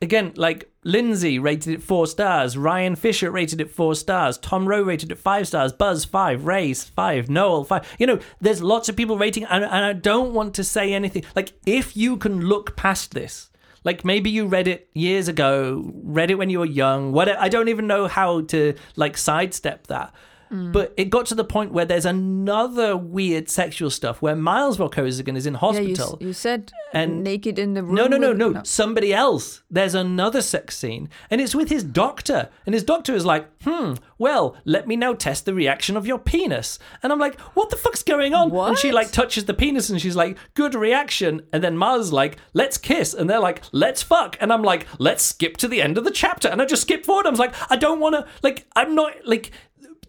again 0.00 0.32
like 0.36 0.70
Lindsay 0.84 1.38
rated 1.38 1.74
it 1.74 1.82
four 1.82 2.06
stars, 2.06 2.56
Ryan 2.56 2.96
Fisher 2.96 3.30
rated 3.30 3.60
it 3.60 3.70
four 3.70 3.94
stars, 3.94 4.38
Tom 4.38 4.66
Rowe 4.66 4.82
rated 4.82 5.12
it 5.12 5.18
five 5.18 5.46
stars, 5.46 5.72
Buzz 5.72 6.04
five, 6.06 6.46
Ray's 6.46 6.84
five, 6.84 7.28
Noel 7.28 7.64
five. 7.64 7.86
You 7.98 8.06
know, 8.06 8.18
there's 8.40 8.62
lots 8.62 8.88
of 8.88 8.96
people 8.96 9.18
rating, 9.18 9.44
and, 9.44 9.64
and 9.64 9.84
I 9.84 9.92
don't 9.92 10.32
want 10.32 10.54
to 10.54 10.64
say 10.64 10.94
anything. 10.94 11.24
Like 11.36 11.52
if 11.66 11.96
you 11.96 12.16
can 12.16 12.40
look 12.40 12.76
past 12.76 13.12
this. 13.12 13.50
Like 13.84 14.04
maybe 14.04 14.30
you 14.30 14.46
read 14.46 14.68
it 14.68 14.88
years 14.94 15.28
ago, 15.28 15.90
read 16.04 16.30
it 16.30 16.36
when 16.36 16.50
you 16.50 16.58
were 16.60 16.66
young. 16.66 17.12
What 17.12 17.28
I 17.28 17.48
don't 17.48 17.68
even 17.68 17.86
know 17.86 18.08
how 18.08 18.42
to 18.42 18.74
like 18.96 19.16
sidestep 19.16 19.86
that. 19.86 20.12
But 20.50 20.94
it 20.96 21.10
got 21.10 21.26
to 21.26 21.34
the 21.34 21.44
point 21.44 21.72
where 21.72 21.84
there's 21.84 22.06
another 22.06 22.96
weird 22.96 23.48
sexual 23.48 23.90
stuff 23.90 24.22
where 24.22 24.34
Miles 24.36 24.78
Vorkosigan 24.78 25.36
is 25.36 25.46
in 25.46 25.54
yeah, 25.54 25.70
you, 25.80 25.88
hospital. 25.96 26.18
you 26.20 26.32
said 26.32 26.72
And- 26.92 27.22
naked 27.22 27.58
in 27.58 27.74
the 27.74 27.82
room. 27.82 27.94
No, 27.94 28.06
no, 28.06 28.16
no, 28.16 28.28
with- 28.48 28.56
no. 28.56 28.62
Somebody 28.64 29.12
else. 29.12 29.62
There's 29.70 29.94
another 29.94 30.40
sex 30.40 30.76
scene, 30.76 31.10
and 31.30 31.40
it's 31.40 31.54
with 31.54 31.68
his 31.68 31.84
doctor. 31.84 32.48
And 32.66 32.74
his 32.74 32.82
doctor 32.84 33.14
is 33.14 33.24
like, 33.26 33.46
hmm, 33.62 33.94
well, 34.16 34.56
let 34.64 34.88
me 34.88 34.96
now 34.96 35.12
test 35.14 35.44
the 35.44 35.54
reaction 35.54 35.96
of 35.96 36.06
your 36.06 36.18
penis. 36.18 36.78
And 37.02 37.12
I'm 37.12 37.18
like, 37.18 37.38
what 37.56 37.70
the 37.70 37.76
fuck's 37.76 38.02
going 38.02 38.34
on? 38.34 38.50
And 38.52 38.78
she 38.78 38.90
like 38.92 39.10
touches 39.12 39.44
the 39.44 39.54
penis 39.54 39.90
and 39.90 40.00
she's 40.00 40.16
like, 40.16 40.36
good 40.54 40.74
reaction. 40.74 41.42
And 41.52 41.62
then 41.62 41.76
Miles 41.76 42.06
is 42.06 42.12
like, 42.12 42.38
let's 42.54 42.78
kiss. 42.78 43.14
And 43.14 43.28
they're 43.28 43.38
like, 43.40 43.62
let's 43.72 44.02
fuck. 44.02 44.36
And 44.40 44.52
I'm 44.52 44.62
like, 44.62 44.86
let's 44.98 45.22
skip 45.22 45.56
to 45.58 45.68
the 45.68 45.82
end 45.82 45.98
of 45.98 46.04
the 46.04 46.10
chapter. 46.10 46.48
And 46.48 46.60
I 46.62 46.64
just 46.64 46.82
skip 46.82 47.04
forward. 47.04 47.26
I 47.26 47.30
was 47.30 47.38
like, 47.38 47.54
I 47.70 47.76
don't 47.76 48.00
want 48.00 48.14
to, 48.14 48.26
like, 48.42 48.66
I'm 48.74 48.94
not, 48.94 49.12
like, 49.26 49.50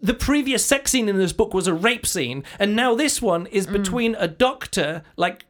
the 0.00 0.14
previous 0.14 0.64
sex 0.64 0.90
scene 0.90 1.08
in 1.08 1.18
this 1.18 1.32
book 1.32 1.54
was 1.54 1.66
a 1.66 1.74
rape 1.74 2.06
scene, 2.06 2.44
and 2.58 2.74
now 2.74 2.94
this 2.94 3.20
one 3.20 3.46
is 3.46 3.66
mm. 3.66 3.72
between 3.72 4.14
a 4.16 4.28
doctor, 4.28 5.02
like 5.16 5.44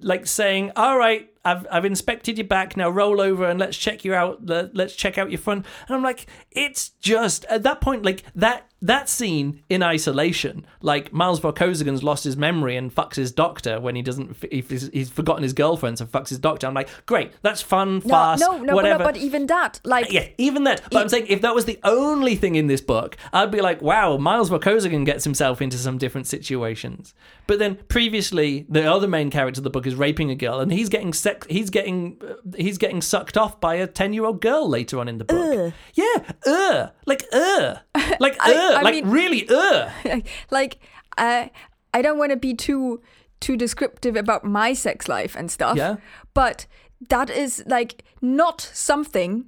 like 0.00 0.26
saying, 0.26 0.72
"All 0.76 0.98
right, 0.98 1.30
I've 1.44 1.66
I've 1.70 1.84
inspected 1.84 2.38
your 2.38 2.46
back. 2.46 2.76
Now 2.76 2.90
roll 2.90 3.20
over 3.20 3.44
and 3.44 3.58
let's 3.58 3.76
check 3.76 4.04
you 4.04 4.14
out. 4.14 4.46
The, 4.46 4.70
let's 4.74 4.94
check 4.94 5.18
out 5.18 5.30
your 5.30 5.38
front." 5.38 5.66
And 5.88 5.96
I'm 5.96 6.02
like, 6.02 6.26
it's 6.50 6.90
just 7.00 7.44
at 7.46 7.62
that 7.64 7.80
point, 7.80 8.04
like 8.04 8.24
that 8.34 8.71
that 8.82 9.08
scene 9.08 9.62
in 9.68 9.82
isolation, 9.82 10.66
like 10.80 11.12
Miles 11.12 11.40
Vorkosigan's 11.40 12.02
lost 12.02 12.24
his 12.24 12.36
memory 12.36 12.76
and 12.76 12.94
fucks 12.94 13.14
his 13.14 13.32
doctor 13.32 13.80
when 13.80 13.94
he 13.94 14.02
doesn't. 14.02 14.36
If 14.50 14.70
he's, 14.70 14.88
he's 14.88 15.08
forgotten 15.08 15.42
his 15.42 15.52
girlfriend, 15.52 15.98
so 15.98 16.06
fucks 16.06 16.28
his 16.28 16.38
doctor. 16.38 16.66
I'm 16.66 16.74
like, 16.74 16.88
great, 17.06 17.32
that's 17.42 17.62
fun, 17.62 18.02
No, 18.04 18.10
fast, 18.10 18.40
no, 18.40 18.58
no, 18.58 18.66
but, 18.66 18.74
whatever. 18.74 19.04
but 19.04 19.16
even 19.16 19.46
that, 19.46 19.80
like, 19.84 20.12
Yeah, 20.12 20.28
even 20.36 20.64
that. 20.64 20.82
But 20.90 21.02
I'm 21.02 21.08
saying 21.08 21.26
if 21.28 21.40
that 21.42 21.54
was 21.54 21.64
the 21.64 21.78
only 21.84 22.34
thing 22.36 22.56
in 22.56 22.66
this 22.66 22.80
book, 22.80 23.16
I'd 23.32 23.50
be 23.50 23.60
like, 23.60 23.80
wow, 23.80 24.16
Miles 24.16 24.50
Vorkosigan 24.50 25.06
gets 25.06 25.24
himself 25.24 25.62
into 25.62 25.78
some 25.78 25.96
different 25.96 26.26
situations. 26.26 27.14
But 27.46 27.58
then 27.58 27.78
previously, 27.88 28.66
the 28.68 28.90
other 28.90 29.08
main 29.08 29.30
character 29.30 29.60
of 29.60 29.64
the 29.64 29.70
book 29.70 29.86
is 29.86 29.94
raping 29.94 30.30
a 30.30 30.34
girl, 30.34 30.60
and 30.60 30.72
he's 30.72 30.88
getting 30.88 31.12
sex. 31.12 31.46
He's 31.50 31.70
getting 31.70 32.20
uh, 32.26 32.34
he's 32.56 32.78
getting 32.78 33.00
sucked 33.00 33.36
off 33.36 33.60
by 33.60 33.74
a 33.76 33.86
ten 33.86 34.12
year 34.12 34.24
old 34.24 34.40
girl 34.40 34.68
later 34.68 34.98
on 34.98 35.08
in 35.08 35.18
the 35.18 35.24
book. 35.24 35.72
Yeah, 35.94 36.32
uh, 36.46 36.88
like 37.06 37.24
uh, 37.32 37.76
like 38.20 38.36
uh, 38.40 38.71
I 38.76 38.82
like 38.82 38.94
mean- 38.94 39.10
really 39.10 39.48
uh. 39.48 39.90
like 40.50 40.78
uh, 41.18 41.48
I 41.94 42.02
don't 42.02 42.18
want 42.18 42.30
to 42.30 42.36
be 42.36 42.54
too 42.54 43.00
too 43.40 43.56
descriptive 43.56 44.16
about 44.16 44.44
my 44.44 44.72
sex 44.72 45.08
life 45.08 45.34
and 45.36 45.50
stuff. 45.50 45.76
Yeah. 45.76 45.96
But 46.34 46.66
that 47.08 47.28
is 47.28 47.62
like 47.66 48.04
not 48.20 48.60
something 48.60 49.46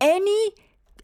any 0.00 0.52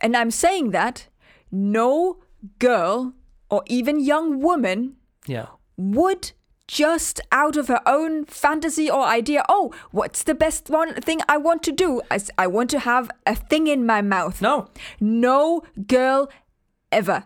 and 0.01 0.17
I'm 0.17 0.31
saying 0.31 0.71
that 0.71 1.09
no 1.51 2.19
girl 2.59 3.15
or 3.51 3.63
even 3.67 4.01
young 4.01 4.41
woman 4.41 4.97
Yeah, 5.27 5.47
would 5.77 6.33
just 6.67 7.21
out 7.33 7.57
of 7.57 7.69
her 7.69 7.81
own 7.87 8.27
fantasy 8.27 8.91
or 8.91 9.03
idea, 9.05 9.43
oh, 9.49 9.73
what's 9.91 10.23
the 10.23 10.35
best 10.35 10.69
one 10.69 10.95
thing 10.95 11.21
I 11.29 11.39
want 11.39 11.63
to 11.63 11.73
do? 11.73 12.03
i 12.37 12.47
want 12.47 12.69
to 12.71 12.79
have 12.81 13.11
a 13.27 13.35
thing 13.35 13.67
in 13.67 13.87
my 13.87 14.03
mouth. 14.03 14.43
no, 14.43 14.69
No 15.01 15.63
girl 15.87 16.29
ever. 16.93 17.25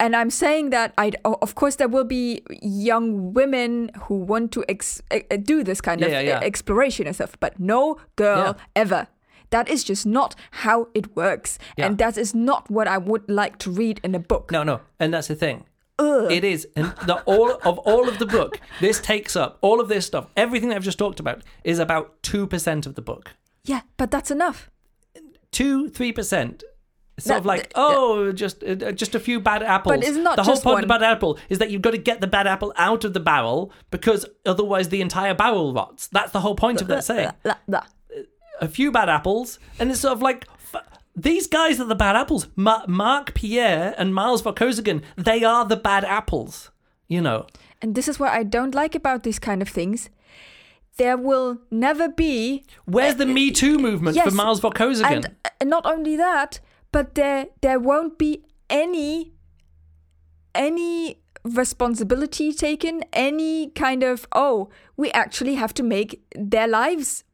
And 0.00 0.14
I'm 0.14 0.30
saying 0.30 0.70
that 0.70 0.94
I, 0.96 1.12
of 1.24 1.56
course, 1.56 1.76
there 1.76 1.88
will 1.88 2.04
be 2.04 2.42
young 2.62 3.32
women 3.34 3.90
who 4.02 4.14
want 4.20 4.52
to 4.52 4.64
ex- 4.68 5.02
do 5.42 5.64
this 5.64 5.80
kind 5.80 6.02
of 6.02 6.10
Yeah, 6.10 6.20
yeah, 6.20 6.38
yeah. 6.40 6.46
exploration 6.46 7.06
and 7.08 7.16
stuff, 7.16 7.36
but 7.40 7.58
no 7.58 7.96
girl 8.14 8.54
Yeah. 8.56 8.64
ever. 8.76 9.08
That 9.50 9.68
is 9.68 9.82
just 9.82 10.06
not 10.06 10.36
how 10.50 10.88
it 10.94 11.16
works, 11.16 11.58
and 11.78 11.96
that 11.98 12.16
is 12.18 12.34
not 12.34 12.70
what 12.70 12.86
I 12.86 12.98
would 12.98 13.28
like 13.30 13.58
to 13.60 13.70
read 13.70 13.98
in 14.04 14.14
a 14.14 14.18
book. 14.18 14.52
No, 14.52 14.62
no, 14.62 14.82
and 15.00 15.12
that's 15.12 15.28
the 15.28 15.34
thing. 15.34 15.64
It 15.98 16.44
is, 16.44 16.68
and 16.76 16.92
the 17.06 17.16
all 17.24 17.52
of 17.64 17.78
all 17.78 18.08
of 18.08 18.18
the 18.18 18.26
book. 18.26 18.60
This 18.80 19.00
takes 19.00 19.34
up 19.34 19.58
all 19.62 19.80
of 19.80 19.88
this 19.88 20.06
stuff. 20.06 20.26
Everything 20.36 20.68
that 20.68 20.76
I've 20.76 20.84
just 20.84 20.98
talked 20.98 21.18
about 21.18 21.42
is 21.64 21.78
about 21.80 22.22
two 22.22 22.46
percent 22.46 22.86
of 22.86 22.94
the 22.94 23.02
book. 23.02 23.32
Yeah, 23.64 23.80
but 23.96 24.10
that's 24.12 24.30
enough. 24.30 24.70
Two, 25.50 25.88
three 25.88 26.12
percent. 26.12 26.62
It's 27.18 27.26
sort 27.26 27.38
of 27.38 27.44
That- 27.44 27.48
like, 27.48 27.72
oh, 27.74 28.32
just 28.32 28.62
uh, 28.64 28.92
just 28.92 29.14
a 29.14 29.20
few 29.20 29.40
bad 29.40 29.62
apples. 29.62 29.96
But 29.96 30.04
it's 30.04 30.16
not 30.16 30.36
the 30.36 30.44
whole 30.44 30.56
point 30.60 30.76
of 30.78 30.82
the 30.82 30.86
bad 30.86 31.02
apple 31.02 31.36
is 31.48 31.58
that 31.58 31.70
you've 31.70 31.82
got 31.82 31.90
to 31.90 31.98
get 31.98 32.20
the 32.20 32.26
bad 32.26 32.46
apple 32.46 32.72
out 32.76 33.04
of 33.04 33.12
the 33.12 33.20
barrel 33.20 33.72
because 33.90 34.24
otherwise 34.46 34.88
the 34.88 35.00
entire 35.00 35.34
barrel 35.34 35.74
rots. 35.74 36.06
That's 36.06 36.32
the 36.32 36.40
whole 36.40 36.54
point 36.54 36.80
of 36.80 36.86
that 36.88 37.04
saying. 37.10 37.30
A 38.60 38.68
few 38.68 38.90
bad 38.90 39.08
apples, 39.08 39.58
and 39.78 39.90
it's 39.90 40.00
sort 40.00 40.12
of 40.14 40.22
like. 40.22 40.46
These 41.16 41.48
guys 41.48 41.80
are 41.80 41.84
the 41.84 41.96
bad 41.96 42.14
apples. 42.14 42.46
Ma- 42.54 42.84
Mark 42.86 43.34
Pierre 43.34 43.92
and 43.98 44.14
Miles 44.14 44.40
Vorkosigan, 44.40 45.02
they 45.16 45.42
are 45.42 45.64
the 45.64 45.76
bad 45.76 46.04
apples. 46.04 46.70
You 47.08 47.20
know. 47.20 47.46
And 47.82 47.96
this 47.96 48.06
is 48.06 48.20
what 48.20 48.30
I 48.30 48.44
don't 48.44 48.74
like 48.74 48.94
about 48.94 49.24
these 49.24 49.40
kind 49.40 49.60
of 49.60 49.68
things. 49.68 50.10
There 50.96 51.16
will 51.16 51.58
never 51.70 52.08
be 52.08 52.64
Where's 52.84 53.16
the 53.16 53.26
Me 53.26 53.50
Too 53.50 53.78
movement 53.78 54.16
for 54.16 54.24
yes, 54.24 54.32
Miles 54.34 54.60
Vorkosigan? 54.60 55.10
and 55.10 55.26
uh, 55.44 55.64
not 55.64 55.86
only 55.86 56.16
that, 56.16 56.60
but 56.92 57.14
there 57.14 57.46
there 57.60 57.78
won't 57.80 58.18
be 58.18 58.44
any 58.70 59.32
any 60.54 61.18
responsibility 61.44 62.52
taken, 62.52 63.02
any 63.12 63.70
kind 63.70 64.02
of 64.02 64.26
oh, 64.32 64.68
we 64.96 65.10
actually 65.12 65.54
have 65.54 65.72
to 65.74 65.82
make 65.82 66.20
their 66.34 66.66
lives 66.68 67.24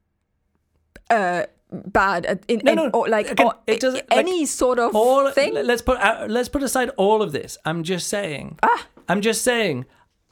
uh 1.11 1.45
bad 1.71 2.45
in, 2.49 2.61
No, 2.65 2.73
in- 2.73 2.77
no, 2.77 2.89
or 2.91 3.09
like 3.09 3.31
again, 3.31 3.47
or 3.47 3.55
it 3.67 3.81
doesn't- 3.81 4.05
any 4.11 4.47
sort 4.47 4.79
of 4.79 4.95
all 4.95 5.31
thing. 5.33 5.55
let's 5.55 5.83
put 5.83 5.99
uh, 5.99 6.27
let's 6.29 6.49
put 6.49 6.63
aside 6.63 6.91
all 6.97 7.21
of 7.21 7.33
this 7.33 7.59
i'm 7.65 7.83
just 7.83 8.07
saying 8.09 8.59
Ah. 8.63 8.87
i'm 9.09 9.21
just 9.21 9.43
saying 9.43 9.85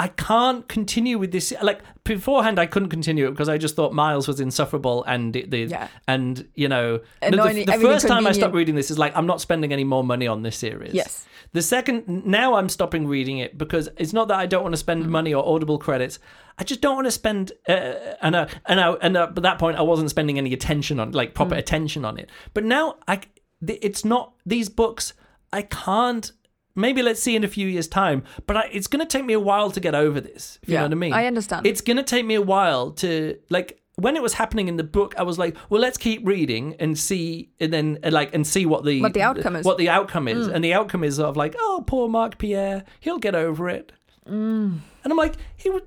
i 0.07 0.09
can't 0.09 0.62
continue 0.76 1.16
with 1.22 1.30
this 1.36 1.53
like 1.62 1.80
beforehand 2.05 2.59
i 2.59 2.66
couldn't 2.72 2.88
continue 2.96 3.24
it 3.28 3.30
because 3.30 3.48
i 3.55 3.57
just 3.66 3.74
thought 3.76 3.92
miles 4.05 4.26
was 4.26 4.38
insufferable 4.40 4.98
and 5.05 5.36
it, 5.36 5.50
the 5.50 5.61
Yeah. 5.74 5.88
and 6.09 6.32
you 6.62 6.68
know 6.74 6.98
the, 6.98 7.26
Annoying- 7.28 7.57
the, 7.57 7.64
the 7.66 7.72
I 7.74 7.76
mean, 7.76 7.86
first 7.86 8.07
time 8.09 8.26
i 8.26 8.32
stopped 8.32 8.55
reading 8.61 8.74
this 8.80 8.90
is 8.90 8.98
like 8.98 9.12
i'm 9.18 9.26
not 9.32 9.40
spending 9.40 9.72
any 9.72 9.84
more 9.84 10.05
money 10.12 10.26
on 10.34 10.42
this 10.42 10.57
series 10.57 10.94
Yes. 10.94 11.26
the 11.53 11.62
second 11.62 11.98
now 12.26 12.48
i'm 12.59 12.68
stopping 12.78 13.07
reading 13.07 13.38
it 13.44 13.57
because 13.62 13.88
it's 14.03 14.12
not 14.18 14.26
that 14.28 14.38
i 14.38 14.46
don't 14.46 14.62
want 14.66 14.72
to 14.78 14.82
spend 14.86 15.09
money 15.09 15.32
or 15.34 15.42
audible 15.55 15.78
credits 15.78 16.18
I 16.59 16.64
just 16.64 16.82
don't 16.82 16.96
want 16.96 17.07
to 17.07 17.11
spend, 17.22 17.53
uh, 17.66 17.72
and 18.20 18.34
uh, 18.36 18.46
and 18.66 18.78
I, 18.78 18.92
and 19.00 19.16
uh, 19.16 19.28
at 19.36 19.42
that 19.42 19.59
point 19.59 19.78
I 19.78 19.82
wasn't 19.92 20.11
spending 20.11 20.36
any 20.36 20.53
attention 20.53 21.00
on 21.00 21.12
like 21.12 21.32
proper 21.32 21.55
attention 21.55 22.05
on 22.05 22.18
it. 22.18 22.28
But 22.53 22.64
now 22.64 22.96
I, 23.09 23.20
it's 23.66 24.05
not 24.05 24.34
these 24.44 24.68
books. 24.68 25.14
I 25.50 25.62
can't. 25.62 26.30
Maybe 26.74 27.02
let's 27.02 27.22
see 27.22 27.36
in 27.36 27.44
a 27.44 27.48
few 27.48 27.66
years' 27.68 27.88
time. 27.88 28.24
But 28.46 28.56
I, 28.56 28.68
it's 28.72 28.86
going 28.86 29.00
to 29.00 29.06
take 29.06 29.24
me 29.24 29.34
a 29.34 29.40
while 29.40 29.70
to 29.70 29.80
get 29.80 29.94
over 29.94 30.20
this. 30.20 30.58
If 30.62 30.68
you 30.68 30.74
know 30.76 30.82
what 30.84 30.92
I 30.92 30.94
mean? 30.96 31.12
I 31.12 31.26
understand. 31.26 31.66
It's 31.66 31.80
going 31.80 31.98
to 31.98 32.02
take 32.02 32.24
me 32.24 32.34
a 32.34 32.42
while 32.42 32.90
to 32.92 33.38
like. 33.50 33.78
When 33.96 34.16
it 34.16 34.22
was 34.22 34.32
happening 34.32 34.68
in 34.68 34.78
the 34.78 34.84
book, 34.84 35.14
I 35.18 35.22
was 35.22 35.38
like, 35.38 35.54
"Well, 35.68 35.80
let's 35.80 35.98
keep 35.98 36.26
reading 36.26 36.74
and 36.80 36.98
see, 36.98 37.50
and 37.60 37.70
then 37.70 37.98
like 38.02 38.34
and 38.34 38.46
see 38.46 38.64
what 38.64 38.84
the 38.84 39.02
What 39.02 39.12
the 39.12 39.20
outcome 39.22 39.54
is. 39.56 39.66
What 39.66 39.76
the 39.76 39.90
outcome 39.90 40.28
is, 40.28 40.46
and 40.48 40.64
the 40.64 40.72
outcome 40.72 41.04
is 41.04 41.20
of 41.20 41.36
like, 41.36 41.54
oh, 41.58 41.84
poor 41.86 42.08
Mark 42.08 42.38
Pierre, 42.38 42.84
he'll 43.00 43.18
get 43.18 43.34
over 43.34 43.68
it. 43.68 43.92
And 44.24 44.80
I'm 45.04 45.16
like, 45.16 45.34
he 45.56 45.68
was 45.68 45.82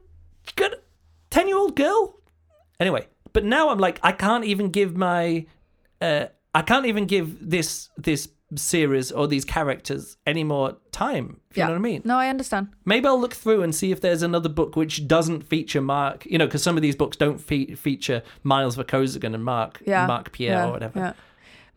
good, 0.55 0.75
ten 1.31 1.47
year 1.47 1.57
old 1.57 1.75
girl. 1.75 2.19
Anyway, 2.79 3.07
but 3.33 3.43
now 3.43 3.69
I'm 3.69 3.79
like, 3.79 3.99
I 4.03 4.11
can't 4.11 4.45
even 4.45 4.69
give 4.69 4.95
my, 4.95 5.47
uh, 5.99 6.25
I 6.53 6.61
can't 6.61 6.85
even 6.85 7.05
give 7.07 7.49
this 7.49 7.89
this 7.97 8.29
series 8.59 9.11
or 9.11 9.27
these 9.27 9.45
characters 9.45 10.17
any 10.25 10.43
more 10.43 10.77
time. 10.91 11.39
If 11.51 11.57
you 11.57 11.63
know 11.63 11.69
what 11.71 11.75
I 11.77 11.79
mean? 11.79 12.01
No, 12.05 12.17
I 12.17 12.29
understand. 12.29 12.69
Maybe 12.85 13.07
I'll 13.07 13.19
look 13.19 13.33
through 13.33 13.61
and 13.63 13.73
see 13.73 13.91
if 13.91 14.01
there's 14.01 14.21
another 14.23 14.49
book 14.49 14.75
which 14.75 15.07
doesn't 15.07 15.43
feature 15.43 15.81
Mark. 15.81 16.25
You 16.25 16.37
know, 16.37 16.45
because 16.45 16.63
some 16.63 16.75
of 16.75 16.81
these 16.81 16.95
books 16.95 17.17
don't 17.17 17.39
fe- 17.39 17.75
feature 17.75 18.21
Miles 18.43 18.75
Vorkosigan 18.77 19.33
and 19.33 19.43
Mark 19.43 19.81
Yeah. 19.85 20.05
Mark 20.07 20.31
Pierre 20.31 20.53
yeah, 20.57 20.67
or 20.67 20.71
whatever. 20.71 20.99
Yeah. 20.99 21.13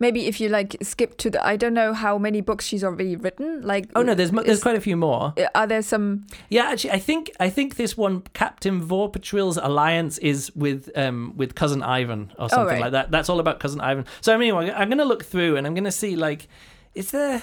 Maybe 0.00 0.26
if 0.26 0.40
you 0.40 0.48
like 0.48 0.76
skip 0.80 1.16
to 1.18 1.30
the, 1.30 1.44
I 1.44 1.56
don't 1.56 1.74
know 1.74 1.92
how 1.92 2.18
many 2.18 2.40
books 2.40 2.64
she's 2.64 2.84
already 2.84 3.16
written. 3.16 3.62
Like, 3.62 3.88
Oh 3.96 4.02
no, 4.02 4.14
there's 4.14 4.32
mu- 4.32 4.42
there's 4.44 4.62
quite 4.62 4.76
a 4.76 4.80
few 4.80 4.96
more. 4.96 5.34
Are 5.54 5.66
there 5.66 5.82
some? 5.82 6.26
Yeah, 6.48 6.70
actually, 6.70 6.92
I 6.92 6.98
think 6.98 7.30
I 7.40 7.50
think 7.50 7.76
this 7.76 7.96
one, 7.96 8.22
Captain 8.32 8.80
Vorpatril's 8.80 9.56
alliance, 9.56 10.18
is 10.18 10.54
with 10.54 10.90
um 10.96 11.32
with 11.36 11.54
cousin 11.54 11.82
Ivan 11.82 12.32
or 12.38 12.48
something 12.48 12.74
right. 12.74 12.80
like 12.82 12.92
that. 12.92 13.10
That's 13.10 13.28
all 13.28 13.40
about 13.40 13.58
cousin 13.60 13.80
Ivan. 13.80 14.06
So 14.20 14.34
anyway, 14.34 14.70
I'm 14.70 14.88
gonna 14.88 15.04
look 15.04 15.24
through 15.24 15.56
and 15.56 15.66
I'm 15.66 15.74
gonna 15.74 15.92
see 15.92 16.14
like, 16.16 16.48
is 16.94 17.10
there 17.10 17.42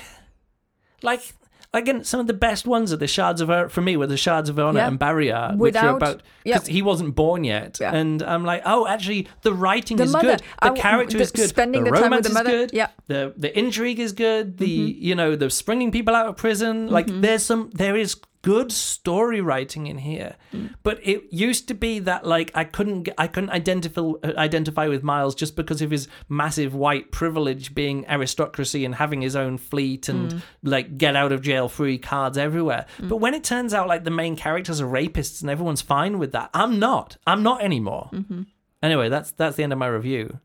like 1.01 1.34
again 1.78 2.04
some 2.04 2.20
of 2.20 2.28
the 2.28 2.34
best 2.34 2.66
ones 2.66 2.92
are 2.94 2.98
the 2.98 3.08
shards 3.08 3.42
of 3.42 3.50
Ar- 3.50 3.70
for 3.70 3.82
me 3.82 3.96
were 3.98 4.08
the 4.08 4.18
shards 4.18 4.50
of 4.50 4.58
honor 4.60 4.80
Yeah. 4.80 4.88
and 4.88 5.00
Barrayar, 5.00 5.58
which 5.58 5.76
are 5.76 5.94
Without- 5.94 5.98
about 5.98 6.22
yeah. 6.44 6.56
because 6.56 6.68
he 6.68 6.82
wasn't 6.82 7.16
born 7.16 7.44
yet, 7.44 7.78
Yeah. 7.80 7.94
and 7.96 8.22
I'm 8.24 8.44
like, 8.46 8.62
oh, 8.66 8.88
actually, 8.88 9.28
the 9.42 9.54
writing 9.54 9.98
The 9.98 10.04
is 10.04 10.14
mother. 10.14 10.32
good, 10.32 10.42
the 10.62 10.72
I- 10.72 10.76
character 10.76 11.18
the- 11.18 11.24
is 11.24 11.32
good, 11.32 11.50
spending 11.50 11.84
the 11.84 11.92
the 11.92 12.02
romance 12.02 12.28
the 12.28 12.34
mother, 12.34 12.50
is 12.50 12.62
good, 12.62 12.74
yeah. 12.74 12.88
the 13.08 13.34
the 13.38 13.52
intrigue 13.58 14.00
is 14.00 14.14
good, 14.14 14.58
the 14.58 14.80
Mm-hmm. 14.92 15.04
you 15.08 15.16
know 15.16 15.36
the 15.36 15.50
springing 15.50 15.92
people 15.92 16.16
out 16.16 16.28
of 16.28 16.36
prison. 16.38 16.88
Like 16.90 17.08
there's 17.08 17.44
some 17.44 17.70
there 17.74 17.96
is 17.96 18.16
good 18.46 18.72
story 18.72 19.41
writing 19.41 19.88
in 19.88 19.98
here, 19.98 20.36
Mm. 20.54 20.70
but 20.84 21.00
it 21.02 21.24
used 21.32 21.68
to 21.70 21.74
be 21.74 21.98
that 22.00 22.28
like 22.28 22.52
I 22.54 22.64
couldn't 22.64 23.10
I 23.18 23.28
couldn't 23.28 23.50
identify 23.50 24.02
uh, 24.02 24.34
identify 24.38 24.88
with 24.88 25.02
Miles 25.02 25.34
just 25.34 25.56
because 25.56 25.82
of 25.82 25.89
his 25.89 26.08
massive 26.30 26.76
white 26.76 27.12
privilege, 27.12 27.74
being 27.74 28.06
aristocracy 28.08 28.86
and 28.86 28.93
having 28.96 29.22
his 29.22 29.36
own 29.36 29.58
fleet 29.58 30.08
and 30.10 30.34
Mm. 30.34 30.41
like 30.62 30.98
get 31.00 31.16
out 31.16 31.32
of 31.32 31.41
jail 31.41 31.68
free 31.70 31.98
cards 31.98 32.38
everywhere. 32.38 32.86
But 33.02 33.18
when 33.18 33.34
it 33.34 33.43
turns 33.43 33.74
out 33.74 33.88
like 33.88 34.04
the 34.04 34.12
main 34.24 34.36
characters 34.36 34.80
are 34.80 34.88
rapists 35.02 35.41
and 35.41 35.50
everyone's 35.50 35.82
fine 35.82 36.20
with 36.20 36.32
that, 36.34 36.50
I'm 36.54 36.78
not. 36.78 37.18
I'm 37.26 37.41
not 37.41 37.64
anymore. 37.64 38.10
Mm-hmm. 38.14 38.41
Anyway, 38.84 39.10
that's 39.10 39.32
that's 39.32 39.56
the 39.56 39.64
end 39.64 39.74
of 39.74 39.80
my 39.80 39.88
review. 39.88 40.39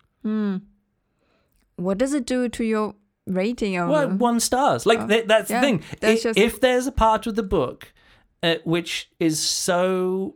What 1.76 1.98
does 1.98 2.12
it 2.14 2.26
do 2.26 2.48
to 2.48 2.64
your 2.64 2.94
rating? 3.30 3.76
Or 3.78 3.86
Well, 3.88 4.08
one 4.10 4.40
stars. 4.40 4.86
Like 4.86 5.06
th- 5.08 5.26
that's 5.26 5.50
Oh. 5.50 5.54
Yeah, 5.54 5.60
the 5.60 5.66
thing. 5.66 5.82
that's 6.00 6.20
I- 6.20 6.28
just- 6.28 6.38
If 6.38 6.60
there's 6.60 6.86
a 6.86 6.92
part 6.92 7.26
of 7.26 7.34
the 7.36 7.42
book 7.42 7.92
uh, 8.42 8.54
which 8.64 9.10
is 9.20 9.38
so, 9.38 10.34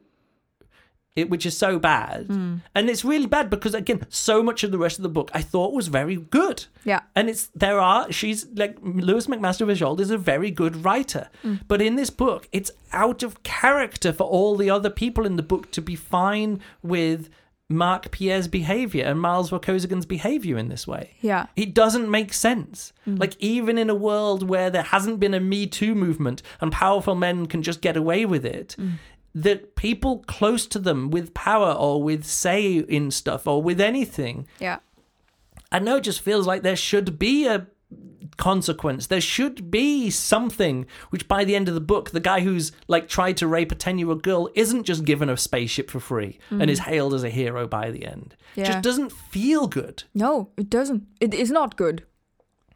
it, 1.16 1.30
which 1.30 1.46
is 1.46 1.56
so 1.56 1.78
bad, 1.78 2.26
Hmm. 2.26 2.56
and 2.74 2.90
it's 2.90 3.04
really 3.04 3.26
bad 3.26 3.48
because 3.48 3.72
again, 3.72 4.04
so 4.08 4.42
much 4.42 4.64
of 4.64 4.72
the 4.72 4.78
rest 4.78 4.98
of 4.98 5.04
the 5.04 5.08
book 5.08 5.30
I 5.32 5.42
thought 5.42 5.72
was 5.72 5.86
very 5.88 6.16
good. 6.16 6.64
yeah, 6.84 7.00
And 7.14 7.30
it's 7.30 7.46
there 7.54 7.78
are 7.78 8.10
she's 8.12 8.46
like 8.54 8.76
Lois 8.82 9.26
McMaster 9.28 9.64
Bujold 9.66 10.00
is 10.00 10.10
a 10.10 10.18
very 10.18 10.50
good 10.50 10.84
writer, 10.84 11.28
Hmm. 11.42 11.54
but 11.68 11.80
in 11.80 11.94
this 11.96 12.10
book 12.10 12.48
it's 12.52 12.70
out 12.92 13.22
of 13.22 13.42
character 13.44 14.12
for 14.12 14.24
all 14.24 14.56
the 14.56 14.68
other 14.70 14.90
people 14.90 15.24
in 15.24 15.36
the 15.36 15.42
book 15.42 15.70
to 15.70 15.80
be 15.80 15.94
fine 15.96 16.60
with 16.82 17.30
Mark 17.68 18.10
Pierre's 18.10 18.46
behavior 18.46 19.04
and 19.04 19.20
Miles 19.20 19.50
Vorkosigan's 19.50 20.06
behavior 20.06 20.58
in 20.58 20.68
this 20.68 20.86
way. 20.86 21.14
yeah, 21.20 21.46
It 21.56 21.74
doesn't 21.74 22.10
make 22.10 22.32
sense. 22.32 22.92
Mm. 23.06 23.18
Like, 23.18 23.36
even 23.38 23.78
in 23.78 23.88
a 23.88 23.94
world 23.94 24.46
where 24.48 24.68
there 24.70 24.82
hasn't 24.82 25.18
been 25.18 25.34
a 25.34 25.40
Me 25.40 25.66
Too 25.66 25.94
movement 25.94 26.42
and 26.60 26.70
powerful 26.70 27.14
men 27.14 27.46
can 27.46 27.62
just 27.62 27.80
get 27.80 27.96
away 27.96 28.26
with 28.26 28.44
it, 28.44 28.76
mm. 28.78 28.92
that 29.34 29.76
people 29.76 30.24
close 30.26 30.66
to 30.66 30.78
them 30.78 31.10
with 31.10 31.32
power 31.32 31.72
or 31.72 32.02
with 32.02 32.24
say 32.24 32.76
in 32.76 33.10
stuff 33.10 33.46
or 33.46 33.62
with 33.62 33.80
anything, 33.80 34.46
yeah, 34.60 34.78
I 35.72 35.78
know 35.78 35.96
it 35.96 36.04
just 36.04 36.20
feels 36.20 36.46
like 36.46 36.62
there 36.62 36.76
should 36.76 37.18
be 37.18 37.46
a 37.46 37.66
consequence. 38.36 39.06
There 39.06 39.20
should 39.20 39.70
be 39.70 40.10
something 40.10 40.86
which, 41.10 41.28
by 41.28 41.44
the 41.44 41.54
end 41.54 41.68
of 41.68 41.74
the 41.74 41.80
book, 41.80 42.10
the 42.10 42.20
guy 42.20 42.40
who's 42.40 42.72
like 42.88 43.08
tried 43.08 43.36
to 43.38 43.46
rape 43.46 43.72
a 43.72 43.74
10 43.74 43.98
year 43.98 44.08
old 44.08 44.22
girl 44.22 44.48
isn't 44.54 44.84
just 44.84 45.04
given 45.04 45.28
a 45.28 45.36
spaceship 45.36 45.90
for 45.90 46.00
free 46.00 46.38
and 46.50 46.70
is 46.70 46.80
mm. 46.80 46.84
hailed 46.84 47.14
as 47.14 47.24
a 47.24 47.30
hero 47.30 47.66
by 47.66 47.90
the 47.90 48.06
end. 48.06 48.34
It 48.56 48.64
just 48.64 48.82
doesn't 48.82 49.12
feel 49.12 49.66
good. 49.66 50.04
No, 50.14 50.50
it 50.56 50.70
doesn't. 50.70 51.04
It 51.20 51.34
is 51.34 51.50
not 51.50 51.76
good. 51.76 52.04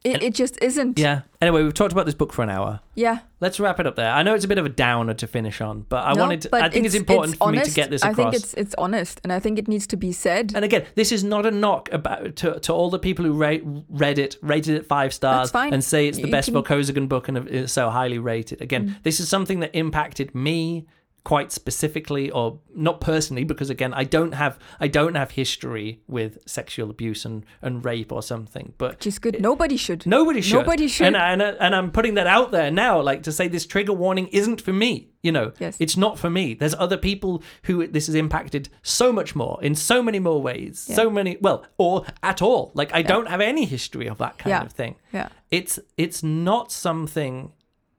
It, 0.05 0.23
it 0.23 0.35
just 0.35 0.63
isn't. 0.63 0.99
Yeah. 0.99 1.23
Anyway, 1.43 1.63
we've 1.65 1.75
talked 1.75 1.93
about 1.93 2.07
this 2.07 2.15
book 2.15 2.33
for 2.33 2.43
an 2.43 2.51
hour. 2.51 2.81
Yeah. 2.95 3.19
Let's 3.41 3.59
wrap 3.59 3.81
it 3.81 3.87
up 3.87 3.97
there. 3.97 4.11
I 4.13 4.23
know 4.23 4.35
it's 4.35 4.45
a 4.45 4.49
bit 4.49 4.59
of 4.59 4.65
a 4.65 4.69
downer 4.69 5.13
to 5.15 5.27
finish 5.27 5.61
on, 5.61 5.87
but 5.89 6.05
I 6.05 6.13
No, 6.15 6.23
wanted. 6.23 6.43
To, 6.43 6.49
but 6.51 6.63
I 6.63 6.69
think 6.69 6.87
it's, 6.87 6.95
important 6.95 7.37
for 7.37 7.51
me 7.51 7.61
to 7.61 7.71
get 7.73 7.91
this 7.91 8.03
across. 8.03 8.19
I 8.19 8.23
think 8.31 8.35
it's 8.35 8.55
it's 8.55 8.75
honest, 8.79 9.21
and 9.25 9.33
I 9.33 9.41
think 9.41 9.59
it 9.59 9.67
needs 9.67 9.87
to 9.89 9.97
be 9.97 10.13
said. 10.13 10.53
and 10.55 10.65
again, 10.65 10.87
this 10.95 11.11
is 11.13 11.25
not 11.25 11.47
a 11.47 11.51
knock 11.51 11.89
about 11.93 12.37
to, 12.37 12.61
to 12.61 12.73
all 12.73 12.91
the 12.91 12.99
people 12.99 13.25
who 13.25 13.33
rate, 13.33 13.63
read 13.89 14.19
it, 14.19 14.37
rated 14.41 14.77
it 14.77 14.87
five 14.87 15.13
stars, 15.13 15.51
and 15.55 15.83
say 15.83 16.07
it's 16.09 16.19
the 16.19 16.27
You 16.27 16.31
best 16.33 16.53
can- 16.53 16.63
Vorkosigan 16.63 17.09
book 17.09 17.29
and 17.29 17.49
is 17.49 17.73
so 17.73 17.91
highly 17.91 18.19
rated. 18.19 18.63
Again, 18.63 18.89
Mm. 18.91 19.03
this 19.03 19.19
is 19.21 19.29
something 19.29 19.61
that 19.61 19.75
impacted 19.75 20.35
me 20.35 20.87
quite 21.25 21.53
specifically, 21.53 22.31
or 22.31 22.59
not 22.75 23.01
personally, 23.03 23.45
because 23.45 23.69
again, 23.69 23.93
I 23.93 24.05
don't 24.05 24.33
have 24.33 24.59
I 24.81 24.89
don't 24.89 25.15
have 25.15 25.33
history 25.33 26.01
with 26.07 26.39
sexual 26.47 26.89
abuse 26.91 27.25
and, 27.27 27.45
and 27.61 27.85
rape 27.85 28.13
or 28.13 28.23
something. 28.23 28.73
But 28.79 28.93
Which 28.93 29.07
is 29.09 29.19
good. 29.19 29.39
Nobody 29.41 29.77
should. 29.77 30.07
Nobody 30.07 30.41
should. 30.41 30.61
Nobody 30.61 30.89
should. 30.89 31.09
And, 31.09 31.17
and, 31.17 31.43
uh, 31.43 31.55
and 31.61 31.75
I'm 31.75 31.91
putting 31.91 32.15
that 32.15 32.27
out 32.27 32.51
there 32.51 32.71
now, 32.71 33.01
like 33.03 33.23
to 33.25 33.33
say 33.33 33.47
this 33.49 33.67
trigger 33.67 33.93
warning 33.93 34.29
isn't 34.29 34.61
for 34.63 34.73
me. 34.73 35.09
You 35.23 35.33
know, 35.33 35.53
Yes. 35.59 35.77
it's 35.81 35.97
not 35.97 36.19
for 36.19 36.31
me. 36.31 36.55
There's 36.55 36.75
other 36.79 36.97
people 36.97 37.43
who 37.65 37.87
this 37.89 38.07
has 38.07 38.15
impacted 38.15 38.69
so 38.83 39.13
much 39.13 39.35
more 39.37 39.59
in 39.63 39.75
so 39.75 40.03
many 40.03 40.21
more 40.21 40.41
ways. 40.41 40.87
Yeah. 40.89 40.97
So 40.97 41.11
many, 41.11 41.37
well, 41.43 41.67
or 41.77 42.07
at 42.23 42.41
all. 42.41 42.71
Like 42.75 42.95
I 42.95 43.03
don't 43.03 43.29
have 43.29 43.41
any 43.43 43.65
history 43.67 44.07
of 44.07 44.17
that 44.19 44.39
kind 44.39 44.51
Yeah. 44.51 44.63
of 44.63 44.73
thing. 44.73 44.95
Yeah. 45.13 45.29
It's 45.51 45.79
it's 45.99 46.23
not 46.23 46.73
something 46.73 47.53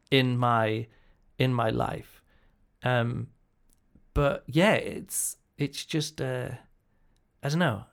in 0.10 0.38
my 0.38 0.88
in 1.38 1.54
my 1.54 1.70
life. 1.70 2.19
Um, 2.84 3.28
but 4.14 4.44
yeah, 4.48 4.74
it's 4.74 5.38
it's 5.58 5.86
just 5.86 6.22
uh, 6.22 6.50
I 7.44 7.50
don't 7.50 7.60
know. 7.60 7.84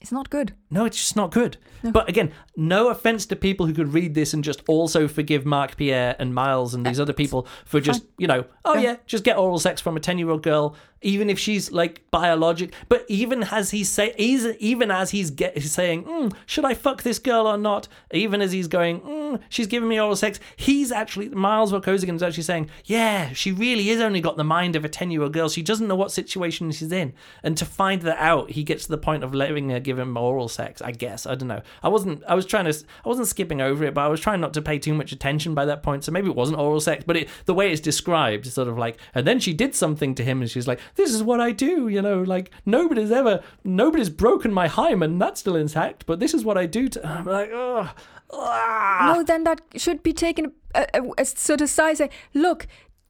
It's 0.00 0.10
not 0.10 0.30
good. 0.30 0.52
No, 0.68 0.84
it's 0.84 0.96
just 0.96 1.14
not 1.14 1.30
good. 1.30 1.58
But 1.84 2.08
again, 2.08 2.32
no 2.56 2.88
offense 2.88 3.24
to 3.26 3.36
people 3.36 3.66
who 3.66 3.72
could 3.72 3.94
read 3.94 4.14
this 4.14 4.34
and 4.34 4.42
just 4.42 4.60
also 4.66 5.06
forgive 5.06 5.46
Mark 5.46 5.76
Pierre 5.76 6.16
and 6.18 6.34
Miles 6.34 6.74
and 6.74 6.84
these 6.84 6.98
other 6.98 7.12
people 7.12 7.46
for 7.64 7.80
just, 7.80 8.04
you 8.18 8.26
know, 8.26 8.44
oh 8.64 8.74
Yeah. 8.74 8.80
yeah, 8.80 8.96
just 9.06 9.22
get 9.22 9.38
oral 9.38 9.60
sex 9.60 9.80
from 9.80 9.96
a 9.96 10.00
10 10.00 10.18
year 10.18 10.28
old 10.30 10.42
girl, 10.42 10.74
even 11.02 11.30
if 11.30 11.38
she's 11.38 11.72
like 11.72 12.02
biologic. 12.10 12.72
But 12.88 13.04
even 13.08 13.44
as 13.44 13.70
he's 13.70 13.88
say, 13.88 14.14
even 14.16 14.90
as 14.90 15.10
he's, 15.10 15.30
get, 15.30 15.60
saying, 15.62 16.04
mm, 16.04 16.34
should 16.46 16.64
I 16.64 16.74
fuck 16.74 17.02
this 17.02 17.18
girl 17.18 17.46
or 17.46 17.58
not? 17.58 17.88
Even 18.12 18.40
as 18.40 18.52
he's 18.52 18.68
going, 18.68 19.00
mm, 19.00 19.40
she's 19.48 19.66
giving 19.66 19.88
me 19.88 20.00
oral 20.00 20.16
sex, 20.16 20.38
he's 20.56 20.92
actually, 20.92 21.28
Miles 21.30 21.72
Vorkosigan 21.72 22.14
is 22.14 22.22
actually 22.22 22.42
saying, 22.44 22.70
yeah, 22.84 23.32
she 23.32 23.52
really 23.52 23.90
is 23.90 24.00
only 24.00 24.20
got 24.20 24.36
the 24.36 24.44
mind 24.44 24.76
of 24.76 24.84
a 24.84 24.88
10 24.88 25.10
year 25.10 25.22
old 25.22 25.32
girl. 25.32 25.48
She 25.48 25.62
doesn't 25.62 25.88
know 25.88 25.96
what 25.96 26.12
situation 26.12 26.70
she's 26.70 26.92
in. 26.92 27.12
And 27.42 27.56
to 27.56 27.64
find 27.64 28.02
that 28.02 28.18
out, 28.18 28.50
he 28.50 28.62
gets 28.62 28.84
to 28.84 28.90
the 28.90 28.98
point 28.98 29.24
of 29.24 29.34
letting 29.34 29.70
her 29.70 29.80
give 29.80 29.98
him 29.98 30.16
oral 30.16 30.48
sex, 30.48 30.80
I 30.82 30.92
guess. 30.92 31.26
I 31.26 31.34
don't 31.34 31.48
know. 31.48 31.62
I 31.82 31.88
wasn't, 31.88 32.22
I 32.24 32.34
was 32.34 32.46
trying 32.46 32.70
to, 32.70 32.84
I 33.04 33.08
wasn't 33.08 33.28
skipping 33.28 33.60
over 33.60 33.84
it, 33.84 33.94
but 33.94 34.02
I 34.02 34.08
was 34.08 34.20
trying 34.20 34.40
not 34.40 34.54
to 34.54 34.62
pay 34.62 34.78
too 34.78 34.94
much 34.94 35.12
attention 35.12 35.54
by 35.54 35.64
that 35.64 35.82
point. 35.82 36.04
So 36.04 36.12
maybe 36.12 36.28
it 36.28 36.36
wasn't 36.36 36.58
oral 36.58 36.80
sex, 36.80 37.04
but 37.06 37.16
it, 37.16 37.28
the 37.46 37.54
way 37.54 37.72
it's 37.72 37.80
described 37.80 38.46
is 38.46 38.54
sort 38.54 38.68
of 38.68 38.78
like, 38.78 38.98
and 39.14 39.26
then 39.26 39.40
she 39.40 39.52
did 39.52 39.74
something 39.74 40.14
to 40.14 40.24
him 40.24 40.40
and 40.40 40.50
she's 40.50 40.68
like, 40.68 40.80
this 40.96 41.12
is 41.12 41.22
what 41.22 41.40
I 41.40 41.52
do, 41.52 41.88
you 41.88 42.02
know, 42.02 42.22
like 42.22 42.50
nobody's 42.66 43.10
ever, 43.10 43.42
nobody's 43.64 44.10
broken 44.10 44.52
my 44.52 44.68
hymen, 44.68 45.18
that's 45.18 45.40
still 45.40 45.56
intact, 45.56 46.06
but 46.06 46.20
this 46.20 46.34
is 46.34 46.44
what 46.44 46.56
I 46.58 46.66
do 46.66 46.88
to, 46.88 47.06
I'm 47.18 47.24
like, 47.24 47.50
oh, 47.52 47.90
No, 48.32 49.22
then 49.22 49.44
that 49.44 49.60
should 49.76 50.02
be 50.02 50.12
taken 50.12 50.52
uh, 50.74 50.84
uh, 50.94 51.00
as 51.18 51.30
sort 51.38 51.60
of 51.60 51.68
side. 51.68 51.98
Say, 51.98 52.10
look, 52.34 52.66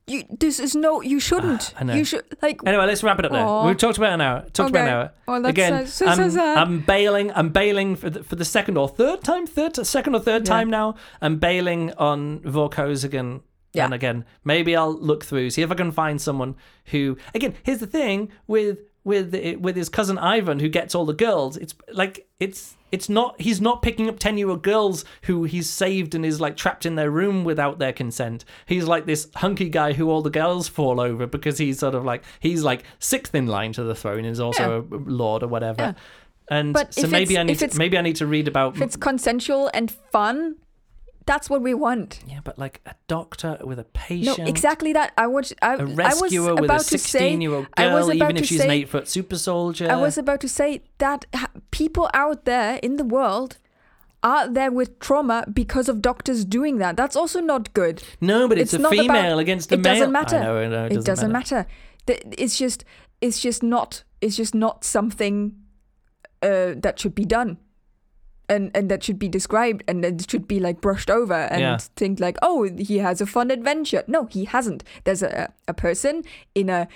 you, 0.08 0.24
this 0.40 0.58
is 0.58 0.74
no, 0.74 1.00
you 1.00 1.20
shouldn't. 1.20 1.74
I 1.80 1.84
know. 1.84 1.94
You 1.94 2.04
should 2.04 2.24
like. 2.42 2.60
Anyway, 2.66 2.86
let's 2.86 3.02
wrap 3.04 3.18
it 3.20 3.24
up. 3.26 3.32
Aw. 3.32 3.66
We've 3.66 3.76
talked 3.76 3.98
about 3.98 4.12
an 4.14 4.20
hour. 4.20 4.40
Talked 4.52 4.70
about 4.70 4.88
an 4.88 4.94
hour. 4.94 5.12
Oh, 5.28 5.40
that's 5.40 5.50
Again, 5.50 5.86
so- 5.86 6.06
so- 6.06 6.14
so 6.14 6.22
I'm, 6.24 6.30
sad. 6.30 6.58
I'm 6.58 6.80
bailing. 6.80 7.30
I'm 7.34 7.50
bailing 7.50 7.94
for 7.96 8.10
the, 8.10 8.24
for 8.24 8.34
the 8.36 8.44
second 8.44 8.76
or 8.78 8.88
third 8.88 9.22
time. 9.22 9.46
Third, 9.46 9.76
second 9.86 10.14
or 10.16 10.20
third 10.20 10.42
Yeah. 10.42 10.54
time 10.54 10.70
now. 10.70 10.96
I'm 11.20 11.38
bailing 11.38 11.92
on 11.94 12.40
Vorkosigan. 12.40 13.42
Yeah. 13.72 13.86
And 13.86 13.94
again, 13.94 14.24
maybe 14.44 14.76
I'll 14.76 14.92
look 14.92 15.24
through, 15.24 15.50
see 15.50 15.62
if 15.62 15.70
I 15.70 15.74
can 15.74 15.92
find 15.92 16.20
someone 16.20 16.56
who. 16.86 17.16
Again, 17.34 17.54
here's 17.62 17.78
the 17.78 17.86
thing 17.86 18.30
with 18.46 18.80
with 19.04 19.34
with 19.60 19.76
his 19.76 19.88
cousin 19.88 20.18
Ivan, 20.18 20.60
who 20.60 20.68
gets 20.68 20.94
all 20.94 21.04
the 21.06 21.14
girls. 21.14 21.56
It's 21.56 21.74
like 21.92 22.28
it's 22.38 22.76
it's 22.92 23.08
not. 23.08 23.40
He's 23.40 23.60
not 23.60 23.80
picking 23.80 24.08
up 24.08 24.18
ten 24.18 24.36
year 24.36 24.50
old 24.50 24.62
girls 24.62 25.04
who 25.22 25.44
he's 25.44 25.68
saved 25.68 26.14
and 26.14 26.24
is 26.26 26.40
like 26.40 26.56
trapped 26.56 26.84
in 26.84 26.94
their 26.94 27.10
room 27.10 27.44
without 27.44 27.78
their 27.78 27.92
consent. 27.92 28.44
He's 28.66 28.84
like 28.84 29.06
this 29.06 29.28
hunky 29.36 29.70
guy 29.70 29.94
who 29.94 30.10
all 30.10 30.22
the 30.22 30.30
girls 30.30 30.68
fall 30.68 31.00
over 31.00 31.26
because 31.26 31.58
he's 31.58 31.78
sort 31.78 31.94
of 31.94 32.04
like 32.04 32.22
he's 32.40 32.62
like 32.62 32.84
sixth 32.98 33.34
in 33.34 33.46
line 33.46 33.72
to 33.72 33.82
the 33.82 33.94
throne. 33.94 34.18
and 34.18 34.26
is 34.26 34.40
also 34.40 34.86
a 34.90 34.96
lord 34.96 35.42
or 35.42 35.48
whatever. 35.48 35.82
Yeah. 35.82 35.92
And 36.48 36.74
But 36.74 36.92
so 36.92 37.06
maybe 37.06 37.38
I 37.38 37.44
need 37.44 37.58
to, 37.60 37.78
maybe 37.78 37.96
I 37.96 38.02
need 38.02 38.16
to 38.16 38.26
read 38.26 38.46
about 38.46 38.76
If 38.76 38.82
it's 38.82 38.96
consensual 38.96 39.70
and 39.72 39.90
fun, 39.90 40.56
that's 41.26 41.48
what 41.48 41.62
we 41.62 41.74
want. 41.74 42.20
yeah, 42.26 42.40
but 42.42 42.58
like 42.58 42.80
a 42.86 42.94
doctor 43.06 43.58
with 43.62 43.78
a 43.78 43.84
patient. 43.84 44.38
No, 44.38 44.44
exactly 44.46 44.92
that. 44.92 45.12
I 45.16 45.26
was. 45.26 45.52
I, 45.62 45.74
A 45.74 45.78
I 45.78 45.84
was 45.84 45.94
rescuer 45.96 46.54
with 46.54 46.64
about 46.64 46.80
a 46.80 46.84
16 46.84 47.40
year 47.40 47.54
old 47.54 47.66
I 47.76 47.92
was 47.94 48.06
girl, 48.06 48.14
even 48.14 48.36
if 48.36 48.46
she's 48.46 48.58
say, 48.58 48.64
an 48.66 48.70
eight 48.70 48.88
foot 48.88 49.08
super 49.08 49.38
soldier. 49.38 49.90
I 49.90 49.96
was 49.96 50.18
about 50.18 50.40
to 50.40 50.48
say 50.48 50.82
that 50.98 51.24
people 51.70 52.10
out 52.14 52.44
there 52.44 52.76
in 52.82 52.96
the 52.96 53.04
world 53.04 53.58
are 54.24 54.48
there 54.48 54.70
with 54.70 54.98
trauma 55.00 55.44
because 55.52 55.88
of 55.88 56.00
doctors 56.00 56.44
doing 56.44 56.78
that. 56.78 56.96
That's 56.96 57.16
also 57.16 57.40
not 57.40 57.72
good. 57.74 58.02
no, 58.20 58.46
but 58.48 58.56
it's, 58.58 58.72
it's 58.72 58.78
a 58.80 58.82
not 58.82 58.92
about- 58.92 59.06
female 59.06 59.38
against 59.38 59.72
a 59.72 59.76
male. 59.76 59.80
it 59.80 59.84
male. 59.84 59.94
doesn't 59.94 60.12
matter. 60.12 60.36
I 60.36 60.68
know, 60.68 60.86
it, 60.86 60.92
it 60.92 61.04
doesn't 61.04 61.32
matter. 61.32 61.66
Th- 62.06 62.22
It's 62.38 62.56
just. 62.58 62.84
It's 63.20 63.40
just 63.40 63.62
not. 63.62 64.02
It's 64.20 64.36
just 64.36 64.54
not 64.54 64.84
something 64.84 65.54
uh, 66.42 66.74
that 66.76 66.98
should 66.98 67.14
be 67.14 67.24
done. 67.24 67.58
And, 68.54 68.70
and 68.76 68.90
that 68.90 69.02
should 69.04 69.18
be 69.18 69.28
described 69.28 69.80
and 69.88 70.04
it 70.04 70.30
should 70.30 70.46
be 70.46 70.58
like 70.66 70.80
brushed 70.86 71.10
over 71.10 71.40
and 71.52 71.60
Yeah. 71.60 71.78
think 71.96 72.20
like 72.26 72.36
oh 72.48 72.58
he 72.90 72.96
has 72.98 73.20
a 73.20 73.26
fun 73.26 73.50
adventure 73.50 74.02
no 74.06 74.20
he 74.36 74.44
hasn't 74.54 74.82
there's 75.04 75.22
a, 75.22 75.52
a 75.66 75.74
person 75.86 76.22
in 76.54 76.68
a 76.68 76.86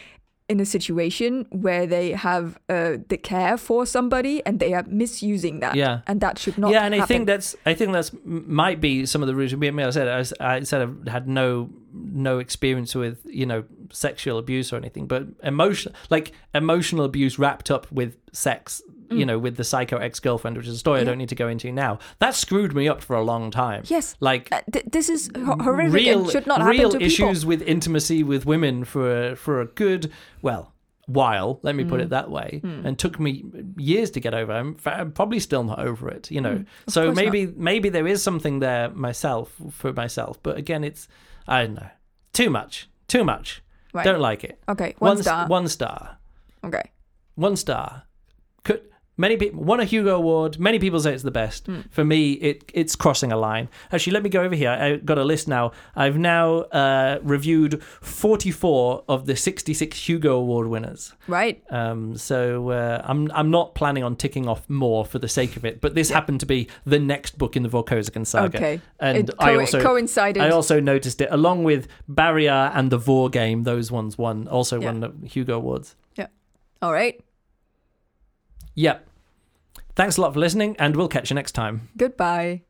in 0.48 0.60
a 0.60 0.64
situation 0.64 1.46
where 1.50 1.86
they 1.94 2.06
have 2.12 2.46
uh, 2.68 2.92
the 3.08 3.16
care 3.32 3.56
for 3.56 3.84
somebody 3.86 4.34
and 4.46 4.60
they 4.60 4.72
are 4.74 4.84
misusing 4.86 5.60
that 5.60 5.74
Yeah. 5.74 6.00
and 6.06 6.20
that 6.20 6.38
should 6.38 6.56
not 6.58 6.70
yeah, 6.70 6.84
and 6.86 6.94
I 6.94 7.04
think 7.06 7.26
that's 7.26 7.56
I 7.66 7.74
think 7.74 7.92
that's 7.92 8.10
might 8.24 8.80
be 8.80 9.06
some 9.06 9.22
of 9.24 9.28
the 9.28 9.34
reason. 9.34 9.56
I 9.64 9.86
I 9.86 9.90
said 9.90 10.08
I, 10.40 10.54
I 10.54 10.60
said 10.62 10.82
I've 10.82 11.08
had 11.16 11.26
no 11.26 11.70
no 11.92 12.38
experience 12.38 12.94
with 12.94 13.16
you 13.40 13.46
know 13.46 13.64
sexual 13.92 14.38
abuse 14.38 14.72
or 14.72 14.76
anything, 14.76 15.06
but 15.08 15.22
emotional 15.42 15.94
like 16.10 16.32
emotional 16.54 17.04
abuse 17.04 17.38
wrapped 17.42 17.70
up 17.70 17.90
with 17.90 18.12
sex. 18.32 18.82
You 19.10 19.24
know, 19.26 19.38
with 19.38 19.56
the 19.56 19.64
psycho 19.64 19.96
ex 19.98 20.20
girlfriend, 20.20 20.56
which 20.56 20.66
is 20.66 20.74
a 20.74 20.78
story 20.78 21.00
I 21.00 21.02
Mm. 21.02 21.06
Don't 21.06 21.18
need 21.18 21.28
to 21.30 21.34
go 21.34 21.48
into 21.48 21.70
now. 21.72 21.98
That 22.18 22.34
screwed 22.34 22.74
me 22.74 22.88
up 22.88 23.02
for 23.02 23.14
a 23.16 23.22
long 23.22 23.50
time. 23.50 23.82
yes. 23.86 24.16
Like 24.20 24.48
uh, 24.52 24.62
th- 24.72 24.86
this 24.90 25.08
is 25.08 25.30
horrific 25.36 25.92
real 25.94 26.22
and 26.22 26.30
should 26.30 26.46
not 26.46 26.62
real 26.62 26.88
happen 26.90 27.00
to 27.00 27.04
issues 27.06 27.38
people 27.44 27.48
with 27.48 27.62
intimacy 27.62 28.22
with 28.22 28.46
women 28.46 28.84
for 28.84 29.28
a, 29.30 29.36
for 29.36 29.60
a 29.60 29.66
good 29.66 30.10
well 30.42 30.72
while 31.08 31.60
let 31.62 31.76
me 31.76 31.84
put 31.84 32.00
it 32.00 32.10
that 32.10 32.28
way 32.30 32.60
and 32.64 32.98
took 32.98 33.20
me 33.20 33.44
years 33.76 34.10
to 34.10 34.18
get 34.20 34.34
over. 34.34 34.50
I'm, 34.52 34.76
I'm 34.86 35.12
probably 35.12 35.38
still 35.38 35.62
not 35.62 35.78
over 35.78 36.08
it 36.10 36.30
you 36.32 36.40
know. 36.40 36.64
So 36.88 37.04
course 37.06 37.16
maybe 37.16 37.46
maybe 37.56 37.88
there 37.90 38.08
is 38.08 38.22
something 38.24 38.58
there 38.58 38.90
myself 38.90 39.54
for 39.70 39.92
myself 39.92 40.42
but 40.42 40.56
again 40.56 40.82
it's 40.82 41.06
i 41.46 41.62
don't 41.62 41.74
know 41.74 41.90
too 42.32 42.50
much 42.50 42.88
too 43.06 43.22
much. 43.24 43.62
Right. 43.92 44.04
don't 44.04 44.20
like 44.20 44.42
it. 44.42 44.60
Okay 44.68 44.94
one, 44.98 45.18
s- 45.18 45.22
star. 45.22 45.46
one 45.46 45.68
star. 45.68 46.18
Okay. 46.64 46.90
One 47.36 47.54
star. 47.54 48.02
Many 49.18 49.38
people 49.38 49.64
won 49.64 49.80
a 49.80 49.84
Hugo 49.86 50.14
Award? 50.16 50.58
Many 50.58 50.78
people 50.78 51.00
say 51.00 51.14
it's 51.14 51.22
the 51.22 51.30
best. 51.30 51.66
Hmm. 51.66 51.80
For 51.90 52.04
me, 52.04 52.32
it 52.32 52.70
it's 52.74 52.94
crossing 52.94 53.32
a 53.32 53.36
line. 53.38 53.70
Actually, 53.90 54.12
let 54.12 54.22
me 54.22 54.28
go 54.28 54.42
over 54.42 54.54
here. 54.54 54.68
I've 54.70 55.06
got 55.06 55.16
a 55.16 55.24
list 55.24 55.48
now. 55.48 55.72
I've 55.94 56.18
now 56.18 56.58
uh, 56.70 57.18
reviewed 57.22 57.82
forty 57.82 58.50
four 58.50 59.04
of 59.08 59.24
the 59.24 59.34
sixty 59.34 59.72
six 59.72 60.06
Hugo 60.06 60.36
Award 60.36 60.66
winners. 60.66 61.14
right 61.28 61.62
Um, 61.70 62.16
so 62.16 62.68
uh, 62.70 63.00
I'm 63.04 63.30
I'm 63.32 63.50
not 63.50 63.74
planning 63.74 64.04
on 64.04 64.16
ticking 64.16 64.48
off 64.48 64.68
more 64.68 65.06
for 65.06 65.18
the 65.18 65.28
sake 65.28 65.56
of 65.56 65.64
it. 65.64 65.80
But 65.80 65.94
this 65.94 66.10
happened 66.10 66.40
to 66.40 66.46
be 66.46 66.68
the 66.84 66.98
next 66.98 67.38
book 67.38 67.56
in 67.56 67.62
the 67.62 67.70
Vorkosigan 67.70 68.26
saga. 68.26 68.58
okay 68.58 68.80
And 69.00 69.30
it 69.30 69.34
I 69.38 69.54
co- 69.54 69.60
also 69.60 69.82
coincided 69.82 70.42
I 70.42 70.50
also 70.50 70.78
noticed 70.78 71.22
it 71.22 71.28
along 71.30 71.64
with 71.64 71.88
Barrayar 72.06 72.70
and 72.74 72.90
the 72.92 72.98
Vor 72.98 73.30
game. 73.30 73.62
Those 73.62 73.90
ones 73.90 74.18
won 74.18 74.46
also 74.46 74.78
Yeah. 74.78 74.86
won 74.92 75.00
the 75.00 75.12
Hugo 75.26 75.56
Awards. 75.56 75.96
Yeah. 76.16 76.26
All 76.82 76.92
right 76.92 77.18
Yep. 78.74 79.05
Thanks 79.96 80.18
a 80.18 80.20
lot 80.20 80.34
for 80.34 80.40
listening, 80.40 80.76
and 80.78 80.94
we'll 80.94 81.08
catch 81.08 81.30
you 81.30 81.34
next 81.34 81.52
time. 81.52 81.88
goodbye 81.96 82.65